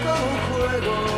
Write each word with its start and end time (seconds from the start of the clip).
más 0.00 0.80
que 0.80 1.11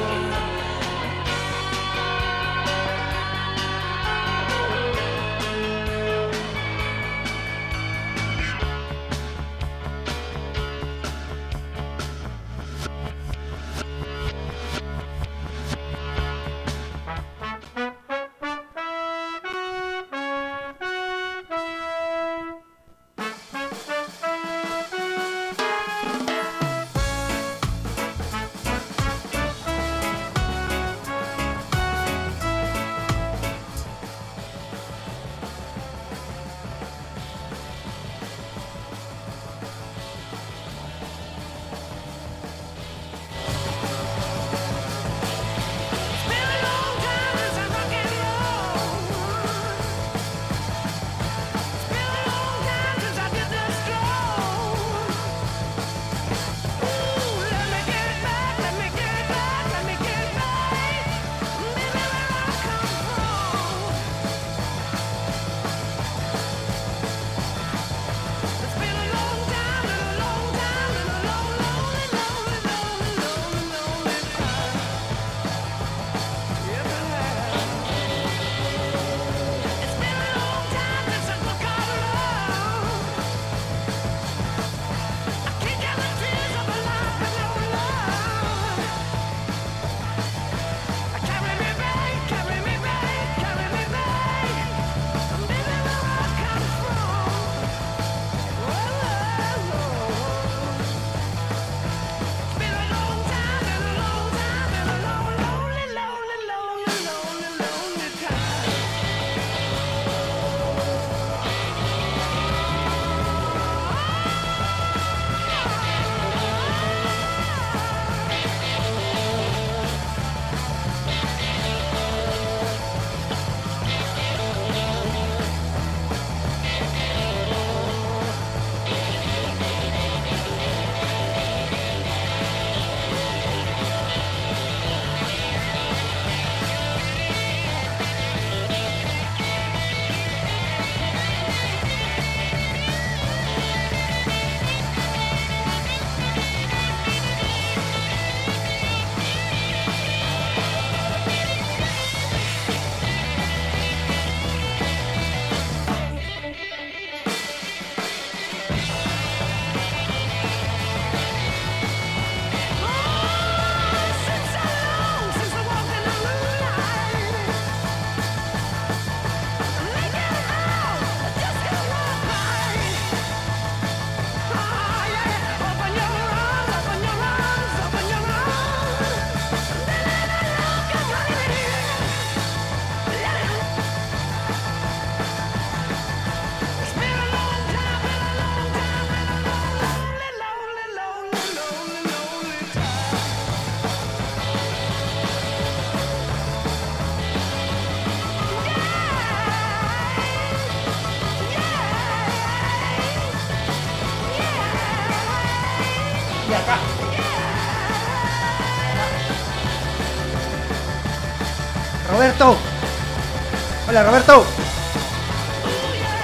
Hola, 213.94 214.03
Roberto. 214.10 214.44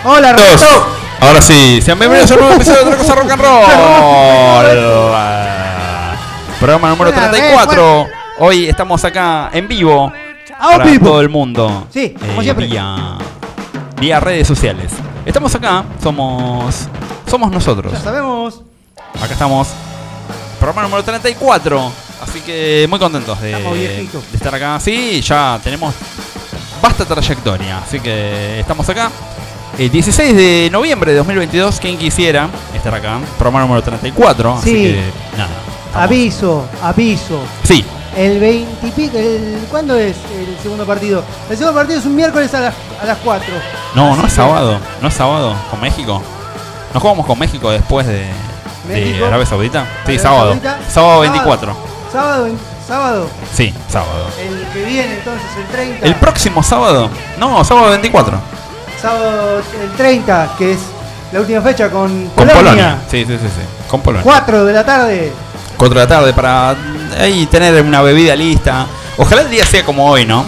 Hola, 0.03 0.33
Roberto. 0.33 0.65
Dos. 0.65 0.83
Ahora 1.21 1.41
sí, 1.41 1.81
sean 1.81 2.01
bienvenidos 2.01 2.29
a 2.33 2.35
un 2.35 2.41
nuevo 2.41 2.57
episodio 2.57 2.79
de 2.81 2.85
Otra 2.87 2.99
Cosa 2.99 3.15
Rock 3.15 3.31
and 3.31 3.41
Roll. 3.43 3.65
Programa 6.59 6.89
número 6.89 7.13
Buena, 7.13 7.31
34. 7.31 8.07
Hoy 8.41 8.69
estamos 8.69 9.05
acá 9.05 9.51
en 9.53 9.69
vivo 9.69 10.13
Ah, 10.59 10.71
para 10.73 10.85
vivo. 10.85 11.11
todo 11.11 11.21
el 11.21 11.29
mundo. 11.29 11.87
Sí, 11.95 12.13
como 12.19 12.43
siempre. 12.43 12.67
Vía, 12.67 12.97
vía 14.01 14.19
redes 14.19 14.49
sociales. 14.49 14.91
Estamos 15.25 15.55
acá, 15.55 15.85
somos 16.03 16.75
somos 17.31 17.53
nosotros. 17.53 17.93
Ya 17.93 18.01
sabemos. 18.01 18.63
Acá 19.15 19.33
estamos. 19.35 19.69
Programa 20.59 20.83
número 20.83 21.05
34. 21.05 21.93
Así 22.21 22.41
que 22.41 22.89
muy 22.91 22.99
contentos 22.99 23.41
de 23.41 24.09
estar 24.35 24.53
acá. 24.57 24.81
Sí, 24.81 25.21
ya 25.21 25.61
tenemos 25.63 25.95
vasta 26.83 27.05
trayectoria. 27.05 27.79
Así 27.79 28.01
que 28.01 28.61
estamos 28.61 28.89
acá. 28.89 29.11
El 29.79 29.91
16 29.91 30.35
de 30.37 30.69
noviembre 30.71 31.13
de 31.13 31.19
2022, 31.19 31.79
quien 31.81 31.97
quisiera 31.97 32.49
estar 32.75 32.95
acá. 32.95 33.19
Programa 33.39 33.61
número 33.67 33.83
34. 33.83 34.55
Así 34.55 34.71
Sí. 34.71 34.83
que 34.83 35.03
nada. 35.39 35.49
estamos- 35.87 36.05
Aviso, 36.05 36.65
aviso. 36.83 37.41
Sí, 37.65 37.85
El 38.17 38.41
20 38.41 38.87
y 38.89 38.91
pico, 38.91 39.17
el, 39.17 39.67
¿cuándo 39.71 39.97
es 39.97 40.17
el 40.37 40.57
segundo 40.61 40.85
partido? 40.85 41.23
El 41.49 41.57
segundo 41.57 41.79
partido 41.79 42.01
es 42.01 42.07
un 42.07 42.17
miércoles 42.17 42.53
a 42.55 42.61
las, 42.61 42.75
a 43.01 43.07
las 43.07 43.19
4. 43.19 43.55
no, 43.95 44.07
no 44.07 44.11
Así 44.15 44.21
es 44.21 44.27
que- 44.27 44.31
sábado. 44.37 44.81
No 45.01 45.09
es 45.09 45.15
sábado 45.15 45.55
con 45.71 45.81
México. 45.81 46.21
Nos 46.93 47.01
jugamos 47.01 47.25
con 47.25 47.39
México 47.39 47.71
después 47.71 48.07
de. 48.09 48.27
Arabia 49.25 49.47
Saudita. 49.47 49.85
Sí, 49.85 49.89
Arabia 50.15 50.19
sábado. 50.23 50.47
Saudita. 50.49 50.79
Sábado 50.91 51.21
24. 51.21 51.77
Sábado, 52.13 52.45
vein- 52.45 52.59
sábado, 52.91 53.29
Sí, 53.55 53.73
sábado. 53.89 54.27
el 54.41 54.67
que 54.73 54.85
viene 54.85 55.15
entonces, 55.15 55.47
el 55.57 55.65
30. 55.67 56.07
El 56.07 56.15
próximo 56.17 56.61
sábado. 56.63 57.09
No, 57.39 57.65
sábado 57.65 57.91
24. 57.91 58.37
Sábado 59.01 59.63
el 59.81 59.91
30, 59.93 60.51
que 60.59 60.73
es 60.73 60.79
la 61.33 61.41
última 61.41 61.61
fecha 61.61 61.89
con, 61.89 62.09
Con 62.31 62.49
Polonia. 62.49 62.55
Polonia. 62.59 62.99
Sí, 63.09 63.25
sí, 63.25 63.33
sí, 63.41 63.47
sí. 63.47 63.63
Con 63.89 64.01
Polonia. 64.01 64.25
4 64.25 64.65
de 64.65 64.73
la 64.73 64.85
tarde. 64.85 65.33
4 65.77 66.01
de 66.01 66.05
la 66.05 66.09
tarde 66.09 66.33
para 66.33 66.75
ahí 67.21 67.47
tener 67.47 67.81
una 67.85 68.03
bebida 68.03 68.35
lista. 68.35 68.87
Ojalá 69.17 69.43
el 69.43 69.51
día 69.51 69.65
sea 69.65 69.85
como 69.85 70.11
hoy, 70.11 70.27
¿no? 70.27 70.45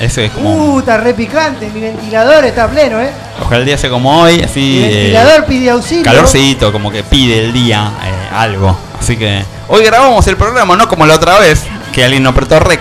Ese 0.00 0.24
es 0.26 0.32
como. 0.32 0.74
Uh, 0.74 0.78
está 0.80 0.96
re 0.96 1.14
picante, 1.14 1.68
mi 1.70 1.80
ventilador 1.80 2.44
está 2.44 2.66
pleno, 2.66 3.00
¿eh? 3.00 3.12
Ojalá 3.40 3.58
el 3.60 3.66
día 3.66 3.78
sea 3.78 3.88
como 3.88 4.20
hoy, 4.22 4.40
así. 4.42 4.60
Mi 4.60 4.84
eh, 4.84 4.96
ventilador 4.96 5.44
pide 5.44 5.70
auxilio. 5.70 6.04
calorcito, 6.04 6.72
como 6.72 6.90
que 6.90 7.04
pide 7.04 7.44
el 7.44 7.52
día 7.52 7.92
eh, 8.04 8.34
algo. 8.34 8.76
Así 8.98 9.16
que. 9.16 9.44
Hoy 9.74 9.82
grabamos 9.86 10.26
el 10.26 10.36
programa, 10.36 10.76
no 10.76 10.86
como 10.86 11.06
la 11.06 11.14
otra 11.14 11.38
vez, 11.38 11.64
que 11.94 12.04
alguien 12.04 12.22
no 12.22 12.28
apretó 12.28 12.60
rec. 12.60 12.80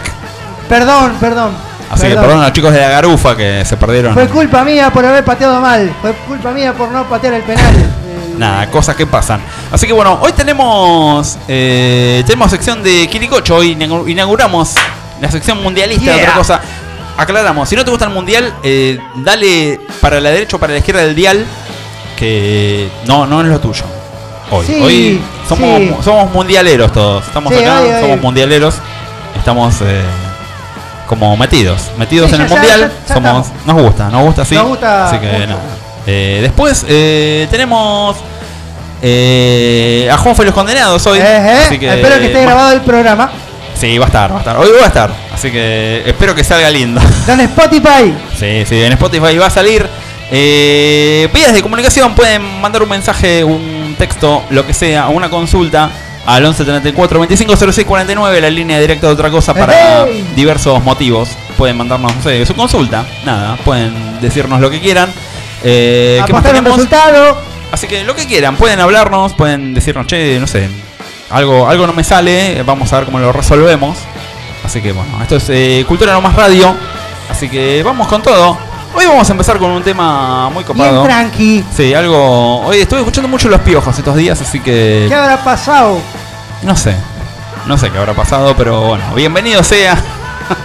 Perdón, 0.68 1.14
perdón. 1.22 1.52
Así 1.90 2.06
que 2.08 2.16
perdón 2.16 2.40
a 2.42 2.44
los 2.44 2.52
chicos 2.54 2.74
de 2.74 2.82
la 2.82 2.90
garufa 2.90 3.34
que 3.38 3.64
se 3.64 3.78
perdieron. 3.78 4.14
Fue 4.14 4.28
culpa 4.28 4.66
mía 4.66 4.92
por 4.92 5.06
haber 5.06 5.24
pateado 5.24 5.62
mal. 5.62 5.90
Fue 6.02 6.12
culpa 6.28 6.52
mía 6.52 6.74
por 6.74 6.92
no 6.92 7.06
patear 7.08 7.36
el 7.36 7.44
penal. 7.44 7.74
Eh, 7.78 8.34
Nada, 8.38 8.70
cosas 8.70 8.98
que 8.98 9.08
pasan. 9.08 9.42
Así 9.72 9.88
que 9.88 9.94
bueno, 9.94 10.20
hoy 10.22 10.34
tenemos 10.34 11.38
eh, 11.48 12.24
tenemos 12.26 12.52
sección 12.52 12.84
de 12.84 13.08
Quiricocho. 13.08 13.56
Hoy 13.56 13.74
inaugu- 13.78 14.10
inauguramos 14.10 14.74
la 15.22 15.32
sección 15.32 15.64
mundialista 15.64 16.12
de 16.12 16.18
otra 16.24 16.34
cosa. 16.36 16.62
Aclaramos, 17.16 17.70
si 17.70 17.78
no 17.78 17.86
te 17.86 17.92
gusta 17.92 18.04
el 18.06 18.12
mundial, 18.12 18.54
eh, 18.64 19.00
dale 19.16 19.80
para 20.02 20.20
la 20.20 20.30
derecha 20.32 20.58
o 20.58 20.60
para 20.60 20.74
la 20.74 20.80
izquierda 20.80 21.04
del 21.04 21.16
dial, 21.16 21.46
que 22.18 22.90
no, 23.06 23.26
no 23.28 23.40
es 23.42 23.48
lo 23.48 23.60
tuyo. 23.62 23.86
Hoy, 24.52 24.66
Sí, 24.66 24.82
hoy 24.82 25.22
somos, 25.48 25.78
sí. 25.80 25.96
somos 26.04 26.32
mundialeros 26.34 26.92
todos. 26.92 27.26
Estamos 27.26 27.54
Sí, 27.54 27.60
acá, 27.64 28.02
somos 28.02 28.22
mundialeros. 28.22 28.76
Estamos 29.38 29.76
eh, 29.82 30.02
como 31.08 31.36
metidos, 31.38 31.90
metidos 31.98 32.32
en 32.34 32.42
el 32.42 32.48
ya, 32.48 32.54
mundial. 32.56 32.80
ya, 32.82 33.08
ya 33.08 33.14
somos, 33.14 33.48
estamos. 33.48 33.66
nos 33.66 33.82
gusta, 33.84 34.10
nos 34.10 34.22
gusta 34.24 34.42
así. 34.44 34.56
Nos 34.56 34.68
gusta 34.68 35.08
así 35.08 35.18
que 35.20 35.48
nada. 35.48 35.62
Eh, 36.06 36.40
después 36.42 36.86
eh, 36.90 37.48
tenemos 37.50 38.18
a 40.12 40.18
Juanfe 40.18 40.44
los 40.46 40.54
Condenados 40.54 41.06
hoy. 41.08 41.20
así 41.20 41.80
que, 41.80 41.88
espero 41.94 42.20
que 42.20 42.26
esté 42.28 42.42
grabado 42.42 42.74
el 42.74 42.82
programa. 42.82 43.32
Sí, 43.74 43.98
va 43.98 44.06
a 44.06 44.08
estar, 44.08 44.32
va 44.32 44.36
a 44.36 44.40
estar. 44.40 44.58
Hoy 44.58 44.68
va 44.78 44.84
a 44.84 44.88
estar. 44.88 45.12
Así 45.34 45.50
que 45.50 46.04
espero 46.06 46.36
que 46.36 46.44
salga 46.44 46.70
lindo. 46.70 47.02
En 47.28 47.40
Spotify. 47.40 48.14
Sí, 48.38 48.64
sí, 48.68 48.84
en 48.84 48.92
Spotify 48.92 49.38
va 49.38 49.48
a 49.48 49.50
salir. 49.50 49.88
Eh, 50.30 51.28
vías 51.34 51.52
de 51.54 51.62
comunicación 51.62 52.14
pueden 52.14 52.62
mandar 52.62 52.84
un 52.84 52.90
mensaje, 52.90 53.44
un 53.44 53.81
texto, 53.96 54.44
lo 54.50 54.66
que 54.66 54.74
sea, 54.74 55.08
una 55.10 55.30
consulta 55.30 55.90
al 56.26 56.46
11 56.46 56.64
34 56.66 57.20
25 57.20 57.56
06 57.56 57.86
49, 57.88 58.42
la 58.42 58.50
línea 58.50 58.80
directa 58.80 59.08
de 59.08 59.14
otra 59.14 59.30
cosa 59.32 59.54
para 59.54 60.06
diversos 60.36 60.84
motivos. 60.84 61.30
Pueden 61.58 61.78
mandarnos, 61.78 62.16
no 62.16 62.22
sé, 62.22 62.46
su 62.46 62.56
consulta, 62.56 63.06
nada, 63.26 63.56
pueden 63.58 64.20
decirnos 64.22 64.60
lo 64.60 64.70
que 64.70 64.80
quieran. 64.80 65.12
Eh, 65.64 66.22
¿Qué 66.26 66.34
más 66.34 66.44
un 66.44 66.48
tenemos? 66.48 66.74
resultado. 66.74 67.42
Así 67.72 67.88
que 67.88 68.04
lo 68.04 68.16
que 68.16 68.26
quieran, 68.26 68.58
pueden 68.58 68.80
hablarnos, 68.80 69.34
pueden 69.34 69.74
decirnos, 69.74 70.06
che, 70.08 70.40
no 70.40 70.48
sé, 70.48 70.70
algo, 71.30 71.70
algo 71.70 71.88
no 71.88 71.94
me 71.94 72.04
sale, 72.04 72.62
vamos 72.64 72.92
a 72.92 72.98
ver 72.98 73.06
cómo 73.06 73.20
lo 73.20 73.32
resolvemos. 73.32 73.98
Así 74.64 74.82
que 74.82 74.92
bueno, 74.92 75.22
esto 75.22 75.38
es 75.38 75.50
eh, 75.50 75.86
Cultura 75.88 76.14
No 76.14 76.22
Más 76.22 76.36
Radio. 76.36 76.76
Así 77.30 77.50
que 77.50 77.82
vamos 77.84 78.08
con 78.08 78.22
todo. 78.22 78.58
Hoy 78.94 79.06
vamos 79.06 79.28
a 79.30 79.32
empezar 79.32 79.58
con 79.58 79.72
un 79.72 79.84
tema 79.84 80.50
muy 80.50 80.64
Bien 80.64 80.78
copado. 80.78 81.04
tranqui. 81.04 81.64
Sí, 81.76 81.94
algo. 81.94 82.62
Hoy 82.66 82.80
estuve 82.80 83.00
escuchando 83.00 83.28
mucho 83.30 83.48
los 83.50 83.62
piojos 83.62 83.98
estos 83.98 84.16
días, 84.16 84.40
así 84.42 84.60
que. 84.60 85.06
¿Qué 85.08 85.16
habrá 85.16 85.44
pasado? 85.44 86.00
No 86.64 86.76
sé. 86.76 86.96
No 87.66 87.78
sé 87.78 87.90
qué 87.90 87.98
habrá 87.98 88.14
pasado, 88.14 88.54
pero 88.58 88.82
bueno, 88.82 89.04
bienvenido 89.16 89.64
sea. 89.64 89.98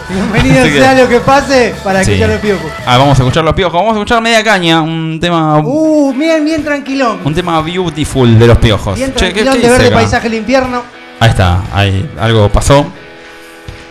Bienvenido 0.08 0.64
que- 0.64 0.78
sea 0.80 0.94
lo 0.94 1.08
que 1.08 1.20
pase 1.20 1.74
para 1.84 2.02
Sí. 2.02 2.12
escuchar 2.12 2.30
el 2.32 2.40
piojo. 2.40 2.68
Ah, 2.84 2.96
vamos 2.98 3.18
a 3.18 3.22
escuchar 3.22 3.44
los 3.44 3.54
piojos. 3.54 3.74
Vamos 3.74 3.90
a 3.94 3.98
escuchar 3.98 4.20
media 4.20 4.42
caña, 4.42 4.80
un 4.82 5.18
tema. 5.20 5.58
Uh, 5.58 6.12
bien, 6.12 6.44
bien 6.44 6.64
tranquilón. 6.64 7.20
Un 7.24 7.34
tema 7.34 7.60
beautiful 7.62 8.38
de 8.38 8.46
los 8.46 8.58
piojos. 8.58 8.96
Bien 8.96 9.14
Che, 9.14 9.32
¿qué- 9.32 9.44
tranquilón 9.44 9.54
qué 9.54 9.60
de 9.60 9.68
ver 9.68 9.72
dice 9.78 9.82
de 9.82 9.88
acá? 9.88 9.96
paisaje 9.96 10.26
el 10.26 10.34
infierno. 10.34 10.82
Ahí 11.20 11.30
está, 11.30 11.60
ahí 11.72 12.10
algo 12.20 12.48
pasó. 12.48 12.78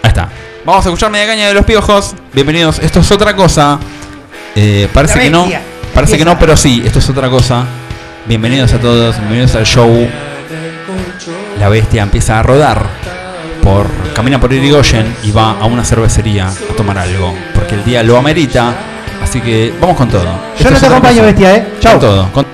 Ahí 0.03 0.09
está. 0.09 0.27
Vamos 0.65 0.85
a 0.85 0.89
escuchar 0.89 1.09
media 1.11 1.27
caña 1.27 1.47
de 1.47 1.53
los 1.53 1.63
piojos. 1.63 2.15
Bienvenidos. 2.33 2.79
Esto 2.79 2.99
es 2.99 3.11
otra 3.11 3.35
cosa. 3.35 3.79
Eh, 4.55 4.87
parece 4.93 5.19
que 5.19 5.29
no. 5.29 5.47
Parece 5.93 6.17
que 6.17 6.25
no, 6.25 6.37
pero 6.37 6.55
sí, 6.57 6.81
esto 6.85 6.99
es 6.99 7.09
otra 7.09 7.29
cosa. 7.29 7.65
Bienvenidos 8.25 8.73
a 8.73 8.79
todos, 8.79 9.17
bienvenidos 9.19 9.55
al 9.55 9.65
show. 9.65 10.07
La 11.59 11.69
bestia 11.69 12.03
empieza 12.03 12.39
a 12.39 12.43
rodar 12.43 12.85
por 13.63 13.87
camina 14.13 14.39
por 14.39 14.51
Irigoyen 14.53 15.15
y 15.23 15.31
va 15.31 15.51
a 15.59 15.65
una 15.65 15.83
cervecería 15.83 16.47
a 16.47 16.75
tomar 16.75 16.97
algo, 16.97 17.33
porque 17.53 17.75
el 17.75 17.83
día 17.85 18.03
lo 18.03 18.17
amerita. 18.17 18.73
Así 19.23 19.39
que 19.41 19.73
vamos 19.79 19.95
con 19.97 20.09
todo. 20.09 20.23
Esto 20.57 20.63
Yo 20.65 20.69
no 20.69 20.75
es 20.75 20.81
te 20.81 20.87
acompaño, 20.87 21.15
cosa. 21.15 21.25
bestia, 21.25 21.55
eh. 21.55 21.67
Con 21.71 21.79
Chau. 21.79 21.99
todo. 21.99 22.31
con- 22.31 22.45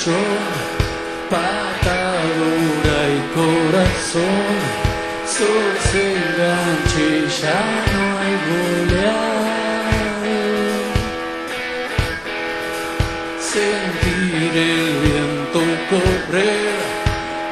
colchón, 0.00 0.14
patadura 1.28 2.98
y 3.08 3.20
corazón, 3.34 4.48
sos 5.26 5.94
enganche 5.94 7.04
y 7.18 7.28
ya 7.40 7.60
no 7.92 8.02
hay 8.18 8.34
golear. 8.48 9.20
Sentir 13.40 14.52
el 14.56 14.88
viento 15.02 15.60
correr, 15.90 16.74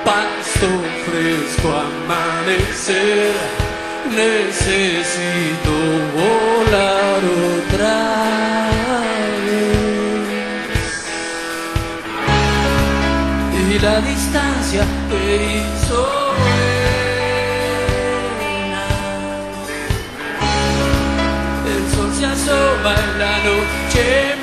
pasto 0.05 0.71
fresco, 1.05 1.69
amanecer, 1.77 3.33
necesito 4.11 5.58
la 23.19 23.39
noche 23.43 24.38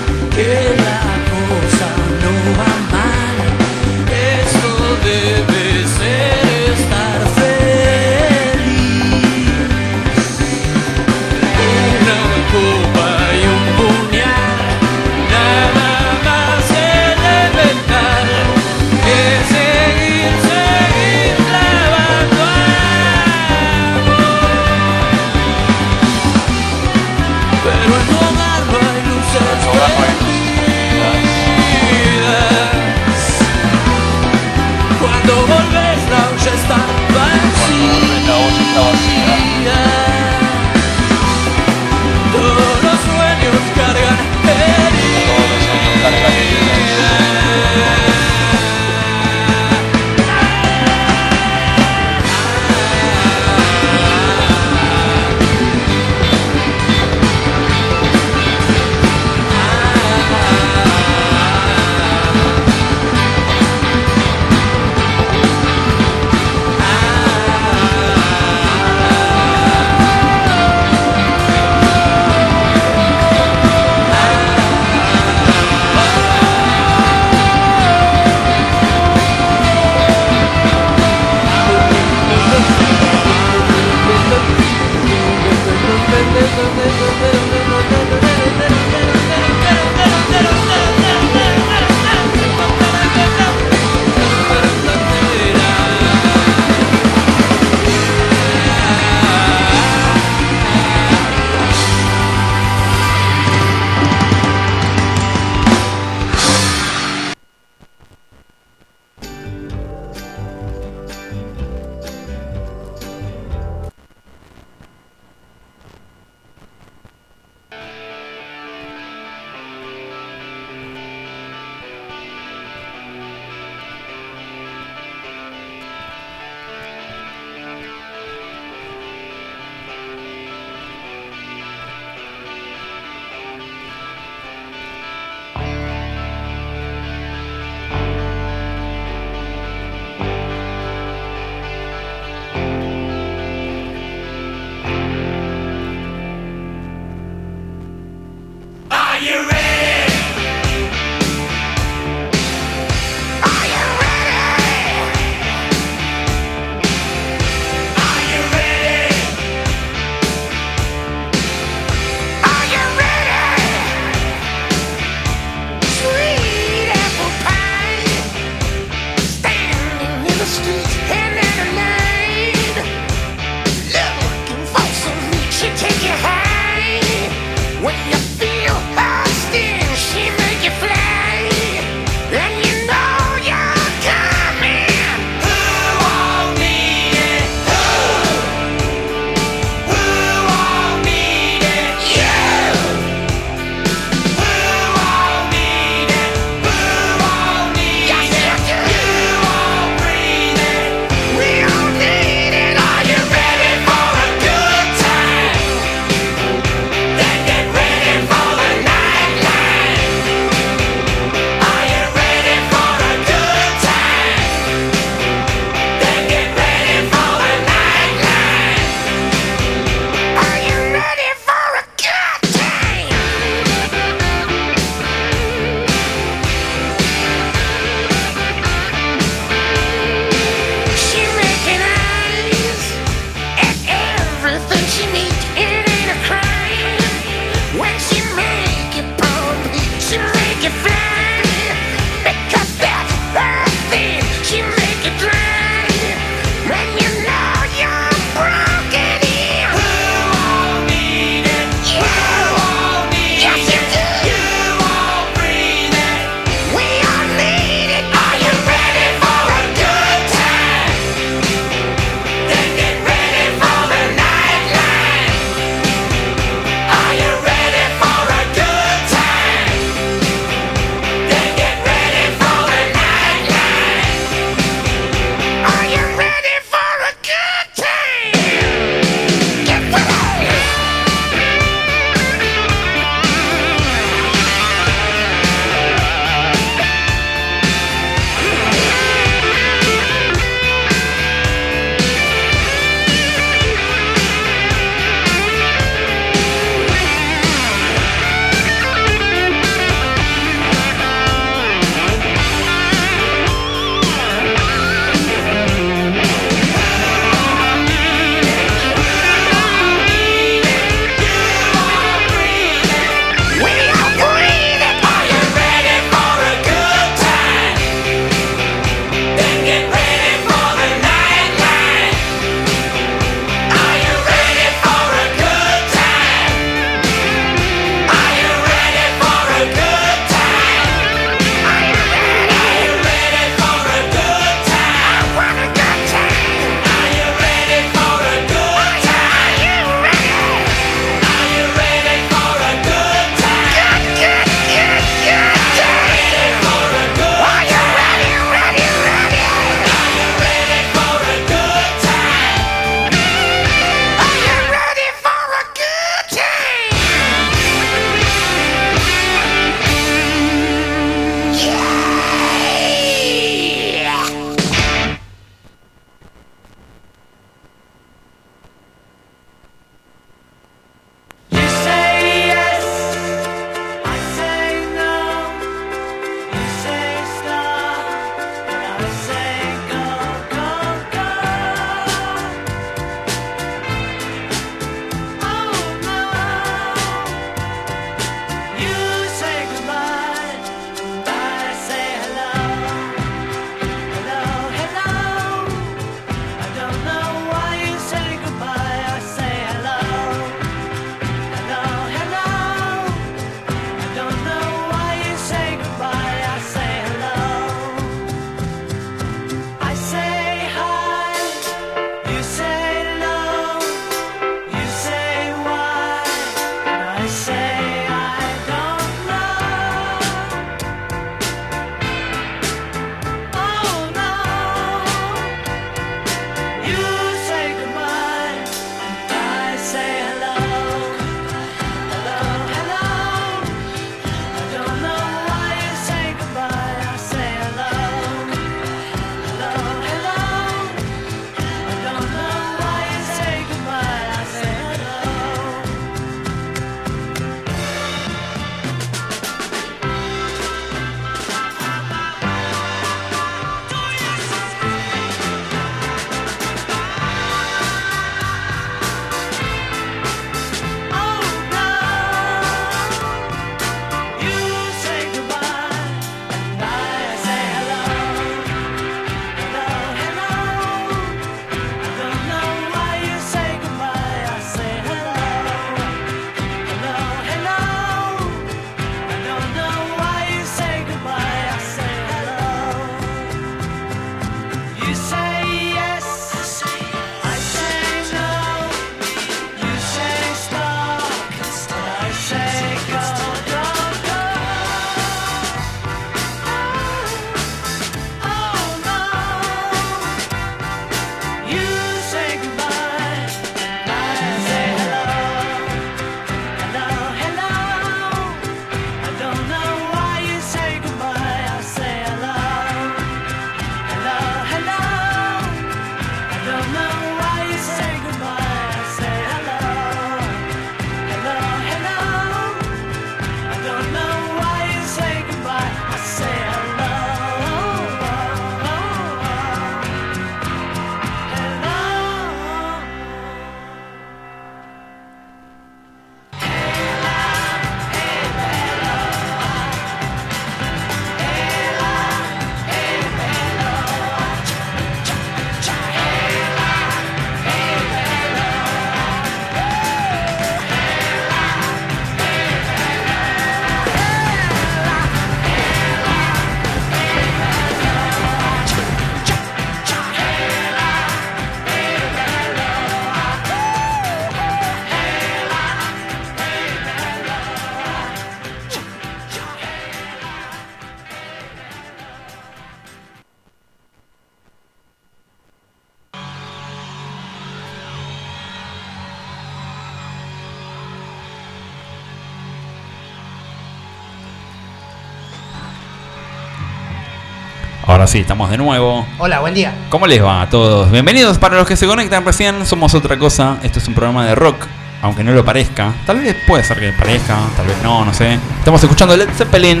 sí, 588.34 588.40
estamos 588.40 588.68
de 588.68 588.76
nuevo. 588.78 589.24
Hola, 589.38 589.60
buen 589.60 589.74
día. 589.74 589.92
¿Cómo 590.10 590.26
les 590.26 590.42
va 590.42 590.62
a 590.62 590.68
todos? 590.68 591.08
Bienvenidos 591.12 591.56
para 591.58 591.76
los 591.76 591.86
que 591.86 591.94
se 591.96 592.04
conectan 592.04 592.44
recién. 592.44 592.84
Somos 592.84 593.14
otra 593.14 593.38
cosa. 593.38 593.76
Esto 593.84 594.00
es 594.00 594.08
un 594.08 594.14
programa 594.14 594.44
de 594.44 594.56
rock, 594.56 594.86
aunque 595.22 595.44
no 595.44 595.52
lo 595.52 595.64
parezca. 595.64 596.12
Tal 596.26 596.40
vez 596.40 596.56
puede 596.66 596.82
ser 596.82 596.98
que 596.98 597.12
parezca, 597.12 597.56
tal 597.76 597.86
vez 597.86 597.96
no, 598.02 598.24
no 598.24 598.34
sé. 598.34 598.58
Estamos 598.80 599.00
escuchando 599.04 599.36
Led 599.36 599.48
Zeppelin. 599.56 600.00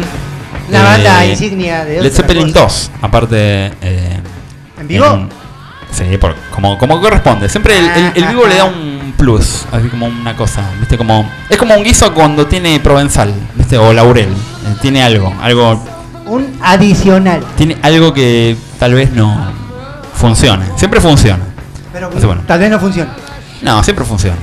La 0.68 0.80
eh, 0.80 0.82
banda 0.82 1.26
insignia 1.26 1.84
de 1.84 2.02
Led 2.02 2.12
Zeppelin 2.12 2.48
cosa. 2.52 2.60
2. 2.64 2.90
Aparte. 3.02 3.36
eh, 3.82 4.18
¿En 4.80 4.88
vivo? 4.88 5.28
sí, 5.92 6.04
por- 6.18 6.34
como, 6.52 6.76
como 6.76 7.00
corresponde. 7.00 7.48
Siempre 7.48 7.78
el, 7.78 7.84
el- 7.88 8.12
el 8.16 8.24
vivo 8.26 8.48
le 8.48 8.56
da 8.56 8.64
un 8.64 9.14
plus, 9.16 9.64
así 9.70 9.86
como 9.86 10.06
una 10.06 10.34
cosa. 10.34 10.68
¿Viste? 10.80 10.98
Como, 10.98 11.30
es 11.48 11.56
como 11.56 11.74
un 11.76 11.84
guiso 11.84 12.12
cuando 12.12 12.48
tiene 12.48 12.80
provenzal, 12.80 13.32
¿viste? 13.54 13.78
O 13.78 13.92
laurel. 13.92 14.30
eh, 14.30 14.74
tiene 14.82 15.04
algo, 15.04 15.32
algo 15.40 15.84
adicional. 16.64 17.44
tiene 17.56 17.76
algo 17.82 18.12
que 18.14 18.56
tal 18.78 18.94
vez 18.94 19.12
no 19.12 19.36
funcione. 20.14 20.66
Siempre 20.76 21.00
funciona. 21.00 21.42
Pero 21.92 22.10
Así, 22.14 22.26
bueno. 22.26 22.42
tal 22.46 22.58
vez 22.58 22.70
no 22.70 22.78
funcione. 22.80 23.10
No, 23.62 23.82
siempre 23.84 24.04
funciona. 24.04 24.36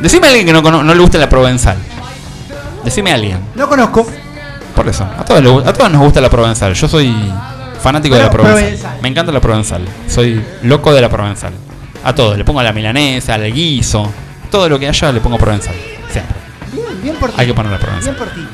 Decime 0.00 0.26
a 0.26 0.30
alguien 0.30 0.46
que 0.46 0.52
no, 0.52 0.62
cono- 0.62 0.82
no 0.82 0.94
le 0.94 1.00
gusta 1.00 1.18
la 1.18 1.28
provenzal. 1.28 1.76
Decime 2.84 3.10
a 3.12 3.14
alguien. 3.14 3.38
No 3.54 3.68
conozco. 3.68 4.06
Por 4.74 4.88
eso. 4.88 5.04
A 5.04 5.24
todos, 5.24 5.42
le 5.42 5.48
gu- 5.48 5.66
a 5.66 5.72
todos 5.72 5.90
nos 5.90 6.00
gusta 6.02 6.20
la 6.20 6.28
provenzal. 6.30 6.74
Yo 6.74 6.86
soy 6.88 7.14
fanático 7.80 8.14
de 8.16 8.22
la 8.22 8.30
Pero 8.30 8.42
provenzal. 8.44 8.68
provenzal. 8.74 9.02
Me 9.02 9.08
encanta 9.08 9.32
la 9.32 9.40
provenzal. 9.40 9.82
Soy 10.08 10.42
loco 10.62 10.92
de 10.92 11.00
la 11.00 11.08
provenzal. 11.08 11.52
A 12.04 12.14
todo. 12.14 12.36
Le 12.36 12.44
pongo 12.44 12.60
a 12.60 12.62
la 12.62 12.72
milanesa, 12.72 13.34
al 13.34 13.50
guiso. 13.52 14.10
Todo 14.50 14.68
lo 14.68 14.78
que 14.78 14.88
haya 14.88 15.12
le 15.12 15.20
pongo 15.20 15.38
provenzal. 15.38 15.74
Siempre. 16.10 16.34
Bien, 16.72 17.02
bien 17.02 17.16
por 17.16 17.30
ti. 17.30 17.36
Hay 17.38 17.46
que 17.46 17.54
ponerle 17.54 17.78
provenzal. 17.78 18.14
Bien 18.14 18.24
por 18.24 18.34
ti. 18.34 18.46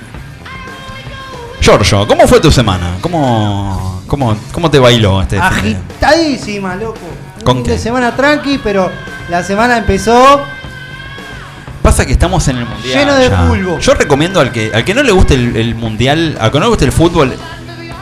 Giorgio, 1.62 2.07
¿cómo 2.09 2.27
fue 2.27 2.40
tu 2.40 2.51
semana? 2.51 2.96
¿Cómo, 3.01 4.03
cómo, 4.09 4.37
cómo 4.53 4.70
te 4.70 4.79
bailó 4.81 5.22
este 5.22 5.38
Agitadísima, 5.38 6.75
loco. 6.75 6.98
¿Con 7.44 7.57
fin 7.59 7.64
qué? 7.64 7.70
de 7.72 7.79
semana 7.79 8.14
tranqui, 8.16 8.59
pero 8.62 8.90
la 9.29 9.42
semana 9.44 9.77
empezó. 9.79 10.40
Pasa 11.83 12.05
que 12.07 12.12
estamos 12.12 12.46
en 12.48 12.59
el 12.59 12.66
mundial. 12.66 12.98
Lleno 12.98 13.14
de 13.16 13.29
ya. 13.29 13.46
fulbo. 13.46 13.79
Yo 13.79 13.94
recomiendo 13.94 14.40
al 14.40 14.51
que 14.53 14.70
al 14.75 14.85
que 14.85 14.94
no 14.94 15.03
le 15.03 15.12
guste 15.12 15.35
el, 15.35 15.57
el 15.57 15.75
mundial, 15.75 16.37
al 16.40 16.51
que 16.51 16.59
no 16.59 16.64
le 16.66 16.68
guste 16.70 16.85
el 16.85 16.92
fútbol, 16.92 17.33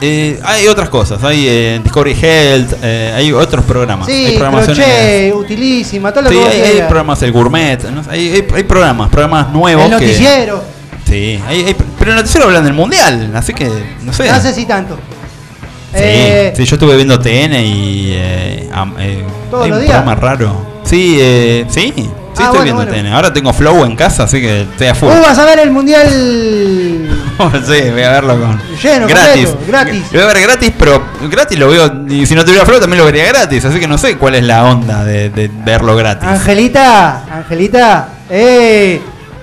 eh, 0.01 0.39
hay 0.43 0.67
otras 0.67 0.89
cosas. 0.89 1.23
Hay 1.23 1.45
eh, 1.47 1.79
Discovery 1.83 2.17
Health, 2.19 2.73
eh, 2.81 3.13
hay 3.15 3.31
otros 3.31 3.63
programas. 3.65 4.07
hay 4.07 4.27
Sí, 4.31 4.37
programaciones. 4.37 4.75
crochet, 4.85 5.33
utilísima, 5.35 6.11
todo 6.11 6.23
lo 6.23 6.29
Sí, 6.29 6.35
que 6.35 6.45
hay, 6.47 6.61
hay 6.61 6.77
programas, 6.81 7.21
el 7.21 7.31
gourmet, 7.31 7.83
no 7.91 8.01
hay, 8.09 8.29
hay- 8.31 8.47
hay 8.55 8.63
programas, 8.63 9.09
programas 9.09 9.49
nuevos. 9.49 9.85
El 9.85 9.97
que- 9.97 10.05
noticiero. 10.05 10.63
sí, 11.07 11.39
hay- 11.47 11.75
pero 12.01 12.11
el 12.13 12.17
noticiero 12.17 12.47
hablan 12.47 12.63
del 12.63 12.73
mundial, 12.73 13.31
así 13.35 13.53
que 13.53 13.69
no 14.01 14.11
sé. 14.11 14.27
No 14.27 14.41
sé 14.41 14.53
si 14.55 14.65
tanto. 14.65 14.95
Sí, 14.95 15.97
Eh, 15.99 16.53
sí, 16.57 16.65
yo 16.65 16.75
estuve 16.77 16.95
viendo 16.95 17.19
TN 17.19 17.53
y 17.63 18.11
eh, 18.13 18.69
eh, 18.99 19.25
¿Todos 19.51 19.65
hay 19.65 19.69
los 19.69 19.79
un 19.79 19.85
días? 19.85 19.97
programa 20.01 20.15
raro. 20.15 20.67
Sí, 20.83 21.17
eh, 21.19 21.65
sí, 21.69 21.93
sí 21.95 22.09
Ah, 22.09 22.45
estoy 22.45 22.47
bueno, 22.47 22.63
viendo 22.63 22.85
bueno. 22.85 23.09
TN. 23.09 23.13
Ahora 23.13 23.31
tengo 23.33 23.53
Flow 23.53 23.85
en 23.85 23.95
casa, 23.95 24.23
así 24.23 24.41
que 24.41 24.61
estoy 24.61 24.87
a 24.87 24.95
full. 24.95 25.09
Vos 25.09 25.21
vas 25.21 25.37
a 25.37 25.45
ver 25.45 25.59
el 25.59 25.69
mundial 25.69 26.07
sí, 27.67 27.89
voy 27.91 28.01
a 28.03 28.09
verlo 28.09 28.39
con. 28.39 28.59
Lleno, 28.81 29.07
gratis. 29.07 29.47
completo, 29.49 29.59
gratis. 29.67 30.03
Lo 30.11 30.19
voy 30.19 30.21
a 30.21 30.33
ver 30.33 30.41
gratis, 30.43 30.71
pero 30.79 31.03
gratis 31.29 31.59
lo 31.59 31.69
veo. 31.69 31.91
Y 32.09 32.25
si 32.25 32.33
no 32.35 32.43
tuviera 32.45 32.65
flow 32.65 32.79
también 32.79 32.99
lo 32.99 33.05
vería 33.05 33.25
gratis. 33.25 33.65
Así 33.65 33.79
que 33.79 33.87
no 33.87 33.97
sé 33.97 34.17
cuál 34.17 34.35
es 34.35 34.43
la 34.43 34.63
onda 34.63 35.03
de, 35.03 35.29
de 35.29 35.51
verlo 35.65 35.95
gratis. 35.95 36.27
Angelita, 36.27 37.25
Angelita, 37.29 38.07
eh, 38.29 39.01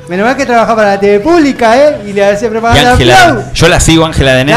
menos 0.09 0.27
mal 0.27 0.37
que 0.37 0.47
trabaja 0.47 0.75
para 0.75 0.90
la 0.90 1.01
TV 1.01 1.21
pública, 1.21 1.77
eh, 1.77 1.97
y 2.09 2.12
le 2.12 2.25
hace 2.25 2.47
Y 2.47 2.49
propaganda. 2.49 2.92
Ángela, 2.92 3.51
yo 3.55 3.68
la 3.68 3.81
sigo 3.81 4.05
Ángela 4.07 4.35
de 4.35 4.44
Dale. 4.44 4.55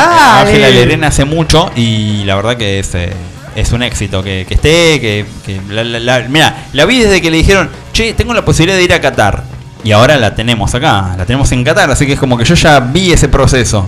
Ángela 0.50 0.70
Lerena 0.70 1.08
hace 1.08 1.26
mucho 1.26 1.70
y 1.76 2.24
la 2.26 2.36
verdad 2.36 2.56
que 2.58 2.80
es, 2.80 2.96
eh, 2.96 3.12
es 3.56 3.72
un 3.74 3.84
éxito 3.84 4.24
que, 4.24 4.46
que 4.48 4.54
esté, 4.54 5.00
que, 5.02 5.26
que 5.46 5.60
la, 5.70 5.84
la- 5.84 6.00
la- 6.00 6.28
mira, 6.30 6.56
la 6.74 6.86
vi 6.86 7.00
desde 7.00 7.22
que 7.22 7.30
le 7.32 7.38
dijeron, 7.38 7.70
che, 7.94 8.14
tengo 8.14 8.34
la 8.34 8.46
posibilidad 8.46 8.78
de 8.78 8.84
ir 8.84 8.94
a 8.94 9.02
Qatar. 9.02 9.44
Y 9.84 9.92
ahora 9.92 10.16
la 10.18 10.36
tenemos 10.36 10.74
acá, 10.76 11.16
la 11.18 11.26
tenemos 11.26 11.52
en 11.52 11.64
Qatar, 11.64 11.90
así 11.92 12.06
que 12.06 12.14
es 12.14 12.20
como 12.20 12.38
que 12.38 12.46
yo 12.46 12.54
ya 12.56 12.80
vi 12.80 13.12
ese 13.12 13.28
proceso. 13.28 13.88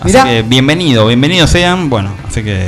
Así 0.00 0.08
Mirá. 0.12 0.24
que 0.24 0.42
bienvenido, 0.42 1.06
bienvenidos 1.06 1.48
sean, 1.50 1.88
bueno, 1.88 2.10
así 2.28 2.42
que 2.44 2.60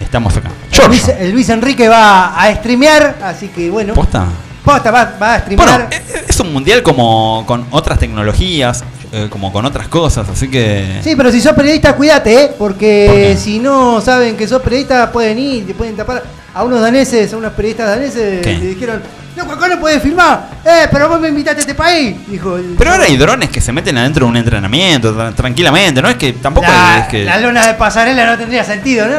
estamos 0.00 0.36
acá. 0.36 0.50
El 0.70 0.86
Luis, 0.88 1.10
Luis 1.32 1.48
Enrique 1.48 1.88
va 1.88 2.40
a 2.40 2.54
streamear, 2.54 3.16
así 3.22 3.48
que 3.48 3.68
bueno. 3.70 3.94
¿posta? 3.94 4.26
Posta, 4.64 4.90
va, 4.90 5.12
va 5.20 5.34
a 5.34 5.38
streamear. 5.40 5.68
Bueno, 5.68 5.86
eh, 5.90 6.24
es 6.28 6.40
un 6.40 6.52
mundial 6.52 6.82
como 6.82 7.44
con 7.46 7.66
otras 7.70 7.98
tecnologías, 7.98 8.82
eh, 9.12 9.26
como 9.30 9.52
con 9.52 9.64
otras 9.66 9.88
cosas, 9.88 10.26
así 10.28 10.48
que... 10.48 11.00
Sí, 11.04 11.14
pero 11.16 11.30
si 11.30 11.40
sos 11.40 11.52
periodista, 11.52 11.94
cuídate, 11.94 12.44
¿eh? 12.44 12.50
Porque 12.58 13.36
si 13.38 13.58
no 13.58 14.00
saben 14.00 14.36
que 14.36 14.48
sos 14.48 14.62
periodista, 14.62 15.12
pueden 15.12 15.38
ir, 15.38 15.66
te 15.66 15.74
pueden 15.74 15.96
tapar. 15.96 16.22
A 16.54 16.62
unos 16.64 16.80
daneses, 16.80 17.32
a 17.32 17.36
unos 17.36 17.52
periodistas 17.52 17.88
daneses, 17.88 18.40
¿Qué? 18.42 18.52
le 18.56 18.66
dijeron, 18.68 19.02
no, 19.36 19.42
acá 19.42 19.68
no 19.68 19.78
puedes 19.80 20.00
filmar. 20.02 20.48
Eh, 20.64 20.86
pero 20.90 21.08
vos 21.08 21.20
me 21.20 21.28
invitaste 21.28 21.58
a 21.60 21.62
este 21.62 21.74
país, 21.74 22.14
dijo. 22.28 22.56
Pero 22.78 22.92
ahora 22.92 23.04
hay 23.04 23.16
drones 23.16 23.50
que 23.50 23.60
se 23.60 23.72
meten 23.72 23.98
adentro 23.98 24.24
de 24.24 24.30
un 24.30 24.36
entrenamiento 24.36 25.14
tra- 25.14 25.34
tranquilamente, 25.34 26.00
no 26.00 26.08
es 26.08 26.14
que 26.16 26.32
tampoco 26.34 26.66
la, 26.68 27.00
es 27.00 27.08
que... 27.08 27.24
la 27.24 27.38
lona 27.38 27.66
de 27.66 27.74
pasarela 27.74 28.24
no 28.24 28.38
tendría 28.38 28.62
sentido, 28.64 29.06
¿no? 29.06 29.16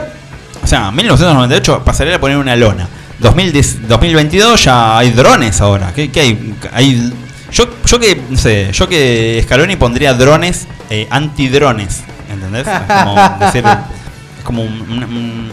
O 0.63 0.67
sea, 0.67 0.89
1998 0.91 1.83
pasaría 1.85 2.15
a 2.15 2.19
poner 2.19 2.37
una 2.37 2.55
lona. 2.55 2.87
2010 3.19 3.87
2022 3.87 4.63
ya 4.65 4.97
hay 4.97 5.11
drones 5.11 5.61
ahora. 5.61 5.91
¿Qué, 5.93 6.11
qué 6.11 6.21
hay? 6.21 6.55
hay 6.73 7.13
yo, 7.51 7.65
yo 7.85 7.99
que, 7.99 8.21
no 8.29 8.37
sé, 8.37 8.69
yo 8.73 8.87
que 8.89 9.41
Scaloni 9.45 9.75
pondría 9.77 10.13
drones 10.13 10.67
eh, 10.89 11.07
antidrones, 11.09 12.01
¿entendés? 12.31 12.67
Es 12.67 13.03
como 13.03 13.15
decir, 13.39 13.63
es 13.65 14.43
como 14.43 14.61
un- 14.63 14.81
un- 14.81 15.03
un- 15.03 15.51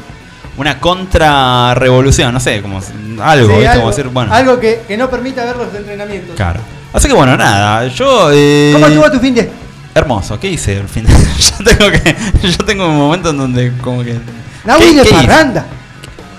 una 0.57 0.79
contrarrevolución, 0.81 2.35
no 2.35 2.41
sé, 2.41 2.61
como 2.61 2.81
algo, 3.23 3.47
Sí, 3.49 3.53
¿viste? 3.55 3.69
algo, 3.69 3.81
Como 3.83 3.91
decir, 3.91 4.09
bueno, 4.09 4.35
algo 4.35 4.59
que, 4.61 4.83
que 4.87 4.97
no 4.97 5.09
permita 5.09 5.45
ver 5.45 5.57
los 5.57 5.75
entrenamientos. 5.75 6.35
claro. 6.37 6.61
Así 6.93 7.09
que 7.09 7.15
bueno, 7.15 7.37
nada, 7.39 7.87
yo... 7.89 8.29
eh, 8.33 8.71
¿Cómo 8.75 8.87
estuvo 8.87 9.11
tu 9.11 9.19
fin 9.19 9.35
de? 9.35 9.51
Hermoso, 9.95 10.39
¿qué 10.41 10.49
hice 10.51 10.79
al 10.79 10.89
final? 10.89 11.15
yo 11.39 11.65
tengo 11.65 11.91
que. 11.91 12.17
Yo 12.49 12.59
tengo 12.67 12.87
un 12.89 12.97
momento 12.99 13.31
en 13.31 13.39
donde 13.39 13.73
como 13.83 14.03
que. 14.03 14.19
Nahui 14.65 14.95
¿Qué- 14.95 15.03
de 15.03 15.05
parranda. 15.11 15.67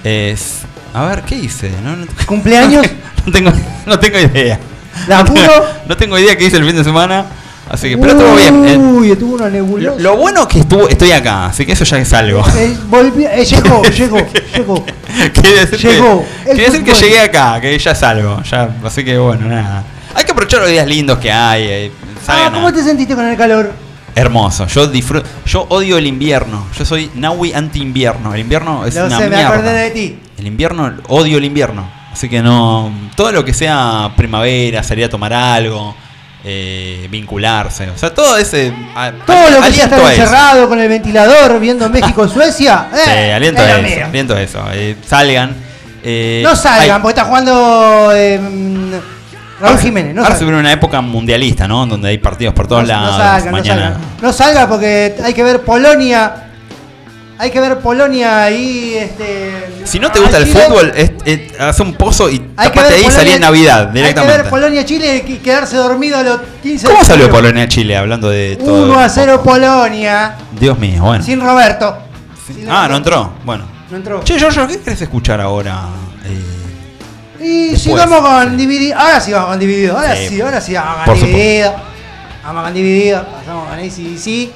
Es. 0.03 0.59
A 0.93 1.05
ver, 1.05 1.21
¿qué 1.23 1.35
hice? 1.35 1.71
No, 1.83 1.95
no- 1.95 2.05
¿Cumpleaños? 2.25 2.85
no 3.25 3.31
tengo, 3.31 3.51
no 3.85 3.99
tengo 3.99 4.19
idea. 4.19 4.59
¿La 5.07 5.19
no, 5.19 5.25
tengo, 5.25 5.39
puro? 5.39 5.65
no 5.87 5.97
tengo 5.97 6.19
idea 6.19 6.37
qué 6.37 6.45
hice 6.45 6.57
el 6.57 6.65
fin 6.65 6.75
de 6.75 6.83
semana. 6.83 7.25
Así 7.69 7.89
que, 7.89 7.97
pero 7.97 8.11
estuvo 8.11 8.35
bien. 8.35 8.65
eh. 8.67 8.77
Uy, 8.77 9.11
estuvo 9.11 9.35
una 9.35 9.45
Lo, 9.45 9.49
nebulosa. 9.51 9.99
lo 9.99 10.17
bueno 10.17 10.41
es 10.41 10.47
que 10.47 10.59
estuvo, 10.59 10.87
estoy 10.89 11.11
acá, 11.13 11.45
así 11.47 11.65
que 11.65 11.71
eso 11.71 11.85
ya 11.85 11.97
es 11.97 12.13
algo. 12.13 12.43
Eh, 12.57 12.77
volvió- 12.89 13.29
eh, 13.31 13.45
llegó, 13.45 13.81
llegó, 13.97 14.17
llegó. 14.55 14.85
Quiere 15.33 15.65
decir, 15.65 15.79
Llegó. 15.79 16.23
que, 16.43 16.49
quiere 16.51 16.65
decir 16.65 16.83
que 16.83 16.93
llegué 16.93 17.19
acá, 17.21 17.59
que 17.61 17.79
ya 17.79 17.91
es 17.91 18.03
algo. 18.03 18.43
Ya, 18.43 18.69
así 18.83 19.03
que 19.03 19.17
bueno, 19.17 19.47
nada. 19.47 19.83
Hay 20.13 20.25
que 20.25 20.31
aprovechar 20.33 20.59
los 20.59 20.69
días 20.69 20.85
lindos 20.85 21.17
que 21.19 21.31
hay. 21.31 21.63
eh, 21.67 21.91
Ah, 22.27 22.47
a- 22.47 22.51
¿cómo 22.51 22.71
te 22.71 22.83
sentiste 22.83 23.15
con 23.15 23.25
el 23.27 23.35
calor? 23.37 23.71
Hermoso, 24.15 24.67
yo 24.67 24.87
disfruto, 24.87 25.27
yo 25.45 25.65
odio 25.69 25.97
el 25.97 26.05
invierno, 26.05 26.67
yo 26.77 26.85
soy 26.85 27.09
Naui 27.15 27.51
anti-invierno, 27.53 28.33
el 28.33 28.41
invierno 28.41 28.85
es 28.85 28.95
No 28.95 29.05
una 29.05 29.17
sé, 29.17 29.23
me 29.23 29.35
mierda. 29.35 29.49
acordé 29.53 29.73
de 29.73 29.89
ti. 29.91 30.19
El 30.37 30.47
invierno, 30.47 30.93
odio 31.07 31.37
el 31.39 31.45
invierno, 31.45 31.89
así 32.11 32.29
que 32.29 32.41
no, 32.43 32.91
todo 33.15 33.31
lo 33.31 33.43
que 33.43 33.53
sea 33.55 34.11
primavera, 34.15 34.83
salir 34.83 35.05
a 35.05 35.09
tomar 35.09 35.33
algo, 35.33 35.95
eh, 36.43 37.07
vincularse, 37.09 37.89
o 37.89 37.97
sea, 37.97 38.13
todo 38.13 38.37
ese... 38.37 38.71
a- 38.95 39.11
Todo 39.25 39.49
lo 39.49 39.61
que 39.61 39.71
sea 39.73 39.85
aliento 39.85 39.95
estar 39.95 40.11
encerrado 40.13 40.69
con 40.69 40.79
el 40.79 40.89
ventilador 40.89 41.59
viendo 41.59 41.89
México-Suecia. 41.89 42.89
Sí, 42.93 43.09
eh, 43.09 43.33
aliento 43.33 43.63
es 43.63 43.67
a 43.73 43.79
eso, 43.79 44.05
aliento 44.05 44.35
a 44.35 44.41
eso, 44.41 44.63
eh, 44.73 44.95
salgan. 45.07 45.55
eh, 46.03 46.41
No 46.43 46.55
salgan, 46.55 46.97
hay- 46.97 47.01
porque 47.01 47.19
está 47.19 47.25
jugando 47.25 48.11
eh, 48.13 48.37
mm, 48.39 48.93
Raúl 49.59 49.77
Jiménez. 49.79 50.13
No 50.15 50.23
ahora 50.23 50.35
se 50.35 50.43
viene 50.43 50.59
una 50.59 50.71
época 50.71 50.99
mundialista, 51.01 51.67
¿no? 51.67 51.85
Donde 51.85 52.09
hay 52.09 52.17
partidos 52.17 52.53
por 52.53 52.67
todos 52.67 52.81
No- 52.83 52.87
lados. 52.87 53.11
no 53.11 53.17
salgan, 53.17 53.45
no 53.45 53.51
mañana. 53.51 53.97
No 54.21 54.33
salgan 54.33 54.67
porque 54.69 55.15
hay 55.23 55.33
que 55.33 55.43
ver 55.43 55.61
Polonia. 55.61 56.33
Hay 57.37 57.49
que 57.51 57.59
ver 57.59 57.79
Polonia 57.79 58.43
ahí. 58.43 58.95
Este, 58.95 59.51
Si 59.85 59.99
no 59.99 60.11
te 60.11 60.19
gusta 60.19 60.37
el 60.37 60.45
Chile. 60.45 60.59
fútbol, 60.61 60.91
es, 60.95 61.11
es- 61.25 61.59
haz 61.59 61.79
un 61.79 61.93
pozo 61.95 62.29
y 62.29 62.39
tapate 62.39 62.93
ahí 62.95 63.05
y 63.07 63.11
salí 63.11 63.31
en 63.31 63.41
Navidad 63.41 63.79
Hay 63.87 63.87
que 63.87 63.93
directamente. 63.99 64.37
ver 64.43 64.49
Polonia-Chile 64.49 65.25
y 65.27 65.33
quedarse 65.37 65.75
dormido 65.75 66.17
a 66.17 66.23
los 66.23 66.39
15 66.61 66.87
¿Cómo 66.87 67.03
salió. 67.03 67.29
Polonia-Chile 67.29 67.97
hablando 67.97 68.29
de 68.29 68.55
todo? 68.57 68.83
1 68.85 68.99
a 68.99 69.09
0 69.09 69.41
Polonia. 69.43 70.35
Dios 70.59 70.77
mío, 70.77 71.01
bueno. 71.03 71.23
Sin 71.23 71.41
Roberto. 71.41 71.97
Sin 72.47 72.69
Ah, 72.69 72.87
no 72.87 72.97
entró. 72.97 73.33
Bueno. 73.43 73.65
No 73.89 73.97
entró. 73.97 74.23
Che, 74.23 74.37
Giorgio, 74.39 74.67
¿qué 74.67 74.79
querés 74.79 75.01
escuchar 75.01 75.41
ahora? 75.41 75.81
Eh, 76.25 76.39
Y 77.43 77.69
Después. 77.71 77.81
sigamos 77.81 78.21
con 78.21 78.57
dividido. 78.57 78.97
Ahora 78.97 79.19
sí 79.19 79.31
vamos 79.33 79.49
con 79.49 79.59
dividido. 79.59 79.97
Ahora 79.97 80.15
Sí. 80.15 80.27
sí, 80.29 80.41
ahora 80.41 80.61
sí 80.61 80.73
vamos 80.73 80.95
con 81.05 81.15
supuesto. 81.15 81.27
dividido. 81.37 81.73
Vamos 82.43 82.63
con 82.63 82.73
dividido. 82.73 83.25
Pasamos 83.25 83.67
con 83.69 83.79
ACDC. 83.79 84.49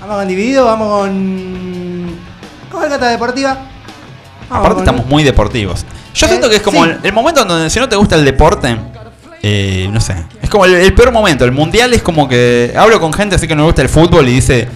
Vamos 0.00 0.16
con 0.16 0.28
dividido. 0.28 0.64
Vamos 0.64 0.88
con. 1.00 2.20
Alcata 2.82 3.08
Deportiva. 3.08 3.50
Vamos 3.54 3.68
aparte 4.66 4.74
con- 4.74 4.78
estamos 4.84 5.06
muy 5.06 5.22
deportivos. 5.22 5.84
Yo 6.14 6.26
Eh, 6.26 6.28
siento 6.30 6.48
que 6.48 6.56
es 6.56 6.62
como 6.62 6.84
sí. 6.84 6.90
el, 6.90 7.00
el 7.04 7.12
momento 7.12 7.42
en 7.42 7.48
donde 7.48 7.68
si 7.70 7.78
no 7.78 7.88
te 7.88 7.96
gusta 7.96 8.16
el 8.16 8.24
deporte, 8.24 8.76
eh, 9.42 9.88
no 9.92 10.00
sé, 10.00 10.14
es 10.42 10.48
como 10.50 10.64
el, 10.64 10.74
el 10.74 10.94
peor 10.94 11.12
momento. 11.12 11.44
El 11.44 11.52
mundial 11.52 11.92
es 11.92 12.02
como 12.02 12.26
que 12.28 12.72
hablo 12.76 12.98
con 13.00 13.12
gente 13.12 13.36
así 13.36 13.46
que 13.46 13.54
no 13.54 13.62
le 13.62 13.66
gusta 13.66 13.82
el 13.82 13.88
fútbol 13.88 14.28
y 14.28 14.32
dice, 14.32 14.66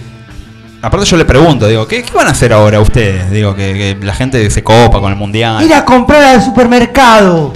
aparte 0.85 1.05
yo 1.07 1.17
le 1.17 1.25
pregunto, 1.25 1.67
digo, 1.67 1.87
¿qué, 1.87 2.03
qué 2.03 2.13
van 2.13 2.27
a 2.27 2.31
hacer 2.31 2.53
ahora 2.53 2.79
ustedes? 2.79 3.31
Digo, 3.31 3.55
que, 3.55 3.97
que 3.99 4.05
la 4.05 4.13
gente 4.13 4.49
se 4.51 4.63
copa 4.63 4.99
con 4.99 5.11
el 5.11 5.17
mundial. 5.17 5.63
Ir 5.63 5.73
a 5.73 5.83
comprar 5.83 6.23
al 6.23 6.43
supermercado. 6.43 7.53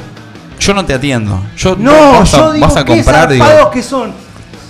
Yo 0.60 0.74
no 0.74 0.84
te 0.84 0.94
atiendo. 0.94 1.42
Yo 1.56 1.76
No, 1.78 2.14
vas 2.14 2.34
a, 2.34 2.38
yo 2.38 2.54
digo, 2.54 2.68
vas 2.68 2.76
a 2.78 2.86
qué 2.86 2.94
comprar, 2.94 3.30
digo, 3.30 3.46
zarpados 3.46 3.72
que 3.72 3.84
son. 3.84 4.14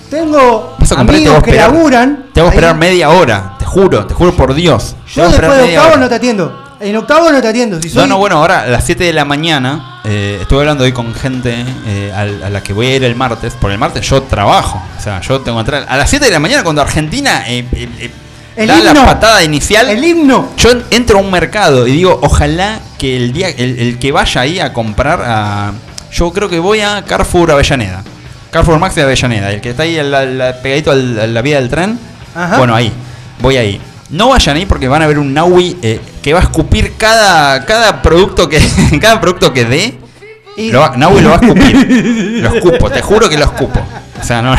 Tengo 0.10 0.76
vas 0.78 0.92
a 0.92 0.96
comprar 0.98 1.20
y 1.20 1.24
te 1.24 1.30
amigos 1.30 1.44
que 1.44 1.52
esperar. 1.52 1.74
laburan. 1.74 2.26
Te 2.34 2.46
esperar 2.46 2.74
ahí. 2.74 2.80
media 2.80 3.10
hora, 3.10 3.56
te 3.58 3.66
juro, 3.66 4.06
te 4.06 4.14
juro 4.14 4.36
por 4.36 4.54
Dios. 4.54 4.96
Yo 5.14 5.30
después 5.30 5.58
de 5.58 5.64
octavo 5.64 5.88
hora. 5.88 5.98
no 5.98 6.10
te 6.10 6.16
atiendo. 6.16 6.70
En 6.82 6.96
octavo 6.96 7.32
no 7.32 7.42
te 7.42 7.48
atiendo. 7.48 7.82
Si 7.82 7.90
soy 7.90 8.02
No, 8.02 8.08
no, 8.08 8.18
bueno, 8.18 8.38
ahora 8.38 8.62
a 8.62 8.68
las 8.68 8.86
7 8.86 9.04
de 9.04 9.14
la 9.14 9.26
mañana 9.26 10.02
eh, 10.06 10.40
estuve 10.42 10.60
hablando 10.60 10.84
hoy 10.86 10.94
con 10.94 11.14
gente 11.14 11.66
eh, 11.86 12.14
a, 12.16 12.50
la 12.50 12.64
que 12.64 12.74
voy 12.74 12.88
a 12.88 12.96
ir 12.96 13.04
el 13.04 13.16
martes, 13.16 13.56
porque 13.60 13.74
el 13.74 13.80
martes 13.80 14.08
yo 14.08 14.24
trabajo. 14.24 14.82
O 14.98 15.02
sea, 15.02 15.20
yo 15.22 15.42
tengo 15.42 15.58
que 15.58 15.62
entrar 15.62 15.86
a 15.88 15.98
las 15.98 16.10
7 16.10 16.26
de 16.26 16.32
la 16.32 16.40
mañana 16.40 16.64
cuando 16.64 16.82
Argentina 16.82 17.44
eh, 17.48 17.66
eh, 17.74 18.12
El 18.60 18.68
da 18.68 18.80
la 18.80 18.90
himno. 18.92 19.06
patada 19.06 19.44
inicial. 19.44 19.90
El 19.90 20.04
himno. 20.04 20.50
Yo 20.58 20.72
en- 20.72 20.84
entro 20.92 21.18
a 21.20 21.22
un 21.22 21.32
mercado 21.32 21.88
y 21.88 21.92
digo, 21.94 22.20
ojalá 22.22 22.80
que 22.98 23.16
el 23.18 23.32
día 23.34 23.50
el, 23.50 23.80
el 23.80 24.00
que 24.00 24.12
vaya 24.12 24.42
ahí 24.42 24.60
a 24.60 24.74
comprar 24.74 25.22
a. 25.26 25.72
Yo 26.12 26.32
creo 26.34 26.50
que 26.50 26.60
voy 26.60 26.82
a 26.82 27.04
Carrefour 27.06 27.52
Avellaneda. 27.52 28.04
Carrefour 28.52 28.80
Max 28.80 28.96
de 28.96 29.04
Avellaneda, 29.04 29.52
el 29.52 29.62
que 29.62 29.70
está 29.72 29.84
ahí 29.84 29.98
al- 30.00 30.14
al- 30.14 30.56
pegadito 30.62 30.92
al- 30.92 31.20
a 31.20 31.28
la 31.28 31.42
vía 31.42 31.60
del 31.62 31.70
tren. 31.70 32.00
Ajá. 32.36 32.58
Bueno, 32.58 32.74
ahí, 32.76 32.92
voy 33.42 33.58
ahí. 33.58 33.80
No 34.10 34.30
vayan 34.30 34.58
ahí 34.58 34.66
porque 34.66 34.88
van 34.88 35.04
a 35.04 35.08
ver 35.08 35.20
un 35.20 35.34
Naui 35.36 35.78
eh, 35.84 36.02
que 36.24 36.34
va 36.34 36.40
a 36.40 36.44
escupir 36.44 36.94
cada, 36.98 37.64
cada 37.66 38.02
producto 38.02 38.50
que 38.50 38.60
cada 39.02 39.22
producto 39.22 39.54
que 39.54 39.66
dé. 39.66 39.98
Y- 40.58 40.72
Lo 40.72 40.80
va- 40.82 40.94
Naui 40.98 41.22
lo 41.22 41.30
va 41.30 41.36
a 41.36 41.40
escupir. 41.40 41.76
Lo 42.42 42.56
escupo, 42.56 42.90
te 42.90 43.02
juro 43.04 43.30
que 43.30 43.38
lo 43.38 43.46
escupo. 43.46 43.80
O 44.20 44.26
sea, 44.26 44.42
no. 44.42 44.56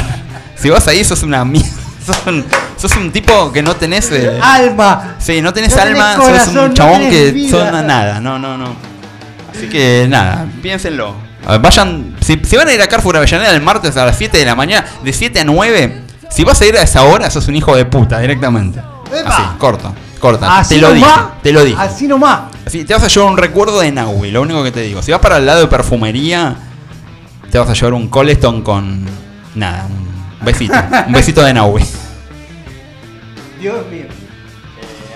Si 0.56 0.70
vas 0.70 0.86
ahí, 0.88 1.02
sos 1.04 1.22
una 1.24 1.44
mierda. 1.44 1.68
Sos 2.14 2.26
un, 2.26 2.44
sos 2.76 2.96
un 2.96 3.10
tipo 3.12 3.52
que 3.52 3.62
no 3.62 3.76
tenés. 3.76 4.10
eh, 4.10 4.38
Alma. 4.42 5.14
Sí, 5.18 5.40
no 5.40 5.52
tenés 5.52 5.74
No 5.76 5.82
tenés 5.82 6.00
alma, 6.00 6.16
sos 6.44 6.54
un 6.56 6.74
chabón 6.74 7.08
que 7.08 7.30
vida. 7.30 7.50
son 7.72 7.86
nada, 7.86 8.20
no, 8.20 8.38
no, 8.38 8.56
no. 8.58 8.74
Así 9.54 9.68
que 9.68 10.06
nada, 10.08 10.46
piénsenlo. 10.62 11.14
Ver, 11.48 11.60
Vayan, 11.60 12.16
si, 12.20 12.40
si 12.44 12.56
van 12.56 12.68
a 12.68 12.72
ir 12.72 12.82
a 12.82 12.88
Carrefour 12.88 13.16
Avellaneda 13.16 13.54
el 13.54 13.62
martes 13.62 13.96
a 13.96 14.04
las 14.06 14.16
7 14.16 14.38
de 14.38 14.44
la 14.44 14.54
mañana, 14.54 14.86
de 15.02 15.12
7 15.12 15.40
a 15.40 15.44
9, 15.44 16.02
si 16.30 16.44
vas 16.44 16.60
a 16.60 16.66
ir 16.66 16.76
a 16.76 16.82
esa 16.82 17.04
hora, 17.04 17.30
sos 17.30 17.46
un 17.48 17.56
hijo 17.56 17.76
de 17.76 17.84
puta 17.84 18.18
directamente. 18.18 18.80
¡Epa! 19.14 19.28
Así, 19.30 19.42
corta, 19.58 19.92
corta. 20.18 20.58
Así 20.58 20.74
te 20.76 20.80
lo 20.80 20.92
dije, 20.92 21.06
nomás. 21.06 21.42
te 21.42 21.52
lo 21.52 21.64
dije. 21.64 21.76
Así 21.80 22.06
nomás. 22.08 22.40
Así, 22.66 22.84
te 22.84 22.92
vas 22.94 23.02
a 23.02 23.08
llevar 23.08 23.30
un 23.30 23.36
recuerdo 23.38 23.80
de 23.80 23.90
Naui, 23.92 24.30
lo 24.30 24.42
único 24.42 24.62
que 24.62 24.70
te 24.72 24.80
digo. 24.80 25.02
Si 25.02 25.10
vas 25.12 25.20
para 25.20 25.38
el 25.38 25.46
lado 25.46 25.60
de 25.60 25.66
perfumería, 25.68 26.54
te 27.50 27.58
vas 27.58 27.68
a 27.70 27.72
llevar 27.74 27.94
un 27.94 28.08
Coleston 28.08 28.62
con. 28.62 29.04
Nada, 29.54 29.86
un 29.88 30.44
besito. 30.44 30.74
un 31.06 31.12
besito 31.12 31.42
de 31.42 31.54
Naui. 31.54 31.84
Dios 33.60 33.86
mío. 33.90 34.04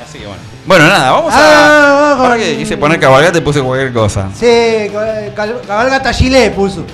Así 0.07 0.18
que 0.18 0.26
bueno. 0.26 0.42
Bueno, 0.66 0.87
nada, 0.88 1.11
vamos 1.12 1.33
a. 1.35 1.38
Ah, 1.38 2.16
Ahora 2.18 2.37
que 2.37 2.57
quise 2.57 2.76
poner 2.76 3.00
cabalgata 3.00 3.38
y 3.38 3.40
puse 3.40 3.61
cualquier 3.61 3.92
cosa. 3.92 4.28
Sí, 4.38 4.46
cal- 5.35 5.61
cabalgata 5.66 6.12
Chile 6.14 6.50
puso. 6.50 6.85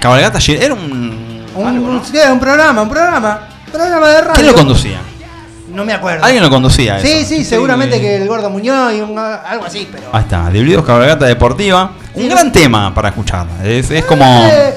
Cabalgata 0.00 0.38
ayer 0.38 0.62
era 0.62 0.74
un. 0.74 1.44
Un, 1.54 1.66
algo, 1.66 1.86
¿no? 1.88 1.92
un- 1.98 2.04
sí, 2.04 2.16
un 2.30 2.38
programa, 2.38 2.82
un 2.82 2.88
programa. 2.88 3.48
Un 3.66 3.72
programa 3.72 4.08
de 4.08 4.20
radio. 4.20 4.34
¿Quién 4.34 4.46
lo 4.46 4.54
conducía? 4.54 4.98
No 5.72 5.84
me 5.84 5.92
acuerdo. 5.92 6.24
Alguien 6.24 6.42
lo 6.42 6.48
conducía. 6.50 6.98
Sí, 7.00 7.08
eso. 7.10 7.28
sí, 7.28 7.44
seguramente 7.44 8.00
que 8.00 8.16
el 8.16 8.28
gordo 8.28 8.48
Muñoz 8.48 8.94
y 8.94 9.00
un- 9.00 9.18
algo 9.18 9.64
así, 9.66 9.88
pero. 9.90 10.04
Ahí 10.12 10.22
está, 10.22 10.48
Divididos 10.50 10.84
Cabalgata 10.84 11.26
Deportiva. 11.26 11.92
Un 12.14 12.28
gran 12.28 12.52
tema 12.52 12.94
para 12.94 13.08
escuchar. 13.08 13.46
Es, 13.64 13.90
es 13.90 14.04
como. 14.04 14.24
Eh, 14.50 14.74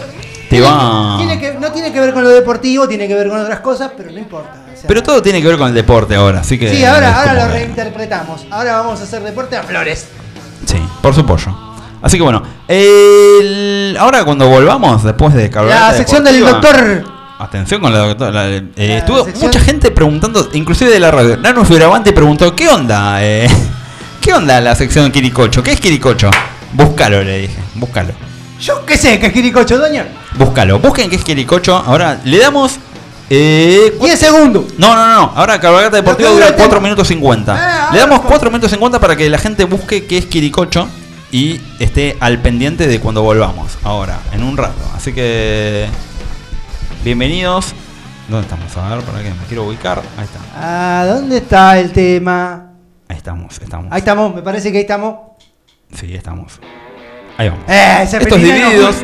Te 0.52 0.58
tiene- 0.58 0.68
va. 0.72 1.16
tiene 1.18 1.40
que- 1.40 1.54
no 1.54 1.72
tiene 1.72 1.92
que 1.94 2.00
ver 2.02 2.14
con 2.14 2.24
lo 2.24 2.30
deportivo, 2.30 2.88
tiene 2.88 3.08
que 3.08 3.16
ver 3.16 3.30
con 3.30 3.40
otras 3.40 3.62
cosas, 3.62 3.92
pero 3.96 4.12
no 4.12 4.20
importa. 4.20 4.52
o 4.72 4.76
sea. 4.78 4.88
Pero 4.88 5.02
todo 5.02 5.22
tiene 5.22 5.42
que 5.42 5.48
ver 5.48 5.58
con 5.58 5.70
el 5.70 5.74
deporte 5.74 6.14
ahora, 6.16 6.42
así 6.42 6.60
que. 6.60 6.70
Sí, 6.76 6.84
ahora, 6.84 7.10
es 7.10 7.16
ahora 7.16 7.30
como 7.34 7.42
lo 7.46 7.48
que- 7.54 7.60
reinterpretamos. 7.60 8.46
Ahora 8.52 8.76
vamos 8.78 9.00
a 9.00 9.04
hacer 9.04 9.24
deporte 9.24 9.56
a 9.58 9.64
flores. 9.64 10.08
Sí, 10.66 10.78
por 11.02 11.16
su 11.16 11.26
pollo. 11.26 11.56
Así 12.02 12.18
que 12.18 12.24
bueno, 12.24 12.42
el- 12.68 13.96
ahora 14.00 14.24
cuando 14.26 14.48
volvamos 14.50 15.04
después 15.04 15.34
de 15.34 15.50
La 15.50 15.94
sección 15.94 16.24
del 16.24 16.40
doctor. 16.42 17.04
Atención 17.40 17.82
con 17.82 17.92
la 17.92 18.00
doctora. 18.00 18.32
la- 18.32 18.48
eh, 18.50 18.64
estuvo 18.76 19.24
sección- 19.26 19.48
mucha 19.48 19.60
gente 19.60 19.90
preguntando, 19.92 20.50
inclusive 20.54 20.92
de 20.92 21.00
la 21.00 21.10
radio. 21.12 21.38
Nano 21.38 21.66
Fioravante 21.66 22.12
preguntó, 22.14 22.56
¿qué 22.56 22.70
onda? 22.70 23.24
eh? 23.24 23.48
¿Qué 24.22 24.34
onda 24.34 24.60
la 24.62 24.76
sección 24.76 25.06
de 25.06 25.12
Quiricocho? 25.12 25.64
¿Qué 25.64 25.72
es 25.72 25.80
Quiricocho? 25.80 26.30
Búscalo, 26.74 27.24
le 27.24 27.38
dije. 27.40 27.58
Búscalo. 27.76 28.14
Yo 28.62 28.86
qué 28.86 28.96
sé, 28.98 29.20
que 29.20 29.28
es 29.28 29.34
Quiricocho, 29.34 29.78
doña. 29.80 30.08
Búscalo. 30.38 30.80
Busquen 30.80 31.10
qué 31.10 31.16
es 31.16 31.24
Quiricocho. 31.24 31.76
Ahora 31.76 32.20
le 32.24 32.38
damos... 32.38 32.78
Eh, 33.34 33.96
cu- 33.98 34.06
10 34.06 34.20
segundos. 34.20 34.66
no, 34.78 34.94
no, 34.94 35.08
no. 35.08 35.32
Ahora 35.36 35.60
Cabalgata 35.60 35.96
Deportiva 35.96 36.30
que 36.30 36.34
dura 36.36 36.46
dura 36.48 36.48
el 36.50 36.56
tema. 36.56 36.68
4 36.68 36.82
minutos 36.82 37.08
50. 37.08 37.56
Ah, 37.58 37.90
Le 37.94 38.00
damos 38.00 38.20
con- 38.20 38.28
4 38.30 38.50
minutos 38.52 38.70
50 38.72 39.00
para 39.00 39.16
que 39.16 39.30
la 39.30 39.38
gente 39.38 39.64
busque 39.64 40.06
qué 40.06 40.18
es 40.18 40.26
Quiricocho 40.26 40.88
y 41.32 41.60
esté 41.80 42.18
al 42.20 42.40
pendiente 42.42 42.88
de 42.88 43.00
cuando 43.00 43.22
volvamos. 43.24 43.78
Ahora, 43.84 44.20
en 44.34 44.44
un 44.44 44.58
rato. 44.58 44.76
Así 44.96 45.14
que... 45.14 45.88
Bienvenidos. 47.04 47.74
¿Dónde 48.28 48.44
estamos? 48.48 48.78
A 48.78 48.96
ver, 48.96 49.04
para 49.06 49.24
que 49.24 49.30
me 49.30 49.46
quiero 49.48 49.64
ubicar. 49.66 50.02
Ahí 50.18 50.26
está. 50.26 50.40
Ah, 50.56 51.06
¿dónde 51.08 51.38
está 51.38 51.80
el 51.80 51.92
tema? 51.94 52.74
Ahí 53.08 53.18
estamos, 53.18 53.60
estamos. 53.60 53.88
Ahí 53.92 54.00
estamos, 54.00 54.36
me 54.36 54.42
parece 54.42 54.72
que 54.72 54.78
ahí 54.78 54.84
estamos. 54.84 55.16
Sí, 55.96 56.14
estamos. 56.14 56.60
Ahí 57.42 57.50
vamos. 57.50 57.64
Eh, 57.68 58.04
Estos 58.04 58.38
divididos, 58.40 58.98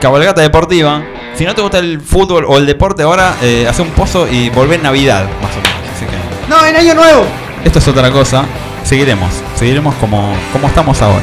cabalgata 0.00 0.40
deportiva. 0.40 1.00
Si 1.36 1.44
no 1.44 1.54
te 1.54 1.62
gusta 1.62 1.78
el 1.78 2.00
fútbol 2.00 2.44
o 2.48 2.58
el 2.58 2.66
deporte 2.66 3.04
ahora, 3.04 3.34
eh, 3.40 3.66
hace 3.68 3.82
un 3.82 3.90
pozo 3.90 4.26
y 4.28 4.50
volvé 4.50 4.74
en 4.76 4.82
Navidad, 4.82 5.26
más 5.40 5.52
o 5.52 5.56
menos. 5.58 5.72
Así 5.94 6.04
que 6.04 6.48
No, 6.50 6.66
en 6.66 6.74
Año 6.74 6.94
Nuevo. 6.94 7.24
esto 7.64 7.78
es 7.78 7.86
otra 7.86 8.10
cosa. 8.10 8.44
Seguiremos, 8.82 9.30
seguiremos 9.54 9.94
como, 9.96 10.34
como 10.52 10.66
estamos 10.66 11.00
ahora. 11.02 11.22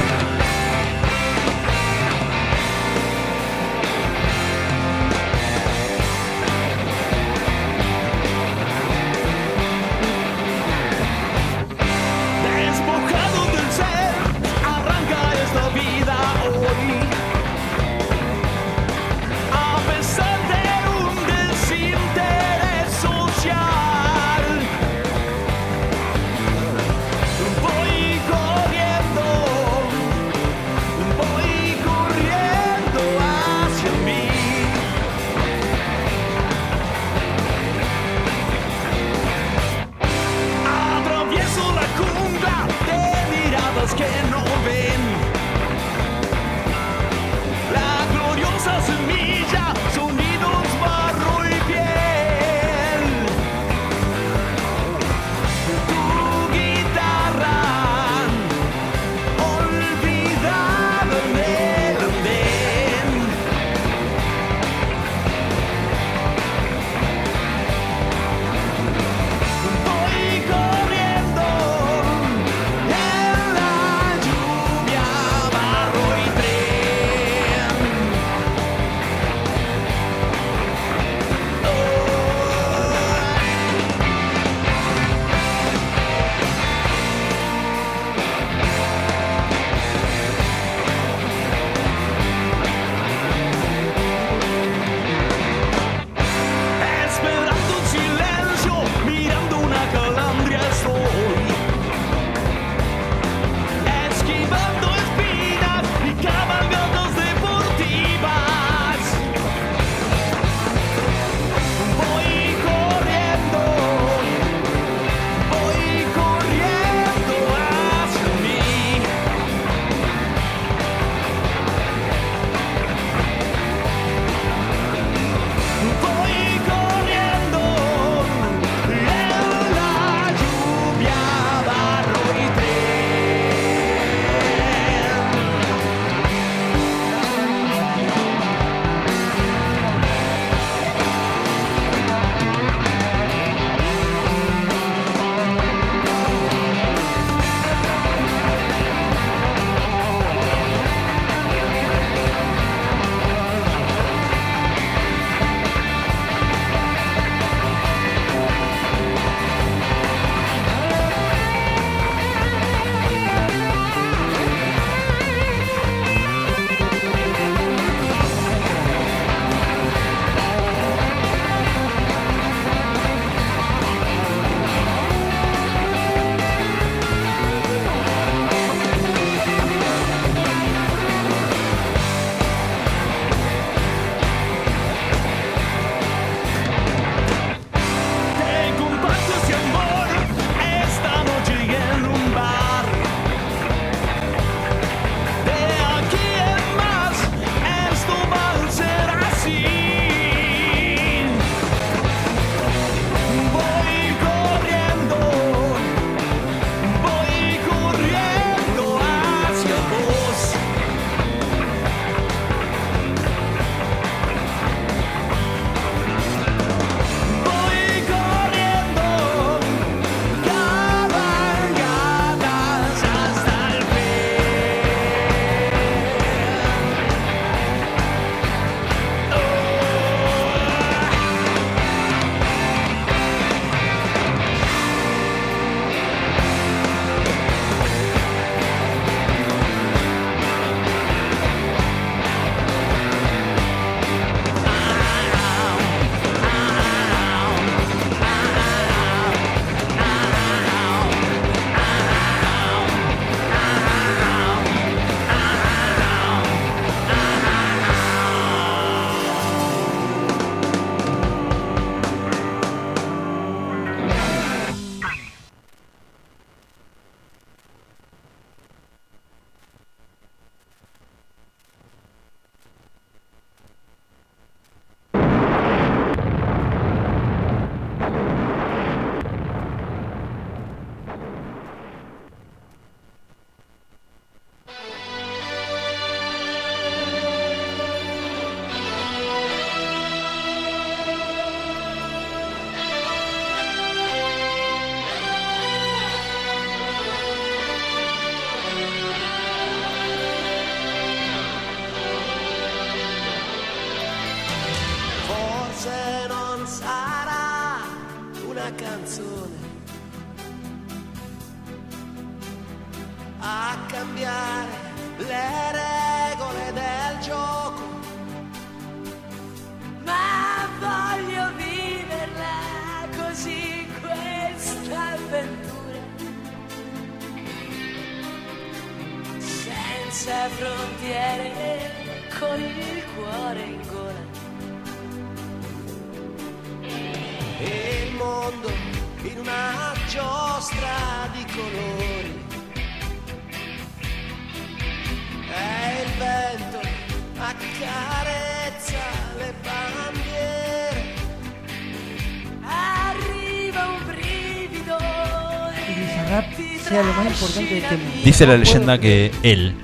Importante 357.31 357.73
de 357.73 357.79
este 357.79 357.97
mundo. 357.97 358.11
Dice 358.23 358.47
la 358.47 358.57
leyenda 358.57 358.99
que 358.99 359.31
él. 359.43 359.75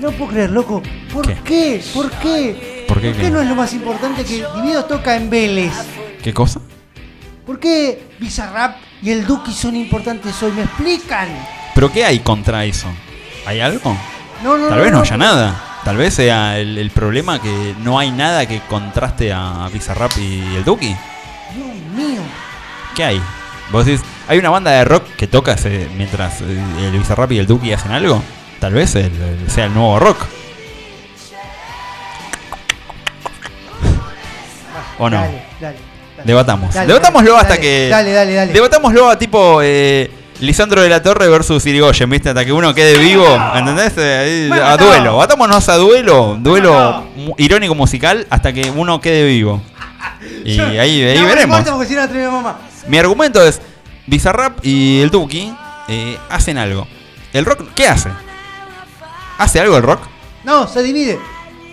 No 0.00 0.10
puedo 0.12 0.32
creer, 0.32 0.50
loco. 0.50 0.82
¿Por 1.12 1.26
¿Qué? 1.26 1.36
qué? 1.44 1.84
¿Por 1.94 2.10
qué? 2.10 2.84
¿Por 2.88 3.00
qué 3.00 3.12
qué? 3.12 3.30
no 3.30 3.40
es 3.40 3.48
lo 3.48 3.54
más 3.54 3.72
importante 3.72 4.24
que 4.24 4.44
Divididos 4.54 4.88
toca 4.88 5.16
en 5.16 5.30
Vélez? 5.30 5.72
¿Qué 6.22 6.32
cosa? 6.34 6.60
¿Por 7.46 7.58
qué 7.60 8.02
Bizarrap 8.18 8.76
y 9.02 9.10
el 9.10 9.26
Duki 9.26 9.52
son 9.52 9.76
importantes 9.76 10.42
hoy? 10.42 10.52
¿Me 10.52 10.62
explican? 10.62 11.28
¿Pero 11.74 11.90
qué 11.92 12.04
hay 12.04 12.18
contra 12.20 12.64
eso? 12.64 12.88
¿Hay 13.46 13.60
algo? 13.60 13.96
No, 14.42 14.56
no, 14.58 14.68
Tal 14.68 14.80
vez 14.80 14.92
no 14.92 15.00
haya 15.00 15.16
nada. 15.16 15.80
Tal 15.84 15.96
vez 15.98 16.14
sea 16.14 16.58
el, 16.58 16.78
el 16.78 16.90
problema 16.90 17.40
que 17.40 17.74
no 17.82 17.98
hay 17.98 18.10
nada 18.10 18.46
que 18.46 18.60
contraste 18.60 19.32
a 19.32 19.68
Bizarrap 19.72 20.12
y 20.18 20.56
el 20.56 20.64
Duki. 20.64 20.88
Dios 21.54 21.66
mío. 21.94 22.22
¿Qué 22.96 23.04
hay? 23.04 23.22
Vos 23.70 23.84
decís, 23.84 24.02
¿hay 24.28 24.38
una 24.38 24.50
banda 24.50 24.70
de 24.70 24.84
rock 24.84 25.04
que 25.16 25.26
toca 25.26 25.52
ese- 25.52 25.88
mientras 25.96 26.40
eh, 26.42 26.62
el 26.80 26.92
Bizarrap 26.98 27.32
y 27.32 27.38
el 27.38 27.46
Duki 27.46 27.72
hacen 27.72 27.92
algo? 27.92 28.22
Tal 28.60 28.72
vez 28.74 28.94
el- 28.94 29.04
el- 29.06 29.50
sea 29.50 29.66
el 29.66 29.74
nuevo 29.74 29.98
rock. 29.98 30.18
¿O 34.98 35.10
no? 35.10 35.16
Dale, 35.16 35.42
dale. 35.60 35.76
dale. 36.16 36.24
Debatamos. 36.24 36.74
Debatámoslo 36.74 37.36
hasta 37.36 37.58
que. 37.58 37.88
Dale, 37.90 38.12
dale, 38.12 38.34
dale. 38.34 38.52
Debatámoslo 38.52 39.08
a 39.10 39.18
tipo 39.18 39.60
eh, 39.62 40.10
Lisandro 40.40 40.80
de 40.82 40.88
la 40.88 41.02
Torre 41.02 41.28
versus 41.28 41.64
Irigoyen, 41.66 42.08
¿viste? 42.10 42.28
Hasta 42.30 42.44
que 42.44 42.52
uno 42.52 42.74
quede 42.74 42.98
vivo, 42.98 43.26
¿entendés? 43.54 43.92
Eh, 43.96 44.46
Bueno, 44.48 44.64
a 44.64 44.76
no. 44.76 44.86
duelo. 44.86 45.16
Batámonos 45.16 45.68
a 45.68 45.76
duelo, 45.76 46.36
duelo 46.40 47.04
no. 47.16 47.34
irónico 47.38 47.74
musical 47.74 48.26
hasta 48.30 48.52
que 48.52 48.70
uno 48.70 49.00
quede 49.00 49.24
vivo. 49.26 49.60
Y 50.44 50.56
Yo- 50.56 50.64
ahí, 50.66 51.02
ahí 51.02 51.18
no, 51.18 51.26
veremos. 51.26 51.62
Mi 52.86 52.98
argumento 52.98 53.42
es: 53.42 53.60
Bizarrap 54.06 54.64
y 54.64 55.00
el 55.00 55.10
Duki 55.10 55.52
eh, 55.88 56.18
hacen 56.28 56.58
algo. 56.58 56.86
¿El 57.32 57.44
rock 57.44 57.68
qué 57.74 57.88
hace? 57.88 58.10
¿Hace 59.38 59.60
algo 59.60 59.76
el 59.76 59.82
rock? 59.82 60.00
No, 60.44 60.68
se 60.68 60.82
divide. 60.82 61.18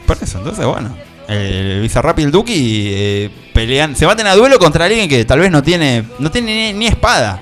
Por 0.05 0.17
eso, 0.21 0.39
entonces, 0.39 0.65
bueno. 0.65 0.95
El 1.27 1.81
Bizarrap 1.81 2.19
y 2.19 2.23
el 2.23 2.31
Duki 2.31 2.87
eh, 2.91 3.29
pelean, 3.53 3.95
se 3.95 4.05
baten 4.05 4.27
a 4.27 4.35
duelo 4.35 4.59
contra 4.59 4.85
alguien 4.85 5.07
que 5.07 5.23
tal 5.23 5.39
vez 5.39 5.51
no 5.51 5.61
tiene 5.63 6.03
no 6.19 6.29
tiene 6.31 6.73
ni, 6.73 6.79
ni 6.79 6.87
espada. 6.87 7.41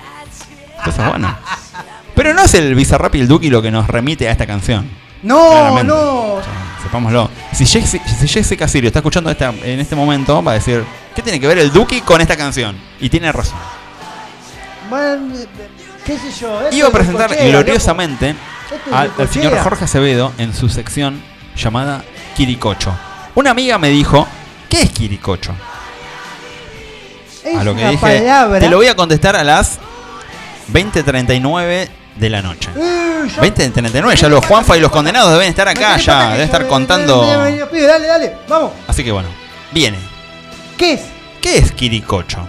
Entonces, 0.78 1.06
bueno. 1.08 1.36
Pero 2.16 2.34
no 2.34 2.44
es 2.44 2.54
el 2.54 2.76
Bizarrap 2.76 3.16
y 3.16 3.22
el 3.22 3.28
Duki 3.28 3.50
lo 3.50 3.62
que 3.62 3.72
nos 3.72 3.88
remite 3.88 4.28
a 4.28 4.32
esta 4.32 4.46
canción. 4.46 4.90
No, 5.24 5.50
Claramente. 5.52 5.86
no. 5.86 6.34
O 6.36 6.42
sea, 6.44 6.78
sepámoslo. 6.84 7.30
Si 7.54 7.66
Jessica, 7.66 8.08
si 8.08 8.28
Jessica 8.28 8.68
Sirio 8.68 8.88
está 8.90 9.00
escuchando 9.00 9.30
esta, 9.32 9.50
en 9.64 9.80
este 9.80 9.96
momento, 9.96 10.44
va 10.44 10.52
a 10.52 10.56
decir, 10.56 10.84
¿qué 11.16 11.22
tiene 11.22 11.40
que 11.40 11.48
ver 11.48 11.60
el 11.60 11.72
Duki 11.72 12.02
con 12.02 12.22
esta 12.22 12.36
canción? 12.36 12.76
Y 13.00 13.10
tiene 13.10 13.32
razón. 13.32 13.58
Bueno, 14.90 15.36
eh, 15.38 15.48
qué 16.06 16.18
sé 16.18 16.32
yo. 16.42 16.62
esto 16.62 16.76
Iba 16.76 16.88
a 16.88 16.90
es 16.90 16.96
presentar 16.96 17.28
cochera, 17.30 17.50
gloriosamente 17.50 18.30
Esto 18.32 18.96
al, 18.96 19.30
señor. 19.30 19.58
Jorge 19.60 19.86
Acevedo 19.86 20.32
en 20.38 20.54
su 20.54 20.70
sección 20.70 21.22
llamada 21.56 22.04
Quiricocho. 22.36 22.94
Una 23.36 23.52
amiga 23.52 23.78
me 23.78 23.90
dijo, 23.90 24.28
¿qué 24.70 24.82
es 24.84 24.90
Quiricocho? 24.92 25.54
Es 27.44 27.56
a 27.58 27.64
lo 27.64 27.74
que 27.76 27.82
una 27.82 27.92
dije, 27.92 28.20
palabra. 28.20 28.60
te 28.60 28.70
lo 28.70 28.78
voy 28.78 28.88
a 28.88 28.96
contestar 28.96 29.36
a 29.36 29.44
las 29.44 29.80
20.39 30.74 31.88
de 32.16 32.30
la 32.30 32.42
noche. 32.42 32.70
Eh, 32.78 33.28
ya- 33.34 33.42
20.39, 33.42 34.16
ya 34.16 34.30
los 34.30 34.46
Juanfa 34.46 34.76
y 34.78 34.82
los 34.82 34.92
condenados 34.92 35.32
deben 35.32 35.48
estar 35.48 35.68
acá, 35.68 35.98
ya, 35.98 36.32
deben 36.32 36.42
estar 36.46 36.64
eh, 36.64 36.68
contando. 36.68 37.24
eh, 37.48 37.60
eh, 37.62 37.66
pibe, 37.72 37.88
Dale, 37.88 38.08
dale, 38.08 38.36
vamos. 38.48 38.72
Así 38.88 39.04
que 39.04 39.12
bueno, 39.12 39.30
viene. 39.72 39.98
¿Qué 40.78 40.94
es? 40.94 41.02
¿Qué 41.42 41.58
es 41.58 41.72
Quiricocho? 41.72 42.46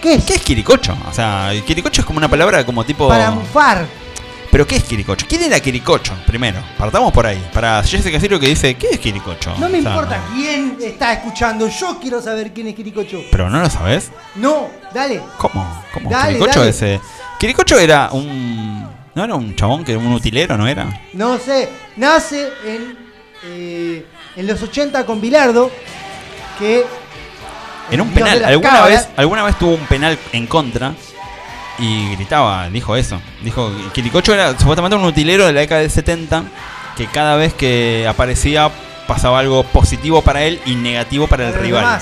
¿Qué 0.00 0.14
es? 0.14 0.24
¿Qué 0.24 0.34
es 0.34 0.42
Quiricocho? 0.42 0.96
O 1.08 1.12
sea, 1.12 1.50
Quiricocho 1.66 2.00
es 2.02 2.06
como 2.06 2.18
una 2.18 2.28
palabra 2.28 2.64
como 2.64 2.84
tipo... 2.84 3.08
Para 3.08 3.30
mufar. 3.30 3.86
¿Pero 4.50 4.66
qué 4.66 4.76
es 4.76 4.84
Quiricocho? 4.84 5.26
¿Quién 5.28 5.42
era 5.44 5.60
Quiricocho? 5.60 6.12
Primero, 6.26 6.58
partamos 6.76 7.12
por 7.12 7.24
ahí. 7.26 7.40
Para 7.52 7.82
Jessica 7.84 8.18
Sirio 8.18 8.40
que 8.40 8.48
dice, 8.48 8.74
¿qué 8.74 8.88
es 8.92 8.98
Quiricocho? 8.98 9.54
No 9.58 9.68
me 9.68 9.78
O 9.78 9.82
sea, 9.82 9.90
importa 9.92 10.20
quién 10.34 10.76
está 10.82 11.12
escuchando. 11.12 11.68
Yo 11.68 11.98
quiero 12.00 12.20
saber 12.20 12.52
quién 12.52 12.66
es 12.66 12.74
Kirikocho. 12.74 13.22
¿Pero 13.30 13.48
no 13.48 13.60
lo 13.60 13.70
sabes? 13.70 14.10
No, 14.34 14.68
dale. 14.92 15.20
¿Cómo? 15.38 15.84
¿Cómo? 15.94 16.10
Dale, 16.10 16.32
Quiricocho 16.34 16.58
dale. 16.60 16.70
ese... 16.70 17.00
Quiricocho 17.38 17.78
era 17.78 18.08
un... 18.12 18.88
¿No 19.14 19.24
era 19.24 19.34
un 19.34 19.54
chabón 19.54 19.84
que 19.84 19.92
era 19.92 20.00
un 20.00 20.12
utilero, 20.12 20.56
no 20.56 20.66
era? 20.66 21.00
No 21.12 21.38
sé. 21.38 21.68
Nace 21.96 22.48
en, 22.64 22.98
eh, 23.44 24.06
en 24.36 24.46
los 24.46 24.62
80 24.62 25.04
con 25.04 25.20
Bilardo. 25.20 25.70
Que. 26.58 26.84
En 27.90 28.00
un 28.00 28.12
dios 28.14 28.22
penal. 28.28 28.44
Alguna 28.44 28.82
vez, 28.82 29.08
alguna 29.16 29.42
vez 29.44 29.58
tuvo 29.58 29.74
un 29.74 29.86
penal 29.86 30.18
en 30.32 30.46
contra 30.46 30.92
y 31.78 32.14
gritaba, 32.14 32.68
dijo 32.68 32.96
eso. 32.96 33.20
Dijo 33.42 33.70
que 33.92 34.02
era 34.32 34.58
supuestamente 34.58 34.96
un 34.96 35.04
utilero 35.04 35.46
de 35.46 35.52
la 35.52 35.60
década 35.60 35.80
del 35.80 35.90
70 35.90 36.44
que 36.96 37.06
cada 37.06 37.36
vez 37.36 37.54
que 37.54 38.06
aparecía 38.08 38.70
pasaba 39.06 39.38
algo 39.40 39.62
positivo 39.64 40.22
para 40.22 40.42
él 40.42 40.60
y 40.66 40.74
negativo 40.74 41.26
para 41.26 41.48
el 41.48 41.54
rival. 41.54 41.98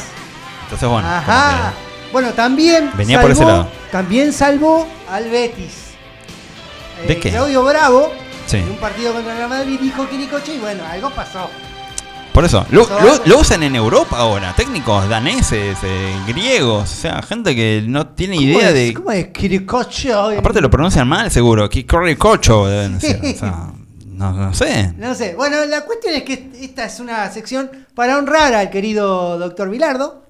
Entonces, 0.65 0.89
bueno, 0.89 1.09
Ajá. 1.09 1.73
Bueno, 2.13 2.31
también. 2.33 2.91
Venía 2.95 3.21
por 3.21 3.31
ese 3.31 3.41
salvó- 3.43 3.49
lado. 3.49 3.69
También 3.93 4.33
salvó 4.33 4.87
al 5.11 5.29
Betis. 5.31 5.89
¿De 7.07 7.13
Eh, 7.13 7.19
qué? 7.21 7.31
Claudio 7.31 7.63
Bravo. 7.65 8.13
Sí. 8.47 8.57
En 8.57 8.71
un 8.71 8.77
partido 8.77 9.13
contra 9.13 9.33
el 9.33 9.39
Real 9.39 9.51
Madrid 9.51 9.79
dijo 9.81 10.09
Kirikocho 10.09 10.53
y 10.55 10.59
bueno, 10.59 10.83
algo 10.91 11.11
pasó. 11.11 11.51
Por 12.33 12.45
eso, 12.45 12.67
lo, 12.71 12.87
usan 13.39 13.63
en 13.63 13.75
Europa 13.75 14.19
ahora, 14.19 14.55
técnicos 14.55 15.09
daneses, 15.09 15.79
eh, 15.83 16.17
griegos, 16.27 16.85
o 16.85 16.87
sea, 16.95 17.23
gente 17.23 17.55
que 17.55 17.85
no 17.87 18.09
tiene 18.09 18.37
¿Cómo 18.37 18.49
idea 18.49 18.69
es? 18.69 18.75
de... 18.75 18.95
¿Cómo 18.95 19.13
es 19.13 19.29
Kirikocho? 19.29 20.31
Aparte 20.39 20.61
lo 20.61 20.71
pronuncian 20.71 21.09
mal, 21.09 21.31
seguro, 21.31 21.69
que 21.69 21.85
Quiricocho 21.85 22.67
deben 22.69 22.97
o 22.97 23.01
sea, 23.01 23.73
no, 24.19 24.33
no 24.33 24.53
sé. 24.53 24.93
No 24.97 25.15
sé. 25.15 25.35
Bueno, 25.37 25.65
la 25.65 25.85
cuestión 25.85 26.15
es 26.15 26.25
que 26.25 26.51
esta 26.61 26.85
es 26.85 26.99
una 26.99 27.31
sección 27.31 27.71
para 27.95 28.19
honrar 28.19 28.53
al 28.53 28.69
querido 28.69 29.39
doctor 29.39 29.71
Vilardo. 29.71 30.25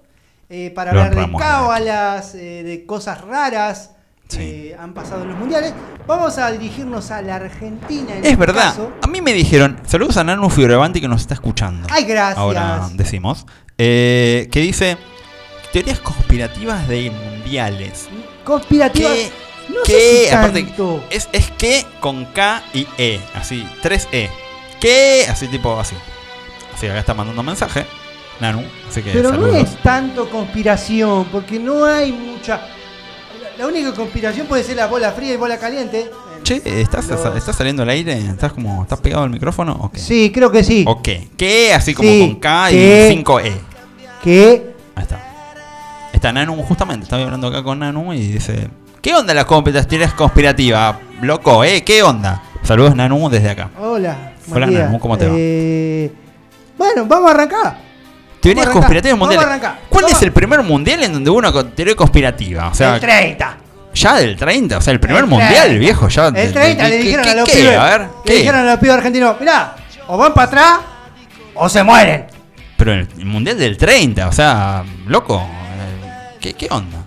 eh, 0.51 0.71
para 0.75 0.91
hablar 0.91 1.15
de 1.15 1.33
cábalas, 1.37 2.35
eh, 2.35 2.63
de 2.63 2.85
cosas 2.87 3.23
raras 3.23 3.93
Sí. 4.29 4.39
que 4.39 4.77
han 4.79 4.93
pasado 4.93 5.23
en 5.23 5.29
los 5.31 5.39
mundiales. 5.39 5.73
Vamos 6.07 6.37
a 6.39 6.51
dirigirnos 6.51 7.11
a 7.11 7.23
la 7.23 7.37
Argentina. 7.37 8.13
En 8.13 8.19
Es 8.19 8.25
este 8.25 8.37
verdad. 8.37 8.71
caso. 8.71 8.93
A 9.03 9.07
mí 9.07 9.21
me 9.21 9.33
dijeron, 9.33 9.81
saludos 9.87 10.17
a 10.19 10.25
Nanu 10.25 10.51
Fioravanti 10.51 11.01
que 11.01 11.09
nos 11.09 11.23
está 11.23 11.35
escuchando. 11.35 11.89
Ay, 11.91 12.05
gracias. 12.05 12.39
Ahora 12.39 12.89
decimos. 12.95 13.47
eh, 13.79 14.49
que 14.53 14.61
dice 14.61 14.97
teorías 15.73 16.01
conspirativas 16.01 16.87
de 16.89 17.11
mundiales. 17.11 18.09
Conspirativa. 18.45 19.11
Que, 19.13 19.31
no 19.69 19.85
sé 19.85 19.93
que 19.93 20.25
si 20.29 20.35
aparte, 20.35 20.75
es, 21.11 21.29
es 21.33 21.51
que 21.53 21.85
con 22.01 22.25
K 22.27 22.63
y 22.75 22.87
E, 22.97 23.21
así, 23.35 23.67
3E. 23.83 24.29
Que, 24.81 25.27
así 25.29 25.47
tipo, 25.49 25.79
así. 25.79 25.95
Así, 26.75 26.87
acá 26.87 27.01
está 27.01 27.15
mandando 27.15 27.41
un 27.41 27.47
mensaje. 27.47 27.85
Nanu, 28.41 28.63
así 28.89 29.03
que 29.03 29.11
Pero 29.13 29.33
no 29.33 29.49
es 29.49 29.77
tanto 29.83 30.31
conspiración, 30.31 31.25
porque 31.33 31.59
no 31.59 31.85
hay 31.85 32.13
mucha. 32.13 32.61
La- 33.59 33.67
única 33.67 33.93
conspiración 33.93 34.47
puede 34.47 34.63
ser 34.63 34.77
la 34.77 34.87
bola 34.87 35.13
fría 35.13 35.35
y 35.35 35.37
bola 35.37 35.59
caliente. 35.59 36.11
Che, 36.43 36.63
¿estás, 36.81 37.09
Los- 37.09 37.37
¿estás 37.37 37.57
saliendo 37.57 37.83
al 37.83 37.89
aire? 37.91 38.17
¿Estás 38.19 38.53
como, 38.53 38.83
estás 38.83 39.01
pegado 39.01 39.25
al 39.25 39.31
micrófono? 39.31 39.77
¿O 39.81 39.91
qué? 39.91 39.99
Sí, 40.01 40.31
creo 40.33 40.51
que 40.51 40.63
sí. 40.65 40.85
¿O 40.87 41.03
qué? 41.03 41.29
¿Qué? 41.37 41.75
Así 41.75 41.93
como 41.95 42.09
Sí, 42.09 42.21
con 42.21 42.37
K 42.41 42.71
y 42.71 42.75
que- 42.75 43.09
5E. 43.11 43.53
Que 44.23 44.75
Ahí 44.95 45.03
está. 45.03 45.21
Está 46.13 46.33
Nanu, 46.33 46.57
justamente, 46.63 47.05
estaba 47.05 47.23
hablando 47.25 47.49
acá 47.49 47.63
con 47.63 47.79
Nanu 47.81 48.13
y 48.13 48.19
dice: 48.33 48.69
¿Qué 49.03 49.15
onda 49.15 49.35
las 49.35 49.45
conspiraciones 49.45 50.13
conspirativas? 50.15 50.97
Loco, 51.21 51.63
¿eh? 51.65 51.83
¿Qué 51.85 52.03
onda? 52.03 52.43
Saludos 52.63 52.95
Nanu 52.97 53.29
desde 53.29 53.51
acá. 53.51 53.71
Hola. 53.79 54.33
Hola, 54.51 54.67
día. 54.67 54.79
Nanu, 54.87 54.99
¿cómo 54.99 55.19
te 55.19 55.27
va? 55.29 55.35
Eh, 55.37 56.13
Bueno, 56.77 57.05
vamos 57.07 57.29
a 57.31 57.35
arrancar. 57.35 57.88
Teorías 58.41 58.67
arrancar, 58.67 58.73
conspirativas 58.83 59.19
mundiales. 59.19 59.47
¿Cuál 59.89 60.05
Vamos. 60.05 60.13
es 60.13 60.23
el 60.23 60.33
primer 60.33 60.63
mundial 60.63 61.03
en 61.03 61.13
donde 61.13 61.31
hubo 61.31 61.39
una 61.39 61.53
teoría 61.71 61.97
conspirativa? 61.97 62.69
O 62.69 62.75
sea, 62.75 62.95
el 62.95 63.01
30. 63.01 63.57
ya 63.95 64.15
del 64.17 64.37
30, 64.37 64.79
o 64.79 64.81
sea, 64.81 64.93
el 64.93 65.01
primer 65.01 65.23
El 65.25 65.27
mundial, 65.29 65.53
30. 65.55 65.79
viejo, 65.81 66.09
ya. 66.09 66.29
El 66.29 66.53
30 66.53 66.85
le 66.89 66.91
¿qué- 66.91 67.03
dijeron 67.05 67.25
qué- 67.25 67.31
a 67.31 67.35
los 67.35 67.49
qué? 67.49 67.57
pibes. 67.57 67.77
A 67.79 67.85
ver, 67.85 68.07
le 68.25 68.35
dijeron 68.35 68.61
a 68.61 68.65
los 68.71 68.79
pibes 68.79 68.95
argentinos, 68.97 69.37
mirá, 69.41 69.77
o 70.07 70.17
van 70.17 70.33
para 70.35 70.47
atrás 70.47 70.79
o 71.55 71.69
se 71.69 71.83
mueren. 71.83 72.27
Pero 72.77 72.93
el, 72.93 73.09
el 73.19 73.25
mundial 73.27 73.59
del 73.59 73.77
30, 73.77 74.29
o 74.29 74.33
sea, 74.33 74.85
loco. 75.07 75.39
eh, 75.41 76.37
¿Qué, 76.41 76.55
qué 76.55 76.69
onda? 76.71 76.99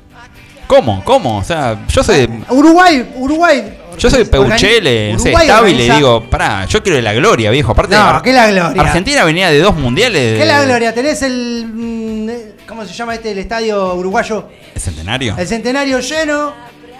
¿Cómo? 0.68 1.04
¿Cómo? 1.04 1.38
O 1.38 1.44
sea, 1.44 1.78
yo 1.88 2.04
soy. 2.04 2.30
Uruguay, 2.50 3.10
Uruguay. 3.16 3.78
Yo 4.02 4.10
soy 4.10 4.26
Peuchele, 4.26 5.14
no 5.14 5.20
sé, 5.20 5.32
y 5.70 5.74
le 5.76 5.94
digo, 5.96 6.24
pará, 6.28 6.66
yo 6.66 6.82
quiero 6.82 7.00
la 7.02 7.14
gloria, 7.14 7.52
viejo. 7.52 7.72
Aparte, 7.72 7.96
No, 7.96 8.20
¿qué 8.24 8.34
la 8.34 8.48
gloria? 8.50 8.82
Argentina 8.82 9.24
venía 9.24 9.52
de 9.52 9.60
dos 9.60 9.76
mundiales. 9.76 10.40
¿Qué 10.40 10.46
la 10.46 10.64
gloria? 10.64 10.92
Tenés 10.92 11.22
el. 11.22 11.66
mm, 11.72 12.30
eh, 12.30 12.56
¿Cómo 12.68 12.84
se 12.84 12.94
llama 12.94 13.14
este? 13.14 13.32
El 13.32 13.38
estadio 13.38 13.94
uruguayo. 13.94 14.48
¿El 14.74 14.82
centenario? 14.82 15.36
El 15.38 15.48
centenario 15.48 16.00
lleno. 16.00 16.54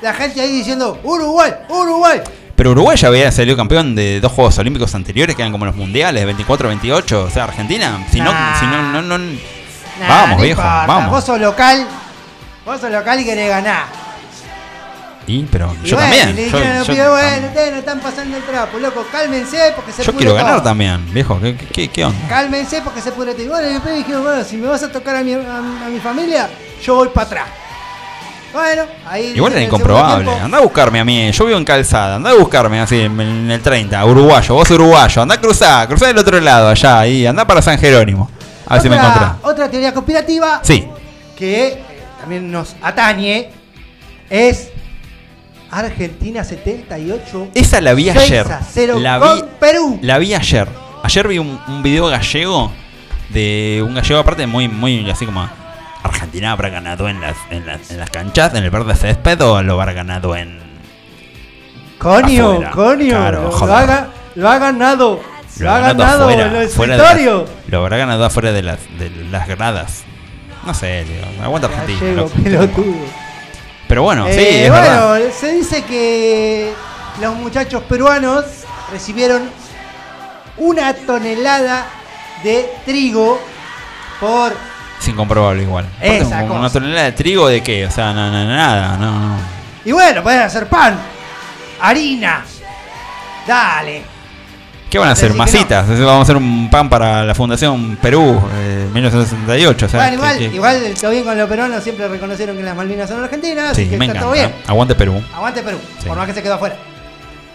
La 0.04 0.14
gente 0.14 0.42
ahí 0.42 0.52
diciendo: 0.52 1.00
Uruguay, 1.04 1.52
Uruguay. 1.70 2.22
Pero 2.56 2.72
Uruguay 2.72 2.96
ya 2.98 3.08
había 3.08 3.32
salido 3.32 3.58
campeón 3.58 3.96
de 3.96 4.20
dos 4.20 4.32
Juegos 4.32 4.60
Olímpicos 4.60 4.94
anteriores, 4.94 5.36
que 5.36 5.42
eran 5.42 5.52
como 5.52 5.66
los 5.66 5.76
mundiales, 5.76 6.24
24-28. 6.28 7.14
O 7.14 7.30
sea, 7.32 7.46
Argentina, 7.46 8.06
si 8.12 8.20
no, 8.20 8.32
si 8.60 8.66
no, 8.68 8.92
no, 8.92 9.02
no- 9.02 9.18
Nah, 9.18 10.08
vamos, 10.08 10.42
viejo, 10.42 10.62
importa, 10.62 10.86
vamos. 10.88 11.12
Vos 11.12 11.24
sos 11.26 11.40
local. 11.40 11.88
Vos 12.66 12.80
sos 12.80 12.92
local 12.92 13.20
y 13.20 13.26
querés 13.26 13.50
ganar. 13.50 13.86
Y, 15.28 15.44
pero 15.44 15.74
Y 15.84 15.88
yo 15.88 15.96
bueno, 15.98 16.10
también. 16.16 16.36
le 16.36 16.42
yo, 16.50 16.58
dijeron 16.58 16.68
a 16.76 16.78
los 16.80 16.88
yo 16.88 16.94
pibes, 16.94 17.10
bueno, 17.10 17.28
tam- 17.30 17.48
ustedes 17.48 17.72
no 17.72 17.78
están 17.80 18.00
pasando 18.00 18.38
el 18.38 18.44
trapo, 18.44 18.80
loco, 18.80 19.06
cálmense 19.12 19.74
porque 19.76 19.92
se 19.92 20.04
yo 20.04 20.14
quiero 20.14 20.34
ganar 20.34 20.54
todo. 20.56 20.64
también, 20.64 21.14
viejo. 21.14 21.40
¿Qué, 21.40 21.56
qué, 21.56 21.88
qué 21.90 22.06
onda? 22.06 22.28
Cálmense 22.28 22.82
porque 22.82 23.02
se 23.02 23.12
pudre. 23.12 23.34
Y 23.38 23.48
bueno, 23.48 23.70
y 23.70 23.74
después 23.74 23.96
dijeron, 23.96 24.24
bueno, 24.24 24.44
si 24.44 24.58
me 24.58 24.68
vas 24.68 24.82
a 24.84 24.92
tocar 24.92 25.16
a 25.18 25.24
mi, 25.24 25.34
a, 25.34 25.58
a 25.86 25.90
mi 25.90 26.00
familia, 26.00 26.50
yo 26.84 26.96
voy 26.96 27.10
para 27.10 27.28
atrás. 27.28 27.48
Bueno, 28.54 28.84
ahí. 29.08 29.32
Igual 29.36 29.54
era 29.54 29.62
incomprobable. 29.62 30.30
Anda 30.30 30.58
a 30.58 30.62
buscarme 30.62 31.00
a 31.00 31.06
mí. 31.06 31.32
Yo 31.32 31.46
vivo 31.46 31.58
en 31.58 31.64
Calzada. 31.64 32.16
Anda 32.16 32.32
a 32.32 32.34
buscarme 32.34 32.82
así 32.82 33.00
en, 33.00 33.50
el 33.50 33.62
30. 33.62 34.04
Uruguayo. 34.06 34.56
Vos 34.56 34.70
uruguayo. 34.72 35.22
Anda 35.22 35.36
a 35.36 35.40
cruzar. 35.40 35.88
Cruzá 35.88 36.08
del 36.08 36.18
otro 36.18 36.38
lado 36.42 36.68
allá. 36.68 37.00
Ahí. 37.00 37.26
Anda 37.26 37.46
para 37.48 37.62
San 37.62 37.78
Jerónimo. 37.80 38.30
A 38.68 38.74
ver 38.74 38.82
si 38.84 38.90
me 38.90 38.98
encontrás. 38.98 39.34
Otra 39.44 39.70
teoría 39.72 39.94
conspirativa 39.94 40.60
Sí. 40.64 40.86
que 41.38 41.82
también 42.20 42.52
nos 42.52 42.76
atañe 42.82 43.52
es 44.30 44.71
Argentina 45.72 46.44
78. 46.44 47.50
Esa 47.56 47.82
la 47.82 47.94
vi 47.94 48.06
6 48.12 48.18
ayer. 48.18 48.52
a 48.52 48.62
0 48.62 49.00
La 49.00 49.20
con 49.20 49.36
vi, 49.38 49.44
Perú. 49.60 50.00
la 50.02 50.18
vi 50.18 50.34
ayer. 50.34 50.68
Ayer 51.04 51.28
vi 51.28 51.38
un, 51.40 51.60
un 51.68 51.82
video 51.84 52.08
gallego 52.08 52.72
de 53.30 53.82
un 53.86 53.94
gallego 53.96 54.20
aparte 54.20 54.46
muy, 54.46 54.68
muy 54.68 55.10
así 55.10 55.26
como 55.26 55.48
Argentina 56.04 56.52
habrá 56.52 56.70
ganado 56.70 57.08
en 57.08 57.22
las, 57.22 57.38
en 57.50 57.66
las, 57.66 57.90
en 57.92 57.98
las 58.00 58.10
canchas, 58.10 58.54
en 58.54 58.64
el 58.64 58.70
verde 58.70 58.96
césped 58.96 59.42
o 59.42 59.62
lo 59.64 59.80
habrá 59.80 59.94
ganado 59.94 60.36
en 60.36 60.60
Conio, 61.98 62.52
afuera. 62.54 62.72
Conio, 62.72 63.18
Claro, 63.18 63.38
lo, 63.44 63.48
lo 63.50 63.52
joder. 63.52 63.76
ha, 63.76 63.86
ga- 63.88 64.08
lo 64.36 64.50
ha 64.50 64.58
ganado. 64.58 65.22
Lo, 65.60 65.72
ha 65.72 65.80
ganado 65.80 66.04
afuera, 66.24 66.48
en 66.48 66.56
el 66.56 66.62
escritorio. 66.64 67.46
lo 67.68 67.78
habrá 67.80 67.98
ganado 67.98 68.26
afuera 68.26 68.52
de 68.52 68.64
las, 68.64 68.80
de 68.98 69.10
las 69.30 69.48
gradas. 69.48 70.04
No 70.66 70.74
sé, 70.74 71.04
digo, 71.04 71.44
aguanta 71.44 71.68
Argentina. 71.68 72.24
Gallego. 72.44 72.72
Pero 73.92 74.04
bueno, 74.04 74.26
sí, 74.28 74.40
Eh, 74.40 74.64
es 74.68 74.70
bueno, 74.72 74.86
verdad. 75.12 75.32
se 75.38 75.52
dice 75.52 75.84
que 75.84 76.72
los 77.20 77.36
muchachos 77.36 77.84
peruanos 77.90 78.46
recibieron 78.90 79.50
una 80.56 80.94
tonelada 80.94 81.88
de 82.42 82.72
trigo 82.86 83.38
por 84.18 84.54
Es 84.98 85.08
incomprobable 85.10 85.64
igual. 85.64 85.86
Aparte, 85.98 86.18
Esa 86.20 86.36
como 86.38 86.48
cosa. 86.48 86.60
una 86.62 86.70
tonelada 86.70 87.04
de 87.04 87.12
trigo 87.12 87.50
de 87.50 87.62
qué? 87.62 87.86
O 87.86 87.92
sea, 87.92 88.14
no, 88.14 88.32
nada, 88.32 88.96
no, 88.98 89.20
no. 89.20 89.36
y 89.84 89.92
bueno, 89.92 90.24
pueden 90.24 90.40
hacer 90.42 90.68
pan, 90.68 90.98
harina. 91.82 92.46
Dale. 93.46 94.04
¿Qué 94.92 95.00
van 95.00 95.10
a 95.10 95.14
hacer? 95.14 95.32
Que 95.32 95.38
Masitas. 95.38 95.88
Vamos 95.88 96.20
a 96.20 96.22
hacer 96.22 96.36
un 96.36 96.70
pan 96.70 96.90
para 96.90 97.24
la 97.24 97.34
Fundación 97.34 97.98
Perú, 98.02 98.40
eh, 98.54 98.88
1968. 98.94 99.86
O 99.86 99.90
sea, 99.90 100.00
bueno, 100.02 100.12
que- 100.12 100.16
igual, 100.18 100.38
que- 100.38 100.56
igual 100.56 100.94
todo 101.00 101.12
bien 101.12 101.24
con 101.24 101.38
los 101.38 101.50
peruanos, 101.50 101.84
siempre 101.84 102.08
reconocieron 102.10 102.58
que 102.58 102.64
las 102.64 102.76
Malvinas 102.76 103.10
son 103.10 103.24
argentinas, 103.24 103.76
Sí, 103.76 103.88
que 103.88 103.94
está 103.94 104.04
encanta. 104.04 104.22
todo 104.22 104.34
bien. 104.34 104.54
Aguante 104.68 104.94
Perú. 104.96 105.24
Aguante 105.34 105.62
Perú, 105.64 105.78
Sí. 106.00 106.08
por 106.08 106.18
más 106.18 106.28
que 106.28 106.34
se 106.34 106.44
quedó 106.44 106.56
afuera. 106.56 106.76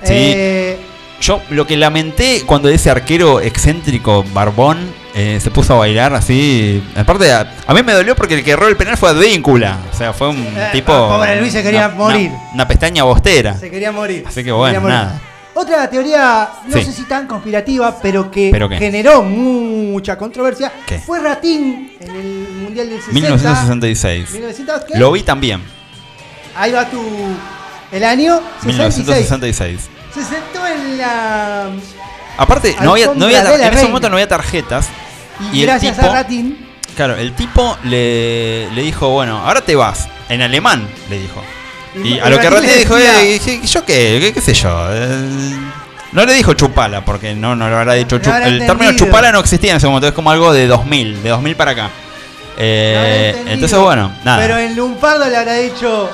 Sí. 0.03 0.13
Eh, 0.15 0.79
Yo 1.19 1.41
lo 1.49 1.67
que 1.67 1.79
lamenté 1.79 2.43
cuando 2.45 2.69
ese 2.69 2.91
arquero 2.91 3.41
excéntrico, 3.41 4.23
barbón, 4.35 4.77
eh, 5.15 5.39
se 5.43 5.51
puso 5.51 5.73
a 5.73 5.79
bailar 5.79 6.13
así. 6.15 6.85
Aparte, 6.95 7.33
a, 7.33 7.55
a 7.67 7.73
mí 7.73 7.83
me 7.83 7.95
dolió 7.95 8.15
porque 8.15 8.35
el 8.35 8.45
que 8.45 8.51
erró 8.51 8.69
el 8.69 8.77
penal 8.77 8.99
fue 8.99 9.09
Advíncula. 9.09 9.79
O 9.91 9.97
sea, 9.97 10.13
fue 10.13 10.29
un 10.29 10.37
Eh, 10.37 10.69
tipo. 10.73 10.93
pobre 10.93 11.41
Luis 11.41 11.53
se 11.55 11.63
quería 11.63 11.87
una- 11.89 11.95
morir. 11.97 12.31
Una, 12.31 12.53
una 12.53 12.69
pestaña 12.69 13.03
bostera. 13.05 13.55
se 13.57 13.71
quería 13.71 13.93
morir. 13.93 14.25
Así 14.27 14.45
que 14.45 14.53
bueno, 14.53 14.79
morir. 14.83 14.95
nada. 14.95 15.21
Otra 15.59 15.89
teoría, 15.89 16.51
no 16.67 16.77
Sí. 16.77 16.85
sé 16.85 16.93
si 16.93 17.05
tan 17.05 17.27
conspirativa, 17.27 17.99
pero 18.03 18.31
que 18.31 18.51
¿Pero 18.53 18.69
qué? 18.69 18.77
generó 18.77 19.23
mucha 19.23 20.19
controversia, 20.19 20.71
¿Qué? 20.87 20.99
fue 20.99 21.19
Ratín 21.19 21.97
en 21.99 22.11
el 22.15 22.49
Mundial 22.63 22.91
del 22.91 22.99
60. 23.01 23.13
1966. 23.15 24.31
1900, 24.33 24.85
¿qué? 24.85 24.99
Lo 24.99 25.11
vi 25.13 25.23
también. 25.23 25.63
Ahí 26.55 26.73
va 26.73 26.85
tu... 26.91 27.01
El 27.91 28.05
año 28.05 28.41
66. 28.65 28.67
1966. 28.67 29.81
Se 30.15 30.23
sentó 30.25 30.67
en 30.67 30.99
la... 30.99 31.71
Aparte, 32.37 32.77
no 32.83 32.93
había, 32.93 33.07
no 33.15 33.25
había, 33.25 33.41
Alfombra 33.41 33.53
de 33.53 33.59
la 33.59 33.67
en 33.69 33.73
ese 33.73 33.75
reina. 33.77 33.89
momento 33.89 34.09
no 34.11 34.17
había 34.17 34.29
tarjetas. 34.29 34.89
Y, 35.53 35.59
Y 35.59 35.61
el 35.61 35.67
gracias 35.69 35.97
tipo- 35.97 36.07
a 36.11 36.13
Ratín... 36.13 36.67
Claro, 36.97 37.15
el 37.17 37.35
tipo 37.35 37.77
le, 37.85 38.71
le 38.73 38.83
dijo, 38.83 39.09
bueno, 39.11 39.39
ahora 39.39 39.61
te 39.63 39.75
vas. 39.77 40.09
En 40.29 40.43
alemán, 40.43 40.87
le 41.11 41.19
dijo. 41.21 41.43
Y- 42.05 42.19
a 42.19 42.29
lo 42.31 42.39
que 42.39 42.51
le 42.51 42.79
dijo, 42.79 42.97
eh, 42.99 43.41
¿qué- 43.45 43.61
¿yo 43.67 43.85
qué? 43.85 44.19
¿Qué, 44.21 44.33
qué 44.35 44.41
sé 44.41 44.55
yo? 44.55 44.71
Eh, 44.91 45.57
no 46.13 46.25
le 46.25 46.35
dijo 46.35 46.55
chupala, 46.55 47.05
porque 47.05 47.35
no, 47.35 47.55
no 47.57 47.69
lo 47.69 47.77
habrá 47.79 47.95
dicho 47.95 48.19
chup- 48.19 48.33
habrá 48.33 48.47
El 48.49 48.65
término 48.67 48.93
chupala 48.97 49.33
no 49.33 49.41
existía 49.41 49.71
en 49.73 49.77
ese 49.79 49.87
momento, 49.87 50.09
es 50.09 50.15
como 50.15 50.31
algo 50.31 50.53
de 50.53 50.67
2000, 50.67 51.23
de 51.23 51.31
2000 51.31 51.57
para 51.57 51.71
acá. 51.73 51.91
Eh, 52.59 53.45
entonces, 53.49 53.79
bueno, 53.79 54.11
nada. 54.25 54.39
Pero 54.41 54.59
en 54.59 54.75
Lumpardo 54.77 55.29
le 55.29 55.37
habrá 55.37 55.55
dicho... 55.55 56.09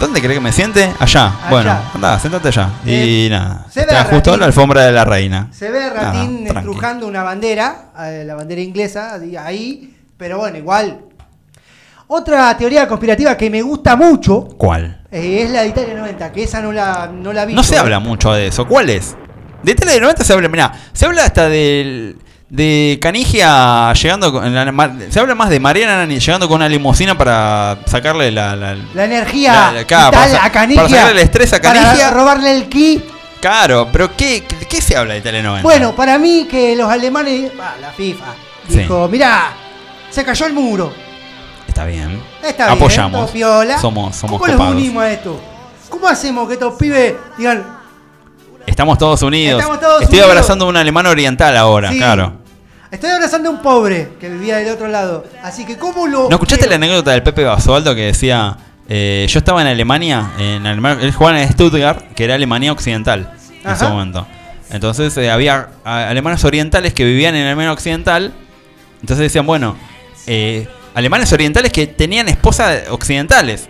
¿Dónde 0.00 0.20
querés 0.20 0.36
que 0.38 0.40
me 0.40 0.52
siente? 0.52 0.90
Allá. 0.98 1.32
Bueno, 1.50 1.78
anda, 1.94 2.18
sentate 2.18 2.48
allá. 2.48 2.70
y 2.84 3.26
Eh, 3.26 3.30
nada. 3.30 3.66
se 3.70 3.84
ve 3.84 3.94
justo 4.10 4.36
la 4.36 4.46
alfombra 4.46 4.82
de 4.86 4.92
la 4.92 5.04
reina. 5.04 5.48
Se 5.52 5.70
ve 5.70 5.84
a 5.84 5.90
Ratín 5.90 6.44
Nada, 6.44 6.60
estrujando 6.60 7.06
una 7.06 7.22
bandera, 7.22 7.90
la 8.24 8.34
bandera 8.34 8.60
inglesa, 8.62 9.18
ahí, 9.44 9.94
pero 10.16 10.38
bueno, 10.38 10.56
igual. 10.58 10.98
Otra 12.08 12.56
teoría 12.56 12.88
conspirativa 12.88 13.36
que 13.36 13.48
me 13.48 13.62
gusta 13.62 13.94
mucho 13.96 14.44
¿Cuál? 14.58 15.01
Eh, 15.12 15.42
es 15.44 15.50
la 15.50 15.62
de 15.62 15.68
Italia 15.68 15.94
90, 15.94 16.32
que 16.32 16.42
esa 16.44 16.60
no 16.60 16.72
la, 16.72 17.08
no 17.12 17.32
la 17.32 17.44
vi. 17.44 17.54
No 17.54 17.62
se 17.62 17.78
habla 17.78 18.00
mucho 18.00 18.32
de 18.32 18.46
eso. 18.48 18.66
¿Cuál 18.66 18.90
es? 18.90 19.14
De 19.62 19.74
de 19.74 20.00
90 20.00 20.24
se 20.24 20.32
habla, 20.32 20.48
mirá, 20.48 20.72
se 20.92 21.06
habla 21.06 21.24
hasta 21.24 21.48
del 21.48 22.16
de 22.48 22.98
Canigia 23.00 23.92
llegando 23.94 24.30
con 24.32 24.52
la- 24.54 24.92
se 25.08 25.20
habla 25.20 25.34
más 25.34 25.48
de 25.48 25.58
Mariana 25.60 25.96
Nani 25.98 26.18
llegando 26.18 26.48
con 26.48 26.56
una 26.56 26.68
limusina 26.68 27.16
para 27.16 27.78
sacarle 27.86 28.30
la, 28.30 28.54
la- 28.56 28.76
La 28.94 29.04
energía 29.04 29.52
para 29.52 29.80
a 29.80 30.50
Canigia. 30.52 30.82
para 30.82 30.88
sacarle 30.88 31.12
el 31.12 31.18
estrés 31.18 31.52
a 31.54 31.60
para 31.62 31.80
Canigia. 31.82 32.10
robarle 32.10 32.54
el 32.56 32.68
ki. 32.68 33.04
Claro, 33.40 33.88
pero 33.92 34.14
¿qué, 34.16 34.44
qué, 34.46 34.66
qué 34.66 34.80
se 34.80 34.96
habla 34.96 35.14
de 35.14 35.20
Tele 35.22 35.42
90? 35.42 35.62
Bueno, 35.62 35.94
para 35.96 36.18
mí 36.18 36.46
que 36.50 36.76
los 36.76 36.88
alemanes, 36.90 37.52
bah, 37.56 37.74
la 37.80 37.90
FIFA, 37.92 38.34
Sí. 38.68 38.78
dijo, 38.80 39.08
mirá, 39.08 39.52
se 40.10 40.22
cayó 40.24 40.46
el 40.46 40.52
muro. 40.52 40.92
Está 41.72 41.86
bien. 41.86 42.22
Está 42.42 42.66
bien, 42.66 42.76
Apoyamos. 42.76 43.20
todo 43.24 43.32
piola. 43.32 43.78
Somos 43.78 44.14
somos 44.16 44.38
¿Cómo 44.38 44.46
los 44.46 44.56
copados. 44.56 44.74
unimos 44.76 45.02
a 45.02 45.10
esto? 45.10 45.40
¿Cómo 45.88 46.06
hacemos 46.08 46.46
que 46.48 46.54
estos 46.54 46.74
pibes 46.74 47.14
digan, 47.38 47.64
Estamos 48.66 48.96
todos 48.96 49.20
unidos. 49.22 49.60
Estamos 49.60 49.80
todos 49.80 50.02
Estoy 50.02 50.18
unidos. 50.18 50.30
abrazando 50.30 50.66
a 50.66 50.68
un 50.68 50.76
alemán 50.76 51.06
oriental 51.06 51.56
ahora, 51.56 51.90
Sí. 51.90 51.98
claro. 51.98 52.34
Estoy 52.92 53.10
abrazando 53.10 53.48
a 53.48 53.52
un 53.52 53.60
pobre 53.60 54.10
que 54.20 54.28
vivía 54.28 54.58
del 54.58 54.68
otro 54.72 54.86
lado. 54.86 55.24
Así 55.42 55.64
que, 55.64 55.76
¿cómo 55.78 56.06
lo.? 56.06 56.28
¿No 56.28 56.36
escuchaste 56.36 56.68
la 56.68 56.76
anécdota 56.76 57.10
del 57.10 57.22
Pepe 57.24 57.42
Basualdo 57.44 57.94
que 57.94 58.02
decía, 58.02 58.56
eh, 58.88 59.26
yo 59.28 59.38
estaba 59.38 59.62
en 59.62 59.66
Alemania, 59.68 60.30
en 60.38 60.64
Alemania, 60.66 61.04
él 61.04 61.12
jugaba 61.12 61.42
en 61.42 61.50
Stuttgart, 61.52 62.12
que 62.14 62.24
era 62.24 62.34
Alemania 62.36 62.70
Occidental 62.70 63.32
en 63.62 63.66
Ajá. 63.66 63.74
ese 63.74 63.88
momento. 63.92 64.26
Entonces 64.70 65.16
eh, 65.16 65.30
había 65.30 65.70
a- 65.84 66.08
alemanes 66.08 66.44
orientales 66.44 66.94
que 66.94 67.04
vivían 67.04 67.34
en 67.34 67.46
Alemania 67.46 67.72
Occidental, 67.72 68.32
entonces 69.00 69.18
decían, 69.24 69.44
bueno, 69.46 69.76
eh, 70.28 70.68
alemanes 70.94 71.32
orientales 71.32 71.72
que 71.72 71.86
tenían 71.86 72.28
esposas 72.28 72.82
occidentales. 72.90 73.68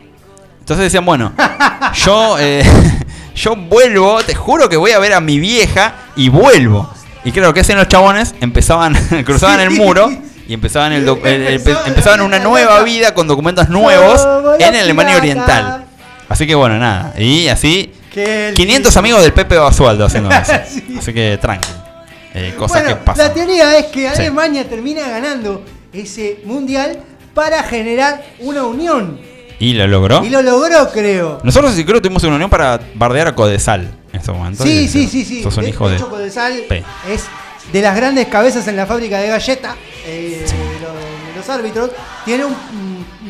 Entonces 0.60 0.84
decían, 0.84 1.04
bueno, 1.04 1.32
yo, 1.94 2.36
eh, 2.38 2.64
yo 3.34 3.56
vuelvo, 3.56 4.20
te 4.22 4.34
juro 4.34 4.68
que 4.68 4.76
voy 4.76 4.92
a 4.92 4.98
ver 4.98 5.12
a 5.14 5.20
mi 5.20 5.38
vieja 5.40 5.94
y 6.16 6.28
vuelvo. 6.28 6.88
Y 7.24 7.32
claro, 7.32 7.52
¿qué 7.54 7.60
hacían 7.60 7.78
los 7.78 7.88
chabones? 7.88 8.34
Empezaban, 8.40 8.94
cruzaban 9.24 9.60
el 9.60 9.70
muro 9.70 10.12
y 10.48 10.54
empezaban, 10.54 10.92
el 10.92 11.08
el- 11.24 11.60
empezaban 11.86 12.20
una 12.20 12.38
nueva 12.40 12.82
vida 12.82 13.14
con 13.14 13.26
documentos 13.28 13.68
nuevos 13.68 14.20
en 14.58 14.74
Alemania. 14.74 15.16
Oriental. 15.16 15.84
Así 16.28 16.46
que 16.46 16.54
bueno, 16.54 16.78
nada. 16.78 17.14
Y 17.18 17.48
así, 17.48 17.92
Qué 18.12 18.46
lindo. 18.46 18.56
500 18.56 18.96
amigos 18.96 19.22
del 19.22 19.32
Pepe 19.32 19.56
Basualdo 19.56 20.04
haciendo 20.06 20.30
eso. 20.30 20.52
Sí. 20.68 20.96
Así 20.98 21.12
que 21.12 21.38
tranqui. 21.40 21.68
Eh, 22.34 22.54
cosas 22.58 22.82
Bueno, 22.82 22.98
que 22.98 23.04
pasan. 23.04 23.28
La 23.28 23.34
teoría 23.34 23.76
es 23.78 23.86
que 23.86 24.00
Sí. 24.00 24.20
Alemania 24.22 24.68
termina 24.68 25.06
ganando 25.08 25.64
ese 25.92 26.40
mundial 26.44 26.98
para 27.34 27.62
generar 27.62 28.22
una 28.40 28.64
unión. 28.64 29.18
¿Y 29.58 29.74
lo 29.74 29.86
logró? 29.86 30.24
Y 30.24 30.30
lo 30.30 30.42
logró, 30.42 30.90
creo. 30.90 31.40
Nosotros 31.44 31.72
sí 31.74 31.84
creo 31.84 31.96
que 31.96 32.02
tuvimos 32.02 32.24
una 32.24 32.34
unión 32.34 32.50
para 32.50 32.80
bardear 32.94 33.28
a 33.28 33.34
Codesal 33.34 33.90
en 34.12 34.18
este 34.20 34.32
momento. 34.32 34.64
Sí, 34.64 34.88
sí, 34.88 35.06
sí, 35.06 35.24
sí. 35.24 35.42
Sos 35.42 35.56
un 35.56 35.64
de, 35.64 35.70
hijo 35.70 35.88
de 35.88 35.98
Codesal 35.98 36.62
P. 36.68 36.82
es 37.08 37.24
de 37.72 37.80
las 37.80 37.94
grandes 37.94 38.26
cabezas 38.26 38.66
en 38.66 38.76
la 38.76 38.86
fábrica 38.86 39.18
de 39.20 39.28
galleta 39.28 39.76
eh, 40.04 40.44
de 40.46 40.80
los, 41.36 41.36
los 41.46 41.48
árbitros. 41.48 41.90
Tiene 42.24 42.44
un, 42.44 42.54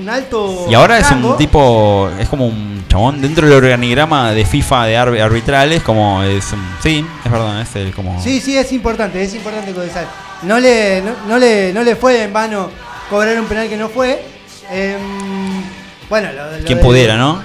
un 0.00 0.08
alto. 0.08 0.66
Y 0.70 0.74
ahora 0.74 0.98
es 0.98 1.10
un 1.10 1.36
tipo, 1.36 2.08
es 2.18 2.28
como 2.30 2.46
un 2.46 2.84
chabón 2.88 3.20
dentro 3.20 3.46
del 3.46 3.56
organigrama 3.58 4.32
de 4.32 4.46
FIFA 4.46 4.86
de 4.86 4.96
arbi- 4.96 5.20
arbitrales, 5.20 5.82
como 5.82 6.22
es, 6.22 6.50
un- 6.54 6.66
sí, 6.82 7.04
es 7.24 7.30
verdad, 7.30 7.60
es 7.60 7.76
el 7.76 7.92
como... 7.94 8.22
Sí, 8.22 8.40
sí, 8.40 8.56
es 8.56 8.72
importante, 8.72 9.22
es 9.22 9.34
importante 9.34 9.72
Codesal. 9.72 10.06
No 10.44 10.58
le, 10.58 11.02
no, 11.02 11.12
no 11.28 11.38
le, 11.38 11.72
no 11.74 11.82
le 11.82 11.94
fue 11.94 12.22
en 12.24 12.32
vano 12.32 12.70
cobrar 13.12 13.38
un 13.38 13.46
penal 13.46 13.68
que 13.68 13.76
no 13.76 13.88
fue. 13.88 14.24
Em, 14.70 14.98
bueno, 16.08 16.32
lo, 16.32 16.58
lo 16.58 16.64
Quien 16.64 16.78
del- 16.78 16.86
pudiera, 16.86 17.16
¿no? 17.16 17.42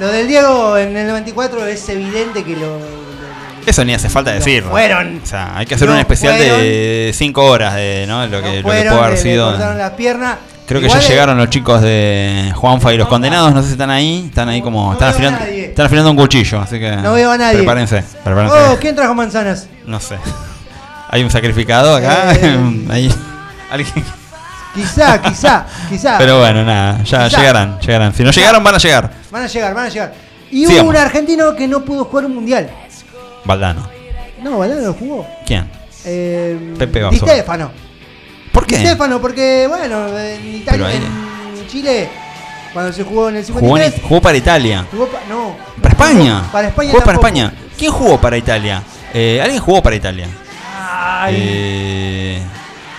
Lo 0.00 0.08
del 0.08 0.26
Diego 0.26 0.76
en 0.78 0.96
el 0.96 1.06
94 1.06 1.66
es 1.66 1.88
evidente 1.88 2.42
que 2.44 2.56
lo. 2.56 2.78
Eso 3.64 3.84
ni 3.84 3.94
hace 3.94 4.08
falta 4.08 4.32
decirlo. 4.32 4.70
fueron. 4.70 5.20
O 5.22 5.26
sea, 5.26 5.56
hay 5.56 5.66
que 5.66 5.74
hacer 5.76 5.86
No 5.86 5.94
un 5.94 6.00
especial 6.00 6.36
fueron. 6.36 6.58
de 6.60 7.12
5 7.14 7.44
horas 7.44 7.74
de 7.76 8.06
¿no? 8.08 8.26
lo, 8.26 8.40
que, 8.42 8.42
no 8.42 8.48
lo 8.48 8.54
que 8.56 8.62
fueron, 8.62 8.62
puede 8.62 8.88
haber 8.88 9.10
le- 9.10 9.16
le 9.16 9.22
sido. 9.22 9.50
cortaron 9.50 9.78
las 9.78 9.90
piernas. 9.92 10.36
Creo 10.66 10.80
que 10.80 10.88
ya 10.88 10.98
es- 10.98 11.08
llegaron 11.08 11.36
los 11.36 11.50
chicos 11.50 11.82
de 11.82 12.50
Juanfa 12.56 12.92
y 12.92 12.96
los 12.96 13.06
condenados, 13.08 13.52
no 13.54 13.60
sé 13.60 13.66
si 13.68 13.72
están 13.72 13.90
ahí, 13.90 14.24
están 14.28 14.48
ahí 14.48 14.62
como, 14.62 14.86
no 14.86 14.92
están, 14.94 15.10
afilando, 15.10 15.44
están 15.44 15.86
afilando 15.86 16.10
un 16.10 16.16
cuchillo, 16.16 16.60
así 16.60 16.78
que 16.80 16.90
No 16.96 17.12
veo 17.12 17.30
a 17.30 17.36
nadie. 17.38 17.58
prepárense, 17.58 18.02
prepárense. 18.24 18.56
Oh, 18.56 18.78
¿quién 18.80 18.96
trajo 18.96 19.14
manzanas? 19.14 19.68
No 19.86 20.00
sé. 20.00 20.16
Hay 21.10 21.22
un 21.22 21.30
sacrificado 21.30 21.94
acá, 21.94 22.32
Eh. 22.34 22.56
alguien. 23.70 24.04
Quizá, 24.74 25.20
quizá, 25.20 25.66
quizá. 25.88 26.16
Pero 26.18 26.38
bueno, 26.40 26.64
nada, 26.64 27.02
ya 27.04 27.26
Quizá. 27.28 27.38
llegarán, 27.40 27.78
llegarán. 27.80 28.14
Si 28.14 28.22
no 28.24 28.30
llegaron, 28.30 28.64
van 28.64 28.74
a 28.74 28.78
llegar. 28.78 29.10
Van 29.30 29.42
a 29.42 29.46
llegar, 29.46 29.74
van 29.74 29.86
a 29.86 29.88
llegar. 29.90 30.14
Y 30.50 30.60
Sigamos. 30.66 30.82
hubo 30.82 30.90
un 30.90 30.96
argentino 30.96 31.54
que 31.54 31.68
no 31.68 31.84
pudo 31.84 32.04
jugar 32.06 32.26
un 32.26 32.34
mundial. 32.34 32.70
Valdano. 33.44 33.86
No, 34.42 34.58
Valdano 34.58 34.80
no 34.82 34.92
jugó. 34.94 35.26
¿Quién? 35.46 35.68
Eh, 36.04 36.74
Pepe 36.78 37.02
Di. 37.10 37.18
Stefano. 37.18 37.70
¿Por 38.52 38.66
Di 38.66 38.74
qué? 38.74 38.80
Stefano, 38.80 39.20
porque, 39.20 39.66
bueno, 39.68 40.18
en 40.18 40.54
Italia, 40.56 40.86
ahí- 40.86 41.02
en 41.60 41.66
Chile, 41.68 42.08
cuando 42.72 42.92
se 42.92 43.04
jugó 43.04 43.28
en 43.28 43.36
el 43.36 43.44
Jugó, 43.44 43.76
en- 43.76 43.84
53, 43.84 44.02
jugó 44.08 44.20
para 44.22 44.36
Italia. 44.36 44.86
jugó 44.90 45.06
pa- 45.06 45.20
no. 45.28 45.56
Para 45.80 45.92
España. 45.94 46.38
Jugó 46.40 46.52
Para 46.52 46.68
España 46.68 46.90
Jugó 46.92 47.04
para. 47.04 47.16
España. 47.18 47.52
¿Quién 47.78 47.92
jugó 47.92 48.20
para 48.20 48.36
Italia? 48.36 48.82
Eh, 49.14 49.40
¿Alguien 49.42 49.60
jugó 49.62 49.82
para 49.82 49.96
Italia? 49.96 50.28
Ay. 50.90 51.34
Eh, 51.38 52.42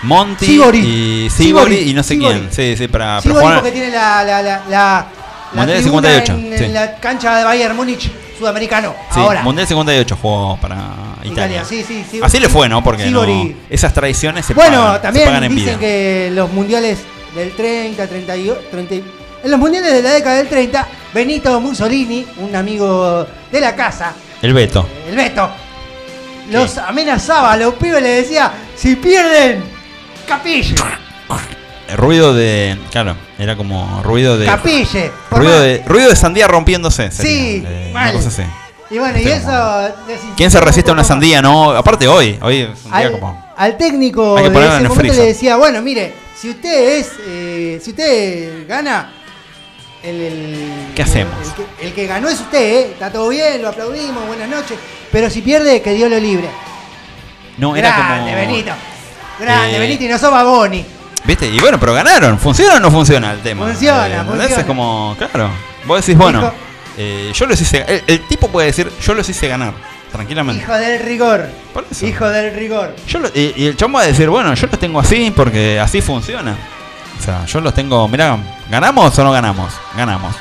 Monti 0.04 0.46
Sibori. 0.46 0.78
y 0.78 1.30
Sibori 1.30 1.74
Sibori. 1.76 1.90
y 1.90 1.94
no 1.94 2.02
sé 2.02 2.14
Sibori. 2.14 2.34
quién. 2.40 2.52
Sí, 2.52 2.76
sí, 2.76 2.88
para, 2.88 3.20
para 3.20 3.32
bueno, 3.32 3.40
jugar. 3.40 3.54
porque 3.60 3.72
tiene 3.72 3.90
la, 3.90 4.24
la, 4.24 4.42
la, 4.42 4.62
la, 4.68 4.68
la 4.70 5.06
Mundial 5.54 5.80
tribuna 5.82 6.08
58, 6.08 6.32
en, 6.32 6.58
sí. 6.58 6.64
en 6.64 6.74
la 6.74 6.96
cancha 6.96 7.36
de 7.38 7.44
Bayern 7.44 7.76
Múnich 7.76 8.10
sudamericano. 8.38 8.94
Sí, 9.12 9.20
ahora. 9.20 9.42
Mundial 9.42 9.66
58 9.68 10.18
jugó 10.20 10.56
para 10.60 10.76
Italia. 11.22 11.62
Italia, 11.62 11.64
sí, 11.64 11.84
sí, 11.86 12.04
sí. 12.10 12.20
Así 12.22 12.38
le 12.40 12.48
fue, 12.48 12.68
¿no? 12.68 12.82
Porque 12.82 13.06
no- 13.06 13.24
esas 13.70 13.92
tradiciones 13.94 14.44
se 14.46 14.54
Bueno, 14.54 14.78
pagan, 14.82 14.94
se 14.96 15.02
también 15.02 15.26
pagan 15.26 15.44
en 15.44 15.54
dicen 15.54 15.68
vida. 15.70 15.78
que 15.78 16.30
los 16.34 16.52
mundiales 16.52 16.98
del 17.34 17.52
30, 17.54 18.06
38, 18.06 18.60
30, 18.70 18.94
y- 18.96 19.04
en 19.44 19.50
los 19.50 19.60
mundiales 19.60 19.92
de 19.92 20.02
la 20.02 20.10
década 20.12 20.36
del 20.36 20.48
30, 20.48 20.86
Benito 21.14 21.60
Mussolini, 21.60 22.26
un 22.38 22.54
amigo 22.56 23.26
de 23.52 23.60
la 23.60 23.74
casa, 23.76 24.12
El 24.42 24.52
Beto. 24.54 24.86
el 25.08 25.14
Beto, 25.16 25.50
los 26.50 26.76
amenazaba 26.78 27.52
a 27.52 27.56
los 27.56 27.74
pibes, 27.74 28.02
le 28.02 28.08
decía, 28.08 28.50
si 28.76 28.96
pierden, 28.96 29.62
capille, 30.26 30.74
El 31.88 31.96
ruido 31.96 32.34
de. 32.34 32.78
Claro, 32.90 33.16
era 33.38 33.56
como 33.56 34.02
ruido 34.02 34.38
de. 34.38 34.46
capille. 34.46 35.10
Ruido 35.30 35.60
de, 35.60 35.82
ruido 35.86 36.08
de 36.08 36.16
sandía 36.16 36.46
rompiéndose. 36.48 37.10
sería, 37.10 37.32
Sí, 37.32 37.64
eh, 37.66 37.88
una 37.90 38.00
mal. 38.00 38.12
cosa 38.14 38.28
así. 38.28 38.42
Y 38.90 38.98
bueno, 38.98 39.18
y 39.18 39.26
eso... 39.26 39.94
¿Quién 40.36 40.50
se 40.50 40.60
resiste 40.60 40.90
a 40.90 40.92
un 40.92 40.98
una 40.98 41.04
sandía? 41.04 41.40
No, 41.42 41.70
aparte 41.70 42.06
hoy. 42.06 42.38
Hoy 42.42 42.58
es 42.60 42.84
un 42.84 42.90
día 42.92 43.06
al, 43.06 43.12
como. 43.12 43.44
al 43.56 43.76
técnico 43.76 44.34
de 44.36 44.46
ese 44.46 44.88
momento 44.88 45.02
le 45.14 45.26
decía, 45.26 45.56
bueno, 45.56 45.80
mire, 45.82 46.14
si 46.40 46.50
usted 46.50 46.98
es, 46.98 47.10
eh, 47.26 47.80
si 47.82 47.90
usted 47.90 48.68
gana, 48.68 49.10
el, 50.02 50.20
el- 50.20 50.92
¿Qué 50.94 51.02
hacemos? 51.02 51.34
El, 51.42 51.52
que, 51.54 51.86
el 51.86 51.92
que 51.94 52.06
ganó 52.06 52.28
es 52.28 52.38
usted, 52.40 52.58
¿eh? 52.60 52.88
está 52.92 53.10
todo 53.10 53.28
bien, 53.30 53.62
lo 53.62 53.70
aplaudimos, 53.70 54.26
buenas 54.26 54.48
noches, 54.48 54.78
pero 55.10 55.28
si 55.30 55.40
pierde, 55.40 55.80
que 55.80 55.92
Dios 55.94 56.10
lo 56.10 56.18
libre. 56.20 56.48
No, 57.56 57.74
era 57.74 57.88
Grande, 57.96 58.32
como. 58.32 58.46
Benito. 58.46 58.72
Grande, 59.38 59.76
Eh, 59.76 59.80
Benito, 59.80 60.04
y 60.04 60.08
no 60.08 60.18
sos 60.18 60.30
Bagoni. 60.30 60.84
¿Viste? 61.24 61.46
Y 61.48 61.58
bueno, 61.60 61.78
pero 61.80 61.94
ganaron. 61.94 62.38
¿Funciona 62.38 62.76
o 62.76 62.80
no 62.80 62.90
funciona 62.90 63.32
el 63.32 63.40
tema? 63.40 63.66
Funciona, 63.66 64.04
¿entendés? 64.06 64.26
funciona. 64.36 64.60
Es 64.60 64.66
como, 64.66 65.14
claro. 65.18 65.50
Vos 65.86 66.00
decís, 66.04 66.16
bueno, 66.18 66.52
eh, 66.98 67.32
yo 67.34 67.46
los 67.46 67.60
hice. 67.60 67.84
El, 67.88 68.02
el 68.06 68.26
tipo 68.28 68.48
puede 68.48 68.66
decir, 68.68 68.90
yo 69.02 69.14
los 69.14 69.28
hice 69.28 69.48
ganar. 69.48 69.72
Tranquilamente. 70.12 70.62
Hijo 70.62 70.72
del 70.74 71.00
rigor. 71.00 71.48
Por 71.72 71.84
eso. 71.90 72.06
Hijo 72.06 72.28
del 72.28 72.54
rigor. 72.54 72.94
Yo 73.08 73.18
lo- 73.18 73.28
y, 73.34 73.52
y 73.56 73.66
el 73.66 73.76
chamo 73.76 73.98
va 73.98 74.04
a 74.04 74.06
decir, 74.06 74.28
bueno, 74.30 74.54
yo 74.54 74.66
los 74.68 74.78
tengo 74.78 75.00
así 75.00 75.32
porque 75.34 75.80
así 75.80 76.00
funciona. 76.00 76.56
O 77.18 77.22
sea, 77.24 77.44
yo 77.46 77.60
los 77.60 77.74
tengo, 77.74 78.06
mirá, 78.06 78.38
¿ganamos 78.70 79.18
o 79.18 79.24
no 79.24 79.32
ganamos? 79.32 79.72
Ganamos. 79.96 80.36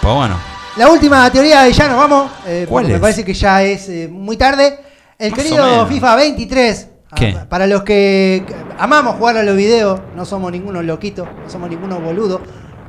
Pues 0.00 0.14
bueno, 0.14 0.36
La 0.76 0.88
última 0.88 1.30
teoría 1.30 1.68
y 1.68 1.72
ya 1.74 1.88
nos 1.88 1.98
vamos. 1.98 2.30
eh, 2.46 2.64
¿Cuál 2.68 2.86
es? 2.86 2.92
Me 2.92 2.98
parece 3.00 3.22
que 3.24 3.34
ya 3.34 3.62
es 3.62 3.86
eh, 3.90 4.08
muy 4.10 4.36
tarde. 4.38 4.78
El 5.18 5.30
Más 5.32 5.40
querido. 5.40 5.86
FIFA 5.88 6.16
23. 6.16 6.86
¿Qué? 7.14 7.36
ah, 7.38 7.46
Para 7.48 7.66
los 7.66 7.82
que 7.82 8.44
amamos 8.78 9.16
jugar 9.16 9.36
a 9.36 9.42
los 9.42 9.56
videos, 9.56 10.00
no 10.16 10.24
somos 10.24 10.50
ninguno 10.52 10.82
loquito, 10.82 11.28
no 11.44 11.50
somos 11.50 11.68
ninguno 11.70 12.00
boludo. 12.00 12.40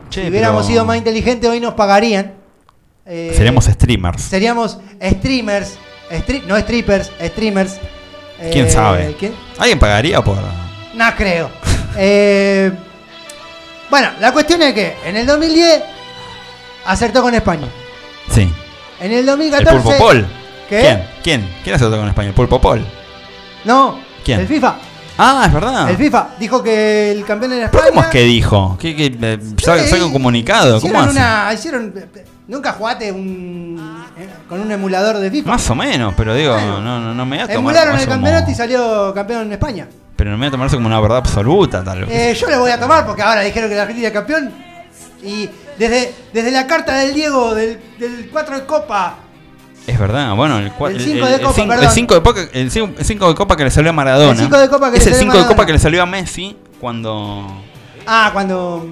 Che, 0.09 0.21
si 0.23 0.29
hubiéramos 0.29 0.61
pero- 0.63 0.67
sido 0.73 0.85
más 0.85 0.97
inteligentes, 0.97 1.49
hoy 1.49 1.59
nos 1.59 1.73
pagarían. 1.73 2.33
Eh, 3.05 3.33
seríamos 3.35 3.65
streamers. 3.65 4.21
seríamos 4.21 4.79
streamers, 5.01 5.77
stri- 6.09 6.43
no 6.45 6.57
strippers, 6.57 7.11
streamers. 7.21 7.77
Eh, 8.39 8.49
¿Quién 8.53 8.69
sabe? 8.71 9.15
¿quién? 9.19 9.33
¿Alguien 9.57 9.77
pagaría 9.79 10.21
por...? 10.23 10.37
No 10.93 11.05
creo. 11.17 11.49
Eh, 11.95 12.71
bueno, 13.91 14.09
la 14.19 14.31
cuestión 14.33 14.59
es 14.63 14.73
que 14.73 14.95
en 15.05 15.15
el 15.15 15.27
2010 15.27 15.83
acertó 16.87 17.21
con 17.21 17.35
España. 17.35 17.67
Sí. 18.31 18.51
En 18.99 19.11
el 19.11 19.19
¿El 19.19 19.25
2014. 19.27 19.75
Pulpo 19.79 19.97
Pol? 19.99 20.25
¿Qué? 20.67 20.79
¿Quién? 20.81 21.03
¿Quién? 21.21 21.49
¿Quién 21.63 21.75
hace 21.75 21.85
otro 21.85 21.99
con 21.99 22.07
España? 22.07 22.29
¿El 22.29 22.33
Pulpo 22.33 22.59
Pol? 22.59 22.83
No, 23.65 23.99
¿Quién? 24.23 24.39
el 24.39 24.47
FIFA. 24.47 24.75
Ah, 25.17 25.43
es 25.45 25.53
verdad. 25.53 25.89
El 25.89 25.97
FIFA 25.97 26.27
dijo 26.39 26.63
que 26.63 27.11
el 27.11 27.23
campeón 27.23 27.53
era 27.53 27.69
¿Pero 27.69 27.83
España. 27.83 27.95
cómo 27.95 28.01
es 28.07 28.11
que 28.11 28.23
dijo? 28.23 28.77
¿Qué, 28.79 28.95
qué, 28.95 29.15
eh, 29.21 29.39
saca, 29.61 29.83
Sí, 29.83 29.89
saca 29.89 30.05
un 30.05 30.11
comunicado? 30.11 30.81
¿Cómo 30.81 30.93
hicieron 30.93 31.09
hace? 31.09 31.19
una, 31.19 31.53
hicieron, 31.53 31.93
nunca 32.47 32.71
jugaste 32.73 33.11
un, 33.11 34.05
eh, 34.17 34.27
con 34.49 34.59
un 34.59 34.71
emulador 34.71 35.17
de 35.19 35.29
FIFA. 35.29 35.49
Más 35.51 35.69
o 35.69 35.75
menos, 35.75 36.13
pero 36.17 36.33
digo, 36.33 36.59
no, 36.59 36.81
no, 36.81 37.13
no 37.13 37.25
me 37.25 37.37
voy 37.37 37.43
a 37.43 37.47
tomar 37.47 37.57
Emularon 37.57 37.93
el 37.95 38.01
eso 38.01 38.09
campeonato 38.09 38.49
y 38.51 38.55
salió 38.55 39.13
campeón 39.13 39.43
en 39.43 39.51
España. 39.53 39.87
Pero 40.15 40.31
no 40.31 40.37
me 40.37 40.45
voy 40.45 40.47
a 40.47 40.51
tomar 40.51 40.67
eso 40.67 40.77
como 40.77 40.87
una 40.87 40.99
verdad 40.99 41.17
absoluta, 41.17 41.83
tal 41.83 42.05
vez. 42.05 42.09
Eh, 42.11 42.33
yo 42.33 42.49
lo 42.49 42.59
voy 42.59 42.71
a 42.71 42.79
tomar 42.79 43.05
porque 43.05 43.21
ahora 43.21 43.41
dijeron 43.41 43.69
que 43.69 43.75
la 43.75 43.81
Argentina 43.83 44.07
es 44.07 44.13
campeón. 44.13 44.51
Y 45.23 45.47
desde, 45.77 46.13
desde 46.33 46.51
la 46.51 46.65
carta 46.67 46.95
del 46.97 47.13
Diego 47.13 47.53
del, 47.53 47.79
del 47.99 48.29
4 48.31 48.61
de 48.61 48.65
Copa. 48.65 49.17
Es 49.85 49.99
verdad, 49.99 50.33
bueno, 50.35 50.59
el, 50.59 50.71
cua- 50.73 50.91
El 50.91 50.99
cinco 51.01 51.25
de 51.25 51.41
Copa, 51.41 51.61
el 51.75 51.89
cinco 51.89 52.13
de 52.15 52.21
Copa, 52.21 52.39
el 52.53 52.71
cinco- 52.71 53.27
de 53.27 53.35
Copa 53.35 53.55
que 53.57 53.65
le 53.65 53.71
salió 53.71 53.89
a 53.89 53.93
Maradona. 53.93 54.31
El 54.31 54.37
cinco 54.37 54.57
de 54.57 54.69
Copa 54.69 54.91
que 54.91 54.97
es 54.97 55.05
el 55.07 55.13
salió 55.13 55.29
a 55.29 55.33
5 55.33 55.37
de 55.43 55.47
Copa 55.49 55.65
que 55.65 55.73
le 55.73 55.79
salió 55.79 56.01
a 56.03 56.05
Messi 56.05 56.57
cuando 56.79 57.45
Ah, 58.07 58.29
cuando. 58.33 58.85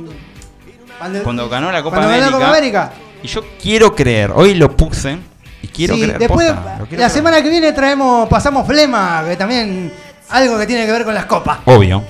Cuando, 0.99 1.23
Cuando 1.23 1.49
ganó 1.49 1.71
la 1.71 1.81
Copa 1.81 1.95
cuando 1.97 2.09
ganó 2.09 2.19
la 2.21 2.27
América. 2.27 2.45
Copa 2.45 2.57
América. 2.57 2.91
y 3.23 3.27
yo 3.27 3.41
quiero 3.61 3.95
creer, 3.95 4.31
hoy 4.35 4.53
lo 4.53 4.75
puse 4.75 5.17
y 5.63 5.67
quiero 5.67 5.95
Sí, 5.95 6.01
creer. 6.03 6.19
después, 6.19 6.51
posta, 6.51 6.61
lo 6.79 6.85
quiero 6.85 7.01
la 7.01 7.07
creer. 7.07 7.09
semana 7.09 7.41
que 7.41 7.49
viene 7.49 7.71
traemos, 7.71 8.27
pasamos 8.29 8.67
Flema, 8.67 9.23
que 9.27 9.35
también 9.37 9.91
algo 10.29 10.57
que 10.59 10.67
tiene 10.67 10.85
que 10.85 10.91
ver 10.91 11.03
con 11.05 11.13
las 11.15 11.25
copas. 11.25 11.59
Obvio. 11.65 12.03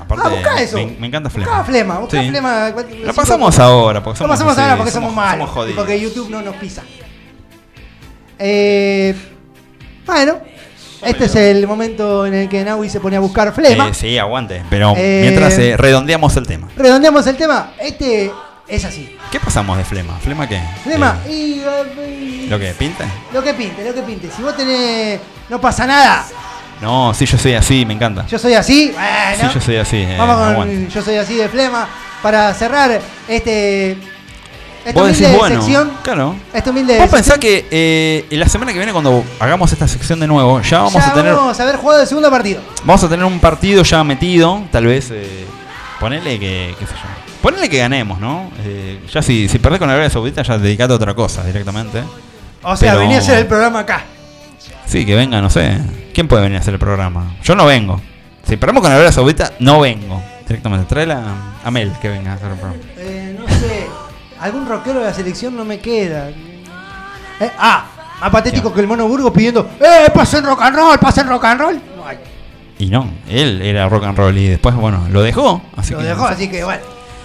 Aparte, 0.00 0.24
Ah, 0.26 0.28
buscá 0.30 0.60
eso. 0.60 0.76
Me, 0.76 0.96
me 0.98 1.06
encanta 1.06 1.30
Flema. 1.30 1.50
Buscá 1.52 1.64
Flema, 1.64 1.98
buscá 2.00 2.20
Sí. 2.20 2.28
Flema. 2.28 2.70
Lo 3.04 3.14
pasamos 3.14 3.58
ahora, 3.58 4.02
porque 4.02 4.16
Lo 4.18 4.24
somos 4.24 4.34
pasamos 4.36 4.58
ahora 4.58 4.76
porque 4.76 4.90
somos, 4.90 5.14
malos. 5.14 5.48
Somos 5.48 5.50
y 5.50 5.54
jodidos. 5.54 5.76
porque 5.76 6.00
YouTube 6.00 6.30
no 6.30 6.42
nos 6.42 6.56
pisa. 6.56 6.82
Eh, 8.38 9.14
bueno, 10.06 10.38
este 11.02 11.24
es 11.26 11.34
el 11.36 11.66
momento 11.66 12.26
en 12.26 12.34
el 12.34 12.48
que 12.48 12.64
Naui 12.64 12.88
se 12.88 13.00
pone 13.00 13.16
a 13.16 13.20
buscar 13.20 13.52
Flema. 13.52 13.88
Eh, 13.88 13.94
sí, 13.94 14.18
aguante. 14.18 14.62
Pero 14.70 14.94
Eh, 14.96 15.20
mientras 15.22 15.58
eh, 15.58 15.76
redondeamos 15.76 16.36
el 16.36 16.46
tema. 16.46 16.68
Redondeamos 16.76 17.26
el 17.26 17.36
tema. 17.36 17.72
Este 17.78 18.30
es 18.66 18.84
así. 18.84 19.16
¿Qué 19.30 19.40
pasamos 19.40 19.76
de 19.78 19.84
Flema? 19.84 20.14
¿Flema 20.18 20.48
qué? 20.48 20.60
Flema, 20.84 21.18
Eh, 21.26 21.30
y, 21.32 21.60
eh, 21.60 22.46
¿Lo 22.48 22.58
que 22.58 22.72
pinta? 22.72 23.04
lo 23.32 23.42
que 23.42 23.54
pinte, 23.54 23.84
lo 23.84 23.94
que 23.94 24.02
pinte. 24.02 24.28
Si 24.34 24.42
vos 24.42 24.56
tenés. 24.56 25.20
No 25.48 25.60
pasa 25.60 25.86
nada. 25.86 26.26
No, 26.80 27.12
sí, 27.12 27.26
yo 27.26 27.36
soy 27.36 27.54
así, 27.54 27.84
me 27.84 27.94
encanta. 27.94 28.24
Yo 28.26 28.38
soy 28.38 28.54
así. 28.54 28.92
Bueno. 28.94 29.48
Sí, 29.48 29.54
yo 29.54 29.60
soy 29.60 29.76
así. 29.76 29.96
eh, 29.98 30.14
Vamos 30.16 30.36
con 30.36 30.48
aguante. 30.48 30.88
Yo 30.94 31.02
soy 31.02 31.16
así 31.16 31.34
de 31.34 31.48
Flema. 31.48 31.88
Para 32.22 32.52
cerrar 32.54 33.00
este. 33.28 33.96
Esta 34.84 35.00
Vos 35.00 35.08
decís, 35.08 35.36
bueno, 35.36 35.56
sección. 35.62 35.92
claro. 36.02 36.36
Esta 36.52 36.70
humilde 36.70 36.98
Vos 36.98 37.10
pensás 37.10 37.38
que 37.38 37.66
eh, 37.70 38.26
la 38.30 38.48
semana 38.48 38.72
que 38.72 38.78
viene 38.78 38.92
cuando 38.92 39.22
hagamos 39.38 39.70
esta 39.72 39.86
sección 39.86 40.18
de 40.20 40.26
nuevo, 40.26 40.60
ya 40.62 40.78
vamos 40.78 40.94
ya 40.94 41.10
a 41.10 41.14
tener 41.14 41.34
vamos 41.34 41.58
a 41.60 41.62
haber 41.62 41.76
jugado 41.76 42.02
el 42.02 42.08
segundo 42.08 42.30
partido. 42.30 42.60
vamos 42.84 43.04
a 43.04 43.08
tener 43.08 43.24
un 43.26 43.38
partido 43.40 43.82
ya 43.82 44.02
metido, 44.04 44.62
tal 44.70 44.86
vez 44.86 45.10
eh, 45.10 45.46
Ponele 46.00 46.38
que, 46.38 46.74
qué 46.78 46.86
sé 46.86 46.92
yo. 46.92 47.08
Ponele 47.42 47.68
que 47.68 47.78
ganemos, 47.78 48.18
¿no? 48.20 48.50
Eh, 48.64 49.00
ya 49.12 49.20
si, 49.20 49.48
si 49.48 49.58
perdés 49.58 49.78
con 49.80 49.90
Arabia 49.90 50.08
Saudita, 50.10 50.42
ya 50.42 50.56
dedicate 50.58 50.92
a 50.92 50.96
otra 50.96 51.14
cosa 51.14 51.44
directamente. 51.44 52.02
O 52.62 52.76
sea, 52.76 52.92
Pero- 52.92 53.00
venía 53.00 53.16
a 53.16 53.20
hacer 53.20 53.38
el 53.38 53.46
programa 53.46 53.80
acá. 53.80 54.04
Sí, 54.86 55.04
que 55.04 55.14
venga, 55.14 55.40
no 55.42 55.50
sé. 55.50 55.78
¿Quién 56.14 56.28
puede 56.28 56.42
venir 56.44 56.56
a 56.58 56.60
hacer 56.60 56.72
el 56.74 56.80
programa? 56.80 57.34
Yo 57.42 57.54
no 57.54 57.66
vengo. 57.66 58.00
Si 58.48 58.56
perdemos 58.56 58.82
con 58.82 58.90
Arabia 58.90 59.12
Saudita, 59.12 59.52
no 59.58 59.80
vengo. 59.80 60.22
Directamente. 60.48 60.86
Tráela 60.86 61.22
a 61.62 61.70
Mel 61.70 61.92
que 62.00 62.08
venga 62.08 62.32
a 62.32 62.34
hacer 62.36 62.52
el 62.52 62.56
programa. 62.58 62.82
Eh. 62.96 63.27
Algún 64.40 64.66
rockero 64.68 65.00
de 65.00 65.06
la 65.06 65.14
selección 65.14 65.56
no 65.56 65.64
me 65.64 65.78
queda. 65.80 66.28
Eh, 66.28 67.50
ah, 67.58 67.84
más 68.20 68.30
patético 68.30 68.72
que 68.72 68.80
el 68.80 68.86
Mono 68.86 69.06
Burgos 69.08 69.32
pidiendo, 69.32 69.68
¡eh, 69.80 70.10
pasen 70.12 70.44
rock 70.44 70.62
and 70.62 70.76
roll, 70.76 70.98
pasen 70.98 71.28
rock 71.28 71.44
and 71.44 71.60
roll! 71.60 71.80
No 71.96 72.06
hay. 72.06 72.18
Y 72.78 72.86
no, 72.86 73.08
él 73.28 73.60
era 73.62 73.88
rock 73.88 74.04
and 74.04 74.16
roll 74.18 74.36
y 74.36 74.48
después, 74.48 74.74
bueno, 74.74 75.06
lo 75.10 75.22
dejó. 75.22 75.60
Así 75.76 75.92
Lo 75.92 75.98
que, 75.98 76.04
dejó, 76.06 76.26
así 76.26 76.48
que 76.48 76.64
bueno. 76.64 76.82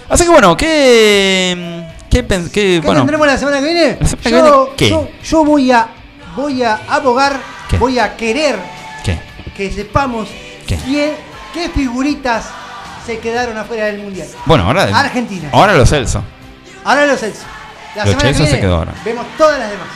Así 0.08 0.24
que 0.24 0.30
bueno, 0.30 0.56
¿qué. 0.56 1.84
¿Qué, 2.10 2.24
qué- 2.26 2.48
¿Qué 2.52 2.80
bueno, 2.84 3.00
tendremos 3.00 3.26
la 3.26 3.36
semana 3.36 3.58
que 3.58 3.64
viene? 3.64 3.96
La 4.00 4.06
semana 4.06 4.22
que 4.22 4.30
yo, 4.30 4.42
viene, 4.64 4.76
¿qué? 4.76 4.90
Yo, 4.90 5.08
yo 5.24 5.44
voy 5.44 5.72
a 5.72 5.88
voy 6.36 6.62
a 6.62 6.80
abogar, 6.88 7.40
¿Qué? 7.68 7.78
voy 7.78 7.98
a 7.98 8.16
querer 8.16 8.56
que 9.56 9.70
sepamos 9.70 10.28
¿Qué? 10.66 10.76
quién- 10.76 11.12
qué 11.52 11.68
figuritas 11.68 12.46
se 13.06 13.18
quedaron 13.18 13.56
afuera 13.56 13.86
del 13.86 13.98
mundial. 14.00 14.26
Bueno, 14.46 14.64
ahora. 14.64 14.82
Argentina. 14.96 15.48
Ahora 15.52 15.74
lo 15.74 15.86
Celso. 15.86 16.22
Ahora 16.84 17.06
los 17.06 17.18
Celso. 17.20 17.42
La 17.96 18.04
Lo 18.04 18.10
semana 18.10 18.32
que 18.32 18.46
se 18.46 18.60
quedó 18.60 18.76
ahora. 18.76 18.92
vemos 19.04 19.24
todas 19.38 19.58
las 19.58 19.70
demás. 19.70 19.86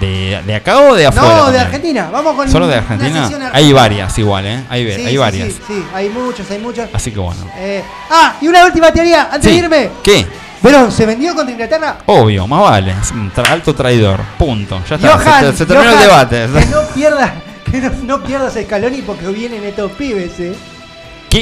¿De, 0.00 0.42
de 0.44 0.54
acá 0.54 0.78
o 0.80 0.94
de 0.94 1.06
afuera? 1.06 1.36
no, 1.36 1.50
de? 1.50 1.58
Argentina. 1.58 2.10
Vamos 2.12 2.36
con 2.36 2.48
¿Solo 2.50 2.66
de 2.68 2.76
Argentina? 2.76 3.30
Hay 3.52 3.72
varias 3.72 4.16
igual, 4.18 4.46
¿eh? 4.46 4.64
Hay, 4.68 4.84
Sí, 4.84 5.00
hay 5.06 5.10
sí, 5.12 5.16
varias. 5.16 5.48
Sí, 5.48 5.60
sí, 5.66 5.84
hay 5.94 6.08
muchos, 6.10 6.50
hay 6.50 6.58
muchos. 6.58 6.88
Así 6.92 7.10
que 7.10 7.18
bueno. 7.18 7.40
Eh, 7.56 7.82
ah, 8.10 8.34
y 8.40 8.46
una 8.48 8.64
última 8.66 8.92
teoría, 8.92 9.28
antes 9.32 9.44
de 9.44 9.52
irme. 9.52 9.90
¿Qué? 10.04 10.26
Verón, 10.60 10.92
¿se 10.92 11.06
vendió 11.06 11.34
contra 11.34 11.52
Inglaterra? 11.52 11.98
Obvio, 12.06 12.46
más 12.46 12.60
vale. 12.60 12.94
Es 13.00 13.10
un 13.12 13.32
tra- 13.32 13.48
alto 13.48 13.74
traidor. 13.74 14.20
Punto. 14.38 14.82
Ya 14.90 14.96
está. 14.96 15.16
Johan, 15.18 15.52
se, 15.52 15.56
se 15.58 15.66
terminó 15.66 15.90
el 15.92 15.98
debate. 15.98 16.48
Que 16.52 16.66
no 16.66 16.82
pierdas, 16.94 17.32
que 17.70 17.78
no, 17.80 17.90
no 18.02 18.22
pierdas 18.22 18.54
el 18.56 18.64
Scaloni 18.66 19.02
porque 19.02 19.26
vienen 19.28 19.64
estos 19.64 19.90
pibes, 19.92 20.38
eh. 20.40 20.54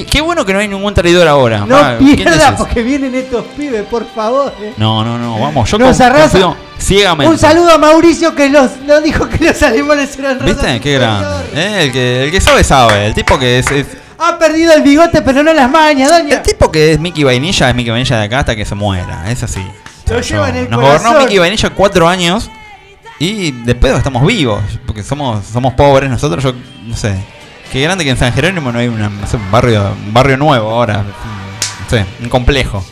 Qué, 0.01 0.07
qué 0.07 0.21
bueno 0.21 0.45
que 0.45 0.53
no 0.53 0.59
hay 0.59 0.69
ningún 0.69 0.93
traidor 0.95 1.27
ahora. 1.29 1.61
No 1.67 1.75
Va, 1.75 1.97
¿quién 1.99 2.17
pierdas 2.17 2.39
decís? 2.39 2.55
porque 2.59 2.83
vienen 2.83 3.15
estos 3.15 3.45
pibes, 3.57 3.85
por 3.87 4.07
favor. 4.07 4.53
eh. 4.61 4.75
No, 4.77 5.05
no, 5.05 5.19
no. 5.19 5.39
Vamos, 5.41 5.71
yo 5.71 5.79
Nos 5.79 6.01
arrasa. 6.01 6.55
ciegamente. 6.79 7.33
Un 7.33 7.39
saludo 7.39 7.71
a 7.73 7.79
Mauricio 7.79 8.35
que 8.35 8.49
los, 8.51 8.77
nos 8.87 9.03
dijo 9.03 9.29
que 9.29 9.45
los 9.45 9.63
alemanes 9.63 10.19
eran 10.19 10.39
¿Viste? 10.45 10.81
Qué 10.81 10.95
grande. 10.95 11.27
Eh, 11.55 11.85
El, 11.85 11.93
que, 11.93 12.25
el 12.25 12.31
que 12.31 12.41
sabe, 12.41 12.63
sabe. 12.65 13.07
El 13.07 13.15
tipo 13.15 13.39
que 13.39 13.59
es, 13.61 13.71
es- 13.71 13.87
Ha 14.19 14.39
perdido 14.39 14.73
el 14.73 14.83
bigote, 14.83 15.23
pero 15.23 15.43
no 15.43 15.53
las 15.53 15.71
mañas, 15.71 16.11
doña. 16.11 16.37
El 16.37 16.43
tipo 16.43 16.71
que 16.71 16.93
es 16.93 17.01
Mickey 17.01 17.25
Vainilla 17.25 17.69
es 17.71 17.75
Mickey 17.75 17.91
Vainilla 17.91 18.17
de 18.19 18.25
acá 18.25 18.39
hasta 18.41 18.57
que 18.57 18.65
se 18.65 18.75
muera. 18.75 19.31
Es 19.31 19.43
así. 19.43 19.61
Lo 20.09 20.21
lleva 20.21 20.49
en 20.51 20.57
el 20.57 20.71
Nos 20.71 20.81
corazón. 20.81 21.03
gobernó 21.05 21.21
Mickey 21.25 21.39
Vainilla 21.39 21.71
cuatro 21.71 22.09
años 22.09 22.51
y 23.19 23.51
después 23.65 23.93
estamos 23.97 24.25
vivos. 24.27 24.61
Porque 24.87 25.03
somos, 25.03 25.45
somos 25.47 25.73
pobres 25.75 26.09
nosotros. 26.11 26.43
Yo 26.45 26.53
no 26.87 26.97
sé. 26.97 27.15
Qué 27.77 27.83
grande 27.83 28.05
que 28.05 28.11
en 28.11 28.17
San 28.17 28.33
Jerónimo 28.33 28.73
no 28.73 28.79
hay 28.79 28.89
una- 28.89 29.11
no 29.11 29.27
sé, 29.27 29.37
un 29.37 29.51
barrio 29.51 29.95
un 30.07 30.15
barrio 30.15 30.39
nuevo 30.39 30.71
ahora. 30.71 31.05
Sé, 31.91 32.07
un 32.23 32.31
complejo. 32.31 32.83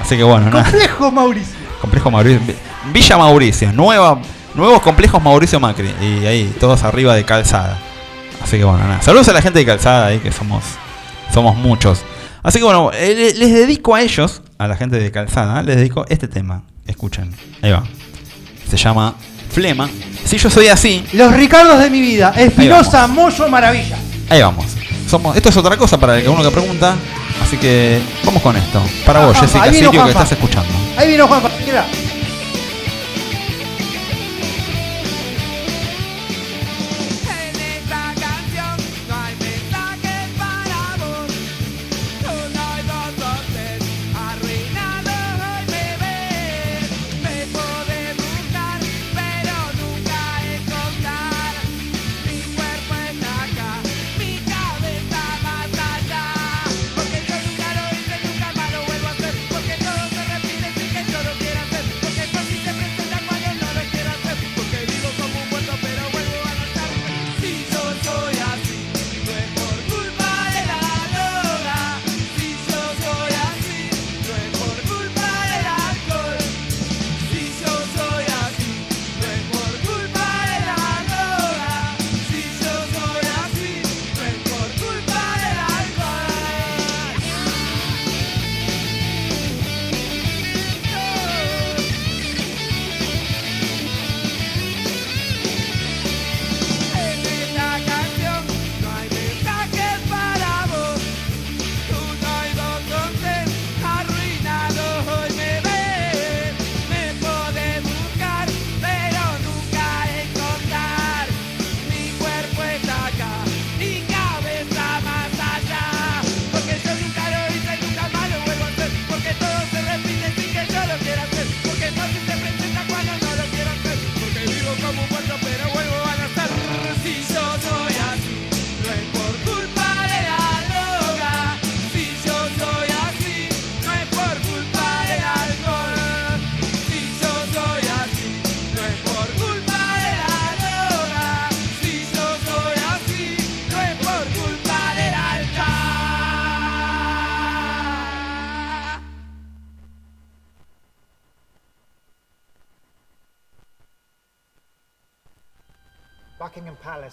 Así 0.00 0.16
que 0.16 0.22
bueno, 0.22 0.50
nada. 0.50 0.62
Complejo, 0.62 1.10
Mauricio. 1.10 1.54
Complejo 1.80 2.10
Mauricio. 2.12 2.40
Villa 2.92 3.18
Mauricio. 3.18 3.72
Nueva, 3.72 4.20
nuevos 4.54 4.80
complejos 4.82 5.20
Mauricio 5.20 5.58
Macri. 5.58 5.92
Y 6.00 6.24
ahí, 6.26 6.54
todos 6.60 6.84
arriba 6.84 7.12
de 7.16 7.24
calzada. 7.24 7.76
Así 8.40 8.56
que 8.56 8.62
bueno, 8.62 8.86
nada. 8.86 9.02
Saludos 9.02 9.28
a 9.30 9.32
la 9.32 9.42
gente 9.42 9.58
de 9.58 9.66
calzada 9.66 10.06
ahí, 10.06 10.20
que 10.20 10.30
somos, 10.30 10.62
somos 11.32 11.56
muchos. 11.56 12.02
Así 12.44 12.58
que 12.60 12.64
bueno, 12.64 12.92
eh, 12.94 13.16
le- 13.16 13.34
les 13.34 13.52
dedico 13.52 13.96
a 13.96 14.02
ellos, 14.02 14.42
a 14.58 14.68
la 14.68 14.76
gente 14.76 14.96
de 14.96 15.10
calzada, 15.10 15.60
les 15.64 15.74
dedico 15.74 16.06
este 16.08 16.28
tema. 16.28 16.62
Escuchen. 16.86 17.34
Ahí 17.62 17.72
va. 17.72 17.82
Se 18.70 18.76
llama 18.76 19.16
Flema. 19.54 19.88
Si 20.24 20.36
yo 20.38 20.50
soy 20.50 20.68
así, 20.68 21.04
Los 21.12 21.32
Ricardos 21.32 21.78
de 21.78 21.88
mi 21.90 22.00
vida. 22.00 22.32
Espinosa, 22.36 23.06
Moyo, 23.06 23.48
Maravilla. 23.48 23.96
ahí 24.28 24.42
vamos. 24.42 24.66
Somos, 25.08 25.36
esto 25.36 25.48
es 25.50 25.56
otra 25.56 25.76
cosa 25.76 25.98
para 25.98 26.16
el 26.16 26.22
que 26.24 26.28
uno 26.28 26.42
que 26.42 26.50
pregunta. 26.50 26.96
Así 27.42 27.56
que 27.56 28.00
vamos 28.24 28.42
con 28.42 28.56
esto. 28.56 28.82
Para 29.06 29.20
vos, 29.26 29.36
Juanpa, 29.36 29.46
Jessica 29.52 29.72
Sirio, 29.72 29.90
que 29.90 29.98
Juanpa. 29.98 30.22
estás 30.22 30.32
escuchando. 30.32 30.68
Ahí 30.96 31.08
vino 31.12 31.28
Juan 31.28 31.42
Mira. 31.64 31.84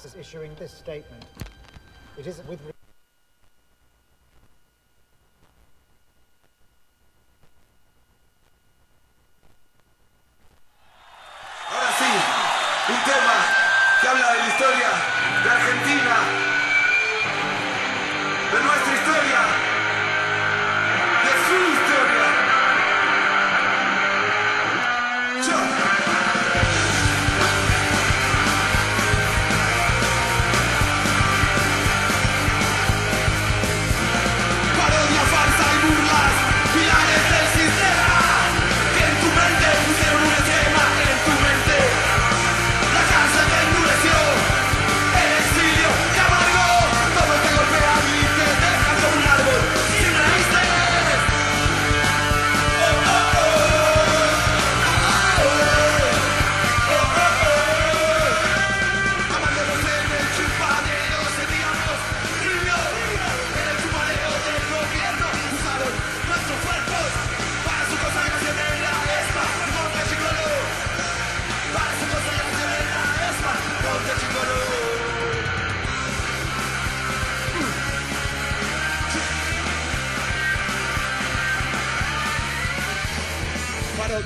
Palace 0.01 0.15
is 0.15 0.19
issuing 0.19 0.51
this 0.55 0.71
statement. 0.71 1.25
It 2.17 2.25
is 2.25 2.41
with 2.47 2.70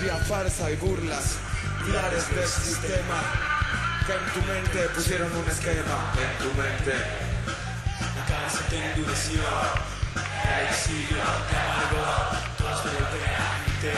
Parodia, 0.06 0.26
farsa 0.26 0.70
y 0.70 0.76
burlas, 0.76 1.38
pilares 1.84 2.36
del 2.36 2.48
sistema 2.48 3.24
que 4.06 4.14
en 4.14 4.34
tu 4.34 4.52
mente 4.52 4.90
pusieron 4.94 5.32
un 5.36 5.50
esquema. 5.50 6.14
En 6.14 6.44
tu 6.44 6.54
mente. 6.54 6.94
La 8.16 8.26
cabeza 8.26 8.60
te 8.70 8.92
endureció, 8.92 9.42
el 10.14 10.68
exilio 10.68 11.18
te 11.50 11.58
amargó, 11.58 12.38
todos 12.58 12.84
te 12.84 12.90
golpean 12.90 13.64
y 13.66 13.82
te 13.82 13.94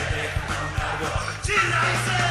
como 0.48 0.60
un 0.68 0.80
árbol. 0.80 2.27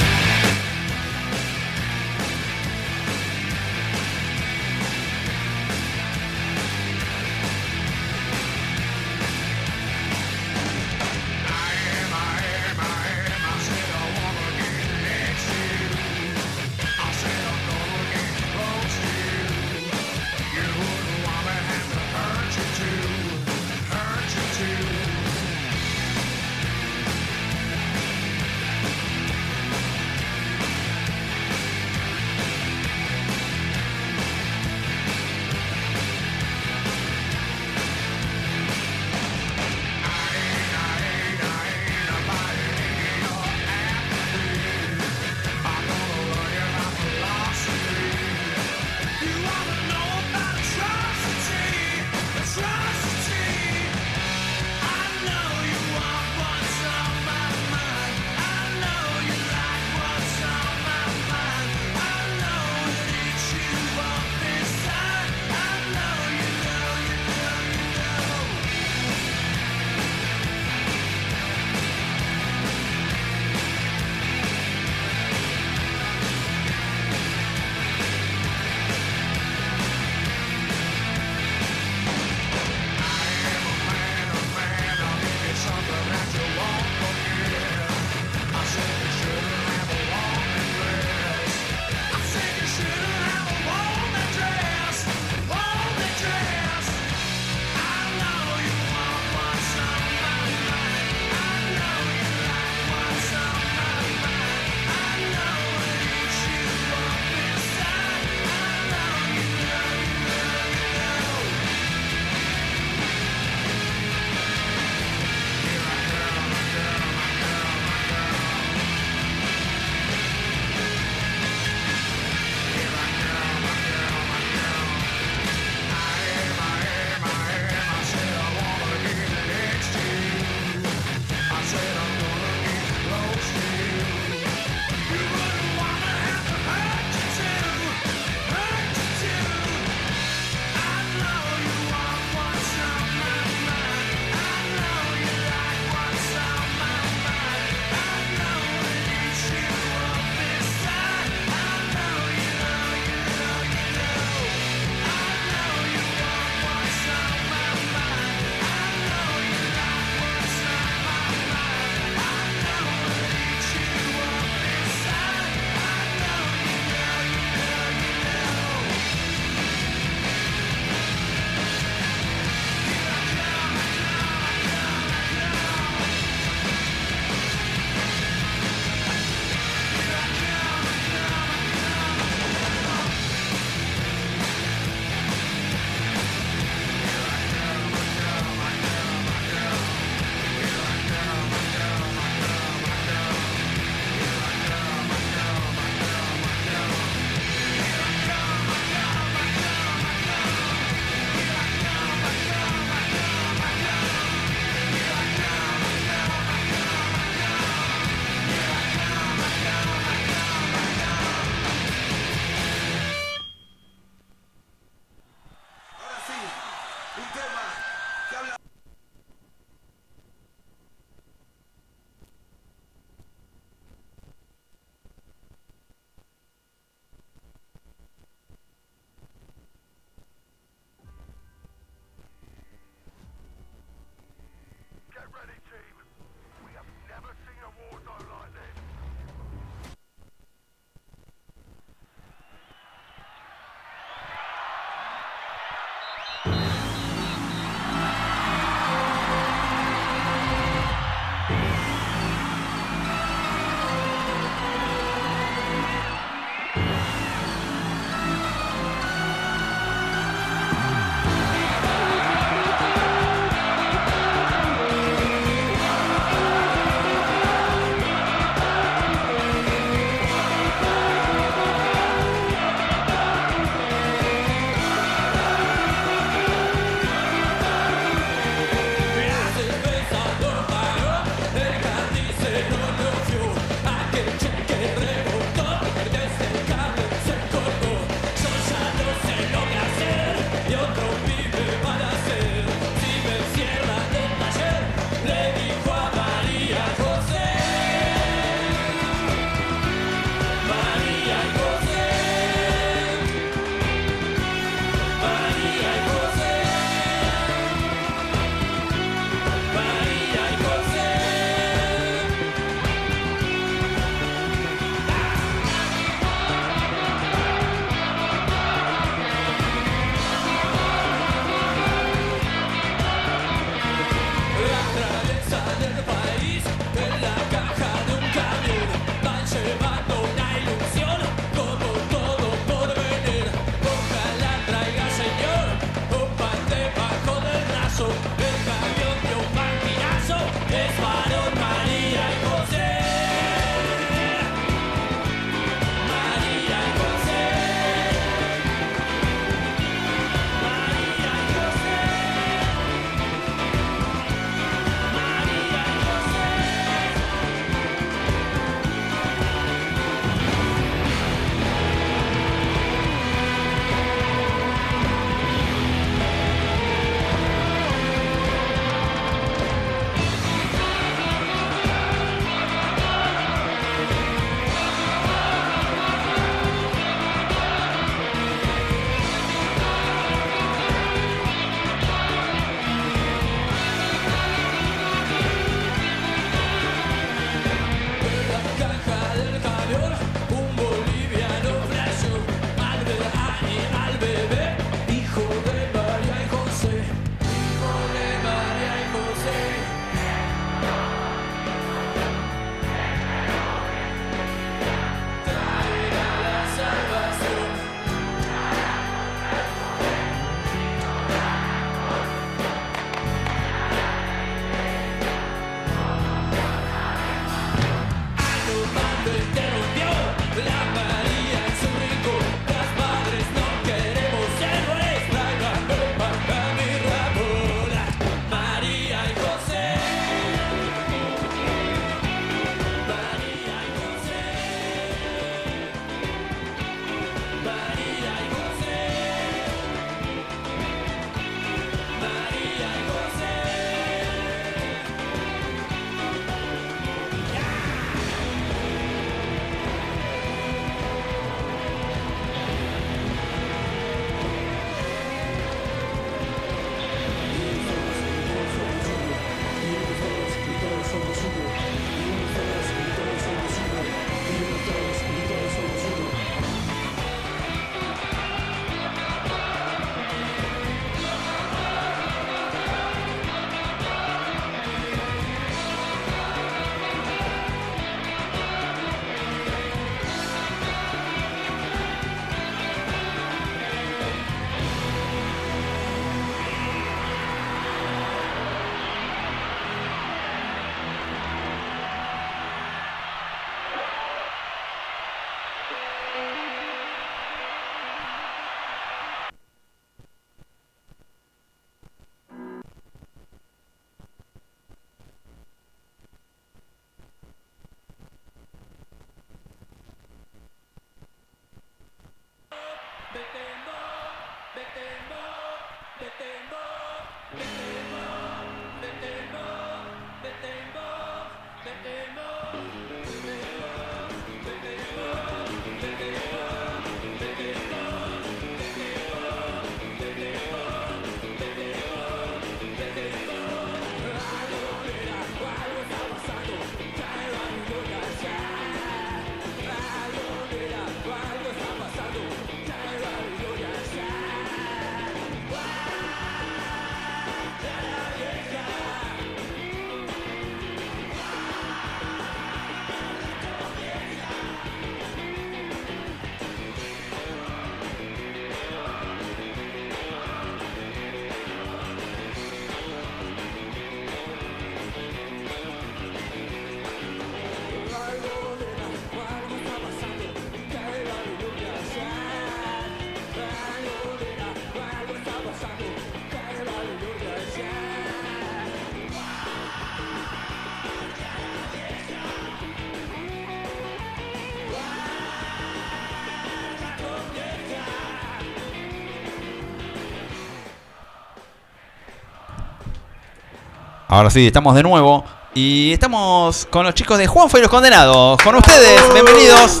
Ahora 594.34 594.50
sí, 594.50 594.66
estamos 594.66 594.96
de 594.96 595.04
nuevo. 595.04 595.44
Y 595.74 596.12
estamos 596.12 596.88
con 596.90 597.06
los 597.06 597.14
chicos 597.14 597.38
de 597.38 597.46
Juanfa 597.46 597.78
y 597.78 597.82
los 597.82 597.88
Condenados. 597.88 598.60
Con 598.64 598.74
ustedes, 598.74 599.22
bienvenidos. 599.32 600.00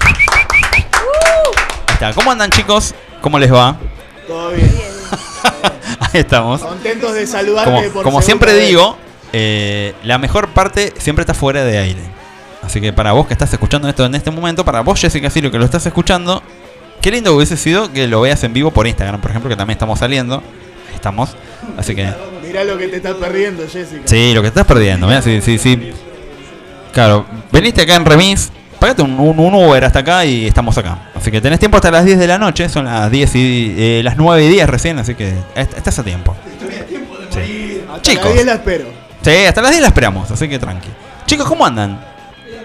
Ahí 0.00 0.12
está. 1.92 2.14
¿Cómo 2.14 2.30
andan, 2.30 2.50
chicos? 2.50 2.94
¿Cómo 3.20 3.38
les 3.38 3.52
va? 3.52 3.76
Todo 4.26 4.52
bien. 4.52 4.72
Ahí 6.00 6.20
estamos. 6.20 6.62
Contentos 6.62 7.12
de 7.12 7.26
saludarte 7.26 7.70
Como, 7.70 7.92
por 7.92 8.04
como 8.04 8.22
siempre 8.22 8.54
vez. 8.54 8.68
digo, 8.68 8.96
eh, 9.34 9.94
la 10.02 10.16
mejor 10.16 10.48
parte 10.48 10.94
siempre 10.96 11.24
está 11.24 11.34
fuera 11.34 11.62
de 11.62 11.76
aire. 11.76 12.00
Así 12.62 12.80
que 12.80 12.94
para 12.94 13.12
vos 13.12 13.26
que 13.26 13.34
estás 13.34 13.52
escuchando 13.52 13.86
esto 13.86 14.06
en 14.06 14.14
este 14.14 14.30
momento, 14.30 14.64
para 14.64 14.80
vos, 14.80 14.98
Jessica 14.98 15.28
Silio, 15.28 15.50
que 15.50 15.58
lo 15.58 15.66
estás 15.66 15.84
escuchando, 15.84 16.42
qué 17.02 17.10
lindo 17.10 17.36
hubiese 17.36 17.58
sido 17.58 17.92
que 17.92 18.08
lo 18.08 18.22
veas 18.22 18.42
en 18.44 18.54
vivo 18.54 18.70
por 18.70 18.86
Instagram, 18.86 19.20
por 19.20 19.30
ejemplo, 19.30 19.50
que 19.50 19.56
también 19.56 19.74
estamos 19.74 19.98
saliendo. 19.98 20.36
Ahí 20.88 20.94
estamos. 20.94 21.36
Así 21.76 21.94
que, 21.94 22.10
Mirá 22.48 22.64
lo 22.64 22.76
que 22.78 22.88
te 22.88 22.96
estás 22.96 23.14
perdiendo, 23.14 23.62
Jessica. 23.68 24.02
sí, 24.04 24.32
lo 24.34 24.42
que 24.42 24.48
estás 24.48 24.66
perdiendo, 24.66 25.06
mira, 25.06 25.22
sí, 25.22 25.40
sí, 25.40 25.58
sí. 25.58 25.92
Claro, 26.92 27.26
veniste 27.52 27.82
acá 27.82 27.96
en 27.96 28.04
remis, 28.04 28.50
pagate 28.80 29.02
un, 29.02 29.12
un- 29.20 29.38
un 29.38 29.54
Uber 29.54 29.84
hasta 29.84 30.00
acá 30.00 30.24
y 30.24 30.46
estamos 30.46 30.76
acá. 30.78 31.10
Así 31.14 31.30
que 31.30 31.40
tenés 31.40 31.58
tiempo 31.58 31.76
hasta 31.76 31.90
las 31.90 32.04
10 32.04 32.18
de 32.18 32.26
la 32.26 32.38
noche, 32.38 32.68
son 32.68 32.86
las 32.86 33.10
10 33.10 33.34
y 33.36 33.74
eh, 33.78 34.00
las 34.02 34.16
9 34.16 34.44
y 34.44 34.48
10 34.48 34.66
recién, 34.68 34.98
así 34.98 35.14
que 35.14 35.32
est- 35.54 35.76
estás 35.76 35.98
a 35.98 36.02
tiempo. 36.04 36.34
Sí. 37.30 37.82
Hasta 37.88 38.02
Chicos. 38.02 38.24
las 38.24 38.34
10 38.34 38.46
la 38.46 38.52
espero. 38.54 38.84
Sí, 39.22 39.30
hasta 39.46 39.60
las 39.62 39.70
10 39.70 39.82
la 39.82 39.88
esperamos, 39.88 40.30
así 40.30 40.48
que 40.48 40.58
tranqui. 40.58 40.88
Chicos, 41.26 41.46
¿cómo 41.46 41.66
andan? 41.66 42.00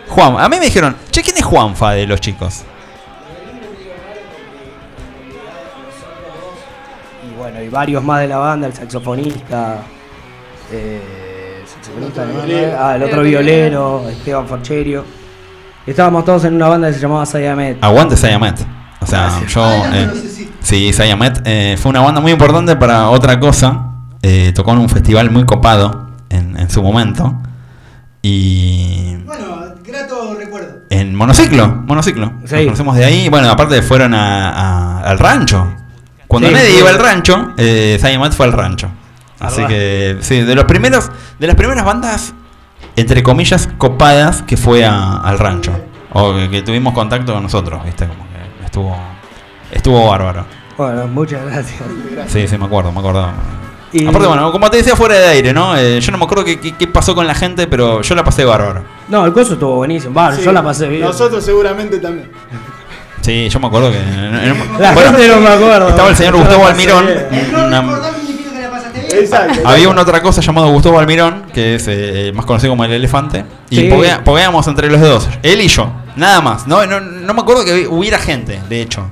Juan, 0.08 0.36
a 0.40 0.48
mí 0.50 0.58
me 0.60 0.66
dijeron, 0.66 0.96
che, 1.12 1.22
¿quién 1.22 1.38
es 1.38 1.44
Juanfa 1.44 1.92
de 1.92 2.08
los 2.08 2.22
chicos? 2.22 2.62
Bueno, 7.44 7.62
y 7.62 7.70
varios 7.70 8.04
más 8.04 8.22
de 8.22 8.28
la 8.28 8.38
banda, 8.38 8.68
el 8.68 8.74
saxofonista, 8.74 9.78
eh, 10.72 11.60
el 11.62 11.68
saxofonista, 11.68 12.24
El 12.24 12.30
otro 12.32 12.42
¿no? 12.42 12.46
violero. 12.48 12.78
ah, 12.80 12.96
el 12.96 13.04
otro 13.04 13.22
violero, 13.24 14.10
Esteban 14.10 14.48
Forcherio. 14.48 15.06
Estábamos 15.86 16.24
todos 16.24 16.46
en 16.46 16.56
una 16.56 16.68
banda 16.70 16.88
que 16.88 16.94
se 16.94 17.00
llamaba 17.02 17.26
Sayamet. 17.26 17.84
Aguante 17.84 18.16
Sayamet. 18.16 18.66
O 19.02 19.06
sea, 19.06 19.46
yo. 19.48 19.66
eh, 19.94 20.10
sí, 20.62 20.94
Sayamet 20.94 21.42
eh, 21.44 21.76
fue 21.78 21.90
una 21.90 22.00
banda 22.00 22.22
muy 22.22 22.32
importante 22.32 22.76
para 22.78 23.10
otra 23.10 23.38
cosa. 23.40 23.90
Eh, 24.22 24.54
tocó 24.56 24.72
en 24.72 24.78
un 24.78 24.88
festival 24.90 25.30
muy 25.30 25.46
copado 25.46 26.08
en, 26.30 26.58
en 26.58 26.70
su 26.70 26.82
momento. 26.82 27.36
Y. 28.22 29.18
Bueno, 29.26 29.46
grato 29.86 30.36
recuerdo. 30.40 30.84
En 30.90 31.14
monociclo, 31.16 31.68
monociclo. 31.68 32.32
Sí. 32.46 32.56
Nos 32.56 32.64
conocemos 32.66 32.96
de 32.96 33.04
ahí. 33.04 33.28
Bueno, 33.28 33.50
aparte 33.50 33.82
fueron 33.82 34.14
a- 34.14 34.50
a- 34.52 35.02
al 35.02 35.20
rancho. 35.20 35.73
Cuando 36.34 36.50
Sí, 36.50 36.54
nadie 36.56 36.80
iba 36.80 36.90
al 36.90 36.98
rancho, 36.98 37.54
eh, 37.58 38.00
fue 38.36 38.46
al 38.48 38.54
rancho. 38.54 38.90
Así 39.40 39.64
que, 39.68 40.18
sí, 40.22 40.42
de 40.42 40.56
los 40.56 40.66
primeros, 40.66 41.12
de 41.38 41.46
las 41.46 41.56
primeras 41.56 41.86
bandas, 41.86 42.34
entre 42.96 43.22
comillas, 43.22 43.70
copadas 43.78 44.42
que 44.42 44.58
fue 44.58 44.84
a- 44.84 45.18
al 45.18 45.38
rancho. 45.38 45.72
O 46.12 46.34
que, 46.34 46.50
que 46.50 46.62
tuvimos 46.64 46.96
contacto 46.96 47.34
con 47.36 47.44
nosotros, 47.44 47.84
viste, 47.86 48.08
como 48.08 48.24
que 48.24 48.66
estuvo, 48.66 48.98
estuvo 49.72 50.10
bárbaro. 50.10 50.44
Bueno, 50.76 51.06
muchas 51.08 51.46
gracias. 51.46 51.82
Sí, 52.30 52.48
sí, 52.48 52.58
me 52.58 52.66
acuerdo, 52.66 52.92
me 52.92 53.00
acuerdo. 53.00 53.30
Y- 53.92 54.08
Aparte, 54.08 54.28
bueno, 54.28 54.52
como 54.52 54.72
te 54.72 54.78
decía 54.78 54.96
fuera 54.96 55.14
de 55.20 55.26
aire, 55.28 55.54
¿no? 55.54 55.78
Eh, 55.78 56.02
yo 56.02 56.12
no 56.12 56.18
me 56.18 56.24
acuerdo 56.26 56.44
qué, 56.44 56.60
qué- 56.60 56.72
qué 56.76 56.88
pasó 56.88 57.14
con 57.14 57.28
la 57.28 57.36
gente, 57.36 57.68
pero 57.68 58.02
yo 58.02 58.16
la 58.16 58.24
pasé 58.24 58.44
bárbaro. 58.44 58.84
No, 59.08 59.24
el 59.24 59.34
coso 59.34 59.54
estuvo 59.54 59.76
buenísimo. 59.76 60.20
Sí, 60.36 60.42
yo 60.44 60.52
la 60.52 60.64
pasé 60.64 60.88
bien. 60.88 61.02
Nosotros 61.04 61.46
seguramente 61.46 62.00
también. 62.00 62.32
Sí, 63.24 63.48
yo 63.50 63.60
me 63.60 63.68
acuerdo 63.68 63.90
que. 63.92 63.98
La 64.80 64.94
gente 64.94 65.28
no 65.28 65.40
me 65.40 65.48
acuerdo. 65.50 65.90
Estaba 65.90 66.10
el 66.10 66.16
señor 66.16 66.36
Gustavo 66.36 66.68
Almirón. 66.68 67.06
una- 67.54 67.82
que. 67.82 68.02
Exacto. 69.20 69.60
Había 69.66 69.90
una 69.90 70.02
otra 70.02 70.22
cosa 70.22 70.42
llamado 70.42 70.68
Gustavo 70.72 71.00
Almirón, 71.00 71.44
que 71.54 71.76
es 71.76 71.86
eh, 71.88 72.32
más 72.36 72.46
conocido 72.46 72.72
como 72.74 72.84
el 72.86 72.92
elefante. 72.92 73.46
Y 73.70 73.78
Sí. 73.78 73.84
poguea- 73.90 74.24
entre 74.68 74.90
los 74.90 75.00
dos, 75.02 75.30
él 75.42 75.62
y 75.62 75.68
yo, 75.68 75.92
nada 76.16 76.42
más. 76.42 76.68
No, 76.68 76.86
no, 76.86 77.00
no 77.00 77.34
me 77.34 77.42
acuerdo 77.42 77.64
que 77.64 77.88
hubiera 77.88 78.18
gente, 78.20 78.60
de 78.70 78.82
hecho. 78.82 79.10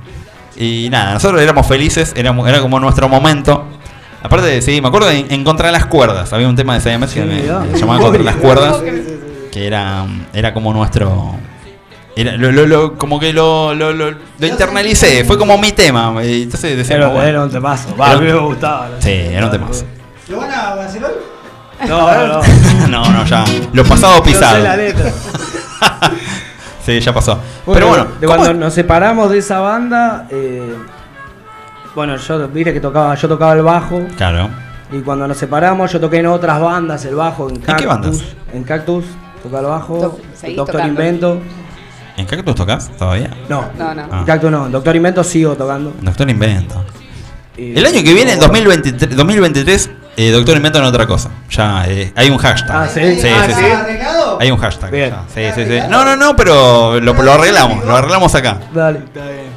Y 0.57 0.89
nada, 0.91 1.13
nosotros 1.13 1.41
éramos 1.41 1.65
felices, 1.67 2.13
éramos, 2.15 2.47
era 2.49 2.59
como 2.59 2.79
nuestro 2.79 3.07
momento. 3.07 3.65
Aparte, 4.23 4.61
sí, 4.61 4.81
me 4.81 4.89
acuerdo 4.89 5.07
de 5.07 5.19
en, 5.19 5.31
en 5.31 5.43
Contra 5.43 5.67
de 5.67 5.71
las 5.71 5.85
Cuerdas. 5.85 6.31
Había 6.33 6.47
un 6.49 6.55
tema 6.55 6.73
de 6.75 6.81
que 7.13 7.21
Sí, 7.21 7.27
me, 7.27 7.49
ah, 7.49 7.63
me 7.71 7.79
llamaba 7.79 7.99
Contra 7.99 8.21
las. 8.23 8.35
Cuerdas, 8.35 8.77
que 9.51 9.65
era, 9.67 10.05
era 10.33 10.53
como 10.53 10.73
nuestro. 10.73 11.35
Era, 12.15 12.35
lo, 12.37 12.51
lo- 12.51 12.65
lo- 12.67 12.97
como 12.97 13.19
que 13.19 13.31
lo, 13.33 13.73
lo, 13.73 13.93
lo- 13.93 14.11
lo 14.11 14.47
internalicé, 14.47 15.23
fue 15.23 15.37
como 15.37 15.57
mi 15.57 15.71
tema. 15.71 16.13
y 16.23 16.43
Entonces 16.43 16.75
decíamos, 16.75 17.05
Era, 17.05 17.13
bueno, 17.13 17.29
era 17.29 17.43
un 17.43 17.51
temazo. 17.51 17.95
Va, 17.95 18.07
Era 18.07 18.17
a 18.17 18.21
mí 18.21 18.27
me 18.27 18.33
gustaba. 18.39 18.89
no 18.89 19.01
Sí, 19.01 19.09
era 19.11 19.45
un 19.45 19.51
temazo. 19.51 19.85
¿Lo 20.27 20.37
van 20.37 20.51
a 20.51 20.75
Barcelona? 20.75 21.13
No, 21.87 22.13
no, 22.13 22.27
no. 22.27 22.87
no, 22.89 23.11
no, 23.11 23.25
ya. 23.25 23.43
Lo 23.73 23.83
pasado 23.85 24.17
No 24.19 24.23
sé 24.25 24.31
pisado. 24.31 24.59
la 24.59 24.75
letra. 24.77 25.11
sí, 26.85 26.99
ya 26.99 27.13
pasó. 27.13 27.39
Bueno, 27.65 27.73
Pero 27.73 27.87
bueno, 27.87 28.07
de 28.19 28.27
¿cómo- 28.27 28.37
cuando 28.39 28.53
nos 28.65 28.73
separamos 28.73 29.29
de 29.31 29.37
esa 29.39 29.59
banda, 29.59 30.27
eh, 30.29 30.75
bueno, 31.95 32.17
yo 32.17 32.47
viste 32.49 32.73
que 32.73 32.79
tocaba, 32.79 33.15
yo 33.15 33.27
tocaba 33.27 33.53
el 33.53 33.61
bajo 33.63 34.01
Claro. 34.17 34.49
y 34.91 34.99
cuando 34.99 35.27
nos 35.27 35.37
separamos 35.37 35.91
yo 35.91 35.99
toqué 35.99 36.17
en 36.17 36.27
otras 36.27 36.59
bandas 36.61 37.03
el 37.05 37.15
bajo, 37.15 37.49
en 37.49 37.57
Cactus, 37.57 37.81
qué 37.81 37.87
bandas? 37.87 38.19
en 38.53 38.63
Cactus, 38.63 39.05
tocaba 39.43 39.61
el 39.61 39.67
bajo, 39.67 39.97
Doctor 39.99 40.55
tocando. 40.55 40.87
Invento, 40.87 41.39
¿En 42.21 42.27
Cactus 42.27 42.55
tocas 42.55 42.89
todavía? 42.97 43.29
no, 43.49 43.65
No, 43.77 43.93
no. 43.93 44.03
Ah. 44.11 44.19
en 44.19 44.25
Cactus 44.25 44.49
no, 44.51 44.69
Doctor 44.69 44.95
Invento 44.95 45.23
sigo 45.23 45.55
tocando. 45.55 45.93
Doctor 46.01 46.29
Invento. 46.29 46.83
Y- 47.57 47.77
El 47.77 47.85
año 47.85 48.01
que 48.03 48.13
viene, 48.13 48.33
en 48.33 48.39
2023, 48.39 49.15
2023 49.17 49.89
eh, 50.17 50.29
Doctor 50.31 50.55
Invento 50.57 50.79
en 50.79 50.85
otra 50.85 51.05
cosa. 51.07 51.29
Ya 51.49 51.85
eh, 51.87 52.11
hay 52.15 52.29
un 52.29 52.37
hashtag. 52.37 52.75
Ah, 52.75 52.87
¿sí? 52.87 53.15
Sí, 53.19 53.27
Ah, 53.27 53.47
sí. 53.47 53.65
Hay 54.39 54.51
un 54.51 54.57
hashtag. 54.57 54.91
Bien. 54.91 55.13
Sí, 55.33 55.41
sí, 55.55 55.65
sí. 55.65 55.79
No, 55.89 56.03
no, 56.05 56.15
no, 56.15 56.35
pero 56.35 56.99
lo, 56.99 57.13
lo 57.13 57.31
arreglamos. 57.33 57.85
Lo 57.85 57.95
arreglamos 57.95 58.33
acá. 58.35 58.59
Dale. 58.73 58.99
Está 58.99 59.21
bien. 59.27 59.51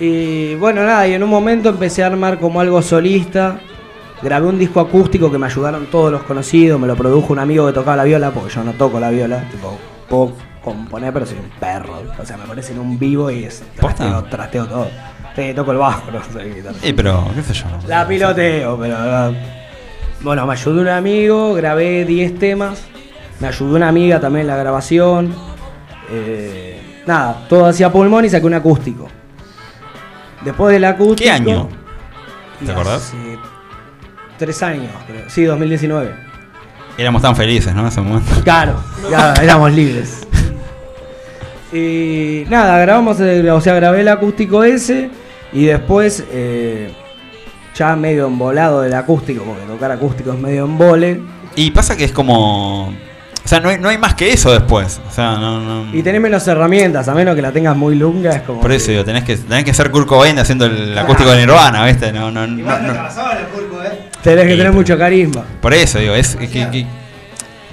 Y 0.00 0.54
bueno, 0.56 0.84
nada, 0.84 1.06
y 1.08 1.14
en 1.14 1.22
un 1.22 1.30
momento 1.30 1.68
empecé 1.70 2.02
a 2.04 2.06
armar 2.06 2.38
como 2.38 2.60
algo 2.60 2.80
solista. 2.82 3.58
Grabé 4.22 4.46
un 4.46 4.58
disco 4.58 4.80
acústico 4.80 5.30
que 5.30 5.38
me 5.38 5.46
ayudaron 5.46 5.86
todos 5.86 6.10
los 6.10 6.22
conocidos, 6.24 6.80
me 6.80 6.86
lo 6.88 6.96
produjo 6.96 7.32
un 7.32 7.38
amigo 7.38 7.66
que 7.66 7.72
tocaba 7.72 7.96
la 7.96 8.04
viola, 8.04 8.30
porque 8.32 8.52
yo 8.52 8.64
no 8.64 8.72
toco 8.72 8.98
la 8.98 9.10
viola, 9.10 9.44
tipo, 9.50 9.78
puedo 10.08 10.32
componer, 10.70 11.12
pero 11.12 11.26
soy 11.26 11.38
un 11.38 11.50
perro. 11.60 12.02
O 12.20 12.24
sea, 12.24 12.36
me 12.36 12.44
pones 12.44 12.68
en 12.70 12.78
un 12.78 12.98
vivo 12.98 13.30
y 13.30 13.44
es 13.44 13.62
trasteo, 13.76 14.24
trasteo 14.24 14.66
todo. 14.66 14.88
Sí, 15.36 15.52
toco 15.54 15.72
el 15.72 15.78
bajo, 15.78 16.10
no 16.10 16.20
sé 16.24 16.44
guitarra. 16.52 16.76
Sí, 16.82 16.92
pero, 16.92 17.28
qué 17.34 17.42
sé 17.42 17.54
yo. 17.54 17.64
La 17.86 18.06
piloteo, 18.06 18.78
pero. 18.78 19.34
Bueno, 20.20 20.46
me 20.46 20.52
ayudó 20.52 20.80
un 20.80 20.88
amigo, 20.88 21.54
grabé 21.54 22.04
10 22.04 22.38
temas. 22.38 22.82
Me 23.40 23.46
ayudó 23.48 23.76
una 23.76 23.88
amiga 23.88 24.18
también 24.20 24.42
en 24.42 24.46
la 24.48 24.56
grabación. 24.56 25.32
eh, 26.10 27.02
nada, 27.06 27.46
todo 27.48 27.66
hacía 27.66 27.90
pulmón 27.92 28.24
y 28.24 28.30
saqué 28.30 28.46
un 28.46 28.54
acústico. 28.54 29.08
Después 30.44 30.72
del 30.72 30.84
acústico. 30.84 31.22
¿Qué 31.24 31.30
año? 31.30 31.68
y 32.60 32.66
¿Te 32.66 32.72
acordás? 32.72 33.12
Tres 34.38 34.62
años, 34.62 34.90
creo. 35.06 35.28
Sí, 35.28 35.44
2019. 35.44 36.14
Éramos 36.96 37.22
tan 37.22 37.34
felices, 37.36 37.72
¿no? 37.74 37.82
En 37.82 37.86
ese 37.86 38.00
momento. 38.00 38.42
Claro, 38.42 38.74
ya 39.10 39.34
éramos 39.34 39.72
libres. 39.72 40.26
Y 41.72 42.44
nada, 42.48 42.78
grabamos, 42.78 43.20
el- 43.20 43.48
o 43.50 43.60
sea, 43.60 43.74
grabé 43.74 44.00
el 44.00 44.08
acústico 44.08 44.64
ese 44.64 45.10
y 45.52 45.66
después 45.66 46.24
eh, 46.32 46.90
ya 47.74 47.94
medio 47.96 48.26
embolado 48.26 48.80
del 48.82 48.94
acústico, 48.94 49.44
porque 49.44 49.62
tocar 49.66 49.90
acústico 49.92 50.32
es 50.32 50.38
medio 50.38 50.64
embole. 50.64 51.20
Y 51.56 51.70
pasa 51.70 51.96
que 51.96 52.04
es 52.04 52.12
como. 52.12 52.88
O 52.88 53.48
sea, 53.50 53.60
no 53.60 53.70
hay, 53.70 53.78
no 53.78 53.88
hay 53.88 53.96
más 53.96 54.14
que 54.14 54.30
eso 54.30 54.52
después. 54.52 55.00
O 55.08 55.10
sea, 55.10 55.32
no. 55.38 55.60
no 55.84 55.96
Y 55.96 56.02
tenés 56.02 56.20
menos 56.20 56.46
herramientas, 56.46 57.08
a 57.08 57.14
menos 57.14 57.34
que 57.34 57.40
la 57.42 57.50
tengas 57.50 57.74
muy 57.76 57.94
lunga, 57.94 58.30
es 58.30 58.42
como... 58.42 58.60
por 58.60 58.70
eso 58.72 58.90
digo, 58.90 59.04
tenés 59.06 59.24
que, 59.24 59.36
tenés 59.38 59.64
que 59.64 59.72
ser 59.72 59.90
Kurt 59.90 60.06
Cobain 60.06 60.38
haciendo 60.38 60.66
el 60.66 60.96
acústico 60.98 61.30
de 61.30 61.38
Nirvana, 61.46 61.86
¿viste? 61.86 62.12
No, 62.12 62.30
no, 62.30 62.46
no, 62.46 62.58
Igual 62.58 62.82
no 62.82 62.88
no. 62.88 62.92
te 62.92 62.98
pasaba 62.98 63.34
la 63.34 63.46
curva, 63.48 63.86
eh. 63.86 64.00
Tenés 64.22 64.46
que 64.48 64.56
tener 64.56 64.72
mucho 64.72 64.98
carisma. 64.98 65.44
Por 65.62 65.72
eso 65.72 65.98
digo, 65.98 66.14
es, 66.14 66.36
es 66.38 66.50
que, 66.50 66.68
que- 66.70 66.86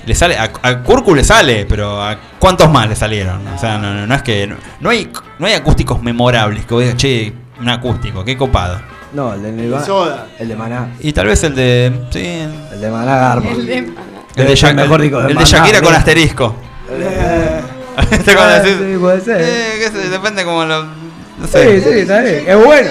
le 0.05 0.15
sale 0.15 0.37
a, 0.37 0.51
a 0.61 0.79
Kurku 0.83 1.13
le 1.15 1.23
sale, 1.23 1.65
pero 1.67 2.01
a 2.01 2.17
cuántos 2.39 2.69
más 2.69 2.87
le 2.89 2.95
salieron. 2.95 3.45
O 3.47 3.57
sea, 3.57 3.77
no, 3.77 3.93
no, 3.93 4.05
no 4.07 4.15
es 4.15 4.21
que 4.21 4.47
no, 4.47 4.55
no 4.79 4.89
hay 4.89 5.09
no 5.39 5.47
hay 5.47 5.53
acústicos 5.53 6.01
memorables 6.01 6.65
que 6.65 6.73
vos 6.73 6.83
digas, 6.83 6.97
che, 6.97 7.33
un 7.59 7.69
acústico, 7.69 8.23
qué 8.23 8.37
copado. 8.37 8.79
No, 9.13 9.33
el 9.33 9.41
de 9.43 9.51
Nirvana- 9.51 9.85
Soda. 9.85 10.27
El 10.37 10.47
de 10.49 10.55
Maná. 10.55 10.89
Y 10.99 11.13
tal 11.13 11.27
vez 11.27 11.43
el 11.43 11.55
de 11.55 11.91
sí, 12.11 12.25
El 12.73 12.81
de 12.81 12.89
Maná 12.91 13.15
Garbo. 13.17 13.49
El 13.49 13.65
de- 13.65 13.77
el 13.77 13.93
Debe 14.35 14.53
de, 14.53 14.67
el 14.67 14.75
mejor 14.75 15.01
disco 15.01 15.17
de 15.19 15.23
el 15.23 15.27
de 15.29 15.33
Maná, 15.35 15.45
Shakira 15.47 15.77
con 15.79 15.87
mira. 15.89 15.97
asterisco. 15.99 16.55
Eh, 16.89 17.61
¿Viste 18.11 18.35
cuando 18.35 18.53
ah, 18.55 18.59
decís? 18.59 18.77
sí, 18.79 18.97
puede 18.99 19.21
ser. 19.21 19.37
Eh, 19.41 19.73
qué 19.79 19.89
sé, 19.89 20.09
depende 20.09 20.43
como 20.43 20.65
lo 20.65 20.83
no 20.83 21.45
Sí, 21.47 21.51
sé. 21.53 21.81
sí, 21.81 21.99
está 21.99 22.21
bien. 22.21 22.43
Es 22.47 22.65
bueno. 22.65 22.89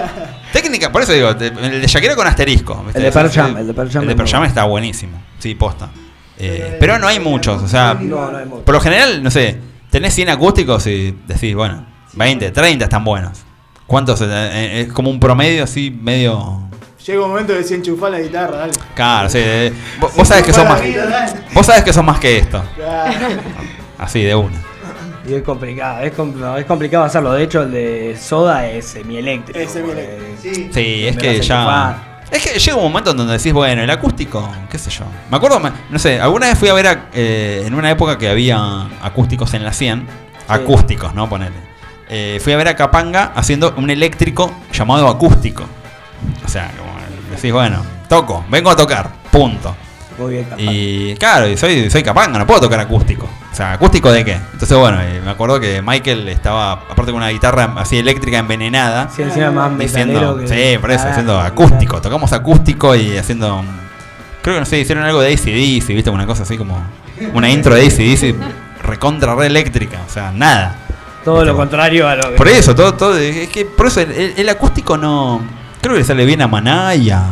Técnica, 0.52 0.92
por 0.92 1.02
eso 1.02 1.12
digo, 1.12 1.30
el 1.30 1.38
de 1.80 1.86
Shakira 1.88 2.14
con 2.14 2.26
asterisco. 2.28 2.80
¿viste? 2.84 2.98
El 2.98 3.04
de 3.06 3.12
Pearl 3.12 3.30
Jam, 3.30 3.56
el 3.56 3.66
de 3.66 3.74
Pearl 3.74 3.90
Jam 3.90 4.02
el 4.04 4.08
de 4.10 4.14
Pearl 4.16 4.28
Jam 4.30 4.44
está 4.44 4.64
buenísimo. 4.64 5.20
Sí, 5.40 5.54
posta. 5.56 5.88
Eh, 6.38 6.76
pero 6.80 6.98
no 6.98 7.06
hay 7.06 7.20
muchos, 7.20 7.62
o 7.62 7.68
sea, 7.68 7.94
No, 8.00 8.30
no 8.30 8.38
hay 8.38 8.44
mucho. 8.44 8.64
por 8.64 8.74
lo 8.74 8.80
general, 8.80 9.22
no 9.22 9.30
sé, 9.30 9.58
tenés 9.90 10.14
100 10.14 10.30
acústicos 10.30 10.86
y 10.86 11.16
decís, 11.26 11.54
bueno, 11.54 11.86
20, 12.14 12.50
30 12.50 12.84
están 12.84 13.04
buenos. 13.04 13.42
¿Cuántos? 13.86 14.20
eh, 14.22 14.26
eh, 14.30 14.80
es 14.86 14.92
como 14.92 15.10
un 15.10 15.20
promedio 15.20 15.64
así, 15.64 15.90
medio... 15.90 16.60
Llega 17.06 17.22
un 17.22 17.28
momento 17.30 17.52
de 17.52 17.58
desenchufar 17.58 18.10
la 18.12 18.20
guitarra, 18.20 18.56
dale. 18.56 18.72
Claro, 18.94 19.28
sí. 19.28 19.38
eh, 19.40 19.72
vos, 20.00 20.16
vos 20.16 20.26
sabés 20.26 20.42
que 20.44 20.54
son 20.54 20.66
más. 20.66 20.80
Vos 21.52 21.66
sabés 21.66 21.84
que 21.84 21.92
son 21.92 22.06
más 22.06 22.18
que 22.18 22.38
esto. 22.38 22.64
Claro. 22.76 23.12
Así, 23.98 24.22
de 24.22 24.34
una. 24.34 24.56
Y 25.28 25.34
es 25.34 25.42
complicado, 25.42 26.02
es, 26.02 26.12
com- 26.12 26.34
es 26.56 26.64
complicado 26.64 27.04
hacerlo. 27.04 27.32
De 27.34 27.42
hecho, 27.44 27.62
el 27.62 27.72
de 27.72 28.16
Soda 28.18 28.66
es 28.66 28.86
semieléctrico. 28.86 29.58
Es 29.58 29.70
semieléctrico. 29.72 30.32
Sí. 30.42 30.70
Sí, 30.72 31.06
es 31.06 31.16
que 31.18 31.40
ya. 31.42 31.56
enchufar. 31.60 32.13
Es 32.34 32.42
que 32.42 32.58
llega 32.58 32.76
un 32.76 32.82
momento 32.82 33.12
en 33.12 33.16
donde 33.16 33.34
decís, 33.36 33.52
bueno, 33.52 33.82
el 33.82 33.90
acústico, 33.90 34.50
qué 34.68 34.76
sé 34.76 34.90
yo. 34.90 35.04
Me 35.30 35.36
acuerdo, 35.36 35.60
no 35.90 35.98
sé, 36.00 36.20
alguna 36.20 36.48
vez 36.48 36.58
fui 36.58 36.68
a 36.68 36.72
ver 36.74 36.86
a- 36.88 37.06
eh, 37.14 37.62
en 37.64 37.74
una 37.74 37.88
época 37.90 38.18
que 38.18 38.28
había 38.28 38.88
acústicos 39.02 39.54
en 39.54 39.62
la 39.64 39.72
100. 39.72 40.04
Acústicos, 40.48 41.14
¿no? 41.14 41.28
Ponele. 41.28 41.54
Eh, 42.08 42.40
fui 42.42 42.52
a 42.52 42.56
ver 42.56 42.66
a 42.68 42.74
Capanga 42.76 43.32
haciendo 43.36 43.72
un 43.76 43.88
eléctrico 43.88 44.52
llamado 44.72 45.06
acústico. 45.08 45.64
O 46.44 46.48
sea, 46.48 46.72
como 46.76 46.90
decís, 47.30 47.52
bueno, 47.52 47.82
toco, 48.08 48.44
vengo 48.50 48.68
a 48.70 48.76
tocar, 48.76 49.10
punto. 49.30 49.74
Muy 50.18 50.32
bien, 50.34 50.44
capaz. 50.44 50.62
Y 50.62 51.14
claro, 51.16 51.48
y 51.48 51.56
soy, 51.56 51.90
soy 51.90 52.02
capanga, 52.02 52.38
no 52.38 52.46
puedo 52.46 52.60
tocar 52.60 52.80
acústico. 52.80 53.28
O 53.52 53.56
sea, 53.56 53.72
¿acústico 53.72 54.10
de 54.10 54.24
qué? 54.24 54.32
Entonces, 54.52 54.76
bueno, 54.76 54.98
y 55.02 55.20
me 55.24 55.30
acuerdo 55.30 55.60
que 55.60 55.80
Michael 55.82 56.28
estaba, 56.28 56.72
aparte 56.72 57.06
con 57.12 57.16
una 57.16 57.28
guitarra 57.28 57.72
así 57.76 57.98
eléctrica 57.98 58.38
envenenada, 58.38 59.08
Sí, 59.14 59.22
encima 59.22 59.50
más 59.50 59.78
diciendo, 59.78 60.38
que- 60.38 60.48
sí, 60.72 60.78
por 60.78 60.90
eso, 60.90 61.06
haciendo 61.08 61.38
acústico. 61.40 62.00
Tocamos 62.00 62.32
acústico 62.32 62.94
y 62.96 63.16
haciendo, 63.16 63.62
creo 64.42 64.54
que 64.56 64.60
no 64.60 64.66
sé, 64.66 64.78
hicieron 64.80 65.04
algo 65.04 65.20
de 65.20 65.32
ACDC, 65.32 65.94
viste, 65.94 66.10
una 66.10 66.26
cosa 66.26 66.42
así 66.44 66.56
como, 66.58 66.82
una 67.32 67.48
intro 67.50 67.74
de 67.74 67.86
ACDC 67.86 68.34
recontra 68.82 69.34
re 69.34 69.46
eléctrica, 69.46 69.98
o 70.06 70.10
sea, 70.12 70.30
nada. 70.32 70.76
Todo 71.24 71.44
lo 71.44 71.56
contrario 71.56 72.06
a 72.08 72.16
lo 72.16 72.30
que. 72.30 72.36
Por 72.36 72.48
eso, 72.48 72.74
todo, 72.74 72.94
todo, 72.94 73.16
es 73.16 73.48
que 73.48 73.64
por 73.64 73.86
eso 73.86 74.00
el, 74.00 74.10
el- 74.12 74.34
el 74.36 74.48
acústico 74.48 74.96
no, 74.98 75.40
creo 75.80 75.94
que 75.94 76.00
le 76.00 76.04
sale 76.04 76.24
bien 76.26 76.42
a 76.42 76.48
Maná 76.48 76.94
y 76.96 77.10
a, 77.10 77.22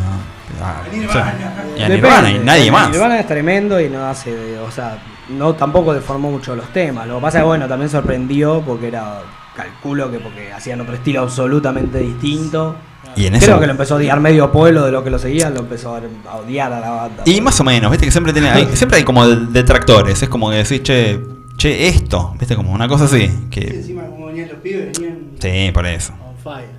y 1.77 1.81
a. 1.83 1.89
Nirvana 1.89 2.31
y 2.31 2.39
nadie 2.39 2.71
más. 2.71 2.89
Nirvana 2.91 3.19
es 3.19 3.27
tremendo 3.27 3.79
y 3.79 3.89
no 3.89 4.05
hace, 4.05 4.57
o 4.59 4.71
sea, 4.71 4.97
no 5.29 5.53
tampoco 5.53 5.93
deformó 5.93 6.31
mucho 6.31 6.55
los 6.55 6.71
temas. 6.73 7.07
Lo 7.07 7.15
que 7.15 7.21
pasa 7.21 7.37
es 7.39 7.41
que 7.43 7.47
bueno, 7.47 7.67
también 7.67 7.89
sorprendió 7.89 8.61
porque 8.65 8.87
era, 8.87 9.21
calculo 9.55 10.09
que 10.11 10.19
porque 10.19 10.51
hacían 10.51 10.81
otro 10.81 10.93
estilo 10.95 11.21
absolutamente 11.21 11.99
distinto. 11.99 12.75
Y 13.15 13.27
en 13.27 13.33
Creo 13.33 13.43
eso- 13.51 13.59
que 13.59 13.65
lo 13.67 13.71
empezó 13.73 13.93
a 13.93 13.97
odiar 13.97 14.19
medio 14.19 14.51
pueblo 14.51 14.85
de 14.85 14.91
lo 14.91 15.03
que 15.03 15.09
lo 15.11 15.19
seguía, 15.19 15.49
lo 15.51 15.59
empezó 15.59 15.95
a 15.95 16.35
odiar 16.37 16.73
a 16.73 16.79
la 16.79 16.89
banda. 16.89 17.23
Y 17.25 17.41
más 17.41 17.59
o 17.59 17.63
menos, 17.63 17.91
viste 17.91 18.05
que 18.05 18.11
siempre 18.11 18.33
tiene, 18.33 18.49
hay, 18.49 18.67
siempre 18.75 18.97
hay 18.97 19.03
como 19.03 19.27
detractores, 19.27 20.23
es 20.23 20.29
como 20.29 20.49
que 20.49 20.57
decís, 20.57 20.81
che, 20.81 21.19
che, 21.57 21.87
esto, 21.89 22.33
viste, 22.39 22.55
como 22.55 22.71
una 22.71 22.87
cosa 22.87 23.05
así, 23.05 23.27
Sí, 23.27 23.47
que 23.51 23.67
encima 23.67 24.03
como 24.07 24.27
venían 24.27 24.49
los 24.49 24.57
pibes, 24.57 24.97
venían... 24.99 25.19
sí, 25.39 25.71
por 25.71 25.85
eso. 25.85 26.13
On 26.27 26.35
fire. 26.43 26.69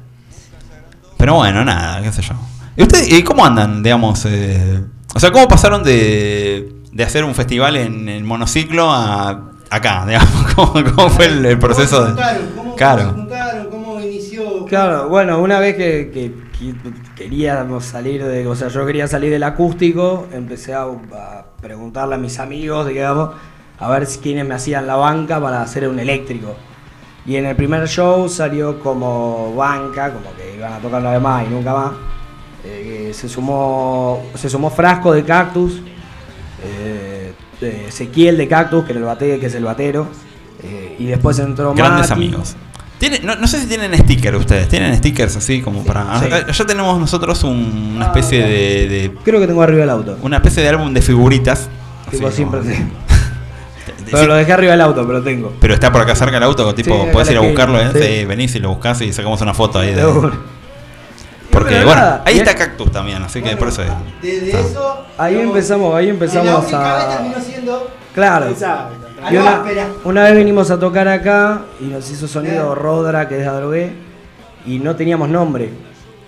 Pero 1.16 1.34
bueno, 1.34 1.64
nada, 1.64 2.02
qué 2.02 2.10
sé 2.10 2.22
yo. 2.22 2.34
¿Y 2.76 2.82
ustedes 2.82 3.12
y 3.12 3.22
cómo 3.22 3.44
andan, 3.44 3.82
digamos? 3.82 4.24
eh, 4.26 4.82
o 5.14 5.20
sea, 5.20 5.30
¿cómo 5.30 5.46
pasaron 5.46 5.82
de, 5.84 6.72
de 6.92 7.04
hacer 7.04 7.24
un 7.24 7.34
festival 7.34 7.76
en, 7.76 8.08
en 8.08 8.26
monociclo 8.26 8.90
a 8.90 9.50
acá, 9.70 10.04
digamos? 10.08 10.52
¿Cómo, 10.54 10.72
cómo 10.94 11.10
fue 11.10 11.26
el, 11.26 11.44
el 11.46 11.58
proceso 11.58 11.98
¿Cómo 11.98 12.08
juntaron? 12.14 12.46
¿Cómo, 12.48 12.62
cómo 12.62 12.76
Claro. 12.76 13.02
se 13.02 13.10
juntaron? 13.10 13.70
¿Cómo 13.70 14.00
inició? 14.00 14.64
Claro, 14.66 15.08
bueno, 15.08 15.38
una 15.40 15.60
vez 15.60 15.76
que, 15.76 16.10
que- 16.12 16.44
que 16.58 16.72
queríamos 17.16 17.84
salir 17.84 18.24
de, 18.24 18.46
o 18.46 18.54
sea, 18.54 18.68
yo 18.68 18.86
quería 18.86 19.06
salir 19.08 19.30
del 19.30 19.42
acústico, 19.42 20.28
empecé 20.32 20.72
a, 20.72 20.82
a 20.82 21.44
preguntarle 21.60 22.14
a 22.14 22.18
mis 22.18 22.38
amigos, 22.38 22.86
digamos, 22.86 23.30
a 23.78 23.90
ver 23.90 24.06
si 24.06 24.20
quiénes 24.20 24.46
me 24.46 24.54
hacían 24.54 24.86
la 24.86 24.94
banca 24.96 25.40
para 25.40 25.60
hacer 25.62 25.88
un 25.88 25.98
eléctrico. 25.98 26.54
Y 27.26 27.36
en 27.36 27.46
el 27.46 27.56
primer 27.56 27.86
show 27.88 28.28
salió 28.28 28.78
como 28.80 29.52
banca, 29.56 30.12
como 30.12 30.32
que 30.36 30.56
iban 30.56 30.74
a 30.74 30.78
tocar 30.78 31.00
una 31.00 31.10
vez 31.10 31.20
más 31.20 31.44
y 31.46 31.50
nunca 31.50 31.72
más. 31.74 31.92
Eh, 32.66 33.12
se 33.14 33.28
sumó 33.28 34.22
se 34.34 34.48
sumó 34.48 34.70
Frasco 34.70 35.12
de 35.12 35.22
Cactus, 35.24 35.80
eh, 36.64 37.32
de 37.60 37.88
Ezequiel 37.88 38.36
de 38.36 38.48
Cactus, 38.48 38.84
que, 38.84 38.92
el 38.92 39.02
bate, 39.02 39.38
que 39.38 39.46
es 39.46 39.54
el 39.54 39.64
batero, 39.64 40.06
eh, 40.62 40.96
y 40.98 41.06
después 41.06 41.38
entró 41.38 41.74
Grandes 41.74 42.10
Mati. 42.10 42.12
amigos. 42.24 42.56
No, 43.22 43.36
no 43.36 43.46
sé 43.46 43.60
si 43.60 43.66
tienen 43.66 43.92
stickers 43.98 44.38
ustedes, 44.38 44.66
tienen 44.68 44.96
stickers 44.96 45.36
así 45.36 45.60
como 45.60 45.84
para... 45.84 46.20
Sí. 46.20 46.26
Ah, 46.32 46.50
Ya 46.50 46.64
tenemos 46.64 46.98
nosotros 46.98 47.44
un- 47.44 47.92
una 47.96 48.06
especie 48.06 48.38
de, 48.42 48.88
de- 48.88 49.12
Creo 49.22 49.40
que 49.40 49.46
tengo 49.46 49.62
arriba 49.62 49.80
del 49.80 49.90
auto. 49.90 50.16
Una 50.22 50.36
especie 50.36 50.62
de 50.62 50.70
álbum 50.70 50.94
de 50.94 51.02
figuritas. 51.02 51.68
Tipo, 52.10 52.28
así 52.28 52.36
siempre 52.36 52.60
como- 52.60 52.72
sí. 52.72 52.82
Pero 54.10 54.26
lo 54.26 54.34
dejé 54.36 54.52
arriba 54.54 54.72
del 54.72 54.80
auto, 54.80 55.06
pero 55.06 55.22
tengo. 55.22 55.52
Pero 55.60 55.74
está 55.74 55.92
por 55.92 56.00
acá 56.00 56.14
cerca 56.14 56.36
el 56.38 56.42
auto, 56.42 56.74
tipo, 56.74 57.10
podés 57.12 57.30
ir 57.30 57.36
a 57.36 57.40
buscarlo, 57.40 57.78
¿eh? 57.80 58.24
venís 58.26 58.54
y 58.54 58.60
lo 58.60 58.70
buscás 58.70 59.00
y 59.02 59.12
sacamos 59.12 59.40
una 59.42 59.52
foto 59.52 59.78
ahí 59.80 59.92
de. 59.92 60.02
Porque, 61.54 61.84
bueno, 61.84 62.20
ahí 62.24 62.38
está 62.38 62.54
Cactus 62.54 62.90
también, 62.90 63.22
así 63.22 63.40
que 63.40 63.56
por 63.56 63.68
eso 63.68 63.82
es. 63.82 63.90
Desde 64.20 64.60
eso... 64.60 65.06
Ahí 65.16 65.38
empezamos, 65.38 65.94
ahí 65.94 66.08
empezamos 66.08 66.46
la 66.46 66.58
única 66.58 66.96
vez 66.96 67.04
a. 67.04 67.08
terminó 67.16 67.40
siendo... 67.40 67.90
Claro. 68.14 68.46
Y 69.30 69.36
una, 70.04 70.24
vez 70.24 70.36
vinimos 70.36 70.70
a 70.70 70.78
tocar 70.78 71.08
acá 71.08 71.62
y 71.80 71.84
nos 71.84 72.10
hizo 72.10 72.28
sonido 72.28 72.74
Rodra, 72.74 73.28
que 73.28 73.40
es 73.40 73.46
Adrogué, 73.46 73.92
y 74.66 74.78
no 74.78 74.94
teníamos 74.96 75.28
nombre. 75.28 75.70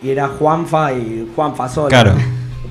Y 0.03 0.11
era 0.11 0.29
Juanfa 0.29 0.93
y 0.93 1.31
Juanfa 1.35 1.69
solo. 1.69 1.89
Claro. 1.89 2.13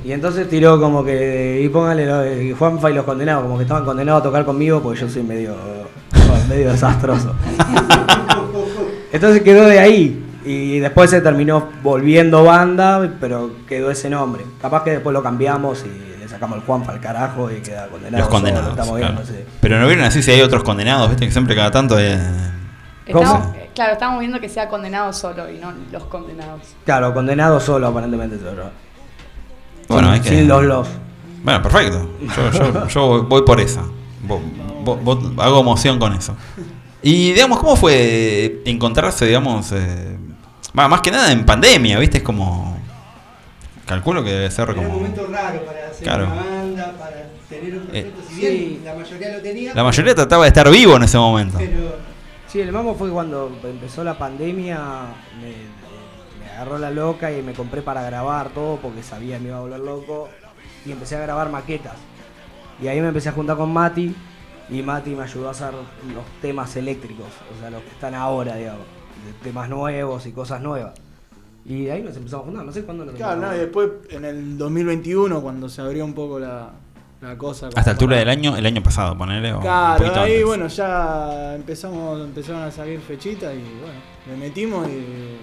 Y 0.03 0.11
entonces 0.11 0.49
tiró 0.49 0.79
como 0.79 1.03
que. 1.03 1.61
Y 1.63 1.69
póngale 1.69 2.05
lo 2.05 2.57
Juanfa 2.57 2.91
y 2.91 2.93
los 2.93 3.05
condenados, 3.05 3.43
como 3.43 3.57
que 3.57 3.63
estaban 3.63 3.85
condenados 3.85 4.21
a 4.21 4.23
tocar 4.23 4.45
conmigo 4.45 4.81
porque 4.81 4.99
yo 4.99 5.09
soy 5.09 5.23
medio. 5.23 5.55
medio 6.49 6.71
desastroso. 6.71 7.33
Entonces 9.11 9.41
quedó 9.43 9.65
de 9.65 9.79
ahí. 9.79 10.24
Y 10.45 10.79
después 10.79 11.09
se 11.09 11.21
terminó 11.21 11.69
volviendo 11.81 12.43
banda, 12.43 13.09
pero 13.19 13.51
quedó 13.67 13.89
ese 13.89 14.09
nombre. 14.09 14.45
Capaz 14.61 14.83
que 14.83 14.91
después 14.91 15.11
lo 15.13 15.23
cambiamos 15.23 15.83
y 15.85 16.19
le 16.19 16.27
sacamos 16.27 16.57
el 16.59 16.63
Juanfa 16.63 16.91
al 16.91 16.99
carajo 17.01 17.49
y 17.51 17.55
queda 17.61 17.87
condenado. 17.87 18.17
Los 18.17 18.25
solo, 18.27 18.35
condenados. 18.37 18.69
estamos 18.69 18.97
claro. 18.97 19.13
viendo, 19.15 19.31
sí. 19.31 19.39
Pero 19.59 19.79
no 19.79 19.87
vieron 19.87 20.05
así 20.05 20.21
si 20.21 20.31
hay 20.31 20.41
otros 20.41 20.63
condenados, 20.63 21.09
viste 21.09 21.25
que 21.25 21.31
siempre 21.31 21.55
cada 21.55 21.71
tanto 21.71 21.97
eh, 21.99 22.19
Estamos- 23.07 23.55
eh, 23.55 23.69
claro, 23.73 23.93
estamos 23.93 24.19
viendo 24.19 24.39
que 24.39 24.49
sea 24.49 24.67
condenado 24.69 25.11
solo 25.13 25.49
y 25.51 25.57
no 25.57 25.73
los 25.91 26.03
condenados. 26.05 26.61
Claro, 26.85 27.13
condenado 27.13 27.59
solo 27.59 27.87
aparentemente. 27.87 28.37
Solo. 28.39 28.69
Bueno, 29.87 30.07
sin, 30.07 30.13
hay 30.13 30.19
que. 30.21 30.29
sin 30.29 30.47
los 30.47 30.63
los. 30.63 30.87
Bueno, 31.43 31.61
perfecto. 31.61 32.07
Yo, 32.35 32.51
yo- 32.51 32.87
yo 32.87 33.23
voy 33.23 33.41
por 33.43 33.59
esa. 33.59 33.81
Hago 35.37 35.59
emoción 35.61 35.99
con 35.99 36.13
eso. 36.13 36.35
Y 37.01 37.33
digamos, 37.33 37.59
¿cómo 37.59 37.75
fue 37.75 38.61
encontrarse, 38.65 39.25
digamos, 39.27 39.71
eh, 39.71 40.17
va, 40.77 40.87
más 40.87 41.01
que 41.01 41.11
nada 41.11 41.31
en 41.31 41.45
pandemia, 41.45 41.99
viste? 41.99 42.17
Es 42.17 42.23
como. 42.23 42.75
Calculo 43.85 44.23
que 44.23 44.31
debe 44.31 44.49
ser 44.51 44.69
Era 44.69 44.79
un 44.79 44.85
como. 44.87 44.97
momento 44.97 45.27
raro 45.27 45.63
para 45.63 45.87
hacer 45.89 46.03
Claro. 46.03 46.25
una 46.25 46.35
banda, 46.35 46.93
para 46.97 47.27
tener 47.47 47.75
un 47.77 47.85
proyecto. 47.85 48.21
si 48.27 48.33
sí. 48.35 48.41
bien 48.41 48.81
la 48.85 48.95
mayoría 48.95 49.29
lo 49.35 49.41
tenía, 49.43 49.73
La 49.75 49.83
mayoría 49.83 50.15
trataba 50.15 50.43
de 50.43 50.47
estar 50.47 50.69
vivo 50.71 50.95
en 50.97 51.03
ese 51.03 51.17
momento. 51.17 51.57
pero 51.59 51.95
Sí, 52.47 52.61
el 52.61 52.71
mambo 52.71 52.95
fue 52.95 53.09
cuando 53.11 53.51
empezó 53.63 54.03
la 54.03 54.17
pandemia, 54.17 54.79
me, 55.41 55.53
me 56.43 56.51
agarró 56.51 56.77
la 56.79 56.89
loca 56.89 57.31
y 57.31 57.41
me 57.41 57.53
compré 57.53 57.81
para 57.81 58.01
grabar 58.03 58.49
todo 58.49 58.77
porque 58.77 59.03
sabía 59.03 59.35
que 59.37 59.43
me 59.43 59.49
iba 59.49 59.57
a 59.57 59.61
volver 59.61 59.79
loco 59.81 60.29
y 60.85 60.91
empecé 60.91 61.17
a 61.17 61.19
grabar 61.19 61.49
maquetas. 61.51 61.93
Y 62.81 62.87
ahí 62.87 63.01
me 63.01 63.09
empecé 63.09 63.29
a 63.29 63.33
juntar 63.33 63.57
con 63.57 63.71
Mati 63.73 64.15
y 64.69 64.81
Mati 64.81 65.11
me 65.11 65.23
ayudó 65.23 65.49
a 65.49 65.51
hacer 65.51 65.73
los 65.73 66.23
temas 66.41 66.75
eléctricos, 66.75 67.27
o 67.55 67.59
sea, 67.59 67.69
los 67.69 67.81
que 67.83 67.89
están 67.89 68.15
ahora, 68.15 68.55
digamos, 68.55 68.85
temas 69.43 69.69
nuevos 69.69 70.25
y 70.25 70.31
cosas 70.31 70.61
nuevas. 70.61 70.93
Y 71.65 71.89
ahí 71.89 72.03
nos 72.03 72.15
empezamos 72.15 72.43
a 72.43 72.45
juntar, 72.47 72.65
no 72.65 72.71
sé 72.71 72.83
cuándo 72.83 73.05
nos 73.05 73.15
Claro, 73.15 73.41
no, 73.41 73.55
y 73.55 73.57
después 73.57 73.89
en 74.11 74.23
el 74.25 74.57
2021, 74.57 75.41
cuando 75.41 75.67
se 75.67 75.81
abrió 75.81 76.05
un 76.05 76.13
poco 76.13 76.39
la, 76.39 76.69
la 77.21 77.37
cosa. 77.37 77.69
Hasta 77.75 77.91
altura 77.91 78.11
para- 78.11 78.19
del 78.19 78.29
año, 78.29 78.55
el 78.55 78.65
año 78.67 78.83
pasado, 78.83 79.17
ponele. 79.17 79.51
O 79.53 79.61
Claro, 79.61 80.05
ahí 80.21 80.33
antes. 80.33 80.45
bueno, 80.45 80.67
ya 80.67 81.55
empezamos, 81.55 82.21
empezaron 82.21 82.61
a 82.61 82.69
salir 82.71 82.99
fechitas 82.99 83.51
y 83.55 83.57
bueno, 83.81 83.99
le 84.29 84.37
metimos 84.37 84.87
y 84.87 85.37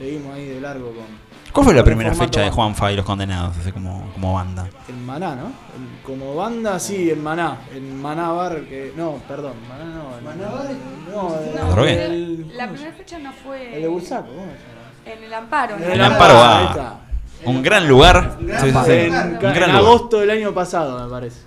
seguimos 0.00 0.34
ahí 0.34 0.46
de 0.46 0.60
largo 0.60 0.86
con. 0.86 1.30
¿Cuál 1.52 1.64
fue 1.64 1.74
la 1.74 1.80
el 1.80 1.84
primera 1.84 2.14
fecha 2.14 2.40
de. 2.42 2.50
Juanfa 2.50 2.92
y 2.92 2.96
los 2.96 3.04
condenados, 3.04 3.56
así 3.58 3.70
como, 3.72 4.08
como 4.14 4.34
banda? 4.34 4.68
En 4.88 5.04
Maná, 5.04 5.34
¿no? 5.36 5.46
En- 5.46 6.00
como 6.04 6.34
banda, 6.36 6.78
sí, 6.78 7.10
en 7.10 7.22
Maná. 7.22 7.58
En 7.74 8.00
Maná 8.00 8.30
Bar, 8.32 8.60
que. 8.62 8.92
No, 8.96 9.14
perdón, 9.28 9.54
Maná 9.68 9.84
no. 9.84 10.18
en- 10.18 10.24
Maná 10.24 10.48
Bar, 10.52 10.66
No, 11.12 11.34
el- 11.40 11.56
No, 11.60 11.70
Drogué. 11.72 12.04
el- 12.06 12.56
la 12.56 12.68
primera 12.68 12.92
fecha 12.92 13.18
no 13.18 13.32
fue 13.32 13.74
El 13.76 13.82
de 13.82 13.88
Bursaco, 13.88 14.28
¿cómo 14.28 14.42
se 14.42 14.46
llama? 14.46 15.16
en 15.18 15.24
el 15.24 15.34
Amparo. 15.34 15.76
En. 15.76 15.90
El 15.90 16.02
Amparo 16.04 16.42
ahí 16.42 16.66
está. 16.66 17.00
Un 17.44 17.62
gran 17.62 17.88
lugar. 17.88 18.36
Un 18.38 18.46
gran 18.46 18.60
Sí, 18.60 18.66
sí, 18.66 18.72
lugar. 18.72 18.86
sí. 18.86 18.92
En, 18.92 19.12
Un 19.14 19.16
en 19.16 19.38
gran 19.40 19.54
lugar. 19.54 19.70
agosto 19.76 20.20
del 20.20 20.30
año 20.30 20.52
pasado, 20.54 21.04
me 21.04 21.10
parece. 21.10 21.40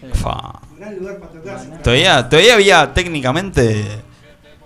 Sí. 0.00 0.06
Fa. 0.14 0.60
un 0.70 0.78
gran 0.78 0.96
lugar 0.98 1.18
para 1.18 1.32
tocarse. 1.32 1.66
Todavía, 1.82 2.28
todavía 2.28 2.54
había 2.54 2.94
técnicamente. 2.94 3.80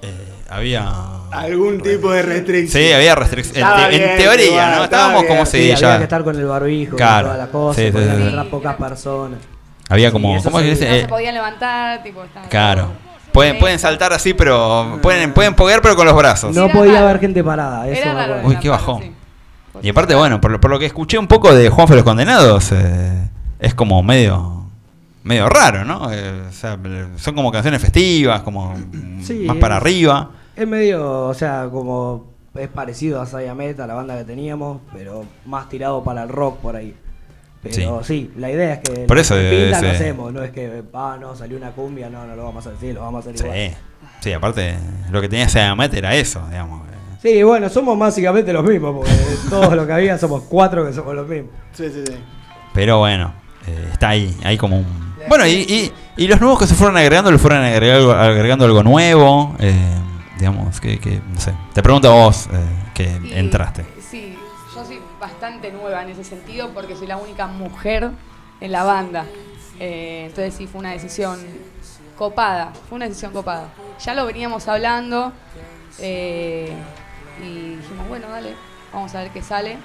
eh, 0.02 0.32
había. 0.48 0.88
Algún 1.32 1.80
tipo 1.80 2.10
de 2.12 2.22
restricción. 2.22 2.82
Sí, 2.82 2.92
había 2.92 3.14
restricciones. 3.14 3.64
En, 3.90 4.00
te- 4.00 4.16
teoría, 4.22 4.46
igual, 4.46 4.76
¿no? 4.76 4.84
Estábamos 4.84 5.22
bien. 5.22 5.32
como 5.34 5.46
Sí, 5.46 5.58
si 5.76 5.84
había 5.84 5.98
que 5.98 6.04
estar 6.04 6.24
con 6.24 6.36
el 6.36 6.46
barbijo 6.46 6.96
Claro. 6.96 7.26
y 7.28 7.30
toda 7.32 7.44
la 7.44 7.50
cosa, 7.50 7.80
Sí, 7.80 7.92
sí, 7.92 7.98
sí. 7.98 8.22
entrar 8.22 8.46
pocas 8.48 8.76
personas. 8.76 9.38
Había 9.88 10.08
Sí, 10.08 10.12
como. 10.12 10.42
¿Cómo 10.42 10.60
sí. 10.60 10.64
se 10.64 10.70
No 10.70 10.76
se 10.76 11.00
Eh, 11.00 11.06
podían 11.08 11.34
levantar, 11.34 12.02
tipo, 12.02 12.24
estaba 12.24 12.48
claro. 12.48 12.88
Pueden, 13.32 13.54
Sí. 13.54 13.60
pueden 13.60 13.78
saltar 13.78 14.12
así, 14.12 14.34
pero. 14.34 14.98
Pueden, 15.02 15.32
pueden 15.34 15.54
poguear, 15.54 15.82
pero 15.82 15.94
con 15.96 16.06
los 16.06 16.16
brazos. 16.16 16.54
No 16.56 16.68
podía 16.70 17.00
haber 17.00 17.20
gente 17.20 17.44
parada, 17.44 17.86
eso 17.88 18.02
Era. 18.02 18.40
Uy, 18.44 18.56
qué 18.56 18.68
bajón. 18.68 19.02
sí. 19.02 19.12
Y 19.82 19.90
aparte, 19.90 20.14
bueno, 20.14 20.40
por, 20.40 20.50
lo- 20.52 20.60
por 20.60 20.70
lo 20.70 20.78
que 20.78 20.86
escuché 20.86 21.18
un 21.18 21.26
poco 21.26 21.54
de 21.54 21.68
Juan 21.68 21.86
los 21.90 22.02
Condenados, 22.02 22.72
eh, 22.72 23.28
es 23.58 23.74
como 23.74 24.02
medio 24.02 24.65
medio 25.26 25.48
raro, 25.48 25.84
¿no? 25.84 26.10
Eh, 26.12 26.42
o 26.48 26.52
sea, 26.52 26.78
son 27.16 27.34
como 27.34 27.50
canciones 27.52 27.80
festivas, 27.82 28.42
como 28.42 28.74
Sí, 29.22 29.44
más 29.46 29.56
para 29.58 29.76
es- 29.76 29.82
arriba. 29.82 30.30
Es 30.56 30.66
medio, 30.66 31.26
o 31.26 31.34
sea, 31.34 31.68
como 31.70 32.32
es 32.54 32.68
parecido 32.68 33.20
a 33.20 33.26
Saya 33.26 33.54
Meta, 33.54 33.86
la 33.86 33.94
banda 33.94 34.16
que 34.16 34.24
teníamos, 34.24 34.80
pero 34.94 35.24
más 35.44 35.68
tirado 35.68 36.02
para 36.02 36.22
el 36.22 36.28
rock 36.30 36.58
por 36.60 36.76
ahí. 36.76 36.94
Pero 37.62 38.02
sí, 38.04 38.30
la 38.36 38.50
idea 38.50 38.74
es 38.74 38.78
que 38.78 39.06
Por 39.06 39.16
lo 39.16 39.20
eso, 39.22 39.34
pinta 39.34 39.82
lo 39.82 39.90
hacemos, 39.90 40.32
no 40.32 40.42
es 40.44 40.52
que, 40.52 40.84
ah, 40.94 41.16
no, 41.20 41.34
salió 41.34 41.56
una 41.56 41.72
cumbia, 41.72 42.08
no, 42.08 42.24
no 42.24 42.36
lo 42.36 42.44
vamos 42.44 42.64
a 42.66 42.70
decir, 42.70 42.94
lo 42.94 43.00
vamos 43.00 43.26
a 43.26 43.30
hacer 43.30 43.44
igual. 43.44 43.58
Sí, 43.70 43.76
sí, 44.20 44.32
aparte, 44.32 44.76
lo 45.10 45.20
que 45.20 45.28
tenía 45.28 45.48
Seamet 45.48 45.92
era 45.92 46.14
eso, 46.14 46.46
digamos. 46.48 46.82
Sí, 47.20 47.42
bueno, 47.42 47.68
somos 47.68 47.98
básicamente 47.98 48.52
los 48.52 48.62
mismos, 48.64 48.94
porque 48.96 49.12
todos 49.50 49.74
lo 49.74 49.84
que 49.86 49.92
había 49.92 50.16
somos 50.16 50.42
cuatro 50.44 50.86
que 50.86 50.92
somos 50.92 51.14
los 51.14 51.26
mismos. 51.28 51.50
Sí, 51.72 51.88
sí, 51.92 52.04
sí. 52.06 52.14
Pero 52.72 52.98
bueno, 53.00 53.32
eh, 53.66 53.88
está 53.92 54.10
ahí, 54.10 54.34
hay 54.44 54.56
como 54.56 54.78
un... 54.78 55.05
Bueno, 55.28 55.46
y, 55.46 55.52
y- 55.52 55.92
y 56.16 56.26
los 56.28 56.40
nuevos 56.40 56.58
que 56.58 56.66
se 56.66 56.74
fueron 56.74 56.96
agregando, 56.96 57.30
le 57.30 57.38
fueron 57.38 57.62
agregando, 57.62 58.12
agregando 58.14 58.64
algo 58.64 58.82
nuevo, 58.82 59.54
eh, 59.58 59.74
digamos, 60.38 60.80
que, 60.80 60.98
que, 60.98 61.20
no 61.32 61.40
sé. 61.40 61.52
Te 61.74 61.82
pregunto 61.82 62.10
a 62.10 62.14
vos, 62.14 62.46
eh, 62.52 62.60
que 62.94 63.04
entraste. 63.38 63.84
Sí, 64.10 64.36
yo 64.74 64.84
soy 64.84 64.98
bastante 65.20 65.70
nueva 65.72 66.02
en 66.02 66.10
ese 66.10 66.24
sentido 66.24 66.70
porque 66.70 66.96
soy 66.96 67.06
la 67.06 67.16
única 67.16 67.46
mujer 67.46 68.10
en 68.60 68.72
la 68.72 68.82
banda. 68.84 69.26
Eh, 69.78 70.24
entonces 70.28 70.54
sí, 70.54 70.66
fue 70.66 70.78
una 70.80 70.92
decisión 70.92 71.38
copada, 72.16 72.72
fue 72.88 72.96
una 72.96 73.06
decisión 73.08 73.32
copada. 73.32 73.68
Ya 74.04 74.14
lo 74.14 74.24
veníamos 74.26 74.66
hablando 74.68 75.32
eh, 75.98 76.72
y 77.42 77.76
dijimos, 77.76 78.08
bueno, 78.08 78.28
dale, 78.30 78.54
vamos 78.92 79.14
a 79.14 79.20
ver 79.22 79.30
qué 79.32 79.42
sale. 79.42 79.76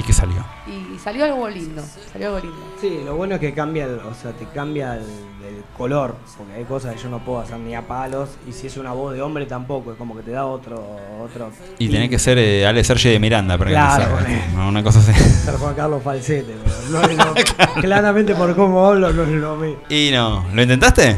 ¿Y 0.00 0.02
qué 0.02 0.12
salió? 0.14 0.42
Y 0.66 0.98
salió 0.98 1.24
algo 1.26 1.46
lindo, 1.48 1.82
salió 2.10 2.28
algo 2.28 2.40
lindo. 2.40 2.56
Sí, 2.80 3.00
lo 3.04 3.16
bueno 3.16 3.34
es 3.34 3.40
que 3.40 3.52
cambia, 3.52 3.84
el- 3.84 3.98
o 4.00 4.14
sea, 4.14 4.32
te 4.32 4.46
cambia 4.46 4.94
el, 4.94 5.02
el 5.02 5.62
color, 5.76 6.14
porque 6.38 6.54
hay 6.54 6.64
cosas 6.64 6.94
que 6.94 7.02
yo 7.02 7.10
no 7.10 7.18
puedo 7.22 7.40
hacer 7.40 7.58
ni 7.58 7.74
a 7.74 7.86
palos, 7.86 8.30
y 8.48 8.52
si 8.52 8.66
es 8.68 8.78
una 8.78 8.92
voz 8.92 9.12
de 9.12 9.20
hombre 9.20 9.44
tampoco, 9.44 9.92
es 9.92 9.98
como 9.98 10.16
que 10.16 10.22
te 10.22 10.30
da 10.30 10.46
otro... 10.46 10.96
otro 11.22 11.50
Y 11.78 11.90
tenés 11.90 12.08
que 12.08 12.18
ser 12.18 12.38
eh, 12.38 12.66
Ale 12.66 12.82
Sergi 12.82 13.10
de 13.10 13.18
Miranda 13.18 13.58
para 13.58 13.70
que 13.70 13.76
te 13.76 13.82
Claro, 13.82 14.12
bueno. 14.14 14.28
¿no? 14.56 14.68
Una 14.68 14.82
cosa 14.82 15.00
así. 15.00 15.12
Ser 15.44 15.56
Juan 15.56 15.74
Carlos 15.74 16.02
Falsete, 16.02 16.54
pero 16.64 17.06
no 17.18 17.24
lo- 17.24 17.34
claramente 17.82 18.34
por 18.34 18.56
cómo 18.56 18.86
hablo 18.86 19.12
no 19.12 19.22
es 19.24 19.28
lo 19.28 19.56
mío. 19.56 19.76
Y 19.90 20.10
no, 20.12 20.46
¿lo 20.54 20.62
intentaste? 20.62 21.16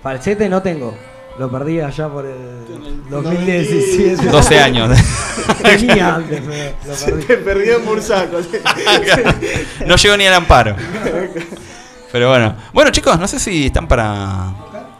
Falsete 0.00 0.48
no 0.48 0.62
tengo, 0.62 0.94
lo 1.38 1.50
perdí 1.50 1.80
allá 1.80 2.08
por 2.08 2.26
el 2.26 3.08
2017. 3.10 4.26
12 4.26 4.58
años. 4.58 4.98
Tenía 5.62 6.16
antes, 6.16 6.40
pero 6.46 6.76
lo 6.86 6.94
perdí. 6.94 7.22
Se 7.22 7.36
perdió 7.38 7.76
en 7.78 7.86
Bursaco. 7.86 8.38
No 9.86 9.96
llegó 9.96 10.16
ni 10.16 10.26
al 10.26 10.34
amparo. 10.34 10.76
Pero 12.12 12.28
bueno. 12.28 12.54
Bueno, 12.74 12.90
chicos, 12.90 13.18
no 13.18 13.26
sé 13.26 13.38
si 13.38 13.66
están 13.66 13.88
para. 13.88 14.52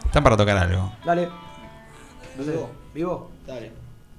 Están 0.03 0.23
para 0.23 0.35
tocar 0.35 0.57
algo. 0.57 0.91
Dale. 1.05 1.29
¿Vivo? 2.39 2.71
¿Vivo? 2.93 3.31
Dale. 3.45 3.71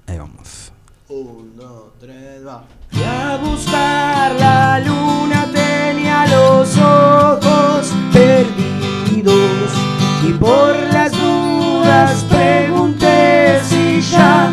Ahí 0.06 0.16
vamos. 0.16 0.72
Uno, 1.08 1.50
dos, 1.56 1.92
tres, 1.98 2.46
va. 2.46 2.62
Y 2.92 3.02
a 3.02 3.36
buscar 3.36 4.32
la 4.36 4.78
luna 4.78 5.50
tenía 5.52 6.26
los 6.28 6.78
ojos 6.78 7.92
perdidos 8.12 9.72
y 10.26 10.32
por 10.34 10.93
las 11.94 12.24
pregunté 12.24 13.60
si 13.68 14.00
ya 14.00 14.52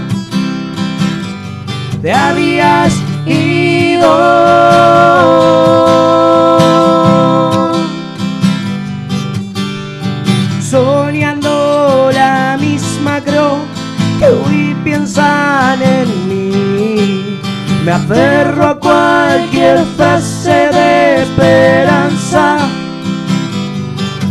te 2.02 2.14
habías 2.14 2.94
ido. 3.26 4.12
Soñando 10.74 12.12
la 12.14 12.58
misma 12.60 13.14
creo 13.28 13.54
que 14.20 14.28
hoy 14.40 14.76
piensan 14.84 15.82
en 15.82 16.10
mí. 16.30 17.40
Me 17.86 17.92
aferro 17.92 18.64
a 18.74 18.80
cualquier 18.88 19.78
frase 19.98 20.58
de 20.78 21.24
esperanza 21.24 22.46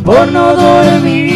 por 0.04 0.24
no 0.36 0.54
dormir. 0.54 1.29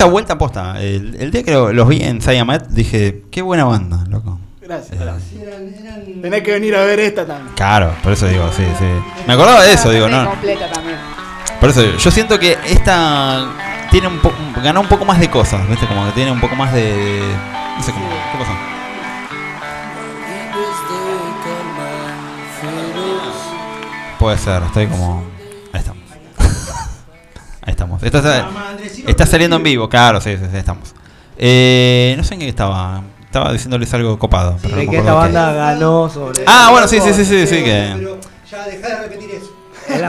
Esa 0.00 0.08
vuelta 0.08 0.38
posta. 0.38 0.80
El, 0.80 1.14
el 1.20 1.30
día 1.30 1.42
que 1.42 1.52
lo- 1.52 1.74
los 1.74 1.86
vi 1.86 2.02
en 2.02 2.22
Siamet 2.22 2.68
dije, 2.68 3.24
qué 3.30 3.42
buena 3.42 3.64
banda, 3.64 4.02
loco. 4.08 4.40
Gracias, 4.62 4.92
Eh, 4.92 4.96
gracias. 4.98 6.22
Tenés 6.22 6.42
que 6.42 6.52
venir 6.52 6.74
a 6.74 6.84
ver 6.84 7.00
esta 7.00 7.26
también. 7.26 7.54
Claro, 7.54 7.92
por 8.02 8.12
eso 8.14 8.26
digo, 8.26 8.50
sí, 8.56 8.64
sí. 8.78 8.86
Me 9.26 9.34
acordaba 9.34 9.62
de 9.62 9.74
eso, 9.74 9.90
digo, 9.90 10.08
no. 10.08 10.26
completa 10.30 10.70
también. 10.72 10.96
Por 11.60 11.68
eso 11.68 11.82
yo 11.98 12.10
siento 12.10 12.38
que 12.38 12.56
esta 12.66 13.44
tiene 13.90 14.08
un 14.08 14.20
po- 14.20 14.32
ganó 14.64 14.80
un 14.80 14.88
poco 14.88 15.04
más 15.04 15.20
de 15.20 15.28
cosas, 15.28 15.68
¿viste? 15.68 15.86
Como 15.86 16.06
que 16.06 16.12
tiene 16.12 16.32
un 16.32 16.40
poco 16.40 16.56
más 16.56 16.72
de. 16.72 17.20
No 17.76 17.82
sé 17.82 17.92
cómo. 17.92 18.06
¿Qué 18.08 18.38
pasó? 18.38 18.52
Puede 24.18 24.36
ser, 24.38 24.62
estoy 24.62 24.86
como. 24.86 25.22
Ahí 25.72 25.80
estamos. 25.80 26.02
Ahí 27.62 27.70
estamos. 27.70 28.02
Está- 28.02 28.50
está 29.10 29.26
saliendo 29.26 29.56
en 29.56 29.62
vivo, 29.62 29.88
claro, 29.88 30.20
sí, 30.20 30.36
sí, 30.36 30.44
sí, 30.50 30.56
estamos. 30.56 30.94
Eh, 31.38 32.14
no 32.16 32.24
sé 32.24 32.34
en 32.34 32.40
qué 32.40 32.48
estaba. 32.48 33.02
Estaba 33.24 33.52
diciéndoles 33.52 33.92
algo 33.94 34.18
copado. 34.18 34.56
pero 34.60 34.74
no 34.74 34.80
De 34.80 34.88
que 34.88 34.98
acuerdo 34.98 35.22
esta 35.22 35.28
qué. 35.28 35.34
banda 35.34 35.52
ganó 35.52 36.08
sobre. 36.10 36.42
Ah, 36.46 36.68
bueno, 36.72 36.88
sí, 36.88 36.98
sí, 37.00 37.12
sí, 37.14 37.24
sí, 37.24 37.46
sí, 37.46 37.62
que. 37.62 37.92
Pero 37.96 38.18
ya 38.50 38.64
dejá 38.66 38.88
de 38.88 38.96
repetir 39.08 39.30
eso. 39.30 39.50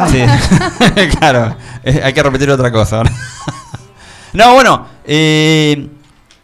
Sí, 0.10 1.08
claro, 1.20 1.56
eh, 1.84 2.02
hay 2.04 2.14
que 2.14 2.24
repetir 2.24 2.50
otra 2.50 2.72
cosa. 2.72 3.04
no, 4.34 4.54
bueno, 4.54 4.88
eh, 5.06 5.88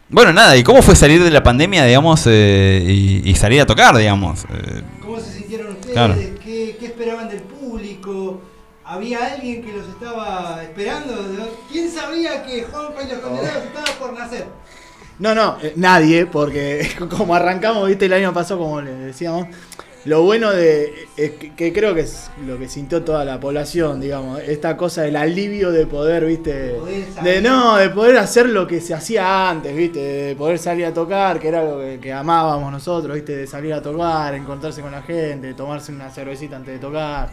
bueno, 0.08 0.32
nada, 0.32 0.56
¿y 0.56 0.62
cómo 0.62 0.82
fue 0.82 0.96
salir 0.96 1.22
de 1.22 1.30
la 1.30 1.42
pandemia, 1.42 1.84
digamos, 1.84 2.22
eh, 2.26 2.82
y, 2.86 3.28
y 3.30 3.34
salir 3.34 3.60
a 3.60 3.66
tocar, 3.66 3.96
digamos? 3.96 4.44
Eh, 4.44 4.82
¿Cómo 5.02 5.18
se 5.20 5.32
sintieron 5.32 5.72
ustedes? 5.72 5.92
Claro. 5.92 6.14
No, 15.18 15.34
no, 15.34 15.58
eh, 15.62 15.72
nadie, 15.76 16.26
porque 16.26 16.88
como 17.16 17.34
arrancamos, 17.34 17.88
viste, 17.88 18.06
el 18.06 18.12
año 18.12 18.32
pasado, 18.32 18.60
como 18.60 18.80
les 18.80 18.98
decíamos, 18.98 19.48
lo 20.04 20.22
bueno 20.22 20.52
de, 20.52 21.08
es 21.16 21.32
que, 21.32 21.54
que 21.54 21.72
creo 21.72 21.94
que 21.94 22.02
es 22.02 22.30
lo 22.46 22.56
que 22.56 22.68
sintió 22.68 23.02
toda 23.02 23.24
la 23.24 23.40
población, 23.40 24.00
digamos, 24.00 24.40
esta 24.40 24.76
cosa 24.76 25.02
del 25.02 25.16
alivio 25.16 25.72
de 25.72 25.86
poder, 25.86 26.24
viste, 26.24 26.76
de 27.22 27.42
no, 27.42 27.76
de 27.76 27.90
poder 27.90 28.16
hacer 28.16 28.48
lo 28.48 28.66
que 28.66 28.80
se 28.80 28.94
hacía 28.94 29.50
antes, 29.50 29.76
viste, 29.76 29.98
de 29.98 30.36
poder 30.36 30.58
salir 30.58 30.86
a 30.86 30.94
tocar, 30.94 31.40
que 31.40 31.48
era 31.48 31.64
lo 31.64 31.80
que, 31.80 31.98
que 32.00 32.12
amábamos 32.12 32.70
nosotros, 32.70 33.14
viste, 33.14 33.36
de 33.36 33.46
salir 33.48 33.72
a 33.74 33.82
tocar, 33.82 34.34
encontrarse 34.34 34.80
con 34.80 34.92
la 34.92 35.02
gente, 35.02 35.52
tomarse 35.54 35.90
una 35.90 36.10
cervecita 36.10 36.56
antes 36.56 36.74
de 36.74 36.80
tocar. 36.80 37.30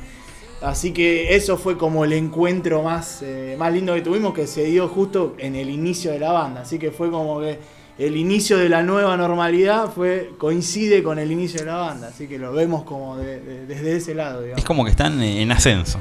Así 0.65 0.91
que 0.91 1.35
eso 1.35 1.57
fue 1.57 1.77
como 1.77 2.03
el 2.05 2.13
encuentro 2.13 2.81
más, 2.83 3.21
eh, 3.21 3.55
más 3.57 3.71
lindo 3.73 3.93
que 3.93 4.01
tuvimos, 4.01 4.33
que 4.33 4.47
se 4.47 4.63
dio 4.65 4.87
justo 4.87 5.35
en 5.37 5.55
el 5.55 5.69
inicio 5.69 6.11
de 6.11 6.19
la 6.19 6.31
banda. 6.31 6.61
Así 6.61 6.79
que 6.79 6.91
fue 6.91 7.09
como 7.11 7.39
que 7.39 7.59
el 7.97 8.17
inicio 8.17 8.57
de 8.57 8.67
la 8.67 8.81
nueva 8.83 9.15
normalidad 9.15 9.89
fue 9.93 10.31
coincide 10.37 11.01
con 11.03 11.17
el 11.19 11.31
inicio 11.31 11.59
de 11.61 11.67
la 11.67 11.75
banda. 11.77 12.07
Así 12.07 12.27
que 12.27 12.37
lo 12.37 12.51
vemos 12.51 12.83
como 12.83 13.15
de- 13.17 13.39
de- 13.39 13.65
desde 13.67 13.95
ese 13.95 14.15
lado, 14.15 14.41
digamos. 14.41 14.59
es 14.59 14.65
como 14.65 14.83
que 14.83 14.91
están 14.91 15.21
en 15.21 15.51
ascenso. 15.51 15.99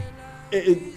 Eh, 0.51 0.65
eh, 0.67 0.93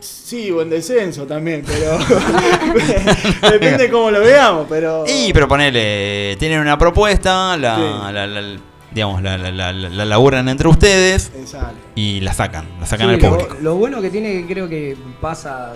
sí, 0.00 0.50
o 0.50 0.62
en 0.62 0.70
descenso 0.70 1.26
también, 1.26 1.62
pero 1.66 1.98
depende 3.52 3.90
cómo 3.90 4.10
lo 4.10 4.20
veamos, 4.20 4.66
pero... 4.68 5.04
Y, 5.06 5.32
pero 5.32 5.46
ponele, 5.48 6.36
tienen 6.38 6.60
una 6.60 6.78
propuesta, 6.78 7.56
la, 7.56 7.76
Sí. 7.76 8.12
la- 8.14 8.26
la- 8.26 8.60
digamos, 8.92 9.22
la, 9.22 9.38
la, 9.38 9.50
la- 9.52 9.72
la 9.72 10.04
laburan 10.04 10.48
entre 10.48 10.68
ustedes 10.68 11.30
Exacto. 11.36 11.76
y 11.94 12.20
la 12.20 12.32
sacan, 12.32 12.66
la 12.80 12.86
sacan 12.86 13.08
Sí, 13.08 13.14
al 13.14 13.20
lo, 13.20 13.30
público. 13.38 13.56
lo 13.60 13.74
bueno 13.76 14.00
que 14.00 14.10
tiene, 14.10 14.32
que 14.42 14.46
creo 14.52 14.68
que 14.68 14.96
pasa, 15.20 15.74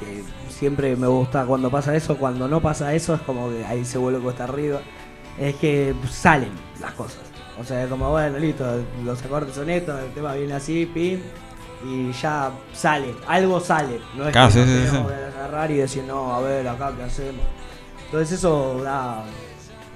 que 0.00 0.22
siempre 0.52 0.94
me 0.96 1.06
gusta 1.06 1.44
cuando 1.46 1.70
pasa 1.70 1.94
eso, 1.96 2.16
cuando 2.16 2.48
no 2.48 2.60
pasa 2.60 2.92
eso 2.94 3.14
es 3.14 3.20
como 3.22 3.48
que 3.50 3.64
ahí 3.64 3.84
se 3.84 3.98
vuelve 3.98 4.20
cuesta 4.20 4.44
arriba, 4.44 4.80
es 5.38 5.54
que 5.56 5.94
salen 6.10 6.50
las 6.80 6.92
cosas. 6.92 7.20
O 7.60 7.64
sea, 7.64 7.86
como, 7.86 8.10
bueno, 8.10 8.38
listo, 8.38 8.64
los 9.04 9.22
acordes 9.22 9.54
son 9.54 9.68
estos, 9.70 9.98
el 10.02 10.10
tema 10.12 10.34
viene 10.34 10.54
así, 10.54 10.86
pim, 10.92 11.20
y 11.86 12.12
ya 12.12 12.50
sale, 12.72 13.14
algo 13.26 13.60
sale. 13.60 14.00
No 14.16 14.26
es 14.26 14.32
Claro, 14.32 14.48
que 14.48 14.54
sí, 14.54 14.60
tenemos 14.60 14.90
sí. 14.90 15.14
que 15.14 15.38
agarrar 15.38 15.70
y 15.70 15.74
decir, 15.76 16.04
no, 16.04 16.34
a 16.34 16.40
ver, 16.40 16.66
acá, 16.68 16.92
¿qué 16.96 17.02
hacemos? 17.04 17.44
Entonces 18.06 18.38
eso 18.38 18.82
da... 18.82 19.24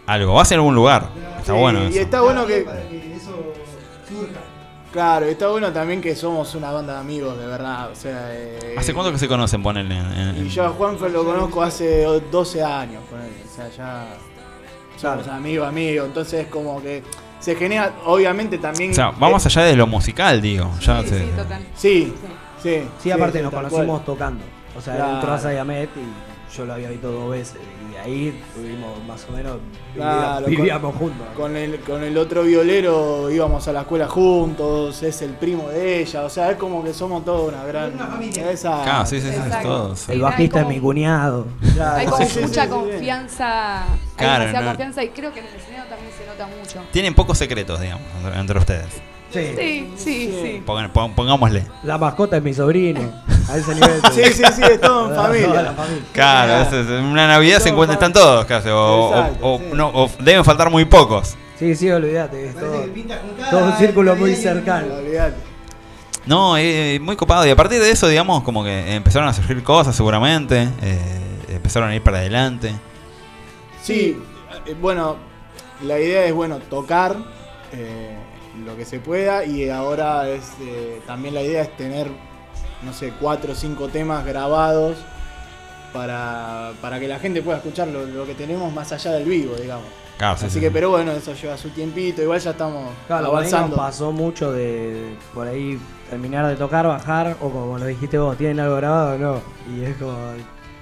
Algo, 0.07 0.35
vas 0.35 0.51
a 0.53 0.55
algún 0.55 0.75
lugar. 0.75 1.09
Está 1.39 1.53
Sí, 1.53 1.59
bueno 1.59 1.85
y 1.85 1.89
eso. 1.89 2.01
está 2.01 2.21
bueno 2.21 2.47
que... 2.47 2.61
Para 2.63 2.89
que 2.89 3.15
eso 3.15 3.53
surja. 4.09 4.41
Claro, 4.93 5.27
está 5.27 5.49
bueno 5.49 5.73
también 5.73 6.01
que 6.01 6.15
somos 6.17 6.55
una 6.55 6.71
banda 6.71 6.95
de 6.95 7.01
amigos, 7.01 7.39
de 7.39 7.47
verdad. 7.47 7.91
O 7.91 7.95
sea, 7.95 8.29
eh, 8.33 8.77
¿Hace 8.79 8.95
cuánto 8.95 9.13
que 9.13 9.19
se 9.19 9.29
conocen, 9.29 9.63
ponele? 9.63 9.95
en- 9.97 10.13
en- 10.39 10.47
Y 10.47 10.49
yo 10.49 10.65
a 10.65 10.71
Juanfer 10.71 11.11
lo 11.11 11.25
conozco 11.25 11.63
hace 11.63 12.03
12 12.31 12.63
años, 12.63 13.03
ponele, 13.11 13.35
o 13.45 13.55
sea, 13.55 13.69
ya 13.77 14.07
somos 14.97 15.29
amigos, 15.29 15.69
amigos, 15.69 16.07
entonces 16.07 16.45
es 16.45 16.47
como 16.47 16.81
que 16.81 17.03
se 17.41 17.55
genera, 17.57 17.93
obviamente 18.07 18.57
también... 18.59 18.93
O 18.93 18.95
sea, 18.95 19.11
vamos 19.11 19.45
allá 19.45 19.63
de 19.65 19.77
lo 19.77 19.87
musical, 19.87 20.41
digo. 20.41 20.71
Ya 20.81 21.03
Sí, 21.03 21.09
se- 21.09 21.19
sí, 21.19 21.31
total. 21.37 21.67
Sí, 21.77 22.15
sí. 22.63 22.83
Sí, 23.03 23.11
aparte 23.11 23.39
sí, 23.39 23.45
nos 23.45 23.53
conocimos 23.53 23.87
cual. 24.01 24.05
tocando. 24.05 24.45
O 24.77 24.81
sea, 24.81 24.95
Claro. 24.97 25.11
él 25.11 25.17
entró 25.17 25.33
a 25.35 25.39
Sayamet 25.39 25.91
y 25.97 26.01
yo 26.57 26.65
lo 26.65 26.73
había 26.75 26.91
visto 26.91 27.11
dos 27.11 27.31
veces. 27.31 27.57
Y 27.93 27.97
ahí 27.97 28.43
tuvimos 28.55 29.03
más 29.07 29.27
o 29.29 29.33
menos. 29.33 29.59
Claro, 29.95 30.47
vivíamos, 30.47 30.93
con- 30.93 31.01
juntos. 31.09 31.27
Con 31.37 31.57
el, 31.57 31.81
con 31.81 32.03
el 32.05 32.17
otro 32.19 32.43
violero 32.43 33.31
íbamos 33.31 33.67
a 33.69 33.73
la 33.73 33.81
escuela 33.83 34.09
juntos, 34.09 35.03
es 35.03 35.23
el 35.23 35.31
primo 35.33 35.69
de 35.69 36.01
ella, 36.01 36.23
o 36.25 36.31
sea, 36.31 36.51
es 36.51 36.57
como 36.57 36.83
que 36.85 36.93
somos 36.93 37.25
toda 37.25 37.49
una 37.49 37.65
gran... 37.65 37.95
Una 37.95 38.07
familia. 38.07 38.51
Esa, 38.51 38.83
Claro, 38.83 39.07
sí, 39.07 39.21
sí, 39.21 39.29
sí, 39.31 39.35
Exacto. 39.37 39.69
todos. 39.69 40.09
El 40.09 40.21
bajista 40.21 40.59
hay 40.59 40.63
es 40.63 40.65
como- 40.67 40.75
mi 40.75 40.81
cuñado. 40.81 41.47
Claro, 41.75 41.97
Hay 41.97 42.07
como 42.07 42.27
sí, 42.27 42.41
mucha 42.41 42.63
sí, 42.65 42.69
sí. 42.69 42.75
confianza, 42.75 43.83
hay 43.85 43.89
Claro, 44.17 44.39
demasiada 44.41 44.61
no. 44.65 44.71
confianza 44.71 45.05
y 45.05 45.09
creo 45.11 45.33
que 45.33 45.41
en 45.41 45.47
el 45.47 45.55
escenario 45.55 45.85
también 45.89 46.13
se 46.17 46.27
nota 46.27 46.47
mucho. 46.47 46.81
Tienen 46.93 47.15
pocos 47.15 47.39
secretos, 47.39 47.81
digamos, 47.81 48.05
entre- 48.23 48.41
entre 48.41 48.59
ustedes. 48.59 48.89
Sí. 49.33 49.55
Sí, 49.57 49.91
sí, 49.97 50.39
sí. 50.43 50.63
Pongan- 50.65 50.91
pon- 50.93 51.15
pongámosle. 51.15 51.67
La 51.83 51.99
mascota 51.99 52.37
es 52.39 52.43
mi 52.43 52.55
sobrino. 52.55 53.01
A 53.51 53.57
ese 53.57 53.75
nivel. 53.75 54.01
Sí, 54.13 54.23
sí, 54.33 54.43
sí, 54.55 54.63
es 54.63 54.81
todo 54.81 55.09
en 55.09 55.11
Toda 55.15 55.23
familia. 55.29 55.63
la 55.63 55.73
familia. 55.73 56.03
Claro, 56.13 56.63
es- 56.63 56.73
es- 56.73 56.89
en 56.91 57.05
una 57.05 57.27
Navidad 57.27 57.59
se 57.61 57.69
encuentran, 57.71 57.95
están 57.97 58.13
todos 58.13 58.45
casi. 58.47 58.69
O, 58.69 58.77
o- 58.79 59.09
Exacto, 59.19 59.39
o- 59.47 59.59
sí. 59.59 59.65
no, 59.75 59.89
o 59.89 60.11
deben 60.21 60.45
faltar 60.45 60.71
muy 60.71 60.85
pocos. 60.85 61.37
Sí, 61.59 61.75
sí, 61.75 61.91
olvídate. 61.91 62.49
Es 62.49 62.55
todo, 62.55 63.65
un 63.65 63.73
círculo 63.77 64.15
muy 64.17 64.35
cercano. 64.37 64.95
Olvídate. 64.95 65.37
No, 66.27 66.57
eh, 66.57 66.99
muy 67.01 67.17
copado. 67.17 67.47
Y 67.47 67.51
a 67.51 67.57
partir 67.57 67.81
de 67.81 67.91
eso, 67.91 68.09
digamos, 68.09 68.43
como 68.43 68.65
que 68.65 68.95
empezaron 68.95 69.29
a 69.29 69.33
surgir 69.33 69.63
cosas 69.63 69.95
seguramente. 69.97 70.69
eh, 70.83 70.99
empezaron 71.49 71.89
a 71.91 71.95
ir 71.95 72.03
para 72.03 72.19
adelante. 72.19 72.73
Sí, 73.83 74.21
eh, 74.67 74.75
bueno, 74.81 75.17
la 75.83 75.99
idea 75.99 76.25
es, 76.27 76.35
bueno, 76.35 76.59
tocar 76.59 77.17
eh, 77.73 78.17
lo 78.65 78.77
que 78.77 78.85
se 78.85 78.99
pueda 79.01 79.45
y 79.45 79.69
ahora 79.71 80.29
es, 80.29 80.45
eh, 80.63 81.01
también 81.07 81.35
la 81.35 81.43
idea 81.43 81.63
es 81.63 81.77
tener, 81.77 82.09
no 82.83 82.93
sé, 82.93 83.13
cuatro 83.21 83.53
o 83.53 83.55
cinco 83.55 83.89
temas 83.89 84.25
grabados 84.25 84.97
para, 85.93 86.73
para 86.81 87.01
que 87.01 87.09
la 87.09 87.19
gente 87.19 87.43
pueda 87.43 87.59
escuchar 87.59 87.89
lo, 87.89 88.05
lo 88.07 88.27
que 88.27 88.35
tenemos 88.35 88.73
más 88.73 88.93
allá 88.93 89.13
del 89.13 89.25
vivo, 89.25 89.55
digamos. 89.57 89.87
Claro, 90.19 90.35
Así 90.35 90.49
sí, 90.49 90.61
que, 90.61 90.69
sí. 90.69 90.73
pero 90.73 90.91
bueno, 90.91 91.13
eso 91.13 91.35
lleva 91.35 91.59
su 91.59 91.69
tiempito, 91.71 92.23
igual 92.23 92.41
ya 92.41 92.51
estamos 92.53 92.91
Claro, 93.07 93.25
nos 93.25 93.33
avanzando. 93.33 93.77
pasó 93.77 94.13
mucho 94.13 94.51
de 94.51 95.15
por 95.35 95.47
ahí 95.47 95.79
terminar 96.09 96.47
de 96.47 96.57
tocar, 96.57 96.87
bajar, 96.87 97.37
o 97.41 97.51
como 97.51 97.79
lo 97.79 97.85
dijiste 97.85 98.19
vos, 98.19 98.37
¿tienen 98.39 98.61
algo 98.61 98.77
grabado 98.77 99.15
o 99.15 99.19
no? 99.19 99.41
Y 99.77 99.85
es 99.85 99.97
como, 99.97 100.17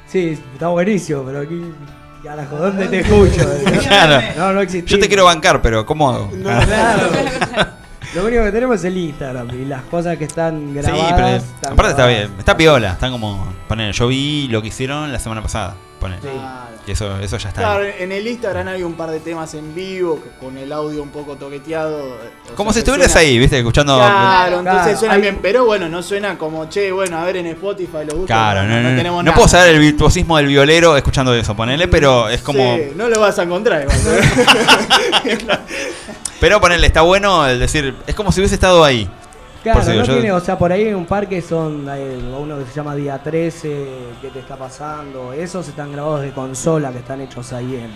sí, 0.06 0.38
está 0.52 0.68
buenísimo, 0.68 1.24
pero 1.24 1.40
aquí, 1.40 1.60
carajo, 2.24 2.56
¿dónde 2.56 2.86
te 2.86 3.00
escucho? 3.00 3.48
Claro. 3.88 4.26
No, 4.36 4.52
no 4.54 4.60
existía. 4.62 4.96
Yo 4.96 4.98
te 4.98 5.08
quiero 5.08 5.24
bancar, 5.24 5.60
pero 5.60 5.84
¿cómo 5.84 6.10
hago? 6.10 6.30
Claro. 6.30 7.10
Lo 8.14 8.24
único 8.26 8.44
que 8.44 8.52
tenemos 8.52 8.76
es 8.76 8.84
el 8.84 8.96
Instagram 8.96 9.48
y 9.60 9.64
las 9.64 9.82
cosas 9.82 10.16
que 10.16 10.24
están 10.24 10.68
Sí, 10.68 10.74
grabadas. 10.74 11.12
pero 11.14 11.26
están 11.28 11.72
aparte 11.72 11.90
está 11.90 12.02
grabadas. 12.06 12.28
bien, 12.28 12.38
está 12.38 12.56
piola, 12.56 12.92
están 12.92 13.10
como, 13.12 13.52
poner, 13.68 13.92
yo 13.92 14.06
vi 14.06 14.46
lo 14.48 14.62
que 14.62 14.68
hicieron 14.68 15.10
la 15.12 15.18
semana 15.18 15.42
pasada, 15.42 15.74
poner. 15.98 16.20
Claro. 16.20 16.74
Y 16.86 16.90
eso, 16.92 17.18
eso 17.18 17.38
ya 17.38 17.48
está. 17.48 17.62
Claro, 17.62 17.84
en 17.84 18.12
el 18.12 18.26
Instagram 18.28 18.68
hay 18.68 18.82
un 18.82 18.92
par 18.92 19.10
de 19.10 19.18
temas 19.18 19.54
en 19.54 19.74
vivo 19.74 20.20
que 20.22 20.28
con 20.38 20.56
el 20.58 20.70
audio 20.70 21.02
un 21.02 21.08
poco 21.08 21.34
toqueteado. 21.36 21.98
eh, 22.22 22.52
o 22.52 22.54
Como 22.54 22.70
si 22.70 22.74
que 22.74 22.78
estuvieras 22.80 23.10
suena- 23.10 23.26
ahí, 23.26 23.38
viste, 23.38 23.58
escuchando. 23.58 23.96
Claro, 23.96 24.58
entonces 24.58 24.82
Claro, 24.84 24.98
suena 24.98 25.14
hay- 25.14 25.20
bien, 25.22 25.38
pero 25.40 25.64
bueno, 25.64 25.88
no 25.88 26.02
suena 26.02 26.36
como, 26.38 26.68
che, 26.68 26.92
bueno, 26.92 27.16
a 27.18 27.24
ver 27.24 27.38
en 27.38 27.46
Spotify 27.46 28.04
lo 28.06 28.12
busco. 28.16 28.26
Claro, 28.26 28.62
no, 28.64 28.80
no, 28.82 28.90
no, 28.90 28.96
tenemos 28.96 29.18
no 29.24 29.30
nada. 29.30 29.34
puedo 29.34 29.48
saber 29.48 29.74
el 29.74 29.80
virtuosismo 29.80 30.36
del 30.36 30.46
violero 30.46 30.94
escuchando 30.96 31.34
eso, 31.34 31.56
ponele, 31.56 31.88
pero 31.88 32.28
es 32.28 32.42
como. 32.42 32.76
Sí, 32.76 32.92
no 32.94 33.08
lo 33.08 33.18
vas 33.18 33.38
a 33.38 33.42
encontrar 33.44 33.82
igual. 33.82 33.98
Pero 36.40 36.60
ponele, 36.60 36.86
está 36.86 37.02
bueno 37.02 37.46
el 37.46 37.58
decir, 37.58 37.94
es 38.06 38.14
como 38.14 38.32
si 38.32 38.40
hubiese 38.40 38.54
estado 38.54 38.84
ahí. 38.84 39.08
Claro, 39.62 39.82
no 39.82 40.04
yo- 40.04 40.12
tiene, 40.12 40.30
o 40.32 40.40
sea, 40.40 40.58
por 40.58 40.72
ahí 40.72 40.88
hay 40.88 40.92
un 40.92 41.06
par 41.06 41.26
que 41.26 41.40
son, 41.40 41.88
hay 41.88 42.02
uno 42.38 42.58
que 42.58 42.66
se 42.66 42.74
llama 42.74 42.94
Día 42.94 43.18
13, 43.22 43.86
¿qué 44.20 44.28
te 44.28 44.40
está 44.40 44.56
pasando? 44.56 45.32
Esos 45.32 45.66
están 45.68 45.90
grabados 45.90 46.20
de 46.20 46.32
consola, 46.32 46.92
que 46.92 46.98
están 46.98 47.22
hechos 47.22 47.50
ahí 47.54 47.76
en, 47.76 47.90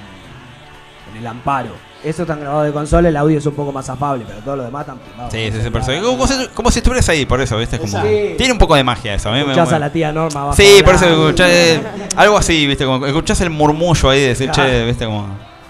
en 1.12 1.16
el 1.18 1.26
amparo. 1.26 1.68
Eso 2.02 2.22
están 2.22 2.40
grabados 2.40 2.64
de 2.64 2.72
consola, 2.72 3.08
el 3.10 3.16
audio 3.18 3.36
es 3.38 3.44
un 3.44 3.54
poco 3.54 3.70
más 3.72 3.86
afable, 3.90 4.24
pero 4.26 4.38
todo 4.40 4.56
lo 4.56 4.62
demás 4.62 4.82
están 4.82 4.98
primados. 4.98 5.30
Sí, 5.32 5.50
sí, 5.52 5.60
sí, 5.62 5.68
pero 5.70 5.84
como, 6.06 6.26
si, 6.26 6.46
como 6.54 6.70
si 6.70 6.78
estuvieras 6.78 7.06
ahí, 7.10 7.26
por 7.26 7.40
eso, 7.40 7.58
¿viste? 7.58 7.78
Como, 7.78 8.00
Sí. 8.02 8.34
Tiene 8.38 8.52
un 8.52 8.58
poco 8.58 8.74
de 8.74 8.84
magia 8.84 9.12
eso. 9.14 9.28
A 9.28 9.32
mí 9.32 9.38
me- 9.38 9.44
Escuchás 9.46 9.68
me- 9.70 9.76
a 9.76 9.78
la 9.80 9.92
tía 9.92 10.10
Norma 10.12 10.52
Sí, 10.54 10.80
por 10.84 10.94
eso 10.94 11.04
escuchás, 11.06 11.50
eh, 11.50 11.82
algo 12.16 12.38
así, 12.38 12.66
¿viste? 12.66 12.86
Como 12.86 13.04
escuchás 13.04 13.40
el 13.42 13.50
murmullo 13.50 14.08
ahí 14.08 14.20
de 14.20 14.28
decir, 14.28 14.48
Claro. 14.50 14.70
che, 14.70 14.84
¿viste? 14.86 15.04
Como 15.04 15.26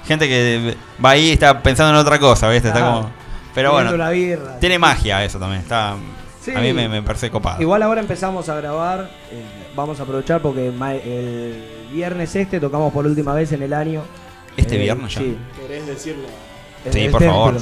gente 0.09 0.27
que 0.29 0.75
va 1.05 1.11
ahí 1.11 1.27
y 1.29 1.33
está 1.33 1.63
pensando 1.63 1.91
en 1.93 1.97
otra 2.05 2.19
cosa, 2.19 2.49
¿viste? 2.51 2.69
Está 2.69 2.81
como... 2.81 3.11
Pero 3.55 3.73
bueno, 3.73 3.93
birra. 4.11 4.59
tiene 4.61 4.79
magia 4.79 5.25
eso 5.25 5.39
también. 5.39 5.61
Está, 5.63 5.95
Sí. 6.41 6.55
A 6.55 6.61
mí 6.61 6.73
me, 6.73 6.89
me 6.89 7.03
parece 7.03 7.29
copado. 7.31 7.61
Igual 7.61 7.83
ahora 7.83 8.01
empezamos 8.01 8.49
a 8.49 8.55
grabar, 8.57 9.11
eh, 9.31 9.43
vamos 9.77 10.01
a 10.01 10.05
aprovechar 10.05 10.41
porque 10.41 10.69
el 10.69 11.65
viernes 11.93 12.35
este 12.37 12.59
tocamos 12.59 12.91
por 12.93 13.05
última 13.07 13.35
vez 13.35 13.53
en 13.53 13.63
el 13.63 13.75
año. 13.75 14.03
¿Este 14.57 14.77
Eh, 14.77 14.83
viernes 14.83 15.13
ya? 15.15 15.21
Sí. 15.21 15.37
¿Querés 15.61 15.87
decirlo? 15.87 16.27
Sí, 16.91 17.01
el 17.01 17.11
por 17.11 17.21
templo. 17.21 17.37
favor. 17.37 17.57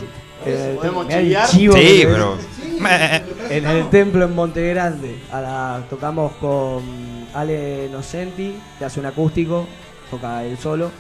En 0.45 0.53
el 0.71 0.77
¿Podemos 0.77 1.09
chillar? 1.09 1.49
chivo 1.49 1.75
Sí, 1.75 1.81
que- 1.81 2.07
pero... 2.07 2.39
En 3.51 3.67
el 3.67 3.89
templo 3.91 4.25
en 4.27 4.35
Monte 4.37 4.69
Grande. 4.69 5.17
A 5.33 5.41
la- 5.41 5.83
tocamos 5.91 6.33
con 6.35 6.83
Ale 7.35 7.89
Nocenti, 7.91 8.55
que 8.79 8.85
hace 8.85 9.01
un 9.01 9.07
acústico, 9.07 9.67
toca 10.11 10.45
él 10.45 10.57
solo. 10.59 10.91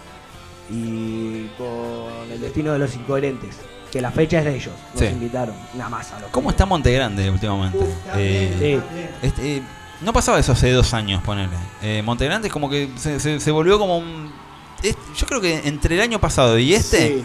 Y 0.70 1.46
con 1.58 2.30
El 2.32 2.40
Destino 2.40 2.72
de 2.72 2.78
los 2.78 2.94
Incoherentes, 2.96 3.56
que 3.92 4.00
la 4.00 4.10
fecha 4.10 4.38
es 4.40 4.44
de 4.44 4.56
ellos. 4.56 4.74
Nos 4.94 5.00
Sí. 5.02 5.06
invitaron. 5.06 5.54
Una 5.74 5.88
masa. 5.88 6.18
¿Cómo 6.30 6.50
está 6.50 6.66
Monte 6.66 6.92
Grande 6.92 7.30
últimamente? 7.30 7.78
Eh, 8.16 8.80
este, 9.22 9.56
eh, 9.58 9.62
no 10.02 10.12
pasaba 10.12 10.38
eso 10.38 10.52
hace 10.52 10.70
dos 10.72 10.92
años, 10.94 11.22
ponele. 11.22 11.52
Eh, 11.82 12.02
Monte 12.04 12.24
Grande 12.24 12.48
es 12.48 12.52
como 12.52 12.68
que 12.68 12.90
se, 12.96 13.20
se- 13.20 13.40
se 13.40 13.50
volvió 13.50 13.78
como 13.78 13.98
un... 13.98 14.32
es- 14.82 14.96
yo 15.16 15.26
creo 15.26 15.40
que 15.40 15.68
entre 15.68 15.94
el 15.94 16.00
año 16.00 16.20
pasado 16.20 16.58
y 16.58 16.74
este... 16.74 17.08
Sí. 17.18 17.24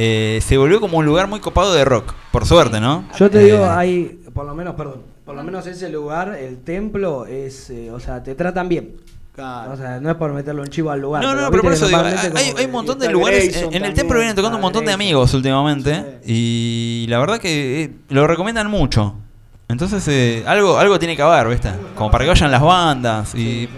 eh, 0.00 0.40
se 0.46 0.56
volvió 0.56 0.80
como 0.80 0.98
un 0.98 1.04
lugar 1.06 1.26
muy 1.26 1.40
copado 1.40 1.74
de 1.74 1.84
rock, 1.84 2.14
por 2.30 2.46
suerte, 2.46 2.80
¿no? 2.80 3.04
Yo 3.18 3.28
te 3.30 3.40
Eh, 3.40 3.44
digo, 3.46 3.66
hay, 3.68 4.20
por 4.32 4.46
lo 4.46 4.54
menos, 4.54 4.76
perdón, 4.76 5.02
por 5.24 5.34
lo 5.34 5.42
menos 5.42 5.66
ese 5.66 5.88
lugar, 5.88 6.36
el 6.38 6.58
templo, 6.62 7.26
es, 7.26 7.68
eh, 7.70 7.90
o 7.90 7.98
sea, 7.98 8.22
te 8.22 8.34
tratan 8.36 8.68
bien. 8.68 8.94
Claro. 9.38 9.72
O 9.72 9.76
sea, 9.76 10.00
no 10.00 10.10
es 10.10 10.16
por 10.16 10.32
meterle 10.32 10.62
un 10.62 10.66
chivo 10.66 10.90
al 10.90 11.00
lugar. 11.00 11.22
No, 11.22 11.32
no, 11.32 11.48
pero 11.48 11.62
por 11.62 11.72
eso 11.72 11.86
digo, 11.86 12.00
hay, 12.00 12.64
un 12.64 12.72
montón 12.72 12.98
de 12.98 13.08
lugares. 13.08 13.44
Grayson 13.44 13.62
En 13.62 13.66
el 13.66 13.72
también, 13.72 13.94
templo 13.94 14.18
vienen 14.18 14.34
tocando 14.34 14.56
un 14.56 14.62
montón 14.62 14.84
de 14.84 14.92
amigos 14.92 15.32
últimamente. 15.32 16.18
Y 16.26 17.06
la 17.08 17.20
verdad 17.20 17.38
que 17.38 17.84
eh, 17.84 17.90
lo 18.08 18.26
recomiendan 18.26 18.68
mucho. 18.68 19.14
Entonces, 19.68 20.02
eh, 20.08 20.42
algo, 20.44 20.76
algo 20.76 20.98
tiene 20.98 21.14
que 21.14 21.22
haber, 21.22 21.46
¿viste? 21.46 21.70
Como 21.94 22.10
para 22.10 22.24
que 22.24 22.30
vayan 22.30 22.50
las 22.50 22.62
bandas. 22.62 23.32
Y 23.36 23.68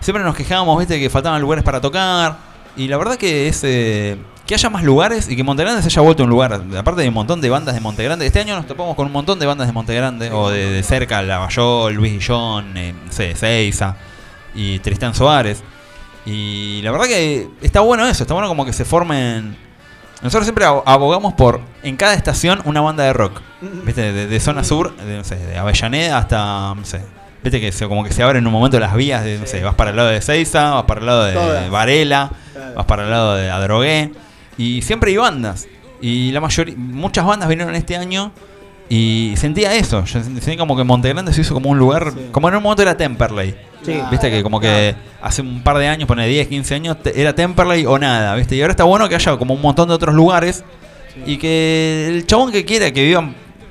siempre 0.00 0.24
nos 0.24 0.34
quejábamos, 0.34 0.76
¿viste? 0.76 0.98
Que 0.98 1.08
faltaban 1.08 1.40
lugares 1.40 1.62
para 1.62 1.80
tocar. 1.80 2.38
Y 2.76 2.88
la 2.88 2.96
verdad 2.96 3.14
que 3.14 3.46
es. 3.46 3.62
eh, 3.62 4.16
que 4.44 4.54
haya 4.54 4.70
más 4.70 4.82
lugares 4.82 5.28
y 5.28 5.36
que 5.36 5.44
Montegrande 5.44 5.82
se 5.82 5.86
haya 5.88 6.02
vuelto 6.02 6.24
un 6.24 6.30
lugar. 6.30 6.60
Aparte 6.76 7.02
de 7.02 7.08
un 7.08 7.14
montón 7.14 7.40
de 7.40 7.48
bandas 7.48 7.76
de 7.76 7.80
Montegrande. 7.80 8.26
Este 8.26 8.40
año 8.40 8.56
nos 8.56 8.66
topamos 8.66 8.96
con 8.96 9.06
un 9.06 9.12
montón 9.12 9.38
de 9.38 9.46
bandas 9.46 9.68
de 9.68 9.72
Montegrande. 9.72 10.32
O 10.32 10.50
de, 10.50 10.68
de 10.68 10.82
cerca, 10.82 11.22
Lavallol, 11.22 11.94
Luis 11.94 12.14
Guillón, 12.14 12.76
eh, 12.76 12.92
no 13.06 13.12
sé, 13.12 13.36
Seiza 13.36 13.96
y 14.56 14.78
Tristán 14.80 15.14
Suárez. 15.14 15.62
Y 16.24 16.80
la 16.82 16.90
verdad 16.90 17.06
que 17.06 17.48
está 17.62 17.80
bueno 17.80 18.06
eso, 18.08 18.24
está 18.24 18.34
bueno 18.34 18.48
como 18.48 18.64
que 18.64 18.72
se 18.72 18.84
formen. 18.84 19.56
Nosotros 20.22 20.44
siempre 20.46 20.64
abo- 20.64 20.82
abogamos 20.86 21.34
por 21.34 21.60
en 21.82 21.96
cada 21.96 22.14
estación 22.14 22.60
una 22.64 22.80
banda 22.80 23.04
de 23.04 23.12
rock. 23.12 23.40
¿Viste? 23.84 24.12
De, 24.12 24.26
de 24.26 24.40
zona 24.40 24.64
sur, 24.64 24.96
de, 24.96 25.16
no 25.18 25.24
sé, 25.24 25.36
de 25.36 25.56
Avellaneda 25.58 26.18
hasta. 26.18 26.74
No 26.74 26.84
sé. 26.84 27.00
Viste 27.44 27.60
que 27.60 27.70
se, 27.70 27.86
como 27.86 28.02
que 28.02 28.10
se 28.12 28.22
abren 28.24 28.42
en 28.42 28.46
un 28.48 28.52
momento 28.52 28.80
las 28.80 28.94
vías 28.96 29.22
de, 29.22 29.38
no 29.38 29.46
sé, 29.46 29.62
vas 29.62 29.74
para 29.76 29.90
el 29.90 29.96
lado 29.96 30.08
de 30.08 30.20
Seiza, 30.20 30.70
vas 30.70 30.84
para 30.84 31.00
el 31.00 31.06
lado 31.06 31.24
de 31.24 31.32
Todas. 31.34 31.70
Varela, 31.70 32.30
Claro. 32.52 32.74
vas 32.74 32.86
para 32.86 33.04
el 33.04 33.10
lado 33.10 33.36
de 33.36 33.50
Adrogué. 33.50 34.12
Y 34.58 34.82
siempre 34.82 35.10
hay 35.12 35.18
bandas. 35.18 35.68
Y 36.00 36.32
la 36.32 36.40
mayoría, 36.40 36.74
muchas 36.76 37.24
bandas 37.24 37.48
vinieron 37.48 37.74
este 37.76 37.96
año 37.96 38.32
y 38.88 39.34
sentía 39.36 39.74
eso. 39.74 40.04
Yo 40.04 40.22
sentía 40.24 40.56
como 40.56 40.76
que 40.76 40.82
Montegrande 40.82 41.32
se 41.32 41.42
hizo 41.42 41.54
como 41.54 41.70
un 41.70 41.78
lugar, 41.78 42.12
Sí. 42.12 42.28
como 42.32 42.48
en 42.48 42.56
un 42.56 42.62
momento 42.64 42.82
era 42.82 42.96
Temperley. 42.96 43.54
Sí. 43.86 44.00
Viste 44.10 44.30
que 44.30 44.42
como 44.42 44.60
que 44.60 44.94
hace 45.22 45.42
un 45.42 45.62
par 45.62 45.78
de 45.78 45.88
años, 45.88 46.06
pone 46.06 46.26
10, 46.26 46.48
15 46.48 46.74
años, 46.74 47.02
te- 47.02 47.20
era 47.20 47.34
Temperley 47.34 47.86
o 47.86 47.98
nada, 47.98 48.34
¿viste? 48.34 48.56
Y 48.56 48.60
ahora 48.62 48.72
está 48.72 48.84
bueno 48.84 49.08
que 49.08 49.14
haya 49.14 49.36
como 49.36 49.54
un 49.54 49.62
montón 49.62 49.88
de 49.88 49.94
otros 49.94 50.14
lugares 50.14 50.64
y 51.24 51.38
que 51.38 52.08
el 52.08 52.26
chabón 52.26 52.52
que 52.52 52.64
quiera 52.64 52.90
que 52.92 53.04
viva, 53.04 53.20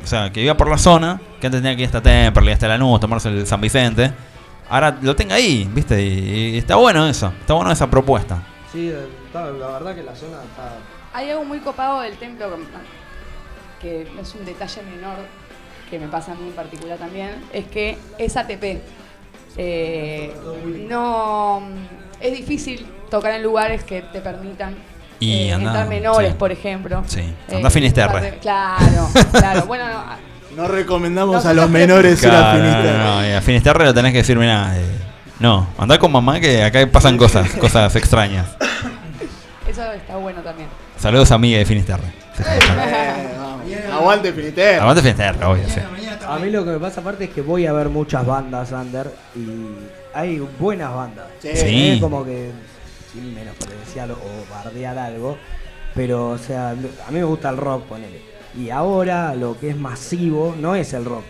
o 0.03 0.07
sea, 0.07 0.31
que 0.31 0.41
viva 0.41 0.55
por 0.57 0.69
la 0.69 0.77
zona, 0.77 1.21
que 1.39 1.47
antes 1.47 1.61
tenía 1.61 1.75
que 1.75 1.83
ir 1.83 1.87
hasta 1.87 2.01
Temperley, 2.01 2.53
hasta 2.53 2.67
Lanús, 2.67 2.99
tomarse 2.99 3.29
el 3.29 3.45
San 3.45 3.61
Vicente, 3.61 4.11
ahora 4.69 4.97
lo 5.01 5.15
tenga 5.15 5.35
ahí, 5.35 5.69
¿viste? 5.71 6.01
Y, 6.01 6.55
y 6.55 6.57
está 6.57 6.75
bueno 6.75 7.05
eso, 7.07 7.31
está 7.39 7.53
bueno 7.53 7.71
esa 7.71 7.89
propuesta. 7.89 8.41
Sí, 8.71 8.91
está- 9.25 9.51
la 9.51 9.67
verdad 9.67 9.93
que 9.95 10.03
la 10.03 10.15
zona 10.15 10.37
está. 10.43 10.77
Hay 11.13 11.29
algo 11.29 11.45
muy 11.45 11.59
copado 11.59 12.01
del 12.01 12.15
templo 12.17 12.47
que 13.81 14.05
que 14.15 14.19
es 14.21 14.35
un 14.35 14.45
detalle 14.45 14.81
menor 14.83 15.17
que 15.89 15.99
me 15.99 16.07
pasa 16.07 16.31
a 16.31 16.35
mí 16.35 16.47
en 16.47 16.53
particular 16.53 16.97
también, 16.97 17.29
es 17.53 17.65
que 17.65 17.97
es 18.17 18.35
ATP. 18.35 18.81
Eh, 19.57 20.33
no 20.89 21.61
es 22.19 22.31
difícil 22.35 22.85
tocar 23.09 23.33
en 23.33 23.43
lugares 23.43 23.83
que 23.83 24.01
te 24.01 24.19
permitan 24.19 24.75
Y 25.19 25.47
eh, 25.49 25.53
anda, 25.53 25.67
entrar 25.69 25.87
menores, 25.87 26.31
sí. 26.31 26.35
por 26.37 26.51
ejemplo. 26.51 27.03
Sí, 27.07 27.21
Eh, 27.21 27.55
anda 27.55 27.67
a 27.67 27.71
Finisterre. 27.71 28.37
Claro, 28.41 29.09
claro. 29.31 29.65
Bueno, 29.67 29.85
no, 29.87 30.63
No 30.63 30.67
recomendamos 30.67 31.35
a 31.35 31.37
Nosotros 31.53 31.55
los 31.55 31.69
menores 31.69 32.21
ir 32.23 32.29
a 32.29 32.53
Finisterre. 32.55 32.97
no, 32.97 33.15
no, 33.21 33.27
y 33.27 33.31
a 33.31 33.41
Finisterre 33.41 33.85
lo 33.85 33.93
tenés 33.93 34.11
que 34.11 34.19
decir, 34.19 34.37
mira, 34.37 34.73
no, 35.39 35.67
andá 35.77 35.97
con 35.99 36.11
mamá 36.11 36.39
que 36.39 36.63
acá 36.63 36.85
pasan 36.91 37.17
cosas, 37.17 37.49
cosas 37.59 37.95
extrañas. 37.95 38.47
eso 39.67 39.91
está 39.93 40.15
bueno 40.17 40.41
también. 40.41 40.67
Saludos 40.97 41.31
a 41.31 41.37
Miguel 41.37 41.59
de 41.59 41.65
Finisterre. 41.65 42.03
Eh, 42.87 43.29
vamos. 43.39 43.65
Aguante 44.01 44.31
Finisterre. 44.31 44.79
Aguante 44.79 45.01
Finisterre, 45.01 45.45
obvio, 45.45 45.63
sí. 45.67 45.79
A 46.27 46.39
mí 46.39 46.49
lo 46.49 46.63
que 46.63 46.71
me 46.71 46.79
pasa 46.79 47.01
aparte 47.01 47.25
es 47.25 47.29
que 47.29 47.41
voy 47.41 47.65
a 47.65 47.73
ver 47.73 47.89
muchas 47.89 48.25
bandas 48.25 48.71
under 48.71 49.11
y 49.35 49.47
hay 50.13 50.39
buenas 50.59 50.93
bandas. 50.93 51.25
Sí. 51.39 51.49
Sí. 51.55 51.87
Es 51.89 52.01
como 52.01 52.23
que, 52.25 52.51
sin 53.13 53.33
menospreciar 53.33 54.11
o 54.11 54.17
bardear 54.49 54.97
algo, 54.97 55.37
pero 55.93 56.29
o 56.29 56.37
sea, 56.37 56.71
a 56.71 56.75
mí 56.75 56.85
me 57.11 57.23
gusta 57.23 57.49
el 57.49 57.57
rock, 57.57 57.83
ponele. 57.83 58.21
Y 58.57 58.69
ahora 58.69 59.35
lo 59.35 59.59
que 59.59 59.69
es 59.69 59.77
masivo 59.77 60.55
no 60.59 60.75
es 60.75 60.93
el 60.93 61.05
rock. 61.05 61.25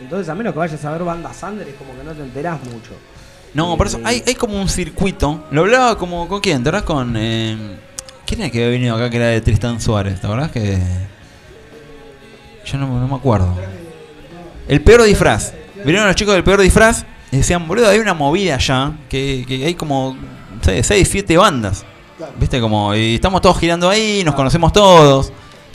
Entonces, 0.00 0.28
a 0.28 0.34
menos 0.34 0.52
que 0.52 0.58
vayas 0.58 0.84
a 0.84 0.92
ver 0.92 1.04
bandas 1.04 1.42
under, 1.42 1.66
es 1.66 1.74
como 1.74 1.96
que 1.96 2.04
no 2.04 2.12
te 2.12 2.22
enterás 2.22 2.62
mucho. 2.64 2.92
No, 3.54 3.76
por 3.76 3.86
eso 3.86 3.98
hay, 4.04 4.22
hay 4.26 4.34
como 4.34 4.60
un 4.60 4.68
circuito. 4.68 5.44
Lo 5.50 5.62
hablaba 5.62 5.96
como 5.96 6.28
con 6.28 6.40
quién, 6.40 6.62
¿te 6.62 6.68
acordás 6.68 6.84
con. 6.84 7.14
eh, 7.16 7.76
¿Quién 8.26 8.42
era 8.42 8.50
que 8.50 8.58
había 8.58 8.70
venido 8.72 8.96
acá 8.96 9.08
que 9.08 9.16
era 9.16 9.28
de 9.28 9.40
Tristan 9.40 9.80
Suárez? 9.80 10.20
¿Te 10.20 10.26
acordás 10.26 10.50
que.? 10.50 10.78
Yo 12.66 12.78
no, 12.78 12.88
no 13.00 13.06
me 13.06 13.14
acuerdo. 13.14 13.54
El 14.68 14.80
peor 14.82 15.02
disfraz. 15.02 15.52
Vinieron 15.84 16.06
los 16.06 16.16
chicos 16.16 16.34
del 16.34 16.42
peor 16.44 16.60
disfraz 16.60 17.04
y 17.30 17.36
decían, 17.38 17.66
boludo, 17.68 17.88
hay 17.88 17.98
una 17.98 18.14
movida 18.14 18.54
allá 18.56 18.92
que, 19.08 19.44
que 19.46 19.64
hay 19.64 19.74
como. 19.74 20.16
No 20.56 20.62
sé, 20.64 20.82
6, 20.82 21.08
7 21.10 21.36
bandas. 21.36 21.84
¿Viste? 22.40 22.60
Como. 22.60 22.94
Y 22.94 23.16
estamos 23.16 23.40
todos 23.42 23.58
girando 23.58 23.88
ahí, 23.90 24.22
nos 24.24 24.34
conocemos 24.34 24.72
todos. 24.72 25.32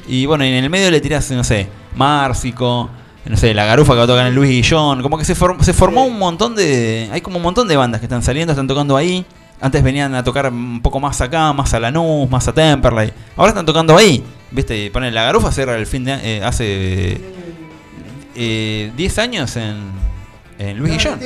Y 0.07 0.25
bueno, 0.25 0.43
y 0.43 0.49
en 0.49 0.63
el 0.63 0.69
medio 0.69 0.89
le 0.89 0.99
tirás, 0.99 1.29
no 1.31 1.43
sé, 1.43 1.67
Márcico, 1.95 2.89
no 3.25 3.37
sé, 3.37 3.53
la 3.53 3.65
garufa 3.65 3.93
que 3.93 3.97
va 3.99 4.03
a 4.03 4.07
tocar 4.07 4.25
en 4.27 4.33
Luis 4.35 4.49
Guillón. 4.49 5.01
Como 5.03 5.17
que 5.17 5.23
se, 5.25 5.35
form- 5.35 5.61
se 5.61 5.73
formó 5.73 6.05
un 6.05 6.17
montón 6.17 6.55
de. 6.55 7.09
Hay 7.11 7.21
como 7.21 7.37
un 7.37 7.43
montón 7.43 7.67
de 7.67 7.77
bandas 7.77 8.01
que 8.01 8.05
están 8.05 8.23
saliendo, 8.23 8.51
están 8.51 8.67
tocando 8.67 8.97
ahí. 8.97 9.25
Antes 9.61 9.83
venían 9.83 10.15
a 10.15 10.23
tocar 10.23 10.51
un 10.51 10.81
poco 10.81 10.99
más 10.99 11.21
acá, 11.21 11.53
más 11.53 11.71
a 11.75 11.79
Lanús, 11.79 12.27
más 12.29 12.47
a 12.47 12.53
Temperley. 12.53 13.13
Ahora 13.37 13.49
están 13.49 13.65
tocando 13.65 13.95
ahí. 13.95 14.23
¿Viste? 14.49 14.85
Y 14.85 14.89
ponen 14.89 15.13
la 15.13 15.23
garufa 15.23 15.51
cierra 15.51 15.77
el 15.77 15.85
fin 15.85 16.03
de 16.03 16.13
eh, 16.13 16.43
hace 16.43 17.21
eh, 18.35 18.91
10 18.95 19.17
años 19.19 19.55
en, 19.57 19.77
en 20.59 20.77
Luis 20.77 20.93
Guillón. 20.93 21.19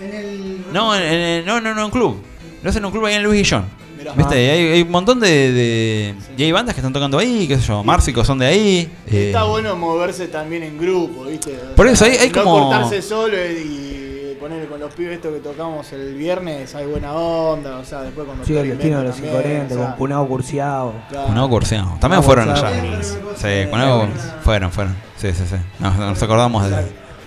En 0.00 0.14
el. 0.14 0.64
No, 0.72 0.94
en, 0.96 1.02
en- 1.02 1.44
no, 1.46 1.60
no, 1.60 1.74
no, 1.74 1.84
en 1.84 1.90
club. 1.90 2.22
Lo 2.62 2.70
hacen 2.70 2.80
en 2.80 2.86
un 2.86 2.92
club 2.92 3.04
ahí 3.06 3.14
en 3.14 3.22
Luis 3.22 3.42
Guillón. 3.42 3.64
Mirá. 3.98 4.12
¿Viste? 4.14 4.34
Hay, 4.50 4.66
hay 4.68 4.82
un 4.82 4.90
montón 4.90 5.20
de, 5.20 5.28
de- 5.52 6.14
Y 6.38 6.42
hay 6.44 6.52
bandas 6.52 6.74
que 6.74 6.80
están 6.80 6.92
tocando 6.92 7.18
ahí, 7.18 7.46
qué 7.46 7.56
sé 7.58 7.66
yo. 7.66 7.84
Márcico 7.84 8.24
son 8.24 8.38
de 8.38 8.46
ahí. 8.46 8.88
eh, 9.06 9.26
Está 9.26 9.44
bueno 9.44 9.76
moverse 9.76 10.28
también 10.28 10.62
en 10.62 10.78
grupo, 10.78 11.24
¿viste? 11.24 11.52
O 11.72 11.74
Por 11.76 11.86
eso 11.86 12.06
hay- 12.06 12.16
hay 12.16 12.30
no 12.30 12.42
como- 12.42 12.70
cortarse 12.70 13.02
solo 13.02 13.36
y 13.36 13.89
poner 14.40 14.66
con 14.68 14.80
los 14.80 14.92
pibes 14.94 15.16
esto 15.16 15.32
que 15.32 15.38
tocamos 15.38 15.92
el 15.92 16.14
viernes, 16.14 16.74
hay 16.74 16.86
buena 16.86 17.12
onda, 17.12 17.76
o 17.78 17.84
sea, 17.84 18.00
después 18.02 18.26
cuando 18.26 18.44
Sí, 18.44 18.56
el 18.56 18.68
destino 18.70 18.98
de 18.98 19.04
los 19.04 19.14
también, 19.14 19.34
incoherentes, 19.34 19.76
o 19.76 19.80
sea, 19.80 19.88
con 19.90 19.96
Punado 19.98 20.26
Curciado. 20.26 20.94
claro. 21.10 21.26
Cunao 21.28 21.48
Curciao. 21.48 21.98
También 22.00 22.22
fueron 22.22 22.50
allá. 22.50 22.70
Sí, 23.36 23.68
Cunao 23.70 24.08
fueron, 24.42 24.72
fueron. 24.72 24.96
Sí, 25.16 25.32
sí, 25.32 25.44
sí. 25.48 25.56
Nos, 25.78 25.96
nos 25.96 26.22
acordamos 26.22 26.68
de. 26.68 26.76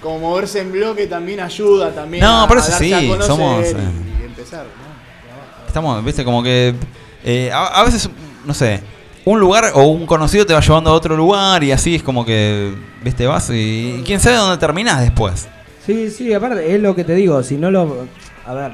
Como 0.02 0.19
moverse 0.19 0.60
en 0.60 0.72
bloque 0.72 1.07
también 1.07 1.40
ayuda 1.40 1.91
también 1.91 2.23
No, 2.26 2.41
a, 2.44 2.48
por 2.48 2.57
eso 2.57 2.72
sí, 2.73 2.91
a 2.91 3.22
somos, 3.22 3.64
y, 3.65 3.69
eh, 3.69 3.76
y 4.22 4.26
empezar, 4.26 4.65
¿no? 4.65 5.68
Estamos, 5.68 6.03
viste, 6.03 6.26
como 6.26 6.44
que. 6.44 6.76
eh, 7.23 7.52
a, 7.53 7.80
a 7.80 7.84
veces, 7.85 8.10
no 8.44 8.53
sé. 8.53 8.81
Un 9.26 9.40
lugar 9.40 9.72
o 9.76 9.84
un 9.84 10.06
conocido 10.06 10.45
te 10.45 10.53
va 10.53 10.60
llevando 10.60 10.90
a 10.90 10.94
otro 10.94 11.15
lugar 11.15 11.64
y 11.64 11.72
así 11.72 11.95
es 11.95 12.03
como 12.03 12.26
que, 12.26 12.76
viste, 13.02 13.26
vas 13.26 13.49
y, 13.52 13.99
y 13.99 14.03
quién 14.06 14.19
sabe 14.19 14.35
dónde 14.35 14.57
terminás 14.57 14.99
después. 14.99 15.48
Sí, 15.85 16.10
sí, 16.10 16.34
aparte, 16.34 16.73
es 16.73 16.81
lo 16.81 16.95
que 16.95 17.03
te 17.03 17.14
digo, 17.15 17.43
si 17.43 17.57
no 17.57 17.69
lo... 17.72 18.07
A 18.45 18.53
ver, 18.53 18.72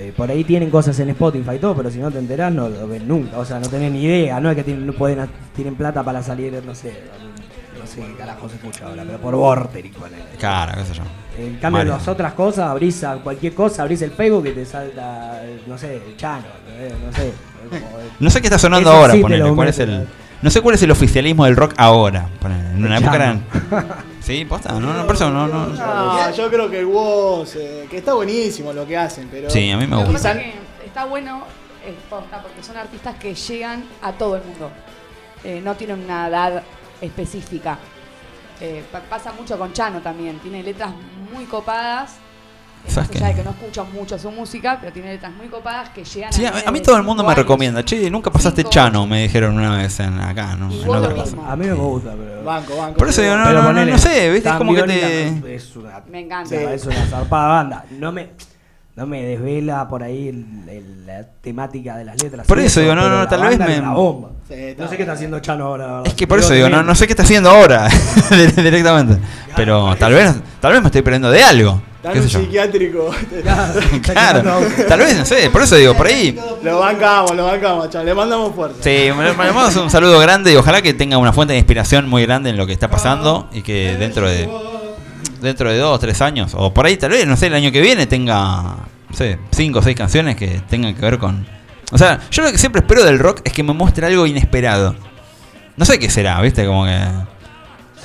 Eh, 0.00 0.12
por 0.16 0.30
ahí 0.30 0.44
tienen 0.44 0.70
cosas 0.70 0.96
en 1.00 1.08
Spotify 1.10 1.56
y 1.56 1.58
todo, 1.58 1.74
pero 1.74 1.90
si 1.90 1.98
no 1.98 2.08
te 2.08 2.18
enterás 2.20 2.52
no 2.52 2.68
lo 2.68 2.86
ves 2.86 3.02
nunca. 3.02 3.36
O 3.38 3.44
sea, 3.44 3.58
no 3.58 3.68
tenés 3.68 3.90
ni 3.90 4.04
idea. 4.04 4.38
No 4.38 4.48
es 4.48 4.54
que 4.56 4.62
tienen, 4.62 4.86
no 4.86 4.92
pueden, 4.92 5.28
tienen 5.56 5.74
plata 5.74 6.04
para 6.04 6.22
salir, 6.22 6.52
no 6.64 6.72
sé, 6.72 6.92
no 7.76 7.84
sé 7.84 8.02
qué 8.02 8.14
carajo 8.16 8.48
se 8.48 8.54
escucha 8.56 8.86
ahora, 8.86 9.02
pero 9.04 9.18
por 9.18 9.34
Vorterix, 9.34 9.96
ponele. 9.96 10.22
Claro, 10.38 10.72
qué 10.78 10.84
sé 10.84 10.94
yo. 10.94 11.02
En 11.36 11.54
cambio, 11.56 11.78
Mario. 11.80 11.92
las 11.94 12.06
otras 12.06 12.32
cosas, 12.34 12.68
abrís 12.70 13.02
a 13.02 13.14
cualquier 13.16 13.54
cosa, 13.54 13.82
abrís 13.82 14.00
el 14.02 14.12
Facebook 14.12 14.46
y 14.46 14.52
te 14.52 14.64
salta, 14.64 15.42
no 15.66 15.76
sé, 15.76 15.96
el 15.96 16.16
chano, 16.16 16.44
no 17.04 17.12
sé. 17.16 17.32
como- 17.68 17.98
No 18.20 18.30
sé 18.30 18.40
qué 18.40 18.46
está 18.46 18.58
sonando 18.58 18.90
ahora, 18.92 19.14
sí 19.14 19.20
ponele. 19.20 19.52
¿Cuál 19.52 19.66
es 19.68 19.78
el, 19.80 20.06
no 20.42 20.50
sé 20.50 20.60
cuál 20.60 20.74
es 20.76 20.82
el 20.82 20.90
oficialismo 20.90 21.44
del 21.44 21.56
rock 21.56 21.74
ahora. 21.76 22.28
En 22.76 22.84
una 22.84 22.98
época 22.98 23.16
eran. 23.16 23.44
Sí, 24.20 24.44
posta, 24.44 24.72
no, 24.78 24.92
no, 24.92 25.06
por 25.06 25.14
eso 25.14 25.30
no, 25.30 25.46
no. 25.46 25.68
No, 25.68 26.30
yo 26.34 26.50
creo 26.50 26.68
que 26.70 26.80
el 26.80 26.84
Woz, 26.86 27.56
eh, 27.56 27.86
que 27.90 27.96
está 27.96 28.12
buenísimo 28.12 28.74
lo 28.74 28.86
que 28.86 28.94
hacen, 28.94 29.26
pero. 29.30 29.48
Sí, 29.48 29.70
a 29.70 29.78
mí 29.78 29.86
me 29.86 29.96
Lo 29.96 30.02
que 30.04 30.12
gusta. 30.12 30.28
pasa 30.34 30.40
es 30.40 30.52
que 30.52 30.86
está 30.86 31.04
bueno, 31.06 31.44
es 31.86 31.94
posta, 32.10 32.42
porque 32.42 32.62
son 32.62 32.76
artistas 32.76 33.16
que 33.16 33.34
llegan 33.34 33.84
a 34.02 34.12
todo 34.12 34.36
el 34.36 34.42
mundo. 34.44 34.70
Eh, 35.44 35.62
no 35.64 35.74
tienen 35.76 36.04
una 36.04 36.28
edad 36.28 36.62
específica. 37.00 37.78
Eh, 38.60 38.84
pa- 38.92 39.00
pasa 39.00 39.32
mucho 39.32 39.58
con 39.58 39.72
Chano 39.72 40.00
también. 40.02 40.38
Tiene 40.40 40.62
letras 40.62 40.90
muy 41.32 41.44
copadas. 41.46 42.16
¿Sabes 42.88 43.10
qué? 43.10 43.18
de 43.18 43.34
que 43.34 43.42
no 43.42 43.50
escucho 43.50 43.84
mucho 43.86 44.18
su 44.18 44.30
música, 44.30 44.78
pero 44.80 44.92
tiene 44.92 45.12
letras 45.12 45.32
muy 45.32 45.48
copadas 45.48 45.90
que 45.90 46.04
llegan 46.04 46.32
Sí, 46.32 46.44
a, 46.46 46.52
a 46.66 46.70
mí 46.70 46.80
todo 46.80 46.96
el 46.96 47.02
mundo 47.02 47.22
me 47.22 47.28
años. 47.30 47.38
recomienda. 47.38 47.84
Che, 47.84 48.10
nunca 48.10 48.30
pasaste 48.30 48.62
Cinco, 48.62 48.70
Chano, 48.70 49.06
me 49.06 49.22
dijeron 49.22 49.54
una 49.56 49.76
vez 49.76 50.00
en, 50.00 50.18
acá, 50.18 50.56
¿no? 50.56 50.70
En 50.72 50.88
otra 50.88 51.14
mismo. 51.14 51.46
A 51.48 51.54
mí 51.56 51.66
me 51.66 51.72
gusta, 51.74 52.14
pero. 52.18 52.42
Banco, 52.44 52.76
banco. 52.76 52.96
Por 52.98 53.08
eso 53.08 53.22
digo, 53.22 53.36
no, 53.36 53.52
no, 53.52 53.72
no, 53.72 53.84
no 53.84 53.98
sé, 53.98 54.30
¿viste? 54.30 54.48
Es 54.48 54.54
como 54.56 54.74
que 54.74 54.82
te. 54.84 55.54
Es 55.54 55.76
una, 55.76 56.02
Me 56.10 56.20
encanta. 56.20 56.48
Sí. 56.50 56.56
es 56.56 56.84
una 56.86 57.06
zarpada 57.06 57.48
banda. 57.48 57.84
No 57.90 58.10
me, 58.12 58.30
no 58.98 59.06
me 59.06 59.22
desvela 59.22 59.88
por 59.88 60.02
ahí 60.02 60.26
el- 60.28 60.68
el- 60.68 61.06
la 61.06 61.22
temática 61.40 61.96
de 61.96 62.04
las 62.04 62.20
letras. 62.20 62.46
Por 62.48 62.58
eso 62.58 62.80
digo, 62.80 62.94
no, 62.96 63.08
no, 63.08 63.28
tal 63.28 63.42
vez 63.42 63.58
me- 63.58 63.80
bomba. 63.80 64.30
Sí, 64.48 64.74
No 64.76 64.88
sé 64.88 64.96
qué 64.96 65.02
está 65.02 65.12
haciendo 65.12 65.38
Chano 65.40 65.66
ahora. 65.66 66.02
Es 66.04 66.14
que 66.14 66.26
por 66.26 66.38
eso 66.40 66.52
digo, 66.52 66.68
no, 66.68 66.82
no 66.82 66.94
sé 66.96 67.06
qué 67.06 67.12
está 67.12 67.22
haciendo 67.22 67.48
ahora 67.50 67.88
directamente. 68.56 69.16
Pero 69.54 69.94
tal 69.96 70.14
vez, 70.14 70.34
tal 70.60 70.72
vez 70.72 70.80
me 70.82 70.86
estoy 70.88 71.02
perdiendo 71.02 71.30
de 71.30 71.42
algo. 71.42 71.80
Está 71.96 72.12
¿Qué 72.12 72.18
en 72.18 72.24
un 72.24 72.30
sé 72.30 72.34
yo? 72.34 72.40
psiquiátrico. 72.44 73.10
Claro, 74.02 74.42
tal 74.88 74.98
vez, 75.00 75.16
no 75.18 75.24
sé, 75.24 75.50
por 75.50 75.62
eso 75.62 75.76
digo, 75.76 75.94
por 75.94 76.06
ahí. 76.06 76.38
lo 76.62 76.78
bancamos, 76.78 77.34
lo 77.36 77.44
bancamos, 77.46 77.90
chaval. 77.90 78.06
Le 78.06 78.14
mandamos 78.14 78.54
fuerza. 78.54 78.76
Sí, 78.80 78.90
le 78.90 79.08
le 79.14 79.32
mandamos 79.32 79.76
un 79.76 79.90
saludo 79.90 80.18
grande 80.18 80.52
y 80.52 80.56
ojalá 80.56 80.80
que 80.82 80.94
tenga 80.94 81.18
una 81.18 81.32
fuente 81.32 81.52
de 81.52 81.58
inspiración 81.58 82.08
muy 82.08 82.24
grande 82.24 82.50
en 82.50 82.56
lo 82.56 82.66
que 82.66 82.72
está 82.72 82.88
pasando 82.88 83.48
y 83.52 83.62
que 83.62 83.96
dentro 83.98 84.28
de 84.28 84.48
dentro 85.40 85.70
de 85.70 85.78
dos, 85.78 85.98
tres 86.00 86.20
años, 86.20 86.52
o 86.54 86.72
por 86.72 86.86
ahí 86.86 86.96
tal 86.96 87.10
vez, 87.10 87.26
no 87.26 87.36
sé, 87.36 87.46
el 87.46 87.54
año 87.54 87.72
que 87.72 87.80
viene 87.80 88.06
tenga, 88.06 88.76
no 89.08 89.16
sé, 89.16 89.38
cinco 89.50 89.80
o 89.80 89.82
seis 89.82 89.96
canciones 89.96 90.36
que 90.36 90.60
tengan 90.68 90.94
que 90.94 91.00
ver 91.00 91.18
con... 91.18 91.46
O 91.90 91.98
sea, 91.98 92.20
yo 92.30 92.42
lo 92.42 92.52
que 92.52 92.58
siempre 92.58 92.80
espero 92.80 93.04
del 93.04 93.18
rock 93.18 93.40
es 93.44 93.52
que 93.52 93.62
me 93.62 93.72
muestre 93.72 94.06
algo 94.06 94.26
inesperado. 94.26 94.94
No 95.76 95.84
sé 95.84 95.98
qué 95.98 96.10
será, 96.10 96.40
¿viste? 96.42 96.66
Como 96.66 96.84
que... 96.84 96.98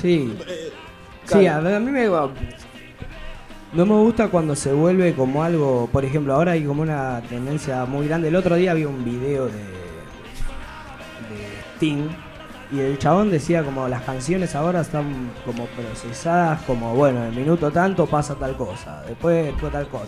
Sí. 0.00 0.34
Sí, 1.26 1.46
a, 1.46 1.58
ver, 1.60 1.74
a 1.74 1.80
mí 1.80 1.90
me. 1.90 2.06
No 2.06 3.86
me 3.86 3.94
gusta 3.94 4.28
cuando 4.28 4.54
se 4.54 4.72
vuelve 4.72 5.14
como 5.14 5.42
algo. 5.42 5.88
Por 5.90 6.04
ejemplo, 6.04 6.34
ahora 6.34 6.52
hay 6.52 6.64
como 6.64 6.82
una 6.82 7.22
tendencia 7.28 7.84
muy 7.86 8.06
grande. 8.06 8.28
El 8.28 8.36
otro 8.36 8.54
día 8.56 8.72
había 8.72 8.88
un 8.88 9.04
video 9.04 9.46
de. 9.46 9.52
de 9.52 9.58
Sting. 11.76 12.08
Y 12.74 12.80
el 12.80 12.98
chabón 12.98 13.30
decía 13.30 13.62
como 13.62 13.86
las 13.88 14.02
canciones 14.02 14.54
ahora 14.54 14.80
están 14.80 15.30
como 15.44 15.66
procesadas, 15.66 16.62
como 16.62 16.94
bueno, 16.94 17.20
en 17.20 17.26
el 17.30 17.36
minuto 17.36 17.70
tanto 17.70 18.06
pasa 18.06 18.34
tal 18.34 18.56
cosa, 18.56 19.02
después, 19.06 19.44
después 19.46 19.72
tal 19.72 19.86
cosa. 19.88 20.06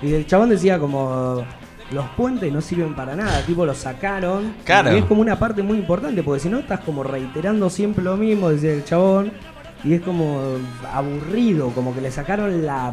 Y 0.00 0.12
el 0.14 0.26
chabón 0.26 0.48
decía 0.48 0.78
como 0.78 1.44
los 1.90 2.04
puentes 2.16 2.50
no 2.52 2.60
sirven 2.60 2.94
para 2.94 3.14
nada, 3.16 3.42
tipo 3.42 3.66
los 3.66 3.76
sacaron. 3.78 4.54
Claro. 4.64 4.94
Y 4.94 4.98
es 5.00 5.04
como 5.04 5.20
una 5.20 5.38
parte 5.38 5.62
muy 5.62 5.76
importante, 5.78 6.22
porque 6.22 6.40
si 6.40 6.48
no 6.48 6.58
estás 6.58 6.80
como 6.80 7.02
reiterando 7.02 7.68
siempre 7.68 8.02
lo 8.02 8.16
mismo, 8.16 8.48
decía 8.48 8.72
el 8.72 8.84
chabón. 8.84 9.32
Y 9.84 9.92
es 9.94 10.00
como 10.00 10.54
aburrido, 10.92 11.68
como 11.70 11.94
que 11.94 12.00
le 12.00 12.10
sacaron 12.10 12.64
la 12.64 12.92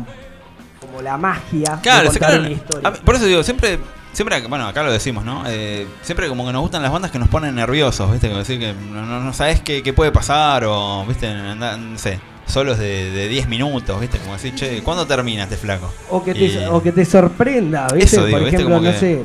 como 0.81 1.01
la 1.01 1.17
magia 1.17 1.79
Claro, 1.81 2.11
de 2.11 2.39
una 2.39 2.49
historia. 2.51 2.91
mí- 2.91 2.97
por 3.05 3.15
eso 3.15 3.25
digo, 3.25 3.41
siempre, 3.41 3.79
siempre, 4.13 4.39
bueno, 4.47 4.67
acá 4.67 4.81
lo 4.83 4.91
decimos, 4.91 5.25
¿no? 5.25 5.43
Eh, 5.47 5.85
siempre 6.01 6.27
como 6.29 6.45
que 6.45 6.53
nos 6.53 6.61
gustan 6.61 6.81
las 6.81 6.91
bandas 6.91 7.11
que 7.11 7.19
nos 7.19 7.27
ponen 7.29 7.55
nerviosos, 7.55 8.11
¿viste? 8.11 8.27
Como 8.27 8.39
decir 8.39 8.59
que 8.59 8.73
no, 8.73 9.05
no, 9.05 9.19
no 9.19 9.33
sabes 9.33 9.59
qué, 9.61 9.83
qué 9.83 9.91
puede 9.93 10.11
pasar 10.11 10.63
o, 10.65 11.05
¿viste? 11.05 11.27
Anda- 11.27 11.75
no 11.77 11.97
sé, 11.97 12.19
solos 12.47 12.77
de, 12.77 13.11
de 13.11 13.27
10 13.27 13.47
minutos, 13.47 13.99
¿viste? 13.99 14.17
Como 14.19 14.33
decir, 14.33 14.55
che, 14.55 14.81
¿cuándo 14.83 15.05
termina 15.05 15.43
este 15.43 15.57
flaco? 15.57 15.93
O 16.09 16.23
que 16.23 16.33
te, 16.33 16.45
Y- 16.45 16.65
o 16.69 16.81
que 16.81 16.91
te 16.91 17.03
sorprenda, 17.05 17.87
¿viste? 17.93 18.15
Eso 18.17 18.25
digo, 18.25 18.37
Por 18.37 18.45
¿viste? 18.45 18.55
ejemplo, 18.57 18.75
Como 18.77 18.87
no 18.87 18.93
que- 18.93 18.99
sé. 18.99 19.23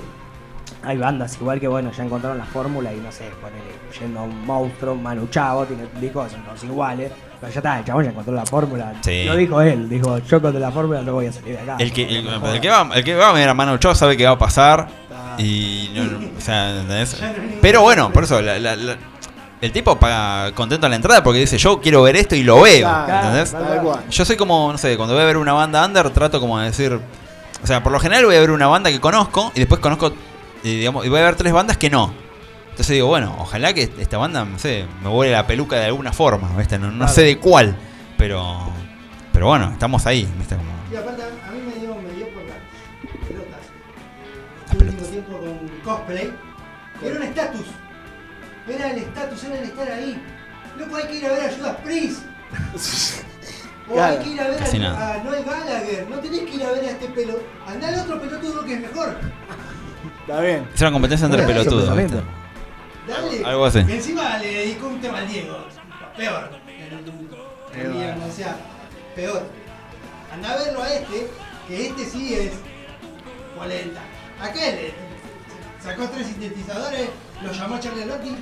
Hay 0.82 0.96
bandas 0.98 1.36
igual 1.40 1.58
que, 1.60 1.68
bueno, 1.68 1.90
ya 1.92 2.04
encontraron 2.04 2.38
la 2.38 2.44
fórmula 2.44 2.92
y 2.92 2.96
no 2.98 3.10
sé, 3.12 3.30
ponele, 3.40 3.62
yendo 3.98 4.20
a 4.20 4.22
un 4.24 4.46
monstruo, 4.46 4.94
Manu 4.94 5.26
Chavo, 5.28 5.64
tiene 5.66 5.84
discos 6.00 6.30
son 6.32 6.42
todos 6.44 6.62
iguales. 6.64 7.10
Pero 7.40 7.52
ya 7.52 7.58
está, 7.60 7.78
el 7.78 7.84
chabón 7.84 8.04
ya 8.04 8.10
encontró 8.10 8.34
la 8.34 8.44
fórmula. 8.46 8.92
Sí. 9.02 9.24
Lo 9.24 9.36
dijo 9.36 9.60
él, 9.60 9.88
dijo, 9.88 10.18
yo 10.18 10.42
con 10.42 10.60
la 10.60 10.70
fórmula 10.72 11.02
no 11.02 11.12
voy 11.12 11.26
a 11.26 11.32
salir 11.32 11.54
de 11.56 11.60
acá. 11.60 11.76
El 11.78 11.92
que, 11.92 12.02
el, 12.18 12.60
que 12.60 12.68
va, 12.68 12.88
el 12.94 13.04
que 13.04 13.14
va 13.14 13.28
a 13.30 13.32
ver 13.32 13.48
a 13.48 13.54
Manu 13.54 13.78
Chao 13.78 13.94
sabe 13.94 14.16
que 14.16 14.24
va 14.24 14.32
a 14.32 14.38
pasar. 14.38 14.88
Y 15.38 15.90
no, 15.94 16.04
no, 16.04 16.18
o 16.36 16.40
sea, 16.40 16.70
¿entendés? 16.70 17.16
Pero 17.62 17.82
bueno, 17.82 18.12
por 18.12 18.24
eso 18.24 18.42
la- 18.42 18.58
la- 18.58 18.74
la- 18.76 18.96
el 19.60 19.72
tipo 19.72 19.96
paga 19.98 20.52
contento 20.52 20.88
la 20.88 20.94
entrada 20.96 21.22
porque 21.24 21.40
dice 21.40 21.58
yo 21.58 21.80
quiero 21.80 22.02
ver 22.02 22.14
esto 22.16 22.34
y 22.36 22.42
lo 22.44 22.60
veo. 22.62 22.88
Claro, 22.88 23.28
¿Entendés? 23.28 23.54
Yo 24.10 24.24
soy 24.24 24.36
como, 24.36 24.70
no 24.72 24.78
sé, 24.78 24.96
cuando 24.96 25.14
voy 25.14 25.22
a 25.22 25.26
ver 25.26 25.36
una 25.36 25.52
banda 25.52 25.84
under 25.84 26.10
trato 26.10 26.40
como 26.40 26.58
de 26.60 26.66
decir, 26.66 26.92
o 27.62 27.66
sea, 27.66 27.82
por 27.82 27.92
lo 27.92 27.98
general 28.00 28.24
voy 28.24 28.36
a 28.36 28.40
ver 28.40 28.50
una 28.52 28.66
banda 28.68 28.90
que 28.90 29.00
conozco 29.00 29.50
y 29.54 29.60
después 29.60 29.80
conozco, 29.80 30.12
y, 30.62 30.78
digamos, 30.78 31.04
y 31.06 31.08
voy 31.08 31.20
a 31.20 31.24
ver 31.24 31.36
tres 31.36 31.52
bandas 31.52 31.76
que 31.76 31.90
no. 31.90 32.12
Entonces 32.70 32.94
digo, 32.94 33.08
bueno, 33.08 33.34
ojalá 33.40 33.72
que 33.74 33.90
esta 33.98 34.18
banda, 34.18 34.44
no 34.44 34.58
sé, 34.58 34.86
me 35.02 35.08
vuele 35.08 35.32
la 35.32 35.46
peluca 35.46 35.76
de 35.76 35.86
alguna 35.86 36.12
forma, 36.12 36.56
¿viste? 36.56 36.78
No, 36.78 36.90
no 36.90 36.98
Claro. 36.98 37.12
sé 37.12 37.22
de 37.22 37.38
cuál, 37.38 37.76
pero 38.16 38.72
pero 39.32 39.46
bueno, 39.46 39.70
estamos 39.72 40.04
ahí, 40.06 40.28
¿viste? 40.38 40.56
Como, 40.56 40.70
Y 40.92 40.96
aparte, 40.96 41.22
a 41.22 41.50
mí 41.52 41.60
me 41.60 41.80
dio, 41.80 41.94
me 41.96 42.12
dio 42.12 42.28
por 42.30 42.42
las 42.44 42.56
pelotas. 43.28 43.60
Las 44.60 44.72
Estuve 44.72 44.84
pelotas. 44.90 45.10
tiempo 45.10 45.38
con 45.38 45.68
cosplay. 45.84 46.32
Era 47.02 47.16
un 47.16 47.22
estatus. 47.22 47.66
Era 48.68 48.90
el 48.90 48.98
estatus, 48.98 49.44
era 49.44 49.58
el 49.58 49.64
estar 49.64 49.90
ahí. 49.92 50.22
Loco, 50.78 50.96
hay 50.96 51.04
que 51.04 51.14
ir 51.16 51.26
a 51.26 51.28
ver 51.30 51.50
a 51.50 51.52
Judas 51.56 51.76
Priest. 51.84 52.22
O 53.90 53.94
Claro. 53.94 54.18
hay 54.18 54.22
que 54.22 54.30
ir 54.34 54.40
a 54.42 54.48
ver 54.48 54.58
Casi 54.58 54.82
a, 54.84 55.14
a 55.14 55.24
Noel 55.24 55.44
Gallagher. 55.44 56.06
No 56.10 56.18
tenés 56.18 56.40
que 56.40 56.56
ir 56.56 56.62
a 56.62 56.72
ver 56.72 56.84
a 56.84 56.90
este 56.90 57.06
pelo. 57.08 57.40
Andá 57.66 57.88
al 57.88 58.00
otro 58.00 58.20
pelotudo 58.20 58.62
que 58.66 58.74
es 58.74 58.80
mejor. 58.82 59.16
Está 60.28 60.42
bien. 60.42 60.68
es 60.74 60.80
una 60.82 60.92
competencia 60.92 61.24
entre 61.24 61.42
Bueno, 61.42 61.60
pelotudos. 61.62 61.88
Dale. 63.08 63.44
Algo 63.46 63.64
así. 63.64 63.78
Y 63.78 63.92
encima 63.92 64.36
le 64.36 64.52
dedicó 64.52 64.88
un 64.88 65.00
tema 65.00 65.18
al 65.18 65.28
Diego. 65.28 65.56
Peor. 66.18 66.50
El 67.74 67.92
Diego, 67.94 68.26
o 68.28 68.30
sea, 68.30 68.56
peor. 69.16 69.46
Anda 70.30 70.52
a 70.52 70.56
verlo 70.58 70.82
a 70.82 70.92
este, 70.92 71.30
que 71.66 71.86
este 71.86 72.04
sí 72.04 72.34
es 72.34 72.52
40. 73.56 74.00
Aquel 74.42 74.92
sacó 75.82 76.06
tres 76.10 76.26
sintetizadores, 76.26 77.08
lo 77.42 77.50
llamó 77.50 77.80
Charlie 77.80 78.04
Lotti. 78.04 78.36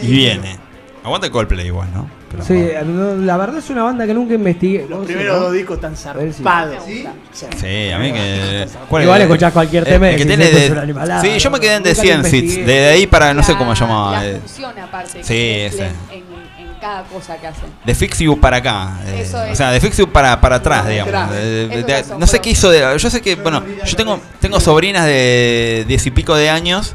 Y 0.00 0.10
viene. 0.10 0.58
Aguanta 1.04 1.30
Coldplay 1.30 1.66
igual, 1.66 1.92
¿no? 1.92 2.08
Sí, 2.46 2.68
no, 2.84 3.14
la 3.16 3.36
verdad 3.36 3.58
es 3.58 3.70
una 3.70 3.84
banda 3.84 4.06
que 4.06 4.12
nunca 4.12 4.34
investigué. 4.34 4.86
Los 4.88 4.98
¿Vos 4.98 5.06
sí, 5.06 5.14
primeros 5.14 5.38
no? 5.38 5.44
dos 5.44 5.52
discos 5.54 5.76
están 5.76 5.96
zarpados. 5.96 6.84
¿Sí? 6.84 7.06
Sí, 7.32 7.90
a 7.90 7.98
mí 7.98 8.12
que. 8.12 8.66
¿cuál 8.88 9.04
Igual 9.04 9.20
es? 9.20 9.26
escuchás 9.26 9.52
cualquier 9.52 9.84
Eh, 9.84 9.86
tema 9.92 10.10
el 10.10 10.16
que 10.16 10.26
tiene 10.26 10.44
de- 10.50 10.78
animalada, 10.78 11.20
Sí, 11.22 11.38
yo 11.38 11.50
me 11.50 11.60
quedé 11.60 11.76
en 11.76 11.82
The 11.84 11.94
lo 11.94 11.94
100 11.94 12.22
Seats. 12.24 12.34
investigué. 12.34 12.66
De 12.66 12.88
ahí 12.88 13.06
para, 13.06 13.32
no 13.32 13.42
sé 13.42 13.54
cómo 13.56 13.74
se 13.74 13.82
llamaba. 13.84 14.12
La 14.12 14.26
eh, 14.26 14.38
función 14.40 14.78
aparte. 14.78 15.22
sí, 15.22 15.34
ese. 15.38 15.84
En, 16.10 16.24
en 16.58 16.74
cada 16.80 17.04
cosa 17.04 17.36
que 17.38 17.46
hacen. 17.46 17.70
De 17.84 17.94
Fix 17.94 18.18
You 18.18 18.38
para 18.40 18.56
acá. 18.58 18.98
eh, 19.06 19.20
Eso 19.22 19.42
es. 19.44 19.52
O 19.52 19.54
sea, 19.54 19.70
de 19.70 19.80
Fix 19.80 19.96
You 19.96 20.08
para, 20.08 20.40
para 20.40 20.56
atrás, 20.56 20.80
Para 20.80 20.90
digamos. 20.90 21.14
atrás. 21.14 21.30
De- 21.32 21.68
de- 21.68 21.74
Eso 21.78 21.86
de- 21.86 21.98
es 22.00 22.08
no 22.18 22.26
sé 22.26 22.40
qué 22.40 22.50
hizo 22.50 22.70
de. 22.70 22.80
Yo 22.98 23.08
sé 23.10 23.20
que, 23.22 23.36
bueno, 23.36 23.62
yo 23.84 23.96
tengo, 23.96 24.20
tengo 24.40 24.60
sobrinas 24.60 25.06
de 25.06 25.84
diez 25.88 26.04
y 26.06 26.10
pico 26.10 26.34
de 26.34 26.50
años. 26.50 26.94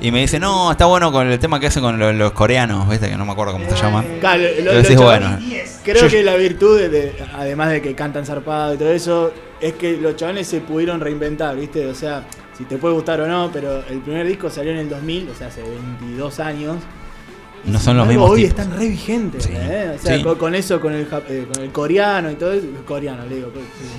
Y 0.00 0.10
me 0.10 0.20
dicen, 0.20 0.40
no, 0.40 0.70
está 0.70 0.86
bueno 0.86 1.12
con 1.12 1.30
el 1.30 1.38
tema 1.38 1.60
que 1.60 1.66
hacen 1.66 1.82
con 1.82 1.98
lo- 1.98 2.12
los, 2.12 2.32
coreanos, 2.32 2.88
¿viste? 2.88 3.08
Que 3.08 3.16
no 3.16 3.24
me 3.26 3.32
acuerdo 3.32 3.52
cómo 3.52 3.68
se 3.68 3.76
llama. 3.76 4.04
Claro, 4.20 4.42
lo- 4.58 4.64
lo- 4.72 4.82
decís, 4.82 4.96
bueno. 4.96 5.38
Creo 5.84 6.02
Yo- 6.02 6.08
que 6.08 6.22
la 6.22 6.36
virtud, 6.36 6.78
de, 6.78 6.88
de- 6.88 7.14
además 7.34 7.70
de 7.70 7.82
que 7.82 7.94
cantan 7.94 8.24
zarpado 8.24 8.74
y 8.74 8.76
todo 8.78 8.90
eso, 8.90 9.32
es 9.60 9.74
que 9.74 9.96
los 9.98 10.16
chavales 10.16 10.46
se 10.46 10.60
pudieron 10.60 11.00
reinventar, 11.00 11.56
¿viste? 11.56 11.86
O 11.86 11.94
sea, 11.94 12.24
si 12.56 12.64
te 12.64 12.76
puede 12.78 12.94
gustar 12.94 13.20
o 13.20 13.26
no, 13.26 13.50
pero 13.52 13.82
el 13.88 14.00
primer 14.00 14.26
disco 14.26 14.48
salió 14.50 14.72
en 14.72 14.78
el 14.78 14.88
2000, 14.88 15.28
o 15.30 15.34
sea, 15.34 15.48
hace 15.48 15.62
22 15.62 16.40
años. 16.40 16.76
No 17.64 17.78
son 17.78 17.96
los 17.98 18.06
mismos 18.06 18.30
hoy 18.30 18.44
tipos. 18.44 18.58
están 18.60 18.78
re 18.78 18.88
vigentes, 18.88 19.44
Sí. 19.44 19.50
¿eh? 19.54 19.92
O 19.94 20.02
sea, 20.02 20.16
Sí. 20.16 20.22
con, 20.22 20.36
con 20.36 20.54
eso, 20.54 20.80
con 20.80 20.94
el, 20.94 21.02
eh, 21.28 21.46
con 21.52 21.62
el 21.62 21.70
coreano 21.70 22.30
y 22.30 22.34
todo 22.34 22.52
eso. 22.52 22.66
Coreano, 22.86 23.24
le 23.28 23.36
digo. 23.36 23.52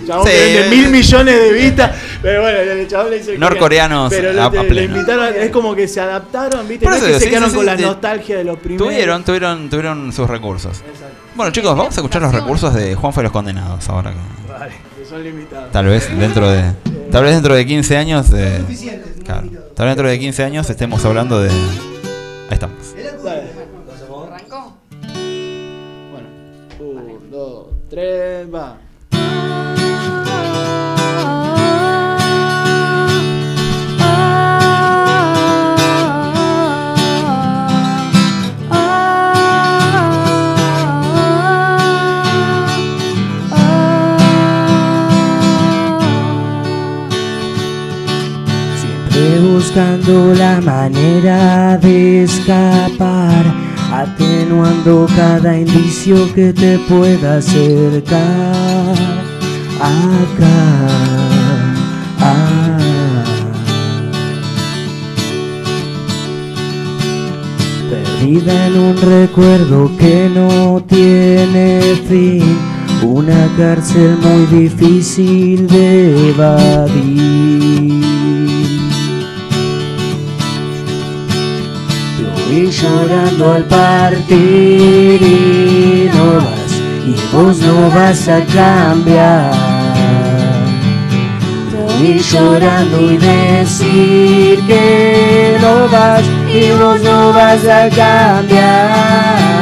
Chabón 0.07 0.25
Sí, 0.25 0.33
que 0.33 0.39
vende 0.39 0.65
eh. 0.65 0.69
mil 0.69 0.89
millones 0.89 1.35
de 1.35 1.53
vistas. 1.53 1.91
Pero 2.21 2.41
bueno, 2.41 2.57
el 2.59 2.87
chabón 2.87 3.11
le 3.11 3.17
dice. 3.19 3.37
Norcoreanos 3.37 4.09
Pero 4.09 4.29
a- 4.43 4.49
le, 4.63 4.83
invitaron, 4.83 5.33
es 5.35 5.49
como 5.51 5.75
que 5.75 5.87
se 5.87 6.01
adaptaron, 6.01 6.67
¿viste? 6.67 6.85
Por 6.85 6.91
No 6.93 6.97
es 6.97 7.03
eso 7.03 7.05
que 7.05 7.13
digo, 7.13 7.19
se 7.23 7.29
quedaron 7.29 7.49
sí, 7.49 7.55
con 7.55 7.63
sí, 7.63 7.65
la 7.67 7.75
de- 7.75 7.83
nostalgia 7.83 8.37
de 8.37 8.43
los 8.43 8.57
primeros. 8.57 8.87
Tuvieron, 8.87 9.23
tuvieron, 9.23 9.69
tuvieron 9.69 10.11
sus 10.11 10.27
recursos. 10.29 10.79
Exacto. 10.79 11.15
Bueno, 11.35 11.51
chicos, 11.51 11.77
vamos 11.77 11.95
a 11.95 11.99
escuchar 12.01 12.21
los 12.23 12.33
recursos 12.33 12.73
de 12.73 12.95
Juan 12.95 13.13
fue 13.13 13.23
los 13.23 13.31
condenados 13.31 13.87
ahora 13.89 14.11
que. 14.11 14.51
Vale, 14.51 14.73
que 14.97 15.05
son 15.05 15.23
limitados. 15.23 15.71
Tal 15.71 15.85
vez 15.85 16.09
dentro 16.19 16.49
de. 16.49 16.63
Tal 17.11 17.23
vez 17.23 17.33
dentro 17.33 17.53
de 17.55 17.65
15 17.65 17.95
años. 17.95 18.27
eh, 18.33 18.61
claro, 19.23 19.47
tal 19.75 19.85
vez 19.85 19.95
dentro 19.95 20.07
de 20.09 20.19
15 20.19 20.43
años 20.43 20.69
estemos 20.69 21.05
hablando 21.05 21.39
de. 21.41 21.49
Ahí 21.49 22.55
estamos. 22.55 22.77
Dale. 23.23 23.40
Siempre 27.91 28.31
buscando 49.41 50.33
la 50.33 50.61
manera 50.61 51.77
de 51.77 52.23
escapar, 52.23 53.60
atenuando 53.91 55.05
cada 55.15 55.57
indicio 55.57 56.33
que 56.33 56.53
te 56.53 56.79
pueda 56.79 57.37
acercar 57.37 58.95
acá. 59.81 60.91
Perdida 67.89 68.67
en 68.67 68.77
un 68.77 68.97
recuerdo 69.01 69.91
que 69.97 70.29
no 70.33 70.81
tiene 70.87 71.81
fin, 72.07 72.57
una 73.03 73.49
cárcel 73.57 74.17
muy 74.21 74.45
difícil 74.61 75.67
de 75.67 76.29
evadir. 76.29 78.00
Voy 82.51 82.69
llorando 82.69 83.53
al 83.53 83.63
partir 83.63 85.21
y 85.21 86.09
no 86.13 86.35
vas, 86.35 86.81
y 87.07 87.15
vos 87.33 87.57
no 87.59 87.89
vas 87.91 88.27
a 88.27 88.43
cambiar. 88.43 89.53
Y 92.03 92.19
llorando 92.19 92.99
y 93.09 93.17
decir 93.17 94.59
que 94.67 95.57
no 95.61 95.87
vas 95.87 96.25
y 96.53 96.71
vos 96.71 97.01
no 97.01 97.31
vas 97.31 97.65
a 97.65 97.87
cambiar. 97.87 99.60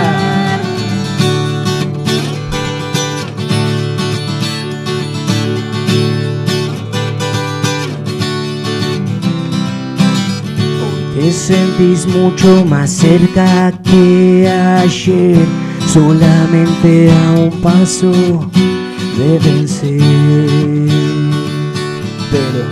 Te 11.20 11.34
sentís 11.34 12.08
mucho 12.08 12.64
más 12.66 12.90
cerca 12.90 13.74
que 13.84 14.50
ayer, 14.50 15.46
solamente 15.86 17.12
a 17.12 17.32
un 17.42 17.52
paso 17.62 18.12
de 19.18 19.40
vencer. 19.40 20.00
Pero 22.32 22.64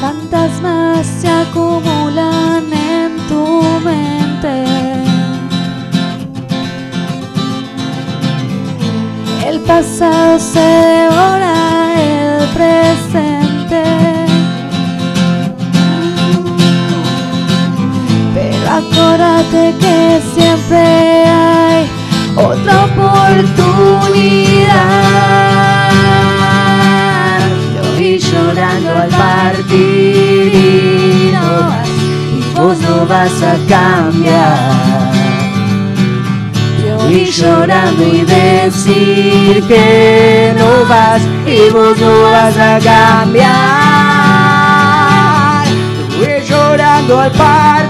Fantasmas 0.00 1.06
se 1.20 1.28
acumulan 1.28 2.72
en 2.72 3.16
tu 3.28 3.62
mente. 3.84 4.64
El 9.44 9.58
pasado 9.60 10.38
se 10.38 10.60
devora 10.60 11.89
que 19.50 20.20
siempre 20.34 20.78
hay 21.26 21.88
otra 22.36 22.84
oportunidad. 22.84 23.90
yo 27.74 27.82
vi 27.98 28.18
llorando 28.18 28.90
al 28.90 29.08
partir 29.08 30.54
y 30.54 31.32
no 31.32 31.48
vas, 31.68 31.88
y 32.32 32.40
vos 32.56 32.78
no 32.78 33.06
vas 33.06 33.42
a 33.42 33.56
cambiar. 33.68 35.10
Yo 36.84 36.98
vi 37.08 37.24
llorando 37.26 38.02
y 38.06 38.24
decir 38.24 39.64
que 39.66 40.54
no 40.56 40.84
vas 40.88 41.22
y 41.46 41.70
vos 41.70 41.98
no 41.98 42.22
vas 42.30 42.56
a 42.56 42.78
cambiar. 42.78 43.50
Yo 46.08 46.18
vi 46.20 46.46
llorando 46.46 47.20
al 47.20 47.32
partir. 47.32 47.89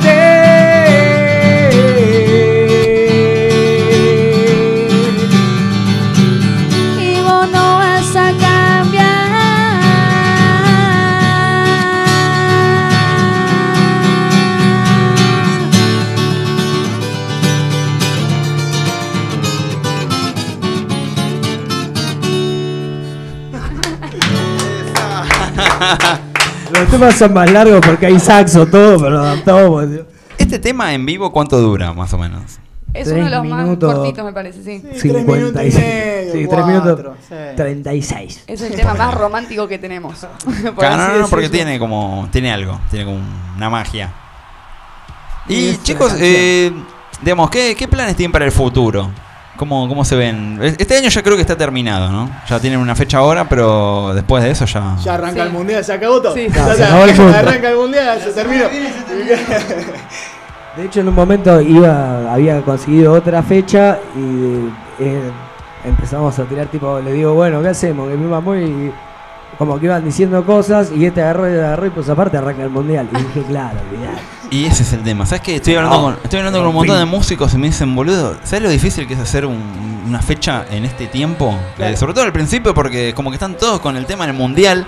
Los 26.73 26.89
temas 26.89 27.15
son 27.17 27.35
más 27.35 27.51
largos 27.51 27.81
porque 27.85 28.07
hay 28.07 28.21
saxo, 28.21 28.67
todo, 28.67 28.97
pero 28.99 29.11
lo 29.11 29.21
adaptamos. 29.21 29.89
tío. 29.91 30.07
¿Este 30.39 30.59
tema 30.59 30.95
en 30.95 31.05
vivo 31.05 31.33
cuánto 31.33 31.59
dura, 31.61 31.93
más 31.93 32.13
o 32.15 32.19
menos? 32.19 32.59
Es 32.93 33.05
Tres 33.05 33.17
uno 33.17 33.25
de 33.25 33.31
los 33.31 33.47
más 33.47 33.77
cortitos, 33.79 34.25
me 34.25 34.33
parece, 34.33 34.65
sí. 34.65 34.83
Sí, 34.99 35.09
tres 35.11 35.25
minutos 35.27 35.63
y 35.65 35.71
56. 35.71 35.75
medio, 35.75 36.33
Sí, 36.33 36.67
minutos. 36.67 37.17
sí. 37.29 37.35
36. 37.57 38.45
Es 38.49 38.61
el 38.63 38.75
tema 38.75 38.95
más 38.95 39.15
romántico 39.15 39.69
que 39.69 39.79
tenemos. 39.79 40.15
por 40.45 40.75
Claro, 40.75 40.97
no, 40.97 41.09
no, 41.09 41.19
no, 41.21 41.29
porque 41.29 41.49
tiene 41.49 41.79
como. 41.79 42.29
Tiene 42.33 42.53
algo, 42.53 42.81
tiene 42.91 43.05
como 43.05 43.19
una 43.57 43.71
magia. 43.71 44.13
Y 45.49 45.77
chicos, 45.79 46.15
eh, 46.19 46.73
digamos, 47.23 47.51
¿qué, 47.51 47.75
¿qué 47.77 47.87
planes 47.89 48.17
tienen 48.17 48.33
para 48.33 48.45
el 48.45 48.53
futuro? 48.53 49.11
¿Cómo, 49.61 49.87
¿Cómo 49.91 50.07
se 50.07 50.17
ven? 50.17 50.59
Este 50.63 50.97
año 50.97 51.11
ya 51.11 51.23
creo 51.23 51.37
que 51.37 51.43
está 51.43 51.55
terminado, 51.55 52.11
¿no? 52.11 52.31
Ya 52.49 52.59
tienen 52.59 52.81
una 52.81 52.95
fecha 52.95 53.19
ahora, 53.19 53.47
pero 53.47 54.13
después 54.15 54.43
de 54.43 54.53
eso 54.53 54.65
ya. 54.65 54.97
Ya 55.05 55.15
arranca 55.17 55.43
Sí. 55.43 55.49
el 55.49 55.53
mundial, 55.53 55.85
se 55.85 55.93
acabó 55.93 56.23
todo. 56.23 56.33
Sí. 56.35 56.47
Ya 56.51 56.67
No, 56.67 56.75
se 56.75 56.83
acabó 56.85 57.05
el 57.05 57.11
fútbol. 57.11 57.35
arranca 57.35 57.69
el 57.69 57.77
mundial, 57.77 58.21
se 58.23 58.31
terminó. 58.33 58.65
De 60.77 60.87
hecho, 60.87 61.01
en 61.01 61.09
un 61.09 61.15
momento 61.15 61.61
iba, 61.61 62.33
había 62.33 62.63
conseguido 62.63 63.13
otra 63.13 63.43
fecha 63.43 63.99
y 64.17 64.71
eh, 65.05 65.31
empezamos 65.85 66.39
a 66.39 66.45
tirar 66.45 66.69
tipo, 66.69 66.99
le 67.01 67.13
digo, 67.13 67.35
bueno, 67.35 67.61
¿qué 67.61 67.69
hacemos? 67.69 68.09
Que 68.09 68.17
mi 68.17 68.27
mamá 68.31 68.57
y 68.57 68.91
como 69.59 69.79
que 69.79 69.85
iban 69.85 70.03
diciendo 70.03 70.43
cosas 70.47 70.91
y 70.91 71.05
este 71.05 71.21
agarró 71.21 71.51
y 71.51 71.59
agarró 71.59 71.85
y 71.87 71.91
pues 71.91 72.09
aparte 72.09 72.39
arranca 72.39 72.63
el 72.63 72.71
mundial. 72.71 73.07
Y 73.13 73.17
dije, 73.19 73.43
claro, 73.47 73.79
mirá. 73.91 74.13
Y 74.51 74.65
ese 74.65 74.83
es 74.83 74.93
el 74.93 75.03
tema. 75.05 75.27
¿Sabes 75.27 75.43
qué? 75.43 75.57
Estoy 75.57 75.77
hablando, 75.77 75.97
No. 75.97 76.03
con, 76.03 76.19
estoy 76.25 76.39
hablando 76.41 76.59
con 76.59 76.69
un 76.69 76.75
montón 76.75 76.99
de 76.99 77.05
músicos 77.05 77.55
y 77.55 77.59
me 77.59 77.69
dicen, 77.69 77.95
boludo, 77.95 78.37
¿sabes 78.43 78.63
lo 78.65 78.69
difícil 78.69 79.07
que 79.07 79.15
es 79.15 79.21
hacer 79.21 79.47
un- 79.47 80.03
una 80.09 80.21
fecha 80.21 80.65
en 80.71 80.85
este 80.85 81.07
tiempo? 81.07 81.57
Claro. 81.77 81.95
Eh, 81.95 81.97
sobre 81.97 82.15
todo 82.15 82.25
al 82.25 82.33
principio, 82.33 82.75
porque 82.75 83.15
como 83.15 83.31
que 83.31 83.37
están 83.37 83.57
todos 83.57 83.81
con 83.81 83.97
el 83.97 84.07
tema 84.07 84.27
del 84.27 84.35
mundial. 84.35 84.87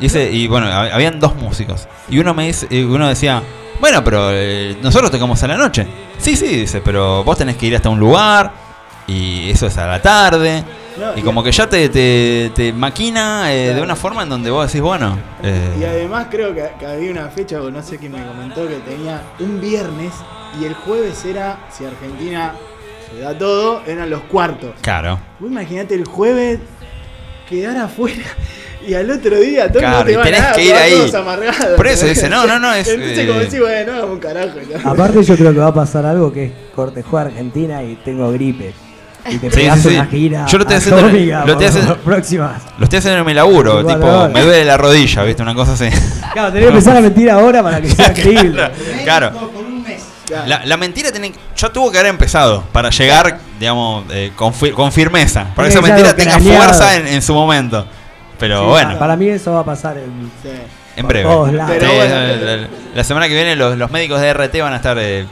Y, 0.00 0.06
ese, 0.06 0.30
y 0.30 0.46
bueno, 0.46 0.68
hab- 0.68 0.92
habían 0.92 1.18
dos 1.18 1.34
músicos. 1.34 1.88
Y 2.08 2.20
uno 2.20 2.34
me 2.34 2.46
dice, 2.46 2.68
y 2.70 2.82
uno 2.82 3.08
decía, 3.08 3.42
bueno, 3.80 4.04
pero 4.04 4.28
eh, 4.30 4.78
nosotros 4.80 5.10
tocamos 5.10 5.42
a 5.42 5.48
la 5.48 5.56
noche. 5.56 5.84
Sí, 6.18 6.36
sí, 6.36 6.46
dice, 6.46 6.80
pero 6.80 7.24
vos 7.24 7.36
tenés 7.36 7.56
que 7.56 7.66
ir 7.66 7.74
hasta 7.74 7.88
un 7.88 7.98
lugar. 7.98 8.52
Y 9.08 9.50
eso 9.50 9.66
es 9.66 9.76
a 9.76 9.88
la 9.88 10.00
tarde. 10.00 10.62
No, 10.98 11.16
Y 11.16 11.20
y- 11.20 11.22
como 11.22 11.42
que 11.42 11.52
ya 11.52 11.68
te, 11.68 11.88
te, 11.88 12.50
te 12.54 12.72
maquina 12.72 13.52
eh, 13.52 13.74
de 13.74 13.82
una 13.82 13.94
forma 13.96 14.22
en 14.22 14.28
donde 14.28 14.50
vos 14.50 14.66
decís, 14.66 14.80
bueno. 14.80 15.18
eh, 15.42 15.76
Y 15.80 15.84
además 15.84 16.26
creo 16.30 16.54
que, 16.54 16.68
que 16.78 16.86
había 16.86 17.10
una 17.10 17.28
fecha, 17.28 17.60
o 17.62 17.70
no 17.70 17.82
sé 17.82 17.98
quién 17.98 18.12
me 18.12 18.24
comentó, 18.26 18.66
que 18.66 18.76
tenía 18.76 19.22
un 19.40 19.60
viernes 19.60 20.12
y 20.60 20.64
el 20.64 20.74
jueves 20.74 21.24
era, 21.24 21.58
si 21.70 21.84
Argentina 21.84 22.54
se 23.12 23.20
da 23.20 23.36
todo, 23.36 23.82
eran 23.86 24.10
los 24.10 24.20
cuartos. 24.22 24.72
claro. 24.82 25.18
Vos 25.38 25.50
imaginate 25.50 25.94
el 25.94 26.04
jueves 26.04 26.58
quedar 27.48 27.76
afuera 27.78 28.22
y 28.86 28.92
al 28.94 29.10
otro 29.10 29.38
día 29.40 29.68
todos 29.68 29.80
Claro, 29.80 29.98
no 30.00 30.04
te 30.04 30.12
y 30.12 30.16
van 30.16 30.24
tenés 30.24 30.40
a 30.40 30.44
dar, 30.44 30.54
que 30.56 30.64
ir 30.64 30.72
van 30.72 30.82
ahí. 30.82 30.92
todos 30.92 31.14
amargados. 31.14 31.76
Por 31.76 31.86
eso 31.86 32.06
dice, 32.06 32.28
no, 32.28 32.46
no, 32.46 32.58
no, 32.58 32.74
es, 32.74 32.88
Entonces 32.88 33.18
eh, 33.18 33.26
como 33.26 33.38
decís, 33.40 33.60
bueno, 33.60 34.06
un 34.06 34.18
carajo. 34.18 34.58
¿no? 34.84 34.90
Aparte 34.90 35.22
yo 35.22 35.36
creo 35.36 35.52
que 35.52 35.58
va 35.58 35.68
a 35.68 35.74
pasar 35.74 36.04
algo 36.04 36.32
que 36.32 36.44
es 36.46 36.52
corte 36.74 37.02
juega 37.02 37.26
Argentina 37.26 37.82
y 37.82 37.96
tengo 38.04 38.30
gripe. 38.32 38.74
Y 39.30 39.38
te 39.38 39.50
Sí, 39.50 39.68
sí, 39.74 39.80
sí. 39.80 39.88
una 39.96 40.06
gira 40.06 40.46
Yo 40.46 40.58
lo 40.58 40.62
estoy 40.64 40.76
haciendo- 40.76 41.00
atómica 41.06 41.44
lo 41.44 41.52
estoy 41.52 41.66
haciendo- 41.66 41.96
próximas. 41.98 42.62
Lo 42.78 42.84
estoy 42.84 42.98
haciendo 42.98 43.20
en 43.20 43.26
mi 43.26 43.34
laburo, 43.34 43.80
Igual, 43.80 43.96
tipo, 43.96 44.06
igual. 44.08 44.32
me 44.32 44.42
duele 44.42 44.64
la 44.64 44.76
rodilla, 44.76 45.22
¿viste? 45.24 45.42
Una 45.42 45.54
cosa 45.54 45.72
así. 45.72 45.88
Claro, 46.32 46.48
tenés 46.52 46.62
que 46.64 46.68
empezar 46.68 46.96
a 46.96 47.00
mentir 47.00 47.30
ahora 47.30 47.62
para 47.62 47.80
que 47.80 47.88
sea 47.90 48.12
creíble. 48.14 48.70
Claro. 49.04 49.32
La, 50.46 50.62
la 50.66 50.76
mentira 50.76 51.10
tiene 51.10 51.32
que- 51.32 51.38
ya 51.56 51.70
tuvo 51.70 51.90
que 51.90 51.98
haber 51.98 52.10
empezado 52.10 52.62
para 52.72 52.90
llegar, 52.90 53.38
digamos, 53.58 54.04
eh, 54.10 54.32
con, 54.36 54.52
fi- 54.52 54.72
con 54.72 54.92
firmeza. 54.92 55.46
Para 55.54 55.68
que 55.68 55.74
esa 55.74 55.80
mentira 55.82 56.14
tenga 56.14 56.32
craneado. 56.36 56.62
fuerza 56.64 56.96
en, 56.96 57.06
en 57.06 57.22
su 57.22 57.32
momento. 57.32 57.86
Pero 58.38 58.60
Sí, 58.60 58.66
bueno, 58.66 58.98
Para 58.98 59.16
mí 59.16 59.26
eso 59.28 59.52
va 59.54 59.60
a 59.60 59.64
pasar 59.64 59.96
en, 59.96 60.30
en 60.96 61.08
breve. 61.08 61.28
todos 61.28 61.52
lados. 61.52 61.72
Sí, 61.72 61.78
Pero 61.80 61.94
bueno. 61.94 62.14
la, 62.14 62.56
la- 62.56 62.68
la 62.94 63.04
semana 63.04 63.26
que 63.26 63.34
viene 63.34 63.56
los, 63.56 63.76
los 63.78 63.90
médicos 63.90 64.20
de 64.20 64.32
RT 64.34 64.60
van 64.60 64.74
a 64.74 64.76
estar 64.76 64.96
eh. 65.00 65.26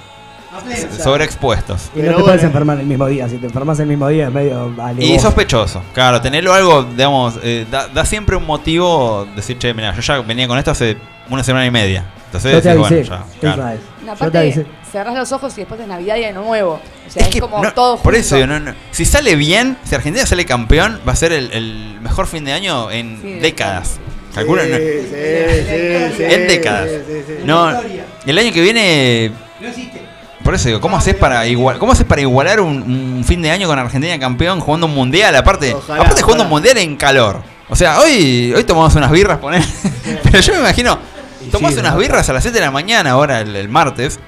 Sobreexpuestos. 1.03 1.91
Y 1.95 1.99
no 1.99 2.03
te 2.05 2.09
bueno. 2.11 2.25
puedes 2.25 2.43
enfermar 2.45 2.79
el 2.81 2.87
mismo 2.87 3.07
día. 3.07 3.29
Si 3.29 3.37
te 3.39 3.47
enfermas 3.47 3.79
el 3.81 3.87
mismo 3.87 4.09
día 4.09 4.27
es 4.29 4.33
medio 4.33 4.73
Y 4.77 4.81
alevoso. 4.81 5.21
sospechoso, 5.23 5.83
claro, 5.93 6.21
tenerlo 6.21 6.53
algo, 6.53 6.85
digamos, 6.85 7.39
eh, 7.43 7.67
da, 7.71 7.89
da 7.89 8.05
siempre 8.05 8.37
un 8.37 8.45
motivo 8.47 9.27
decir, 9.37 9.59
che, 9.59 9.73
mira, 9.75 9.95
yo 9.95 10.01
ya 10.01 10.19
venía 10.21 10.47
con 10.49 10.59
esto 10.59 10.71
hace 10.71 10.97
una 11.31 11.43
semana 11.45 11.67
y 11.67 11.71
media. 11.71 12.05
Entonces, 12.27 12.53
Yo 12.53 12.61
te 12.63 12.69
decís, 12.69 12.87
avisé. 12.87 13.09
bueno, 13.09 13.25
ya, 13.35 13.41
claro. 13.41 13.69
es. 13.69 13.81
No, 14.05 14.13
aparte, 14.13 14.67
cerrás 14.93 15.15
los 15.15 15.33
ojos 15.33 15.53
y 15.57 15.61
después 15.63 15.81
es 15.81 15.87
Navidad 15.87 16.17
y 16.17 16.25
Año 16.25 16.43
Nuevo. 16.43 16.73
O 16.75 17.11
sea, 17.11 17.23
Es 17.23 17.29
es, 17.29 17.35
que 17.35 17.41
como 17.41 17.63
no, 17.63 17.73
todo 17.73 17.97
por 17.97 18.13
junto. 18.13 18.19
eso, 18.19 18.35
digo, 18.37 18.47
no, 18.49 18.59
no. 18.61 18.75
si 18.91 19.05
sale 19.05 19.37
bien, 19.37 19.77
si 19.85 19.95
Argentina 19.95 20.27
sale 20.27 20.45
campeón, 20.45 21.01
va 21.09 21.13
a 21.13 21.17
ser 21.17 21.33
el, 21.33 21.53
el 21.53 21.99
mejor 22.01 22.27
fin 22.27 22.45
de 22.45 22.53
año 22.53 22.91
en 22.91 23.21
Sí, 23.23 23.33
de- 23.35 23.41
décadas. 23.41 23.99
Calculo, 24.35 24.63
Sí, 24.65 24.71
no- 24.71 24.77
sí, 24.77 24.83
sí, 24.85 26.15
sí, 26.17 26.23
en 26.25 26.49
décadas. 26.49 26.89
sí, 26.91 26.97
sí, 27.07 27.23
sí. 27.27 27.35
No, 27.45 27.71
el 28.27 28.39
año 28.39 28.53
que 28.53 28.61
viene, 28.61 29.31
No 29.61 29.69
existe. 29.69 30.03
Por 30.47 30.55
eso 30.55 30.69
digo, 30.69 30.81
¿cómo 30.81 30.97
haces 30.97 31.17
para 31.17 31.45
igual, 31.47 31.77
cómo 31.79 31.91
haces 31.93 32.07
para 32.07 32.21
igualar 32.21 32.61
un, 32.61 32.81
un 33.17 33.25
fin 33.25 33.43
de 33.43 33.51
año 33.51 33.67
con 33.67 33.77
Argentina 33.79 34.17
campeón 34.19 34.61
jugando 34.61 34.87
un 34.87 34.95
mundial? 34.95 35.35
Aparte, 35.35 35.75
Ojalá, 35.75 36.01
aparte 36.01 36.23
jugando 36.23 36.45
ojalá. 36.45 36.45
un 36.45 36.51
mundial 36.51 36.79
en 36.79 36.97
calor. 36.97 37.43
O 37.69 37.75
sea, 37.75 38.01
hoy, 38.01 38.55
hoy 38.57 38.63
tomamos 38.63 38.95
unas 38.95 39.11
birras, 39.11 39.39
poner. 39.39 39.63
Pero 40.23 40.41
yo 40.41 40.53
me 40.55 40.61
imagino, 40.61 40.99
tomás 41.51 41.75
sí, 41.75 41.81
unas 41.81 41.97
birras 41.97 42.29
a 42.31 42.33
las 42.33 42.45
7 42.45 42.57
de 42.59 42.65
la 42.65 42.71
mañana, 42.71 43.11
ahora 43.11 43.41
el, 43.41 43.57
el 43.57 43.69
martes. 43.69 44.21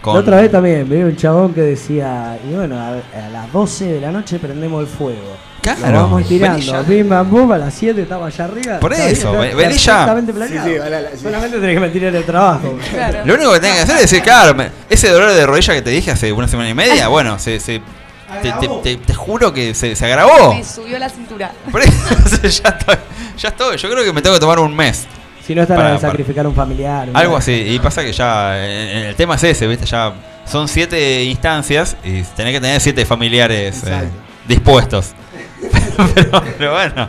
Con, 0.00 0.14
La 0.14 0.20
otra 0.20 0.40
vez 0.40 0.50
también 0.50 0.88
vi 0.88 0.96
un 1.02 1.16
chabón 1.16 1.52
que 1.52 1.60
decía, 1.62 2.38
y 2.48 2.54
bueno, 2.54 2.76
a, 2.78 2.88
a 2.90 3.28
las 3.32 3.52
12 3.52 3.84
de 3.94 4.00
la 4.00 4.12
noche 4.12 4.38
prendemos 4.38 4.80
el 4.82 4.86
fuego. 4.86 5.36
Claro, 5.60 5.80
Lo 5.90 6.02
vamos 6.04 6.28
tirando, 6.28 6.82
pim, 6.84 7.08
bam, 7.08 7.28
bum, 7.28 7.50
a 7.52 7.58
las 7.58 7.74
7 7.74 8.02
estaba 8.02 8.28
allá 8.28 8.44
arriba. 8.44 8.78
Por 8.78 8.92
eso, 8.92 9.32
vení 9.32 9.74
ya. 9.74 10.16
Sí, 10.24 10.32
planeado. 10.32 10.68
sí, 10.68 10.78
vale, 10.78 11.08
sí. 11.14 11.22
Solamente 11.24 11.58
tenés 11.58 11.74
que 11.74 11.80
mentir 11.80 12.04
en 12.04 12.14
el 12.14 12.24
trabajo. 12.24 12.78
Claro. 12.90 13.18
Lo 13.24 13.34
único 13.34 13.52
que 13.54 13.60
tenés 13.60 13.76
que 13.76 13.82
hacer 13.82 13.94
es 13.96 14.02
decir, 14.02 14.22
claro, 14.22 14.54
me- 14.54 14.70
ese 14.88 15.08
dolor 15.10 15.32
de 15.32 15.44
rodilla 15.46 15.74
que 15.74 15.82
te 15.82 15.90
dije 15.90 16.12
hace 16.12 16.32
una 16.32 16.46
semana 16.46 16.70
y 16.70 16.74
media, 16.74 17.08
bueno, 17.08 17.38
se, 17.40 17.58
se- 17.58 17.80
te, 17.80 18.40
te- 18.42 18.48
Agravó. 18.52 18.80
te- 18.82 18.96
te 18.98 19.14
juro 19.14 19.52
que 19.52 19.74
se, 19.74 19.96
se 19.96 20.04
agravó. 20.06 20.54
Me 20.54 20.62
subió 20.64 20.96
la 20.98 21.08
cintura. 21.08 21.50
Por 21.72 21.82
eso 21.82 21.92
ya 22.42 22.68
estoy, 22.70 22.96
ya 23.36 23.48
estoy. 23.48 23.76
Yo 23.76 23.90
creo 23.90 24.04
que 24.04 24.12
me 24.12 24.22
tengo 24.22 24.36
que 24.36 24.40
tomar 24.40 24.60
un 24.60 24.74
mes. 24.76 25.06
Si 25.48 25.54
no 25.54 25.62
están 25.62 25.78
Para- 25.78 25.94
a 25.94 25.98
sacrificar 25.98 26.46
un 26.46 26.54
familiar. 26.54 27.08
Algo 27.14 27.34
así. 27.34 27.52
Y 27.52 27.78
pasa 27.78 28.04
que 28.04 28.12
ya 28.12 28.58
el 28.58 29.14
tema 29.14 29.36
es 29.36 29.44
ese, 29.44 29.66
¿viste? 29.66 29.86
Ya 29.86 30.12
son 30.44 30.68
siete 30.68 31.24
instancias 31.24 31.96
y 32.04 32.20
tenés 32.36 32.52
que 32.52 32.60
tener 32.60 32.78
siete 32.82 33.06
familiares 33.06 33.82
eh, 33.86 34.10
dispuestos. 34.46 35.14
pero, 36.14 36.42
pero 36.58 36.72
bueno, 36.72 37.08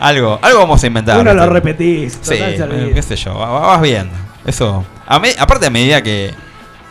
algo, 0.00 0.36
algo 0.42 0.58
vamos 0.58 0.82
a 0.82 0.86
inventar. 0.88 1.20
Uno 1.20 1.32
lo 1.32 1.46
repetís. 1.48 2.18
Sí, 2.22 2.34
eh, 2.34 2.90
qué 2.92 3.02
sé 3.02 3.14
yo, 3.14 3.38
va- 3.38 3.50
va- 3.50 3.66
vas 3.68 3.80
viendo. 3.80 4.12
Eso. 4.44 4.84
A 5.06 5.20
me- 5.20 5.36
aparte, 5.38 5.66
a 5.66 5.70
medida 5.70 6.02
que. 6.02 6.34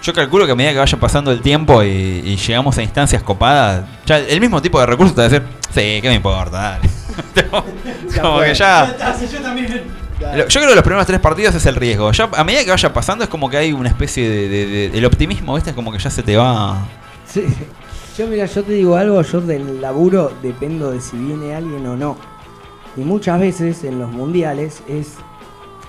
Yo 0.02 0.14
calculo 0.14 0.46
que 0.46 0.54
a 0.54 0.56
medida 0.56 0.72
que 0.72 0.78
vaya 0.80 0.98
pasando 0.98 1.30
el 1.34 1.42
tiempo 1.42 1.84
y, 1.84 1.88
y 2.24 2.38
llegamos 2.38 2.78
a 2.78 2.82
instancias 2.82 3.22
copadas, 3.22 3.84
ya 4.06 4.20
el 4.20 4.40
mismo 4.40 4.62
tipo 4.62 4.80
de 4.80 4.86
recursos 4.86 5.14
te 5.14 5.20
va 5.24 5.28
a 5.28 5.30
decir, 5.30 5.46
sí, 5.74 6.00
¿qué 6.02 6.08
me 6.08 6.14
importa? 6.16 6.80
Dale". 6.80 6.90
como 8.22 8.40
que 8.40 8.54
Ya 8.54 8.96
yo 9.30 9.42
también. 9.42 10.05
Yo 10.20 10.46
creo 10.48 10.70
que 10.70 10.76
los 10.76 10.84
primeros 10.84 11.06
tres 11.06 11.20
partidos 11.20 11.56
es 11.56 11.66
el 11.66 11.76
riesgo. 11.76 12.12
Ya 12.12 12.30
a 12.36 12.44
medida 12.44 12.64
que 12.64 12.72
vaya 12.72 12.94
pasando 12.94 13.24
es 13.24 13.30
como 13.30 13.50
que 13.50 13.58
hay 13.58 13.74
una 13.74 13.90
especie 13.90 14.30
de, 14.30 14.48
de- 14.50 14.66
de- 14.90 14.98
el 14.98 15.06
optimismo, 15.06 15.56
¿viste? 15.56 15.72
Es 15.72 15.76
como 15.76 15.92
que 15.92 16.00
ya 16.00 16.10
se 16.10 16.24
te 16.24 16.38
va. 16.38 16.86
Sí. 17.28 17.44
Yo, 18.18 18.28
mira, 18.28 18.46
yo 18.46 18.64
te 18.64 18.72
digo 18.72 18.96
algo, 18.96 19.22
yo 19.22 19.42
del 19.42 19.82
laburo 19.82 20.32
dependo 20.42 20.92
de 20.92 21.02
si 21.02 21.18
viene 21.18 21.54
alguien 21.54 21.86
o 21.86 21.98
no. 21.98 22.16
Y 22.96 23.02
muchas 23.02 23.40
veces 23.42 23.84
en 23.84 24.00
los 24.00 24.10
mundiales 24.12 24.82
es. 24.88 25.16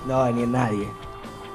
No 0.07 0.15
va 0.17 0.25
a 0.27 0.31
venir 0.31 0.47
nadie. 0.49 0.87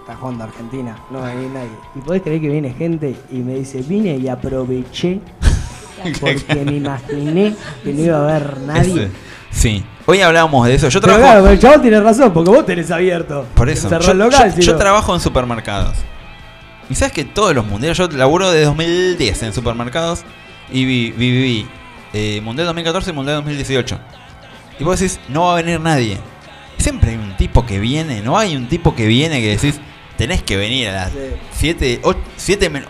Está 0.00 0.16
jugando 0.16 0.44
Argentina, 0.44 0.96
no 1.10 1.20
va 1.20 1.28
a 1.30 1.34
venir 1.34 1.50
nadie. 1.50 1.70
Y 1.94 1.98
podés 2.00 2.22
creer 2.22 2.40
que 2.40 2.48
viene 2.48 2.72
gente 2.72 3.14
y 3.30 3.36
me 3.40 3.54
dice, 3.54 3.82
vine 3.82 4.16
y 4.16 4.28
aproveché 4.28 5.20
porque 6.20 6.64
me 6.64 6.76
imaginé 6.76 7.54
que 7.84 7.92
no 7.92 8.00
iba 8.02 8.16
a 8.16 8.22
haber 8.36 8.58
nadie. 8.62 9.04
Ese- 9.04 9.10
Sí. 9.52 9.84
Hoy 10.06 10.20
hablábamos 10.20 10.66
de 10.66 10.74
eso. 10.74 10.88
Yo 10.88 11.00
Pero 11.00 11.16
claro, 11.18 11.42
pero 11.42 11.52
el 11.52 11.60
chabón 11.60 11.82
tiene 11.82 12.00
razón, 12.00 12.32
porque 12.32 12.50
vos 12.50 12.66
tenés 12.66 12.90
abierto. 12.90 13.46
Por 13.54 13.68
eso. 13.68 13.88
Yo, 14.00 14.14
local, 14.14 14.54
yo- 14.58 14.76
trabajo 14.76 15.14
en 15.14 15.20
supermercados. 15.20 15.96
Y 16.90 16.94
sabes 16.94 17.12
que 17.12 17.24
todos 17.24 17.54
los 17.54 17.64
mundiales, 17.64 17.96
yo 17.96 18.08
laburo 18.08 18.50
de 18.50 18.64
2010 18.64 19.42
en 19.44 19.52
supermercados 19.52 20.24
y 20.72 20.84
vi- 20.84 21.12
vi- 21.12 21.30
viví 21.30 21.66
eh, 22.12 22.40
Mundial 22.42 22.66
2014 22.66 23.10
y 23.10 23.12
Mundial 23.12 23.36
2018. 23.36 23.98
Y 24.80 24.84
vos 24.84 24.98
decís, 24.98 25.20
no 25.28 25.42
va 25.46 25.52
a 25.52 25.56
venir 25.62 25.80
nadie. 25.80 26.18
Siempre 26.78 27.10
hay 27.10 27.16
un 27.16 27.36
tipo 27.36 27.64
que 27.64 27.78
viene, 27.78 28.20
no 28.22 28.36
hay 28.36 28.56
un 28.56 28.68
tipo 28.68 28.94
que 28.96 29.06
viene 29.06 29.40
que 29.40 29.50
decís, 29.50 29.80
tenés 30.16 30.42
que 30.42 30.56
venir 30.56 30.88
a 30.88 30.92
las 30.92 31.12
Sí. 31.12 31.18
7, 31.52 32.00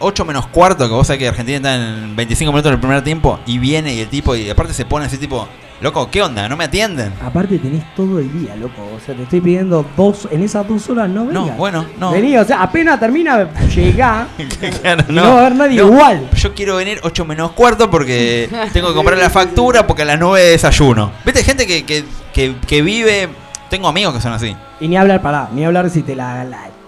8 0.00 0.24
menos 0.24 0.46
cuarto, 0.46 0.88
que 0.88 0.94
vos 0.94 1.06
sabés 1.06 1.18
que 1.20 1.28
Argentina 1.28 1.56
está 1.58 1.74
en 1.76 2.16
25 2.16 2.50
minutos 2.52 2.70
del 2.72 2.80
primer 2.80 3.04
tiempo, 3.04 3.38
y 3.46 3.58
viene 3.58 3.94
y 3.94 4.00
el 4.00 4.08
tipo, 4.08 4.34
y 4.34 4.48
aparte 4.48 4.72
se 4.72 4.84
pone 4.86 5.04
así 5.06 5.18
tipo, 5.18 5.46
loco, 5.82 6.08
¿qué 6.10 6.22
onda? 6.22 6.48
¿No 6.48 6.56
me 6.56 6.64
atienden? 6.64 7.12
Aparte 7.24 7.58
tenés 7.58 7.84
todo 7.94 8.18
el 8.20 8.32
día, 8.40 8.54
loco. 8.56 8.82
O 8.96 9.00
sea, 9.04 9.14
te 9.14 9.24
estoy 9.24 9.40
pidiendo 9.40 9.84
dos, 9.96 10.28
en 10.30 10.42
esas 10.42 10.66
dos 10.66 10.88
horas 10.88 11.08
no 11.10 11.26
vengas. 11.26 11.46
No, 11.46 11.52
bueno, 11.52 11.84
no. 11.98 12.12
Vení, 12.12 12.36
o 12.36 12.44
sea, 12.44 12.62
apenas 12.62 12.98
termina, 13.00 13.48
llegá. 13.74 14.26
Claro, 14.82 15.04
Y 15.08 15.12
no 15.12 15.22
va 15.22 15.28
a 15.28 15.40
haber 15.46 15.56
nadie 15.56 15.76
igual. 15.84 16.28
Yo 16.36 16.54
quiero 16.54 16.76
venir 16.76 17.00
8 17.02 17.24
menos 17.24 17.52
cuarto 17.52 17.90
porque 17.90 18.48
tengo 18.72 18.88
que 18.88 18.94
comprar 18.94 19.18
la 19.18 19.30
factura 19.30 19.86
porque 19.86 20.02
a 20.02 20.06
las 20.06 20.18
9 20.18 20.40
desayuno. 20.50 21.10
¿Viste? 21.24 21.42
Gente 21.44 21.66
que, 21.66 21.84
que, 21.84 22.04
que, 22.32 22.54
que 22.66 22.82
vive. 22.82 23.28
Tengo 23.68 23.88
amigos 23.88 24.14
que 24.14 24.20
son 24.20 24.32
así. 24.32 24.54
Y 24.80 24.88
ni 24.88 24.96
hablar, 24.96 25.22
pará, 25.22 25.48
ni 25.52 25.64
hablar 25.64 25.88
si 25.90 26.02
te 26.02 26.14
la, 26.14 26.44
la- 26.44 26.58
te 26.66 26.68
la 26.68 26.81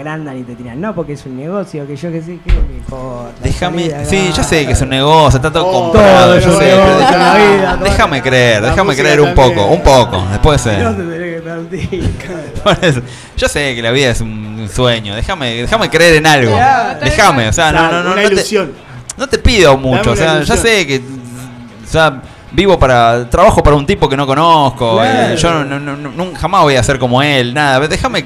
agrandan 0.00 0.38
y 0.38 0.42
te 0.42 0.54
tiran. 0.54 0.80
No, 0.80 0.94
porque 0.94 1.12
es 1.12 1.24
un 1.26 1.36
negocio, 1.36 1.86
que 1.86 1.94
yo 1.96 2.10
que 2.10 2.20
sé, 2.20 2.38
que 2.44 2.52
me 2.52 2.76
importa. 2.76 3.32
Déjame. 3.42 4.04
Sí, 4.04 4.30
ya 4.34 4.42
sé 4.42 4.66
que 4.66 4.72
es 4.72 4.80
un 4.80 4.88
negocio, 4.88 5.36
está 5.38 5.52
todo 5.52 5.64
Todo, 5.64 5.82
comprado. 5.82 6.38
todo 6.38 6.40
yo 6.40 6.58
sé, 6.58 6.64
vida, 6.64 7.78
déjame 7.82 8.22
creer, 8.22 8.62
La 8.62 8.70
déjame 8.70 8.96
creer 8.96 9.20
un 9.20 9.34
también. 9.34 9.54
poco, 9.54 9.66
un 9.68 9.82
poco. 9.82 10.26
Después 10.30 10.64
de 10.64 10.78
No 10.82 11.60
te 11.68 11.78
que. 11.78 12.02
Por 12.64 12.84
eso. 12.84 13.00
Yo 13.36 13.48
sé 13.48 13.74
que 13.74 13.82
la 13.82 13.90
vida 13.90 14.10
es 14.10 14.20
un 14.20 14.68
sueño. 14.72 15.14
Déjame, 15.14 15.54
déjame 15.62 15.88
creer 15.90 16.16
en 16.16 16.26
algo. 16.26 16.56
Déjame, 17.02 17.48
o 17.48 17.52
sea, 17.52 17.72
no, 17.72 17.90
no, 17.90 18.02
no, 18.02 18.12
Una 18.12 18.22
no 18.22 18.28
te-. 18.30 18.68
No 19.16 19.28
te 19.28 19.38
pido 19.38 19.76
mucho, 19.76 20.12
o 20.12 20.16
sea, 20.16 20.42
ya 20.42 20.56
sé 20.56 20.86
que 20.86 20.96
o 20.98 21.92
sea, 21.92 22.22
vivo 22.52 22.78
para 22.78 23.28
trabajo 23.30 23.62
para 23.62 23.76
un 23.76 23.86
tipo 23.86 24.08
que 24.08 24.16
no 24.16 24.26
conozco, 24.26 24.96
Claro. 24.96 25.34
eh, 25.34 25.36
yo 25.36 25.64
no, 25.64 25.78
no- 25.78 26.34
jamás 26.34 26.62
voy 26.62 26.76
a 26.76 26.82
ser 26.82 26.98
como 26.98 27.22
él, 27.22 27.54
nada, 27.54 27.86
déjame 27.86 28.24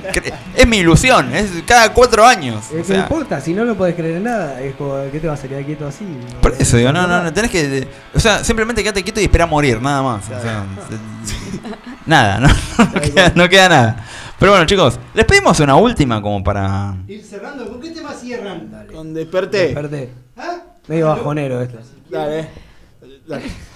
es 0.56 0.66
mi 0.66 0.78
ilusión, 0.78 1.34
es 1.34 1.50
cada 1.66 1.92
cuatro 1.92 2.24
años. 2.24 2.64
Sea, 2.84 2.96
no 2.96 3.02
importa, 3.02 3.40
si 3.40 3.52
no, 3.54 3.64
no 3.64 3.74
podés 3.74 3.94
creer 3.94 4.16
en 4.16 4.24
nada. 4.24 4.60
Es 4.60 4.74
como, 4.76 4.94
¿qué 5.12 5.20
te 5.20 5.26
vas 5.28 5.42
a 5.44 5.48
quedar 5.48 5.64
quieto 5.64 5.86
así? 5.86 6.06
por 6.40 6.54
eso 6.58 6.76
digo, 6.76 6.92
no, 6.92 7.06
no, 7.06 7.22
no, 7.22 7.32
tenés 7.32 7.50
que, 7.50 7.86
o 8.14 8.20
sea, 8.20 8.42
simplemente 8.44 8.82
quédate 8.82 9.02
quieto 9.02 9.20
y 9.20 9.24
espera 9.24 9.44
a 9.44 9.48
morir, 9.48 9.80
nada 9.82 10.02
más. 10.02 10.24
o 10.24 10.40
sea, 10.40 10.64
nada, 12.06 12.40
no, 12.40 12.48
no 12.94 13.00
queda, 13.00 13.32
no 13.34 13.48
queda 13.48 13.68
nada. 13.68 14.04
Pero 14.38 14.52
bueno, 14.52 14.66
chicos, 14.66 14.98
les 15.14 15.24
pedimos 15.24 15.58
una 15.60 15.76
última 15.76 16.20
como 16.20 16.42
para... 16.42 16.94
Ir 17.08 17.22
cerrando, 17.24 17.68
¿con 17.68 17.80
qué 17.80 17.90
tema 17.90 18.12
cierran? 18.12 18.86
Con 18.92 19.14
desperté. 19.14 19.66
Desperté. 19.66 20.12
¿Ah? 20.36 20.56
Medio 20.88 21.06
bajonero 21.08 21.60
esto. 21.62 21.78
Dale. 22.10 22.48
Dale. 23.26 23.73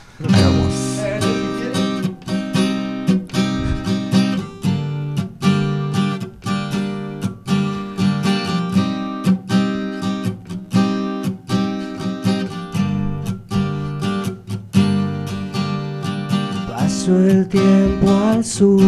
Paso 16.67 17.17
el 17.21 17.49
tiempo 17.49 18.11
al 18.11 18.45
sur, 18.45 18.81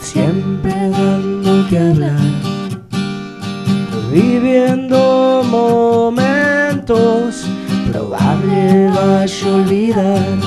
siempre 0.00 0.90
dando 0.90 1.68
que 1.68 1.76
hablar, 1.76 2.20
viviendo 4.12 5.42
momentos, 5.50 7.49
probable 7.90 8.88
vaya 8.88 9.46
a 9.46 9.54
olvidar. 9.54 10.38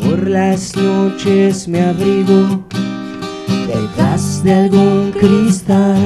Por 0.00 0.28
las 0.28 0.74
noches 0.76 1.68
me 1.68 1.80
abrigo 1.82 2.64
detrás 3.66 4.42
de 4.42 4.54
algún 4.54 5.12
cristal, 5.12 5.98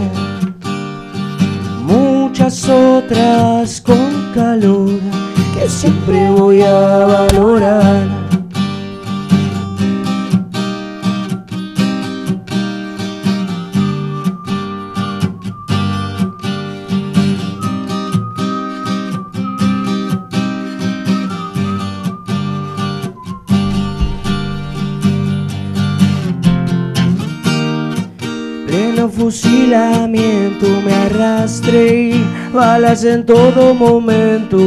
muchas 1.85 2.69
otras 2.69 3.81
con 3.81 4.33
calor 4.35 4.99
que 5.55 5.69
siempre 5.69 6.31
voy 6.31 6.63
a 6.63 7.07
valorar. 7.07 8.20
Fusilamiento 29.31 30.67
me 30.85 30.93
arrastré, 30.93 32.15
balas 32.53 33.05
en 33.05 33.25
todo 33.25 33.73
momento. 33.75 34.59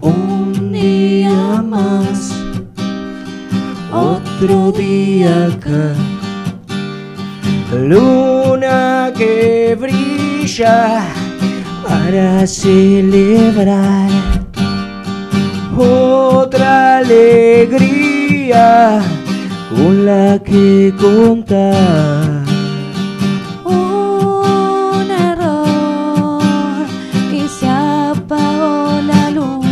Un 0.00 0.72
día 0.72 1.62
más, 1.62 2.32
otro 3.92 4.72
día 4.72 5.48
acá. 5.48 5.94
Luna 7.74 9.12
que 9.14 9.76
brilla 9.78 11.04
para 11.86 12.46
celebrar 12.46 14.08
otra 15.76 16.98
alegría 16.98 17.90
con 19.70 20.04
la 20.04 20.38
que 20.42 20.92
contar. 21.00 22.44
Un 23.64 25.10
error 25.10 26.86
y 27.32 27.48
se 27.48 27.68
apagó 27.68 29.00
la 29.02 29.30
luz. 29.30 29.66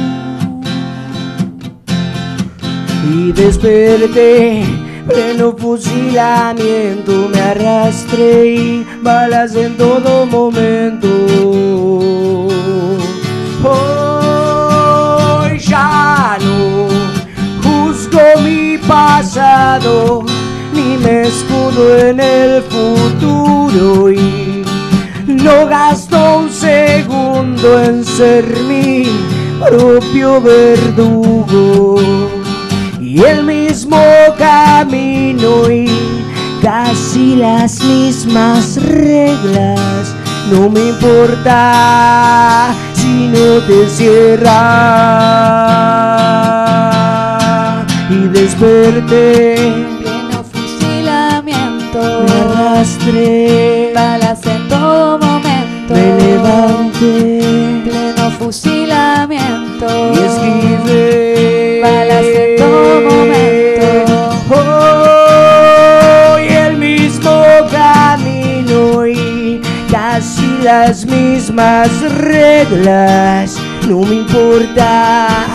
y 3.11 3.33
desperté. 3.33 4.65
Pleno 5.07 5.57
fusilamiento 5.57 7.31
me 7.33 7.41
arrastré, 7.41 8.85
balas 9.03 9.55
en 9.55 9.77
todo 9.79 10.27
momento. 10.27 11.09
Pasado, 19.09 20.25
ni 20.75 20.97
me 20.99 21.23
escudo 21.23 21.97
en 21.99 22.21
el 22.21 22.63
futuro 22.63 24.11
y 24.13 24.65
no 25.27 25.67
gasto 25.67 26.39
un 26.41 26.51
segundo 26.51 27.83
en 27.83 28.05
ser 28.05 28.45
mi 28.69 29.09
propio 29.67 30.41
verdugo 30.43 31.97
y 33.01 33.23
el 33.23 33.45
mismo 33.45 33.99
camino 34.37 35.71
y 35.71 35.89
casi 36.63 37.37
las 37.37 37.83
mismas 37.83 38.77
reglas. 38.83 40.15
No 40.53 40.69
me 40.71 40.89
importa 40.89 42.75
si 42.95 43.29
no 43.29 43.59
te 43.67 43.89
cierra 43.89 44.49
y 48.11 48.29
desperté. 48.29 49.57
Pleno 50.01 50.45
fusilamiento. 50.45 52.01
Me 52.25 52.33
arrastré, 52.33 53.93
Balas 53.95 54.45
en 54.47 54.69
todo 54.69 55.19
momento. 55.19 55.95
me 55.95 56.15
levanté 56.23 57.83
Pleno 57.85 58.31
fusilamiento. 58.39 59.87
y 60.15 60.19
esquivé. 60.19 61.81
Balas 61.83 62.25
en 62.25 62.57
todo 62.57 63.01
momento. 63.11 63.87
Hoy 66.35 66.45
el 66.49 66.77
mismo 66.79 67.37
camino 67.71 69.07
y 69.07 69.61
casi 69.91 70.47
las 70.63 71.05
mismas 71.07 71.89
reglas. 72.13 73.57
No 73.87 74.01
me 74.01 74.17
importa 74.17 75.47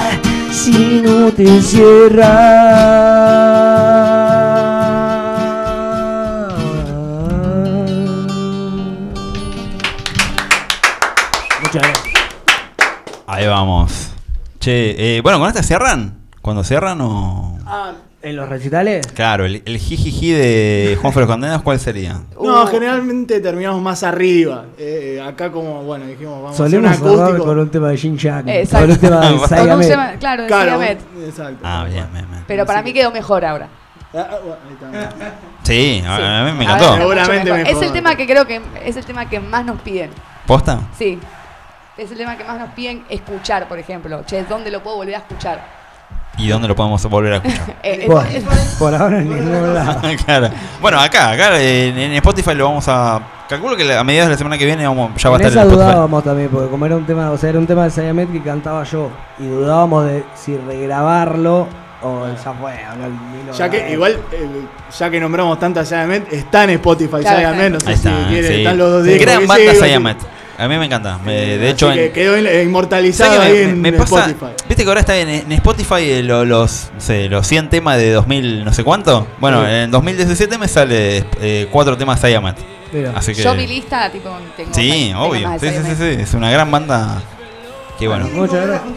si 0.63 1.01
no 1.01 1.29
te 1.33 1.61
cierras. 1.61 2.29
Muchas 11.61 11.81
gracias. 11.81 12.03
Ahí 13.27 13.47
vamos. 13.47 14.11
Che, 14.59 15.17
eh, 15.17 15.21
bueno, 15.21 15.39
¿con 15.39 15.49
esta 15.49 15.63
cierran? 15.63 16.19
Cuando 16.41 16.63
cierran 16.63 17.01
o...? 17.01 17.57
¿En 18.23 18.37
los 18.37 18.47
recitales? 18.47 19.05
Claro, 19.07 19.43
el, 19.45 19.61
el 19.65 19.77
jijiji 19.77 20.31
de 20.31 20.97
Juan 21.01 21.11
Fer 21.11 21.25
Condenados, 21.27 21.61
¿cuál 21.61 21.77
sería? 21.77 22.21
No, 22.41 22.65
generalmente 22.67 23.41
terminamos 23.41 23.81
más 23.81 24.01
arriba. 24.03 24.63
Eh, 24.77 25.21
acá 25.21 25.51
como, 25.51 25.83
bueno, 25.83 26.05
dijimos, 26.05 26.41
vamos 26.41 26.55
Solemos 26.55 26.89
a 26.89 26.93
hacer 26.93 27.05
un 27.05 27.19
acústico. 27.21 27.45
con 27.45 27.59
un 27.59 27.69
tema 27.69 27.89
de 27.89 27.97
Jin 27.97 28.17
Jack. 28.17 28.47
Exacto. 28.47 28.85
Con 28.85 28.91
un 28.91 28.99
tema 28.99 29.19
de 29.19 29.27
Con 29.35 29.41
un 29.41 29.47
Siamés. 29.49 29.87
tema- 29.89 30.11
claro, 30.19 30.41
de 30.43 30.47
Claro, 30.47 30.69
Siamet. 30.69 30.99
exacto. 31.27 31.59
Ah, 31.63 31.85
bien, 31.89 32.07
bien, 32.13 32.25
bien. 32.31 32.43
Pero 32.47 32.65
para 32.65 32.81
mí 32.81 32.93
quedó 32.93 33.11
mejor 33.11 33.43
ahora. 33.43 33.67
Ah, 34.13 34.27
ah, 34.31 34.37
bueno, 34.41 34.57
ahí 34.69 34.73
está. 35.11 35.33
Sí, 35.63 36.03
a, 36.07 36.41
a 36.41 36.45
mí 36.45 36.57
me 36.57 36.63
encantó. 36.63 36.85
mucho 36.85 36.97
Seguramente 36.99 37.43
mejor. 37.51 37.57
mejor. 37.59 37.73
Es 37.75 37.81
el 37.87 37.91
tema 37.91 38.15
que 38.15 38.25
creo 38.25 38.47
que 38.47 38.61
es 38.85 38.95
el 38.95 39.03
tema 39.05 39.29
que 39.29 39.39
más 39.41 39.65
nos 39.65 39.81
piden. 39.81 40.11
¿Posta? 40.47 40.79
Sí. 40.97 41.19
Es 41.97 42.09
el 42.09 42.17
tema 42.17 42.37
que 42.37 42.45
más 42.45 42.57
nos 42.57 42.69
piden 42.69 43.03
escuchar, 43.09 43.67
por 43.67 43.77
ejemplo. 43.79 44.23
Che, 44.25 44.45
¿dónde 44.45 44.71
lo 44.71 44.81
puedo 44.81 44.95
volver 44.95 45.15
a 45.15 45.17
escuchar? 45.17 45.82
¿Y 46.37 46.47
dónde 46.47 46.67
lo 46.67 46.75
podemos 46.75 47.03
volver 47.09 47.33
a 47.33 47.35
escuchar? 47.37 47.75
Eh, 47.83 48.05
Por, 48.07 48.25
es- 48.27 48.43
por 48.79 48.95
ahora 48.95 49.19
en 49.19 49.29
ningún 49.29 49.73
lado. 49.75 50.01
claro. 50.25 50.49
Bueno, 50.81 50.99
acá, 50.99 51.31
acá 51.31 51.61
en, 51.61 51.97
en 51.97 52.13
Spotify 52.13 52.55
lo 52.55 52.65
vamos 52.65 52.85
a... 52.87 53.21
Calculo 53.47 53.75
que 53.75 53.93
a 53.93 54.03
mediados 54.03 54.29
de 54.29 54.33
la 54.33 54.37
semana 54.37 54.57
que 54.57 54.65
viene 54.65 54.87
vamos, 54.87 55.11
ya 55.21 55.29
va 55.29 55.35
a 55.35 55.39
estar 55.39 55.51
esa 55.51 55.61
en 55.61 55.67
Spotify. 55.67 55.89
dudábamos 55.91 56.23
también, 56.23 56.49
porque 56.49 56.69
como 56.69 56.85
era 56.85 56.95
un 56.95 57.05
tema, 57.05 57.29
o 57.29 57.37
sea, 57.37 57.49
era 57.49 57.59
un 57.59 57.67
tema 57.67 57.83
de 57.83 57.91
Siamet 57.91 58.31
que 58.31 58.41
cantaba 58.41 58.83
yo, 58.85 59.09
y 59.37 59.45
dudábamos 59.45 60.05
de 60.05 60.23
si 60.33 60.57
regrabarlo 60.57 61.67
o 62.01 62.25
ya 62.27 62.53
fue, 62.53 62.83
hablar 62.83 63.09
ni 63.09 63.43
lo 63.45 63.53
Ya 63.53 63.69
que 63.69 63.91
igual, 63.91 64.17
eh, 64.31 64.47
ya 64.97 65.09
que 65.09 65.19
nombramos 65.19 65.59
tantas 65.59 65.87
Siamet, 65.87 66.31
está 66.33 66.63
en 66.63 66.71
Spotify 66.71 67.17
Claro, 67.21 67.39
Siamet, 67.39 67.71
no 67.73 67.79
sé 67.81 67.89
Ahí 67.89 67.97
si 67.97 68.07
está, 68.07 68.27
quieren, 68.27 68.51
sí. 68.51 68.57
están 68.59 68.77
los 68.77 68.91
dos 68.91 69.03
Sí, 69.05 69.09
discos 69.11 69.25
Gran 69.27 69.39
que 69.41 69.45
banda 69.47 69.71
siguen. 69.73 69.87
Siamet. 69.89 70.17
A 70.57 70.67
mí 70.67 70.77
me 70.77 70.85
encanta. 70.85 71.17
Me- 71.17 71.57
de 71.57 71.69
hecho, 71.69 71.91
que 71.91 72.05
en, 72.07 72.13
quedó 72.13 72.37
in- 72.37 72.45
¿Sabes 72.45 72.63
inmortalizado 72.65 73.41
ahí 73.41 73.51
me, 73.53 73.61
en 73.63 73.81
me 73.81 73.93
pasa? 73.93 74.25
Spotify. 74.27 74.51
Viste 74.67 74.83
que 74.83 74.89
ahora 74.89 74.99
está 74.99 75.17
en, 75.17 75.29
en 75.29 75.51
Spotify 75.51 75.95
eh, 76.11 76.23
lo- 76.23 76.45
los, 76.45 76.89
no 76.93 77.01
sé, 77.01 77.27
los 77.27 77.47
100 77.47 77.69
temas 77.69 77.97
de 77.97 78.11
2000 78.11 78.63
no 78.63 78.71
sé 78.73 78.83
cuánto. 78.83 79.27
Bueno, 79.39 79.61
Sí. 79.65 79.71
en 79.71 79.91
2017 79.91 80.57
me 80.59 80.67
sale 80.67 81.25
eh, 81.41 81.67
cuatro 81.71 81.97
temas 81.97 82.19
Siamet. 82.19 82.57
Mira. 82.91 83.13
Así 83.15 83.33
que... 83.33 83.41
Yo 83.41 83.55
mi 83.55 83.65
lista, 83.65 84.11
tipo, 84.11 84.29
tengo. 84.55 84.71
Sí, 84.73 85.07
tengo 85.09 85.23
obvio. 85.23 85.49
más 85.49 85.59
Sí, 85.59 85.67
de 85.67 85.81
sí, 85.81 85.89
sí, 85.89 85.95
sí. 86.15 86.21
Es 86.21 86.33
una 86.35 86.51
gran 86.51 86.69
banda. 86.69 87.21
Que 87.97 88.07
bueno. 88.07 88.29
Muchas 88.31 88.67
gracias. 88.67 88.91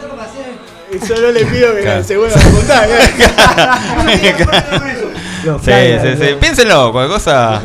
Y 0.93 1.05
solo 1.05 1.31
le 1.31 1.43
pido 1.45 1.75
que 1.75 1.81
Claro. 1.81 2.03
se 2.03 2.15
vuelvan 2.17 2.39
a 2.39 2.43
juntar. 2.43 2.87
Los 5.43 5.61
Sí, 5.61 5.71
sí, 6.01 6.07
sí. 6.19 6.35
Piénsenlo, 6.39 6.91
cualquier 6.91 7.17
cosa. 7.17 7.61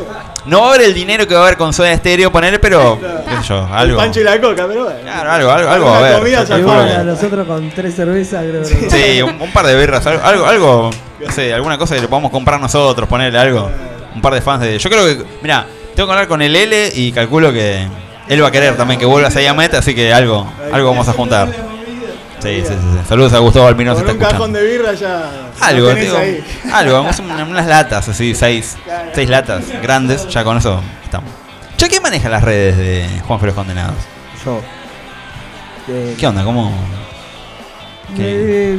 No 0.47 0.61
va 0.63 0.67
a 0.67 0.69
haber 0.71 0.83
el 0.83 0.95
dinero 0.95 1.27
que 1.29 1.35
va 1.35 1.41
a 1.41 1.45
haber 1.45 1.57
con 1.57 1.73
Soda 1.73 1.97
Stereo, 1.97 2.33
poner, 2.33 2.61
pero. 2.61 2.99
qué 3.01 3.37
sé 3.43 3.49
yo, 3.49 3.65
El 3.69 3.73
algo. 3.75 3.97
pancho 3.99 4.21
y 4.21 4.25
la 4.25 4.41
coca, 4.41 4.67
pero 4.67 4.85
bueno. 4.85 4.99
Claro, 5.03 5.31
algo, 5.31 5.51
algo, 5.53 5.71
algo 5.71 5.87
va 5.87 5.95
a 5.95 5.99
haber. 5.99 6.19
comida 6.19 6.45
Yo 6.45 6.57
que- 6.57 7.05
nosotros 7.05 7.47
con 7.47 7.71
tres 7.71 7.95
cervezas, 7.95 8.45
creo 8.45 8.63
que 8.63 8.91
Sí, 8.91 9.23
un, 9.23 9.41
un 9.41 9.53
par 9.53 9.67
de 9.67 9.77
birras, 9.77 10.05
algo, 10.07 10.23
algo, 10.25 10.47
algo, 10.47 10.91
no 11.25 11.31
sé, 11.33 11.55
alguna 11.55 11.79
cosa 11.79 11.95
que 11.95 12.01
le 12.01 12.09
podamos 12.09 12.31
comprar 12.33 12.61
nosotros, 12.61 13.09
ponerle 13.09 13.39
algo. 13.39 13.71
Un 14.15 14.21
par 14.21 14.35
de 14.35 14.41
fans 14.41 14.61
de. 14.63 14.79
Yo 14.79 14.91
creo 14.91 15.05
que, 15.07 15.25
mira, 15.43 15.65
tengo 15.95 16.09
que 16.09 16.13
hablar 16.13 16.29
con 16.29 16.43
el 16.43 16.55
L 16.57 16.91
y 16.95 17.13
calculo 17.13 17.53
que 17.53 17.87
él 18.29 18.43
va 18.43 18.49
a 18.49 18.51
querer 18.53 18.77
también 18.77 18.99
que 18.99 19.07
vuelva 19.07 19.29
a 19.29 19.31
Sayamet, 19.31 19.75
así 19.75 19.95
que 19.95 20.13
algo, 20.13 20.47
algo 20.73 20.89
vamos 20.91 21.09
a 21.09 21.13
juntar. 21.13 21.49
Sí, 22.43 22.61
sí, 22.61 22.67
sí. 22.67 22.75
sí. 22.75 22.99
Saludos 23.09 23.33
a 23.35 23.39
Gustavo 23.39 23.67
Almirón, 23.69 23.97
se 23.97 24.03
Con 24.05 24.13
un 24.13 24.19
cajón 24.19 24.33
escuchando. 24.55 24.59
de 24.59 24.67
birra 24.67 24.93
ya. 24.95 25.31
Algo, 25.61 25.95
digo, 25.95 26.17
ahí. 26.17 26.45
algo, 26.73 26.93
vamos 26.95 27.19
a 27.19 27.23
una- 27.23 27.45
unas 27.45 27.67
latas 27.67 28.09
así, 28.09 28.35
seis, 28.35 28.77
seis 29.15 29.29
latas 29.31 29.65
grandes, 29.83 30.29
ya 30.29 30.43
con 30.45 30.57
eso 30.57 30.81
estamos. 31.05 31.31
Che, 31.77 31.89
¿qué 31.89 32.01
maneja 32.01 32.29
las 32.29 32.43
redes 32.43 32.77
de 32.77 33.09
Juan 33.27 33.39
Feroz 33.41 33.55
Condenados? 33.55 33.97
yo. 34.45 34.61
Eh, 35.89 36.15
¿Qué 36.19 36.27
onda? 36.27 36.45
¿Cómo? 36.45 36.73
¿Qué? 38.17 38.75
eh, 38.75 38.79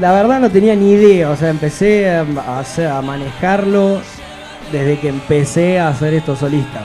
la 0.00 0.12
verdad 0.12 0.38
no 0.40 0.50
tenía 0.50 0.74
ni 0.76 0.92
idea, 0.92 1.30
o 1.30 1.36
sea, 1.36 1.48
empecé 1.50 2.10
a, 2.10 2.20
a 2.20 3.02
manejarlo 3.02 4.00
desde 4.72 4.98
que 4.98 5.08
empecé 5.08 5.78
a 5.80 5.88
hacer 5.88 6.14
esto 6.14 6.36
solista. 6.36 6.84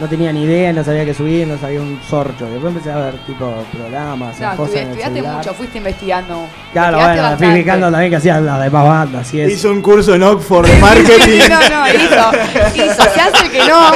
No 0.00 0.06
tenía 0.08 0.32
ni 0.32 0.44
idea, 0.44 0.72
no 0.72 0.84
sabía 0.84 1.04
qué 1.04 1.12
subir, 1.12 1.44
no 1.48 1.58
sabía 1.58 1.80
un 1.80 1.98
sorcho. 2.08 2.46
Después 2.48 2.72
empecé 2.72 2.92
a 2.92 2.96
ver 2.98 3.14
tipo 3.26 3.52
programas, 3.76 4.38
No, 4.38 4.56
cosas 4.56 4.74
estuvi- 4.74 4.78
en 4.78 4.82
el 4.82 4.98
estudiaste 4.98 5.22
mucho, 5.22 5.54
fuiste 5.54 5.78
investigando. 5.78 6.46
Claro, 6.72 6.98
bueno, 6.98 7.36
fui 7.36 7.46
fijando 7.48 7.90
también 7.90 8.10
que 8.10 8.16
hacían 8.16 8.46
las 8.46 8.62
demás 8.62 8.84
bandas 8.86 9.34
y 9.34 9.40
eso. 9.40 9.50
Hizo 9.52 9.70
un 9.72 9.82
curso 9.82 10.14
en 10.14 10.22
Oxford 10.22 10.68
de 10.68 10.78
marketing. 10.78 11.40
no, 11.50 11.68
no, 11.68 11.88
hizo, 11.88 12.84
hizo. 12.84 13.02
Se 13.12 13.20
hace 13.20 13.46
el 13.46 13.50
que 13.50 13.58
no, 13.58 13.90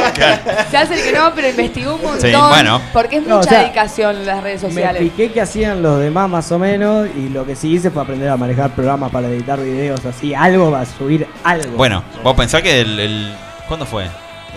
se 0.70 0.77
hace 0.77 0.95
el 0.95 1.03
que 1.12 1.19
no, 1.19 1.33
pero 1.37 1.49
investigó 1.49 1.95
un 1.95 2.03
montón. 2.03 2.20
Sí, 2.20 2.37
bueno. 2.49 2.81
Porque 2.93 3.16
es 3.19 3.27
No, 3.27 3.37
mucha 3.37 3.49
o 3.49 3.51
sea, 3.53 3.61
dedicación 3.62 4.16
en 4.16 4.27
las 4.27 4.43
redes 4.43 4.62
Me 4.65 4.69
sociales. 4.70 5.03
fijé 5.03 5.31
que 5.33 5.41
hacían 5.41 5.83
los 5.83 6.01
demás 6.01 6.29
más 6.29 6.51
o 6.51 6.59
menos 6.59 7.07
y 7.16 7.29
lo 7.29 7.47
que 7.47 7.55
sí 7.55 7.74
hice 7.74 7.93
fue 7.93 8.03
aprender 8.03 8.29
a 8.29 8.37
manejar 8.37 8.70
programas 8.70 9.12
para 9.12 9.29
editar 9.29 9.61
videos, 9.61 10.05
así, 10.05 10.35
algo 10.35 10.73
para 10.73 10.85
subir 10.85 11.29
algo. 11.45 11.77
Bueno, 11.77 12.03
vos 12.24 12.35
pensás 12.35 12.61
que 12.62 12.81
el, 12.81 12.99
el- 12.99 13.35
¿Cuándo 13.69 13.87
fue? 13.87 14.07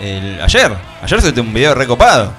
El, 0.00 0.40
ayer. 0.42 0.72
Ayer 1.02 1.20
subiste 1.20 1.40
un 1.40 1.52
video 1.54 1.74
recopado. 1.74 2.32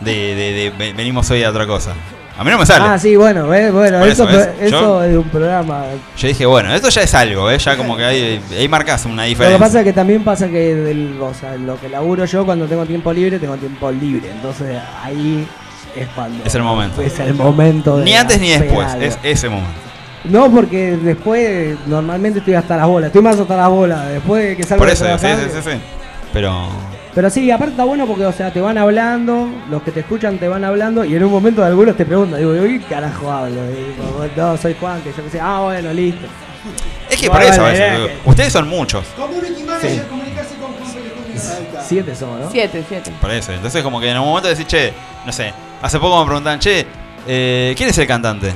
De, 0.00 0.34
de, 0.34 0.52
de 0.52 0.70
ve- 0.70 0.92
venimos 0.94 1.30
hoy 1.30 1.42
a 1.44 1.50
otra 1.50 1.66
cosa. 1.66 1.92
A 2.38 2.42
mí 2.44 2.50
no 2.50 2.56
me 2.58 2.64
sale. 2.64 2.86
Ah, 2.88 2.98
sí, 2.98 3.16
bueno, 3.16 3.46
bueno, 3.46 4.02
eso, 4.02 4.24
eso, 4.24 4.26
¿ves? 4.26 4.48
eso 4.62 4.70
Yo- 4.80 5.04
es 5.04 5.14
un 5.16 5.28
programa. 5.28 5.84
Yo 6.16 6.28
dije, 6.28 6.46
bueno, 6.46 6.74
esto 6.74 6.88
ya 6.88 7.02
es 7.02 7.14
algo, 7.14 7.50
¿eh? 7.50 7.58
Ya 7.58 7.76
como 7.76 7.98
que 7.98 8.04
ahí, 8.04 8.40
ahí 8.58 8.66
marcas 8.66 9.04
una 9.04 9.24
Lo 9.24 9.28
diferencia. 9.28 9.58
que 9.58 9.62
pasa 9.62 9.78
es 9.80 9.84
que 9.84 9.92
también 9.92 10.24
pasa 10.24 10.48
que 10.48 10.74
del, 10.74 11.20
o 11.20 11.34
sea, 11.34 11.56
lo 11.56 11.78
que 11.78 11.90
laburo 11.90 12.24
yo 12.24 12.46
cuando 12.46 12.66
tengo 12.66 12.86
tiempo 12.86 13.12
libre, 13.12 13.38
tengo 13.38 13.56
tiempo 13.56 13.90
libre. 13.92 14.30
Entonces 14.30 14.78
ahí 15.04 15.46
es 15.94 16.08
cuando. 16.14 16.42
Es 16.42 16.54
el 16.54 16.62
momento. 16.62 17.02
Es 17.02 17.18
el 17.20 17.34
momento. 17.34 17.98
de 17.98 18.04
Ni 18.06 18.14
antes 18.14 18.40
ni 18.40 18.48
después, 18.52 18.88
algo. 18.88 19.04
es 19.04 19.18
ese 19.22 19.50
momento. 19.50 19.78
No, 20.24 20.50
porque 20.50 20.96
después 20.96 21.76
normalmente 21.86 22.38
estoy 22.38 22.54
hasta 22.54 22.76
las 22.78 22.86
bolas. 22.86 23.08
Estoy 23.08 23.20
más 23.22 23.38
hasta 23.38 23.56
las 23.56 23.68
bolas. 23.68 24.08
Después 24.08 24.48
de 24.48 24.56
que 24.56 24.62
salgo 24.62 24.78
Por 24.80 24.88
de 24.88 24.94
eso, 24.94 25.04
sí, 25.04 25.18
trabajar, 25.18 25.44
sí, 25.50 25.56
sí, 25.62 25.70
sí. 25.72 25.78
Pero. 26.32 26.68
Pero 27.14 27.28
sí, 27.28 27.50
aparte 27.50 27.72
está 27.72 27.84
bueno 27.84 28.06
porque, 28.06 28.24
o 28.24 28.32
sea, 28.32 28.52
te 28.52 28.60
van 28.60 28.78
hablando, 28.78 29.48
los 29.68 29.82
que 29.82 29.90
te 29.90 30.00
escuchan 30.00 30.38
te 30.38 30.46
van 30.46 30.64
hablando 30.64 31.04
y 31.04 31.14
en 31.16 31.24
un 31.24 31.30
momento 31.32 31.64
algunos 31.64 31.96
te 31.96 32.04
preguntan, 32.06 32.38
digo, 32.38 32.54
¿y 32.64 32.78
qué 32.78 32.86
carajo 32.86 33.30
hablo? 33.32 33.64
Y 33.64 33.74
digo, 33.92 34.26
no, 34.36 34.56
soy 34.56 34.76
Juan, 34.78 35.00
que 35.02 35.10
yo 35.12 35.24
que 35.24 35.30
sé, 35.30 35.40
ah, 35.40 35.60
bueno, 35.64 35.92
listo. 35.92 36.26
Es 37.10 37.18
que 37.18 37.26
No, 37.26 37.32
por 37.32 37.42
eso, 37.42 37.50
bueno, 37.62 37.64
a 37.64 37.70
veces, 37.70 37.96
digo, 37.96 38.06
que- 38.06 38.30
ustedes 38.30 38.52
son 38.52 38.68
muchos. 38.68 39.04
Community 39.16 39.62
manager, 39.64 39.90
Sí. 39.90 40.00
comunicarse 40.08 40.54
con. 40.56 40.70
Siete 41.82 42.14
somos, 42.14 42.40
¿no? 42.40 42.50
Siete, 42.50 42.84
siete. 42.88 43.10
Por 43.20 43.30
eso. 43.32 43.52
Entonces, 43.52 43.82
como 43.82 43.98
que 44.00 44.08
en 44.10 44.18
un 44.18 44.26
momento 44.26 44.48
decís, 44.48 44.66
che, 44.66 44.92
no 45.26 45.32
sé. 45.32 45.52
Hace 45.82 45.98
poco 45.98 46.20
me 46.20 46.26
preguntan, 46.26 46.60
che, 46.60 46.86
eh, 47.26 47.74
¿quién 47.76 47.88
es 47.88 47.98
el 47.98 48.06
cantante? 48.06 48.54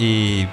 Y. 0.00 0.46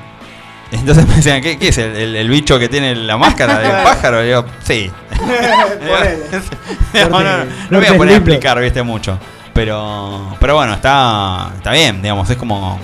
Entonces 0.72 1.06
me 1.08 1.16
decían, 1.16 1.42
¿qué, 1.42 1.58
qué 1.60 1.68
es 1.68 1.78
el, 1.78 1.96
el- 1.96 2.16
el 2.16 2.30
bicho 2.30 2.58
que 2.58 2.70
tiene 2.70 2.96
la 2.96 3.18
máscara 3.18 3.60
de 3.60 3.70
pájaro? 3.84 4.26
Y 4.26 4.30
yo, 4.30 4.46
sí. 4.64 4.90
no, 6.94 7.10
no, 7.10 7.24
no, 7.24 7.46
no 7.70 7.78
voy 7.80 7.88
a 7.88 7.98
poner 7.98 8.14
a 8.16 8.18
explicar, 8.18 8.60
viste, 8.60 8.82
mucho. 8.84 9.18
Pero, 9.54 10.36
pero 10.40 10.56
bueno, 10.56 10.74
está, 10.74 11.52
está 11.58 11.72
bien, 11.74 12.02
digamos, 12.02 12.30
es 12.30 12.38
como. 12.38 12.80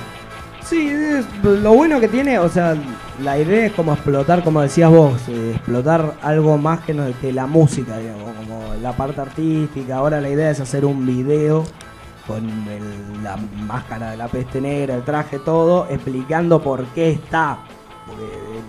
Sí, 0.64 0.90
es- 0.90 1.26
lo 1.44 1.74
bueno 1.74 2.00
que 2.02 2.10
tiene, 2.10 2.40
o 2.40 2.50
sea, 2.50 2.76
la 3.24 3.38
idea 3.40 3.68
es 3.68 3.72
como 3.72 3.94
explotar, 3.94 4.44
como 4.44 4.62
decías 4.62 4.90
vos, 4.90 5.14
eh, 5.30 5.54
explotar 5.56 6.16
algo 6.22 6.58
más 6.58 6.82
que, 6.82 6.94
no- 6.94 7.06
que 7.22 7.32
la 7.32 7.48
música, 7.48 7.98
digamos, 7.98 8.34
como 8.36 8.74
la 8.82 8.92
parte 8.92 9.22
artística. 9.22 9.96
Ahora 9.96 10.20
la 10.20 10.30
idea 10.30 10.52
es 10.52 10.60
hacer 10.60 10.84
un 10.84 11.06
video 11.06 11.64
con 12.28 12.44
el- 12.46 13.24
la 13.24 13.38
máscara 13.66 14.12
de 14.12 14.18
la 14.18 14.28
peste 14.28 14.60
negra, 14.60 14.96
el 14.96 15.04
traje, 15.04 15.40
todo, 15.40 15.88
explicando 15.90 16.62
por 16.62 16.84
qué 16.88 17.12
está. 17.12 17.60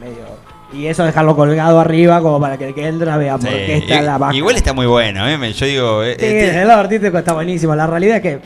Medio- 0.00 0.26
y 0.72 0.86
eso 0.86 1.02
dejarlo 1.04 1.34
colgado 1.34 1.80
arriba 1.80 2.20
como 2.20 2.38
para 2.40 2.56
que 2.58 2.68
el 2.68 2.74
que 2.74 2.86
entra 2.86 3.16
vea 3.16 3.38
por 3.38 3.48
qué 3.48 3.78
está 3.78 4.00
i- 4.00 4.04
la 4.04 4.18
máscara. 4.18 4.36
igual 4.36 4.56
está 4.56 4.72
muy 4.74 4.86
bueno, 4.86 5.26
¿eh? 5.26 5.38
Me- 5.38 5.52
Yo 5.52 5.66
digo. 5.66 6.02
eh, 6.04 6.12
Sí, 6.12 6.18
tiene- 6.26 6.60
el 6.62 6.68
lado 6.68 6.80
artístico 6.80 7.16
está 7.18 7.32
buenísimo. 7.32 7.74
La 7.74 7.86
realidad 7.86 8.16
es 8.18 8.22
que 8.22 8.40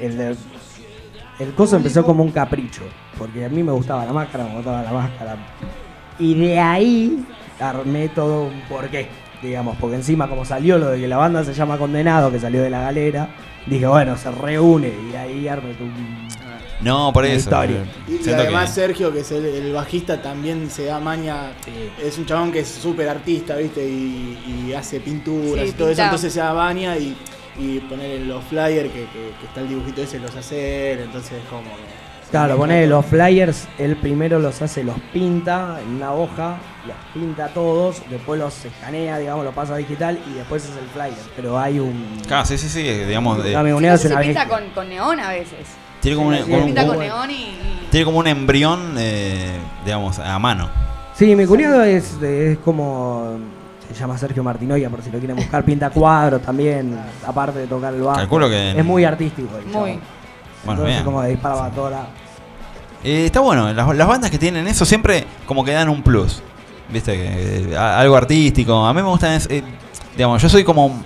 el, 0.00 0.36
el 1.38 1.54
coso 1.54 1.76
empezó 1.76 2.04
como 2.04 2.22
un 2.22 2.30
capricho. 2.30 2.82
Porque 3.18 3.44
a 3.44 3.48
mí 3.48 3.62
me 3.62 3.72
gustaba 3.72 4.04
la 4.04 4.12
máscara, 4.12 4.44
me 4.44 4.54
gustaba 4.56 4.82
la 4.82 4.92
máscara. 4.92 5.36
Y 6.18 6.34
de 6.34 6.58
ahí 6.60 7.24
armé 7.58 8.08
todo 8.10 8.44
un 8.44 8.60
porqué, 8.68 9.08
digamos. 9.42 9.76
Porque 9.80 9.96
encima, 9.96 10.28
como 10.28 10.44
salió 10.44 10.78
lo 10.78 10.90
de 10.90 11.00
que 11.00 11.08
la 11.08 11.16
banda 11.16 11.42
se 11.42 11.52
llama 11.54 11.78
Condenado, 11.78 12.30
que 12.30 12.38
salió 12.38 12.62
de 12.62 12.70
la 12.70 12.82
galera, 12.82 13.28
dije, 13.66 13.86
bueno, 13.86 14.16
se 14.16 14.30
reúne. 14.30 14.92
Y 15.12 15.16
ahí 15.16 15.48
armé 15.48 15.70
un. 15.80 16.28
No, 16.80 17.12
por 17.12 17.24
eso. 17.24 17.36
historia. 17.36 17.84
Y, 18.06 18.28
y 18.28 18.32
además 18.32 18.70
que- 18.70 18.74
Sergio, 18.80 19.12
que 19.12 19.20
es 19.20 19.32
el, 19.32 19.44
el 19.44 19.72
bajista, 19.72 20.22
también 20.22 20.70
se 20.70 20.84
da 20.84 21.00
maña. 21.00 21.52
Es 22.02 22.18
un 22.18 22.26
chabón 22.26 22.52
que 22.52 22.60
es 22.60 22.68
súper 22.68 23.08
artista, 23.08 23.56
¿viste? 23.56 23.84
Y, 23.88 24.66
y 24.68 24.72
hace 24.74 25.00
pinturas 25.00 25.64
Sí, 25.64 25.70
y 25.70 25.72
todo 25.72 25.90
eso. 25.90 26.02
Entonces 26.02 26.32
se 26.32 26.38
da 26.40 26.52
maña 26.54 26.96
y, 26.96 27.16
y 27.58 27.80
poner 27.80 28.20
en 28.20 28.28
los 28.28 28.44
flyers 28.44 28.88
que, 28.92 29.00
que- 29.06 29.32
que 29.40 29.46
está 29.46 29.60
el 29.60 29.68
dibujito 29.68 30.02
ese 30.02 30.18
los 30.20 30.34
hace 30.36 30.92
él. 30.92 31.00
Entonces 31.00 31.32
es 31.32 31.44
como. 31.48 31.62
Claro, 32.30 32.58
pone 32.58 32.86
los 32.86 33.06
flyers, 33.06 33.66
él 33.78 33.96
primero 33.96 34.38
los 34.38 34.60
hace, 34.60 34.84
los 34.84 34.96
pinta 35.14 35.78
en 35.82 35.94
una 35.94 36.12
hoja, 36.12 36.58
los 36.86 36.94
pinta 37.14 37.48
todos, 37.48 38.02
después 38.10 38.38
los 38.38 38.66
escanea, 38.66 39.16
digamos, 39.18 39.46
lo 39.46 39.52
pasa 39.52 39.72
a 39.72 39.78
digital 39.78 40.18
y 40.30 40.34
después 40.34 40.62
es 40.62 40.72
el 40.76 40.86
flyer. 40.90 41.14
Pero 41.34 41.58
hay 41.58 41.80
un. 41.80 42.20
Claro, 42.26 42.44
sí, 42.44 42.58
sí, 42.58 42.68
sí, 42.68 42.82
digamos. 42.82 43.42
de- 43.42 43.52
La 43.52 43.62
memonía 43.62 43.94
es 43.94 44.02
Se 44.02 44.08
una 44.08 44.20
pinta 44.20 44.46
con 44.46 44.88
neón 44.90 45.18
a 45.20 45.30
veces. 45.30 45.66
Tiene 46.00 46.16
como 46.16 46.28
un, 46.28 46.38
como 46.38 46.86
con 46.88 46.98
neón 46.98 47.30
y, 47.30 47.58
tiene 47.90 48.04
como 48.04 48.18
un 48.18 48.26
embrión, 48.26 48.94
eh, 48.98 49.56
digamos, 49.84 50.18
a 50.18 50.38
mano. 50.38 50.68
Sí, 51.14 51.34
mi 51.34 51.46
cuñado 51.46 51.82
es, 51.82 52.20
es 52.22 52.58
como. 52.58 53.38
Se 53.88 53.94
llama 53.94 54.18
Sergio 54.18 54.44
Martinoia, 54.44 54.90
por 54.90 55.02
si 55.02 55.10
lo 55.10 55.18
quieren 55.18 55.36
buscar. 55.36 55.64
Pinta 55.64 55.88
cuadros 55.94 56.42
también, 56.42 56.98
aparte 57.26 57.60
de 57.60 57.66
tocar 57.66 57.94
el 57.94 58.02
bajo. 58.02 58.18
Calculo 58.18 58.48
que- 58.48 58.78
Es 58.78 58.84
muy 58.84 59.04
artístico. 59.04 59.48
el 59.58 59.64
Muy. 59.66 59.98
Bueno, 60.64 60.82
Entonces, 60.82 60.86
bien. 60.86 61.04
como 61.04 61.22
disparaba 61.22 61.66
a 61.66 61.70
toda 61.70 61.90
la. 61.90 62.06
Eh, 63.02 63.26
está 63.26 63.40
bueno, 63.40 63.72
las, 63.72 63.96
las 63.96 64.06
bandas 64.08 64.30
que 64.30 64.38
tienen 64.38 64.66
eso 64.66 64.84
siempre 64.84 65.24
como 65.46 65.64
que 65.64 65.72
dan 65.72 65.88
un 65.88 66.02
plus. 66.02 66.42
Viste, 66.90 67.12
que, 67.16 67.72
eh, 67.72 67.76
algo 67.76 68.16
artístico. 68.16 68.84
A 68.84 68.92
mí 68.92 69.00
me 69.02 69.08
gustan, 69.08 69.32
es, 69.32 69.46
eh, 69.50 69.62
digamos, 70.16 70.42
yo 70.42 70.48
soy 70.48 70.64
como. 70.64 71.02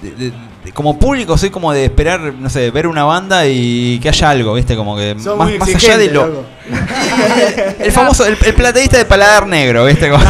de- 0.00 0.10
de- 0.12 0.30
de- 0.30 0.47
como 0.74 0.98
público 0.98 1.36
soy 1.38 1.50
como 1.50 1.72
de 1.72 1.84
esperar, 1.86 2.20
no 2.34 2.48
sé, 2.50 2.70
ver 2.70 2.86
una 2.86 3.04
banda 3.04 3.46
y 3.46 3.98
que 4.00 4.08
haya 4.08 4.30
algo, 4.30 4.54
viste, 4.54 4.76
como 4.76 4.96
que 4.96 5.14
Sos 5.18 5.36
más, 5.38 5.48
muy 5.48 5.58
más 5.58 5.68
allá 5.74 5.96
de 5.98 6.10
lo. 6.10 6.44
El 7.78 7.92
famoso, 7.92 8.26
el, 8.26 8.36
el 8.44 8.54
plateísta 8.54 8.98
de 8.98 9.04
paladar 9.04 9.46
negro, 9.46 9.84
viste, 9.84 10.10
como- 10.10 10.24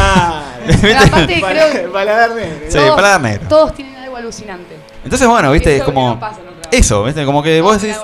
Pero 0.81 0.99
aparte 0.99 1.41
creo 1.49 1.91
Paladar 1.91 2.31
negro. 2.35 2.55
Sí, 2.67 2.77
todos, 2.77 2.95
paladar 2.95 3.21
negro. 3.21 3.47
todos 3.47 3.73
tienen 3.73 3.95
algo 3.97 4.17
alucinante. 4.17 4.77
Entonces, 5.03 5.27
bueno, 5.27 5.51
viste, 5.51 5.75
Eso 5.75 5.83
es 5.83 5.85
como. 5.85 6.09
no 6.11 6.19
pasa. 6.19 6.39
Eso, 6.71 7.03
viste, 7.03 7.25
como 7.25 7.41
que 7.41 7.61
vos 7.61 7.81
decís. 7.81 7.97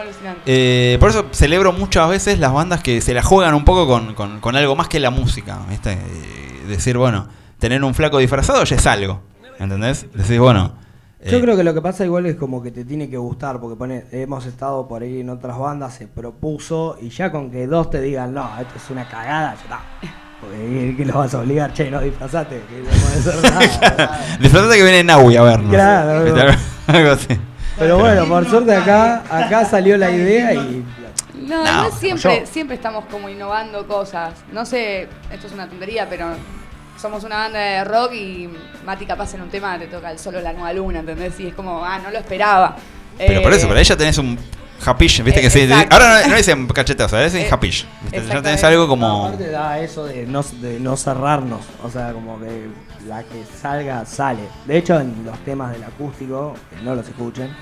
eh, 0.47 0.97
por 0.99 1.09
eso 1.11 1.27
celebro 1.31 1.71
muchas 1.71 2.09
veces 2.09 2.39
las 2.39 2.51
bandas 2.51 2.81
que 2.81 2.99
se 3.01 3.13
la 3.13 3.21
juegan 3.21 3.53
un 3.53 3.63
poco 3.63 3.85
con, 3.87 4.15
con- 4.15 4.39
con 4.39 4.55
algo 4.55 4.75
más 4.75 4.87
que 4.87 4.99
la 4.99 5.11
música, 5.11 5.59
viste. 5.69 5.91
Eh, 5.93 6.63
decir, 6.67 6.97
bueno, 6.97 7.27
tener 7.59 7.83
un 7.83 7.93
flaco 7.93 8.17
disfrazado 8.17 8.63
ya 8.63 8.75
es 8.75 8.87
algo. 8.87 9.21
¿Entendés? 9.59 10.07
Decís, 10.13 10.39
bueno. 10.39 10.73
Yo 11.25 11.37
eh, 11.37 11.41
creo 11.41 11.57
que 11.57 11.63
lo 11.63 11.73
que 11.73 11.81
pasa 11.81 12.05
igual 12.05 12.25
es 12.27 12.35
como 12.35 12.61
que 12.61 12.71
te 12.71 12.85
tiene 12.85 13.09
que 13.09 13.17
gustar, 13.17 13.59
porque 13.59 13.75
pone, 13.75 14.05
hemos 14.11 14.45
estado 14.45 14.87
por 14.87 15.01
ahí 15.01 15.21
en 15.21 15.29
otras 15.29 15.57
bandas, 15.57 15.93
se 15.95 16.07
propuso, 16.07 16.97
y 17.01 17.09
ya 17.09 17.31
con 17.31 17.49
que 17.51 17.65
dos 17.67 17.89
te 17.89 17.99
digan, 18.01 18.33
no, 18.33 18.47
esto 18.59 18.73
es 18.75 18.89
una 18.89 19.07
cagada, 19.07 19.55
ya 19.55 19.61
está. 19.61 19.79
Porque 20.41 20.93
¿qué 20.97 21.05
los 21.05 21.15
vas 21.15 21.33
a 21.33 21.39
obligar? 21.39 21.73
Che, 21.73 21.89
no 21.89 21.99
disfrazate, 22.01 22.61
que 22.69 22.79
no 22.81 22.89
puede 22.89 23.21
ser 23.21 23.51
nada. 23.97 24.19
Disfrazate 24.39 24.75
que 24.77 24.83
viene 24.83 25.03
Naui 25.03 25.35
a 25.37 25.41
vernos. 25.41 25.73
Claro, 25.73 26.11
algo- 26.21 26.57
Algo 26.87 27.11
así. 27.11 27.39
Pero 27.79 27.97
bueno, 27.97 28.25
por 28.27 28.47
suerte 28.47 28.75
acá, 28.75 29.23
acá 29.29 29.65
salió 29.65 29.97
la 29.97 30.11
idea 30.11 30.53
y 30.53 30.85
No, 31.47 31.63
No, 31.63 31.83
no 31.85 31.91
siempre, 31.91 32.45
siempre 32.45 32.75
estamos 32.75 33.05
como 33.05 33.27
innovando 33.27 33.87
cosas. 33.87 34.33
No 34.53 34.65
sé, 34.65 35.07
esto 35.31 35.47
es 35.47 35.53
una 35.53 35.67
tontería, 35.67 36.07
pero 36.09 36.27
somos 37.05 37.23
una 37.23 37.35
banda 37.37 37.59
de 37.59 37.83
rock 37.83 38.13
y 38.13 38.49
Mati 38.83 39.05
capaz 39.05 39.31
en 39.35 39.41
un 39.43 39.49
tema 39.49 39.77
te 39.77 39.85
toca 39.85 40.09
el 40.09 40.17
solo 40.17 40.41
la 40.41 40.53
nueva 40.53 40.73
luna, 40.73 40.99
¿entendés? 41.01 41.39
Y 41.39 41.47
es 41.49 41.53
como, 41.53 41.85
ah, 41.85 41.99
no 41.99 42.09
lo 42.09 42.17
esperaba. 42.17 42.75
Pero 43.15 43.43
por 43.43 43.53
Eh, 43.53 43.57
eso, 43.57 43.67
pero 43.67 43.77
ahí 43.77 43.85
ya 43.85 43.95
tenés 43.95 44.17
un 44.17 44.35
hapish, 44.83 45.21
viste 45.21 45.39
Eh, 45.39 45.43
que 45.43 45.49
sí. 45.51 45.59
exacto. 45.61 45.93
Ahora 45.95 46.21
no, 46.23 46.29
no 46.29 46.35
dicen 46.35 46.65
cachetazo, 46.67 47.15
ahora 47.15 47.25
dicen 47.29 47.41
Eh, 47.43 47.49
hapish. 47.51 47.85
Ya 48.11 48.41
tenés 48.41 48.63
algo 48.63 48.87
como. 48.87 49.27
aparte 49.27 49.51
da 49.51 49.77
eso 49.79 50.05
de 50.05 50.25
no, 50.25 50.41
de 50.41 50.79
no 50.79 50.97
cerrarnos, 50.97 51.61
o 51.83 51.89
sea, 51.91 52.11
como 52.11 52.39
que 52.39 52.69
la 53.07 53.21
que 53.21 53.43
salga, 53.61 54.03
sale. 54.07 54.41
De 54.65 54.75
hecho, 54.79 54.99
en 54.99 55.23
los 55.23 55.37
temas 55.45 55.73
del 55.73 55.83
acústico, 55.83 56.55
que 56.75 56.83
no 56.83 56.95
los 56.95 57.07
escuchen, 57.07 57.55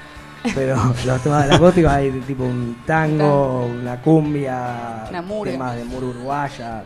pero 0.56 0.76
los 1.06 1.22
temas 1.22 1.44
del 1.48 1.54
acústico 1.58 1.90
hay 1.90 2.12
tipo 2.26 2.46
un 2.46 2.82
tango, 2.88 3.66
una 3.66 4.00
cumbia, 4.02 5.06
Una 5.10 5.22
temas 5.44 5.76
de 5.76 5.84
muro 5.84 6.08
uruguaya, 6.08 6.84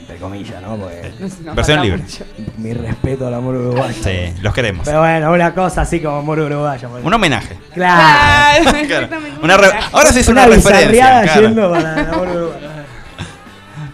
entre 0.00 0.16
comillas, 0.16 0.60
¿no? 0.62 0.76
Porque 0.76 1.12
nos 1.44 1.54
Versión 1.54 1.82
libre. 1.82 2.02
mucho. 2.02 2.24
mi 2.58 2.72
respeto 2.72 3.26
a 3.26 3.30
la 3.30 3.40
muro 3.40 3.60
uruguaya. 3.60 3.94
Sí, 4.02 4.34
los 4.42 4.52
queremos. 4.54 4.84
Pero 4.86 5.00
bueno, 5.00 5.32
una 5.32 5.54
cosa 5.54 5.82
así 5.82 6.00
como 6.00 6.22
muro 6.22 6.46
uruguaya. 6.46 6.88
por 6.88 7.00
Un 7.04 7.14
homenaje. 7.14 7.56
Claro. 7.74 8.62
Claro, 8.62 8.64
Claro. 8.70 8.80
exactamente. 9.04 9.40
Una 9.42 9.56
re- 9.56 9.70
Ahora 9.92 10.12
sí 10.12 10.20
es 10.20 10.28
una, 10.28 10.46
Una 10.46 10.54
referencia. 10.56 10.88
bizarreada 10.90 11.22
claro. 11.22 11.40
yendo 11.42 11.70
para 11.70 12.02
la 12.02 12.12
muro 12.16 12.32
uruguaya. 12.32 12.79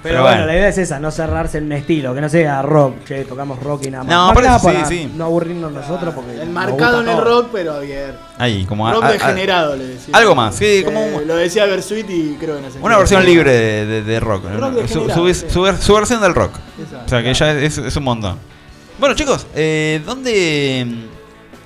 Pero, 0.06 0.18
Pero 0.18 0.22
bueno, 0.22 0.36
bueno. 0.36 0.46
la 0.52 0.58
idea 0.58 0.68
es 0.68 0.78
esa, 0.78 1.00
no 1.00 1.10
cerrarse 1.10 1.58
en 1.58 1.64
un 1.64 1.72
estilo, 1.72 2.14
que 2.14 2.20
no 2.20 2.28
sea 2.28 2.62
rock, 2.62 3.04
che, 3.04 3.24
tocamos 3.24 3.60
rock 3.60 3.86
y 3.86 3.90
nada 3.90 4.04
más. 4.04 4.12
No, 4.14 4.26
Más 4.26 4.34
por 4.34 4.44
eso 4.44 4.58
sí, 4.60 4.64
para 4.66 4.84
sí. 4.86 5.12
No 5.16 5.24
aburrirnos 5.24 5.72
nosotros 5.72 6.14
porque. 6.14 6.42
Enmarcado 6.42 7.00
en 7.02 7.08
el 7.08 7.16
todo. 7.16 7.24
rock, 7.24 7.48
pero 7.52 7.72
abierto. 7.74 8.20
Ahí, 8.38 8.64
como 8.66 8.86
a- 8.86 8.92
rock 8.92 9.02
a- 9.02 9.06
a- 9.08 9.12
degenerado, 9.12 9.74
le 9.76 9.86
decía. 9.88 10.16
algo 10.16 10.34
más, 10.36 10.54
sí, 10.54 10.82
como 10.84 11.00
Eh, 11.00 11.14
un- 11.16 11.26
Lo 11.26 11.34
decía 11.36 11.66
Versuit 11.66 12.06
y 12.08 12.36
creo 12.38 12.56
que 12.56 12.62
no 12.62 12.70
sé. 12.70 12.78
Una 12.80 12.98
versión 12.98 13.24
libre 13.24 13.50
de, 13.52 13.86
de- 13.86 14.02
de 14.02 14.20
rock. 14.20 14.44
Rock 14.44 14.70
Su, 14.72 14.76
degenerado, 15.00 15.26
su- 15.28 15.34
sí. 15.34 15.46
su 15.48 15.62
ver- 15.62 15.76
su 15.78 15.94
versión 15.94 16.20
del 16.20 16.34
rock. 16.34 16.52
Exacto. 16.80 17.04
O 17.06 17.08
sea 17.08 17.22
que 17.24 17.34
ya 17.34 17.52
es, 17.52 17.78
es 17.78 17.96
un 17.96 18.04
montón. 18.04 18.38
Bueno, 19.00 19.14
chicos, 19.16 19.46
eh, 19.56 20.00
¿dónde, 20.06 20.86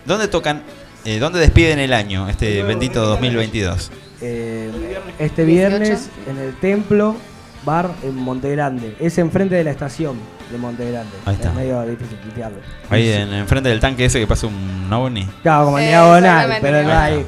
¿dónde 0.07 0.29
tocan? 0.29 0.63
eh, 1.05 1.19
¿Dónde 1.19 1.39
despiden 1.41 1.79
el 1.79 1.93
año, 1.93 2.29
este 2.29 2.63
bendito 2.63 3.05
2022? 3.07 3.91
Eh, 4.23 4.71
este 5.19 5.45
viernes 5.45 6.11
en 6.29 6.37
el 6.39 6.55
templo 6.61 7.17
bar 7.65 7.91
en 8.03 8.15
Monte 8.17 8.51
Grande. 8.51 8.97
Es 9.01 9.19
enfrente 9.19 9.55
de 9.55 9.65
la 9.65 9.71
estación 9.71 10.17
de 10.51 10.59
Monte 10.59 10.91
Grande. 10.91 11.13
Ahí 11.27 11.35
está. 11.35 11.49
Es 11.49 11.55
medio 11.55 11.83
difícil 11.83 12.17
tuitearlo. 12.19 12.59
Ahí 12.89 13.11
en, 13.13 13.33
enfrente 13.35 13.69
del 13.69 13.81
tanque 13.81 14.05
ese 14.07 14.19
que 14.21 14.27
pasa 14.27 14.47
un 14.47 14.93
ovni. 14.93 15.27
Claro, 15.43 15.67
como 15.67 15.79
en 15.79 15.85
Eh, 15.85 15.89
diagonal, 15.89 16.59
pero 16.61 16.83
no 16.83 16.99
hay. 16.99 17.27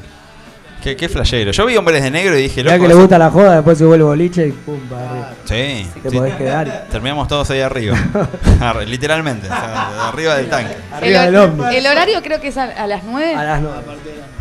Qué, 0.83 0.97
qué 0.97 1.09
flashero. 1.09 1.53
Yo 1.53 1.65
vi 1.67 1.77
hombres 1.77 2.03
de 2.03 2.11
negro 2.11 2.37
y 2.37 2.43
dije, 2.43 2.65
Ya 2.65 2.73
loco. 2.73 2.83
que 2.83 2.89
le 2.89 2.95
gusta 2.95 3.17
la 3.17 3.31
joda, 3.31 3.55
después 3.55 3.79
se 3.79 3.85
vuelve 3.85 4.03
boliche 4.05 4.49
y 4.49 4.51
pum, 4.51 4.81
para 4.91 5.11
arriba. 5.11 5.31
Sí. 5.45 5.87
Te 6.03 6.11
sí. 6.11 6.17
podés 6.17 6.35
quedar. 6.35 6.87
Terminamos 6.91 7.29
todos 7.29 7.49
ahí 7.53 7.61
arriba. 7.61 7.97
Literalmente. 8.89 9.47
o 9.47 9.51
sea, 9.51 10.09
arriba 10.09 10.35
del 10.37 10.49
tanque. 10.49 10.73
El, 10.75 10.95
Arriba 10.95 11.21
del 11.27 11.37
hombre. 11.37 11.79
el 11.79 11.87
horario 11.87 12.21
creo 12.21 12.41
que 12.41 12.49
es 12.49 12.57
a, 12.57 12.65
a 12.65 12.87
las 12.89 13.05
9. 13.05 13.33
A 13.35 13.45
las 13.45 13.61
nueve. 13.63 13.79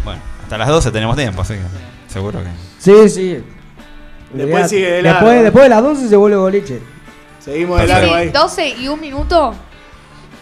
Bueno, 0.03 0.19
hasta 0.41 0.57
las 0.57 0.67
12 0.67 0.89
tenemos 0.91 1.15
tiempo, 1.15 1.43
así 1.43 1.53
que 1.53 1.59
seguro 2.11 2.39
que. 2.39 2.49
Sí, 2.79 3.07
sí. 3.09 3.43
Después 4.33 4.69
sigue 4.69 4.91
de 4.91 5.01
largo. 5.01 5.19
después, 5.27 5.43
después 5.43 5.63
de 5.63 5.69
las 5.69 5.81
12 5.83 6.09
se 6.09 6.15
vuelve 6.15 6.37
boliche. 6.37 6.81
Seguimos 7.43 7.79
de 7.81 7.87
largo 7.87 8.13
ahí. 8.13 8.29
12 8.29 8.67
y 8.69 8.87
un 8.87 8.99
minuto. 8.99 9.55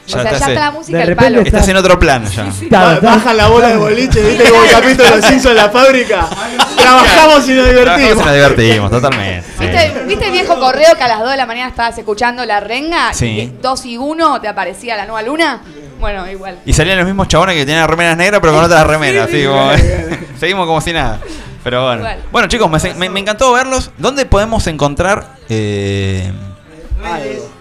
Ya 0.08 0.18
o 0.18 0.22
sea, 0.24 0.32
ya 0.32 0.38
está 0.38 0.54
la 0.56 0.72
música 0.72 0.98
de 0.98 1.04
al 1.04 1.10
repente 1.10 1.26
palo. 1.32 1.38
está- 1.46 1.58
Estás 1.60 1.68
en 1.70 1.78
otro 1.78 2.00
plano 2.00 2.28
ya. 2.30 3.00
Bajan 3.00 3.38
la 3.38 3.48
bola 3.48 3.68
de 3.68 3.78
boliche, 3.78 4.22
viste 4.24 4.50
como 4.50 4.64
el 4.64 4.72
capítulo 4.72 5.04
de 5.10 5.16
los 5.18 5.26
Simpsons 5.26 5.46
en 5.52 5.56
la 5.56 5.70
fábrica. 5.70 6.28
Trabajamos 6.76 7.48
y 7.48 7.54
nos 7.54 7.70
Trabajamos 7.70 7.70
y 7.70 7.70
divertimos. 7.70 8.26
nos 8.26 8.34
divertimos, 8.34 8.92
totalmente. 8.92 9.48
sí. 9.48 9.66
¿Viste, 9.68 10.04
¿Viste 10.08 10.26
el 10.26 10.32
viejo 10.32 10.60
correo 10.60 10.96
que 10.98 11.04
a 11.04 11.08
las 11.08 11.20
2 11.20 11.30
de 11.30 11.38
la 11.38 11.46
mañana 11.46 11.70
estabas 11.70 11.96
escuchando 11.98 12.44
la 12.46 12.60
renga? 12.60 13.14
Sí. 13.14 13.54
2 13.62 13.86
y 13.86 13.98
1 14.00 14.42
te 14.42 14.48
aparecía 14.48 14.96
la 14.98 15.06
nueva 15.06 15.22
luna. 15.22 15.62
Bueno, 16.00 16.30
igual. 16.32 16.60
Y 16.66 16.74
salían 16.74 16.98
los 16.98 17.06
mismos 17.06 17.28
chabones 17.28 17.56
que 17.56 17.66
tenían 17.66 17.88
remeras 17.88 18.16
negras, 18.18 18.40
pero 18.42 18.54
con 18.54 18.64
otras 18.64 18.86
remeras. 18.88 19.28
así 19.28 19.46
como- 19.46 19.72
seguimos 20.40 20.66
como 20.66 20.82
si 20.82 20.94
nada. 20.94 21.20
Pero 21.64 21.84
bueno. 21.84 22.00
Igual. 22.02 22.20
Bueno, 22.32 22.48
chicos, 22.48 22.70
me, 22.72 22.94
me- 22.96 23.10
me 23.10 23.20
encantó 23.20 23.52
verlos. 23.52 23.92
¿Dónde 23.98 24.26
podemos 24.26 24.66
encontrar. 24.68 25.36
eh, 25.50 26.32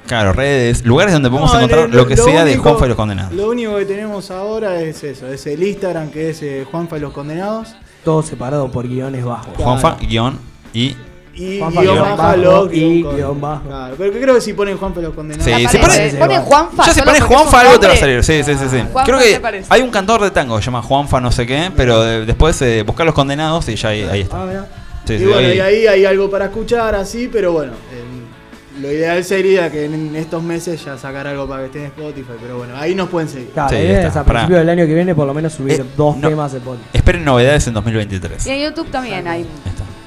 claro, 0.06 0.32
redes, 0.32 0.84
lugares 0.84 1.12
donde 1.12 1.28
podemos 1.30 1.52
No, 1.52 1.58
encontrar 1.58 1.88
lo- 1.90 1.96
lo 2.02 2.06
que 2.06 2.16
lo 2.16 2.24
sea 2.24 2.44
de 2.44 2.56
Juanfa 2.56 2.86
y 2.86 2.88
los 2.88 2.96
Condenados? 2.96 3.32
Lo 3.32 3.48
único 3.48 3.76
que 3.76 3.84
tenemos 3.84 4.30
ahora 4.30 4.80
es 4.80 5.02
eso, 5.04 5.26
es 5.28 5.46
el 5.46 5.62
Instagram 5.62 6.10
que 6.10 6.30
es 6.30 6.42
eh, 6.42 6.66
Juanfa 6.70 6.96
y 6.96 7.00
los 7.00 7.12
Condenados. 7.12 7.74
Todo 8.04 8.22
separado 8.22 8.70
por 8.70 8.86
guiones 8.88 9.24
bajos. 9.24 9.52
Juanfa, 9.56 9.96
guion 10.00 10.38
y. 10.72 10.96
Y 11.38 11.58
Juanfa 11.60 11.80
guion 11.82 11.98
bajo 12.16 12.68
y 12.72 13.02
con- 13.02 13.16
guion 13.16 13.40
bajo. 13.40 13.62
Claro, 13.62 13.94
pero 13.96 14.12
que 14.12 14.20
creo 14.20 14.34
que 14.34 14.40
si 14.40 14.52
ponen 14.54 14.76
Juanfa 14.76 15.00
los 15.00 15.14
Condenados. 15.14 15.44
Sí, 15.44 15.52
Aparece. 15.52 16.10
se 16.10 16.16
pone- 16.16 16.18
Ponen 16.26 16.42
Juanfa. 16.42 16.84
Ya 16.86 16.92
se 16.92 16.98
solo 17.00 17.04
pone 17.06 17.18
porque 17.20 17.34
es 17.34 17.40
Juanfa, 17.40 17.60
algo 17.60 17.80
te 17.80 17.86
va 17.86 17.92
a 17.92 17.96
salir. 17.96 18.24
Sí, 18.24 18.42
sí, 18.42 18.52
sí. 18.54 18.64
sí. 18.70 18.76
Juanfa 18.92 19.04
Creo 19.04 19.18
que 19.18 19.62
hay 19.68 19.82
un 19.82 19.90
cantor 19.90 20.20
de 20.22 20.30
tango 20.30 20.56
que 20.56 20.62
se 20.62 20.66
llama 20.66 20.82
Juanfa, 20.82 21.20
no 21.20 21.30
sé 21.32 21.46
qué, 21.46 21.70
pero 21.76 22.02
de- 22.02 22.26
después 22.26 22.60
eh, 22.62 22.82
buscar 22.86 23.06
los 23.06 23.14
condenados 23.14 23.68
y 23.68 23.76
ya 23.76 23.88
ahí, 23.90 24.02
ahí 24.02 24.20
está. 24.22 24.42
Ah, 24.42 24.46
mirá. 24.46 24.66
Sí, 25.04 25.14
y 25.14 25.18
sí, 25.20 25.24
bueno, 25.24 25.38
ahí- 25.48 25.56
y 25.56 25.60
ahí 25.60 25.86
hay 25.86 26.04
algo 26.04 26.28
para 26.30 26.46
escuchar 26.46 26.94
así, 26.96 27.28
pero 27.32 27.52
bueno, 27.52 27.72
el- 27.92 28.82
lo 28.82 28.92
ideal 28.92 29.24
sería 29.24 29.70
que 29.72 29.86
en 29.86 30.14
estos 30.14 30.40
meses 30.42 30.84
ya 30.84 30.96
sacar 30.98 31.26
algo 31.26 31.48
para 31.48 31.62
que 31.62 31.66
esté 31.66 31.78
en 31.80 31.84
Spotify, 31.86 32.32
pero 32.40 32.58
bueno, 32.58 32.76
ahí 32.76 32.94
nos 32.94 33.08
pueden 33.08 33.28
seguir. 33.28 33.48
Claro, 33.50 33.70
Sí, 33.70 33.76
es 33.76 34.04
a 34.14 34.22
Pará. 34.22 34.24
principio 34.40 34.58
del 34.58 34.68
año 34.68 34.86
que 34.86 34.94
viene 34.94 35.14
por 35.16 35.26
lo 35.26 35.34
menos 35.34 35.52
subir 35.52 35.80
Eh, 35.80 35.84
dos 35.96 36.16
no. 36.16 36.28
temas 36.28 36.52
de 36.52 36.60
podcast. 36.60 36.94
Esperen 36.94 37.24
novedades 37.24 37.66
en 37.66 37.74
2023. 37.74 38.46
Y 38.46 38.50
en 38.50 38.62
YouTube 38.70 38.88
también 38.90 39.26
hay 39.26 39.44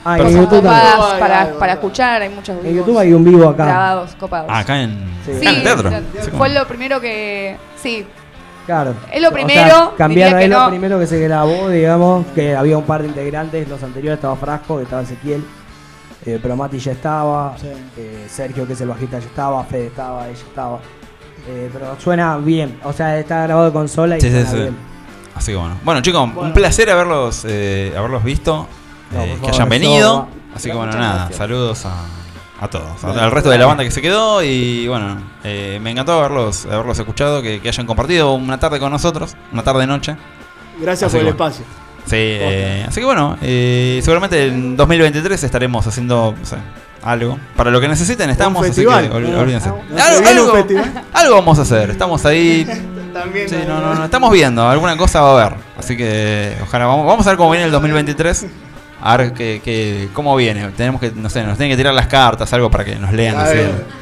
Ah, 0.03 0.17
en 0.17 0.29
YouTube 0.35 0.61
copadas 0.61 1.13
para, 1.19 1.41
ay, 1.41 1.49
para 1.59 1.73
ay. 1.73 1.77
escuchar. 1.79 2.21
Hay 2.23 2.29
muchos 2.29 2.57
En 2.65 2.75
YouTube 2.75 2.97
hay 2.97 3.13
un 3.13 3.23
vivo 3.23 3.47
acá. 3.49 3.65
grabados, 3.65 4.15
copados. 4.19 4.47
Ah, 4.51 4.59
acá 4.59 4.81
en, 4.81 4.97
Sí, 5.25 5.31
acá 5.31 5.49
en 5.49 5.55
el 5.57 5.63
teatro. 5.63 5.91
fue 6.21 6.29
como- 6.31 6.47
lo 6.47 6.67
primero 6.67 6.99
que. 7.01 7.57
Sí, 7.81 8.05
Claro. 8.65 8.93
Es 9.11 9.19
lo 9.21 9.29
O 9.29 9.31
sea, 9.31 9.43
primero, 9.43 9.93
cambiaron, 9.97 10.09
diría 10.09 10.37
que 10.37 10.43
es 10.45 10.49
lo 10.51 10.59
no. 10.63 10.69
primero 10.69 10.99
que 10.99 11.07
se 11.07 11.19
grabó, 11.19 11.67
digamos, 11.69 12.25
que 12.35 12.55
había 12.55 12.77
un 12.77 12.83
par 12.83 13.01
de 13.01 13.07
integrantes. 13.07 13.67
Los 13.67 13.81
anteriores 13.81 14.17
estaba 14.19 14.35
Frasco, 14.35 14.77
que 14.77 14.83
estaba 14.83 15.01
Ezequiel. 15.01 15.43
Eh, 16.25 16.39
pero 16.41 16.55
Mati 16.55 16.77
ya 16.77 16.91
estaba. 16.91 17.55
Sí. 17.59 17.67
eh, 17.97 18.25
Sergio, 18.29 18.67
que 18.67 18.73
es 18.73 18.81
el 18.81 18.89
bajista, 18.89 19.17
ya 19.19 19.25
estaba. 19.25 19.63
Fede 19.63 19.87
estaba, 19.87 20.27
ella 20.27 20.37
estaba. 20.37 20.79
Eh, 21.49 21.69
pero 21.73 21.95
suena 21.99 22.37
bien. 22.37 22.79
O 22.83 22.93
sea, 22.93 23.17
está 23.17 23.41
grabado 23.43 23.65
de 23.65 23.73
consola 23.73 24.17
y 24.17 24.21
Sí, 24.21 24.27
sí, 24.27 24.33
suena 24.33 24.49
sí. 24.51 24.57
bien. 24.57 24.77
Así 25.35 25.51
que 25.53 25.57
bueno. 25.57 25.75
Bueno, 25.83 26.01
chicos, 26.01 26.29
un 26.35 26.53
placer 26.53 26.89
haberlos, 26.91 27.43
eh, 27.49 27.91
haberlos 27.97 28.23
visto, 28.23 28.67
No, 29.11 29.23
eh, 29.23 29.37
que 29.43 29.49
hayan 29.49 29.69
venido. 29.69 30.27
Así 30.55 30.69
que 30.69 30.75
bueno, 30.75 30.93
nada, 30.93 31.15
gracias. 31.15 31.37
saludos 31.37 31.85
a, 31.85 31.95
a 32.59 32.67
todos, 32.69 33.03
al 33.03 33.31
resto 33.31 33.49
de 33.49 33.57
la 33.57 33.65
banda 33.65 33.83
que 33.83 33.91
se 33.91 34.01
quedó 34.01 34.43
y 34.43 34.87
bueno, 34.87 35.17
eh, 35.43 35.79
me 35.81 35.91
encantó 35.91 36.13
haberlos, 36.19 36.65
haberlos 36.65 36.99
escuchado, 36.99 37.41
que, 37.41 37.61
que 37.61 37.69
hayan 37.69 37.87
compartido 37.87 38.33
una 38.33 38.59
tarde 38.59 38.79
con 38.79 38.91
nosotros, 38.91 39.35
una 39.51 39.63
tarde-noche. 39.63 40.17
Gracias 40.79 41.07
Así 41.07 41.17
por 41.17 41.27
el 41.27 41.33
bueno. 41.33 41.45
espacio. 41.51 41.65
Sí, 42.05 42.15
eh, 42.17 42.85
así 42.87 42.99
que 42.99 43.05
bueno, 43.05 43.37
eh, 43.41 43.99
seguramente 44.03 44.47
en 44.47 44.75
2023 44.75 45.43
estaremos 45.43 45.85
haciendo 45.87 46.35
no 46.37 46.45
sé, 46.45 46.57
algo. 47.03 47.37
Para 47.55 47.71
lo 47.71 47.79
que 47.79 47.87
necesiten 47.87 48.29
estamos, 48.29 48.67
así 48.67 48.81
que 48.81 48.87
olvídense. 48.87 49.69
Algo, 49.69 50.53
algo 51.13 51.35
vamos 51.35 51.59
a 51.59 51.61
hacer, 51.61 51.91
estamos 51.91 52.25
ahí. 52.25 52.65
También. 53.13 53.49
Sí, 53.49 53.57
no, 53.67 53.81
no, 53.81 53.93
no, 53.93 54.05
estamos 54.05 54.31
viendo, 54.31 54.67
alguna 54.67 54.95
cosa 54.95 55.21
va 55.21 55.29
a 55.29 55.45
haber. 55.45 55.57
Así 55.77 55.97
que 55.97 56.55
ojalá, 56.63 56.85
vamos, 56.85 57.05
vamos 57.05 57.27
a 57.27 57.31
ver 57.31 57.37
cómo 57.37 57.51
viene 57.51 57.65
el 57.65 57.71
2023. 57.71 58.45
A 59.03 59.17
ver 59.17 59.33
qué, 59.33 59.61
qué- 59.63 60.09
cómo 60.13 60.35
viene. 60.35 60.67
Tenemos 60.77 61.01
que, 61.01 61.11
no 61.15 61.29
sé, 61.29 61.43
nos 61.43 61.57
tienen 61.57 61.73
que 61.73 61.77
tirar 61.77 61.93
las 61.93 62.07
cartas, 62.07 62.51
algo 62.53 62.69
para 62.69 62.85
que 62.85 62.95
nos 62.95 63.11
lean. 63.11 63.35
Así. 63.37 63.57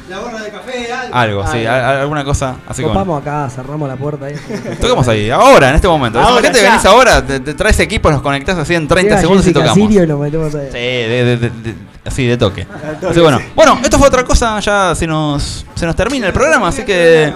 La 0.08 0.18
borra 0.18 0.40
de 0.42 0.50
café, 0.50 0.92
algo. 0.92 1.14
Algo, 1.42 1.46
sí, 1.52 1.58
Algo. 1.64 1.70
a- 1.70 1.88
a- 1.96 2.00
alguna 2.02 2.24
cosa. 2.24 2.56
Así 2.68 2.82
que 2.82 2.86
bueno. 2.88 3.00
Copamos 3.00 3.22
acá, 3.22 3.48
cerramos 3.48 3.88
la 3.88 3.96
puerta 3.96 4.26
ahí. 4.26 4.34
Toquemos 4.80 5.08
ahí, 5.08 5.30
ahora, 5.30 5.70
en 5.70 5.76
este 5.76 5.88
momento. 5.88 6.20
Ahora, 6.20 6.52
ya. 6.52 6.62
venís 6.62 6.84
ahora, 6.84 7.24
te, 7.24 7.40
te 7.40 7.54
traes 7.54 7.78
equipos, 7.80 8.12
los 8.12 8.20
conectás 8.22 8.58
así 8.58 8.74
en 8.74 8.86
30 8.88 9.08
Llega 9.10 9.20
segundos 9.20 9.46
y 9.46 9.52
tocamos. 9.52 9.74
Sirio 9.74 10.02
y 10.02 10.06
lo 10.06 10.18
metemos 10.18 10.54
ahí. 10.54 10.66
Sí, 10.66 10.78
de, 10.78 11.24
de- 11.24 11.36
de- 11.36 11.50
de- 11.50 11.74
así 12.04 12.26
de 12.26 12.36
toque. 12.36 12.64
toque, 12.66 13.06
Así 13.06 13.14
que 13.14 13.20
bueno. 13.20 13.38
sí. 13.38 13.44
Bueno, 13.54 13.78
esto 13.82 13.98
fue 13.98 14.08
otra 14.08 14.24
cosa, 14.24 14.60
ya 14.60 14.94
se 14.94 15.06
nos, 15.06 15.64
se 15.74 15.86
nos 15.86 15.96
termina 15.96 16.26
el 16.26 16.32
programa, 16.32 16.68
así 16.68 16.82
que 16.82 17.32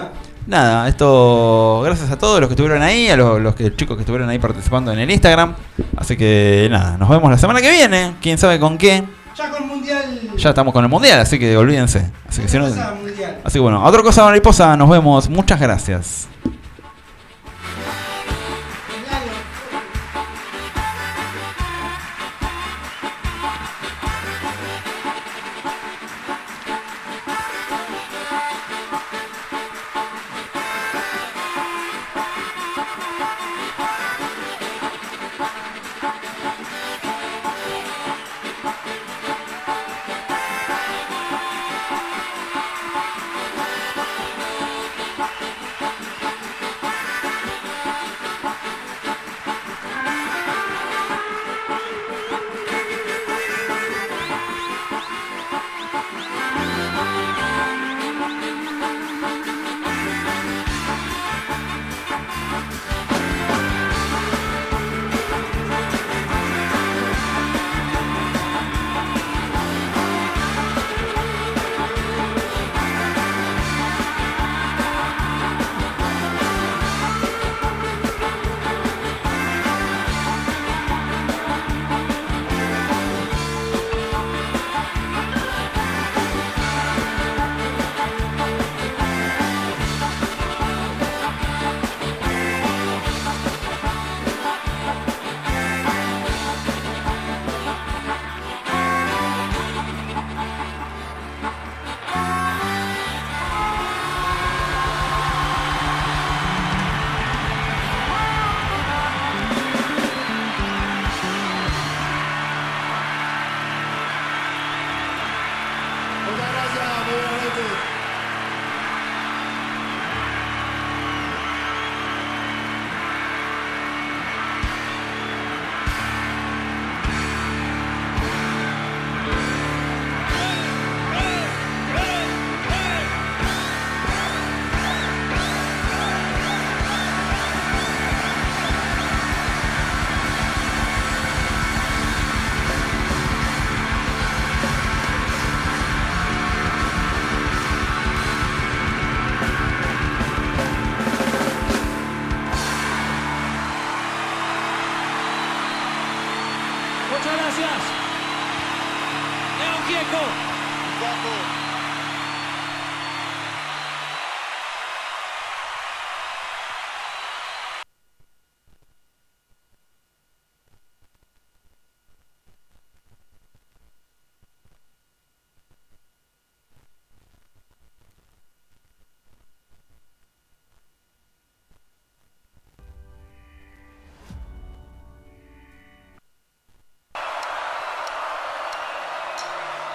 nada, 0.47 0.87
esto 0.87 1.81
gracias 1.83 2.11
a 2.11 2.17
todos 2.17 2.39
los 2.39 2.47
que 2.47 2.53
estuvieron 2.53 2.81
ahí, 2.81 3.09
a 3.09 3.17
los, 3.17 3.41
los 3.41 3.55
que, 3.55 3.75
chicos 3.75 3.95
que 3.95 4.01
estuvieron 4.01 4.29
ahí 4.29 4.39
participando 4.39 4.91
en 4.91 4.99
el 4.99 5.11
Instagram. 5.11 5.55
Así 5.97 6.15
que 6.17 6.67
nada, 6.69 6.97
nos 6.97 7.09
vemos 7.09 7.29
la 7.29 7.37
semana 7.37 7.61
que 7.61 7.71
viene, 7.71 8.15
quién 8.21 8.37
sabe 8.37 8.59
con 8.59 8.77
qué. 8.77 9.03
Ya 9.35 9.49
con 9.49 9.67
mundial. 9.67 10.21
Ya 10.37 10.49
estamos 10.49 10.73
con 10.73 10.83
el 10.83 10.89
mundial, 10.89 11.19
así 11.19 11.37
que 11.37 11.57
olvídense. 11.57 12.09
Así 12.27 12.41
que 12.41 12.47
si 12.47 12.57
no, 12.57 12.65
así 12.65 13.53
que 13.53 13.59
bueno, 13.59 13.83
otra 13.83 14.01
cosa 14.01 14.23
mariposa, 14.23 14.77
nos 14.77 14.89
vemos. 14.89 15.29
Muchas 15.29 15.59
gracias. 15.59 16.27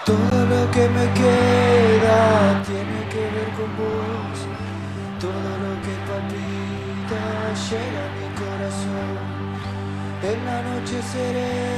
Todo 0.04 0.46
lo 0.46 0.70
que 0.70 0.88
me 0.88 1.06
queda 1.12 2.62
tiene 2.66 3.08
que 3.10 3.20
ver 3.34 3.50
con 3.56 3.76
vos. 3.76 4.38
Todo 5.20 5.50
lo 5.64 5.72
que 5.84 5.94
palpita 6.08 7.22
llega 7.68 8.02
a 8.06 8.12
mi 8.16 8.28
corazón. 8.40 9.40
En 10.22 10.44
la 10.46 10.62
noche 10.62 11.02
seré. 11.02 11.69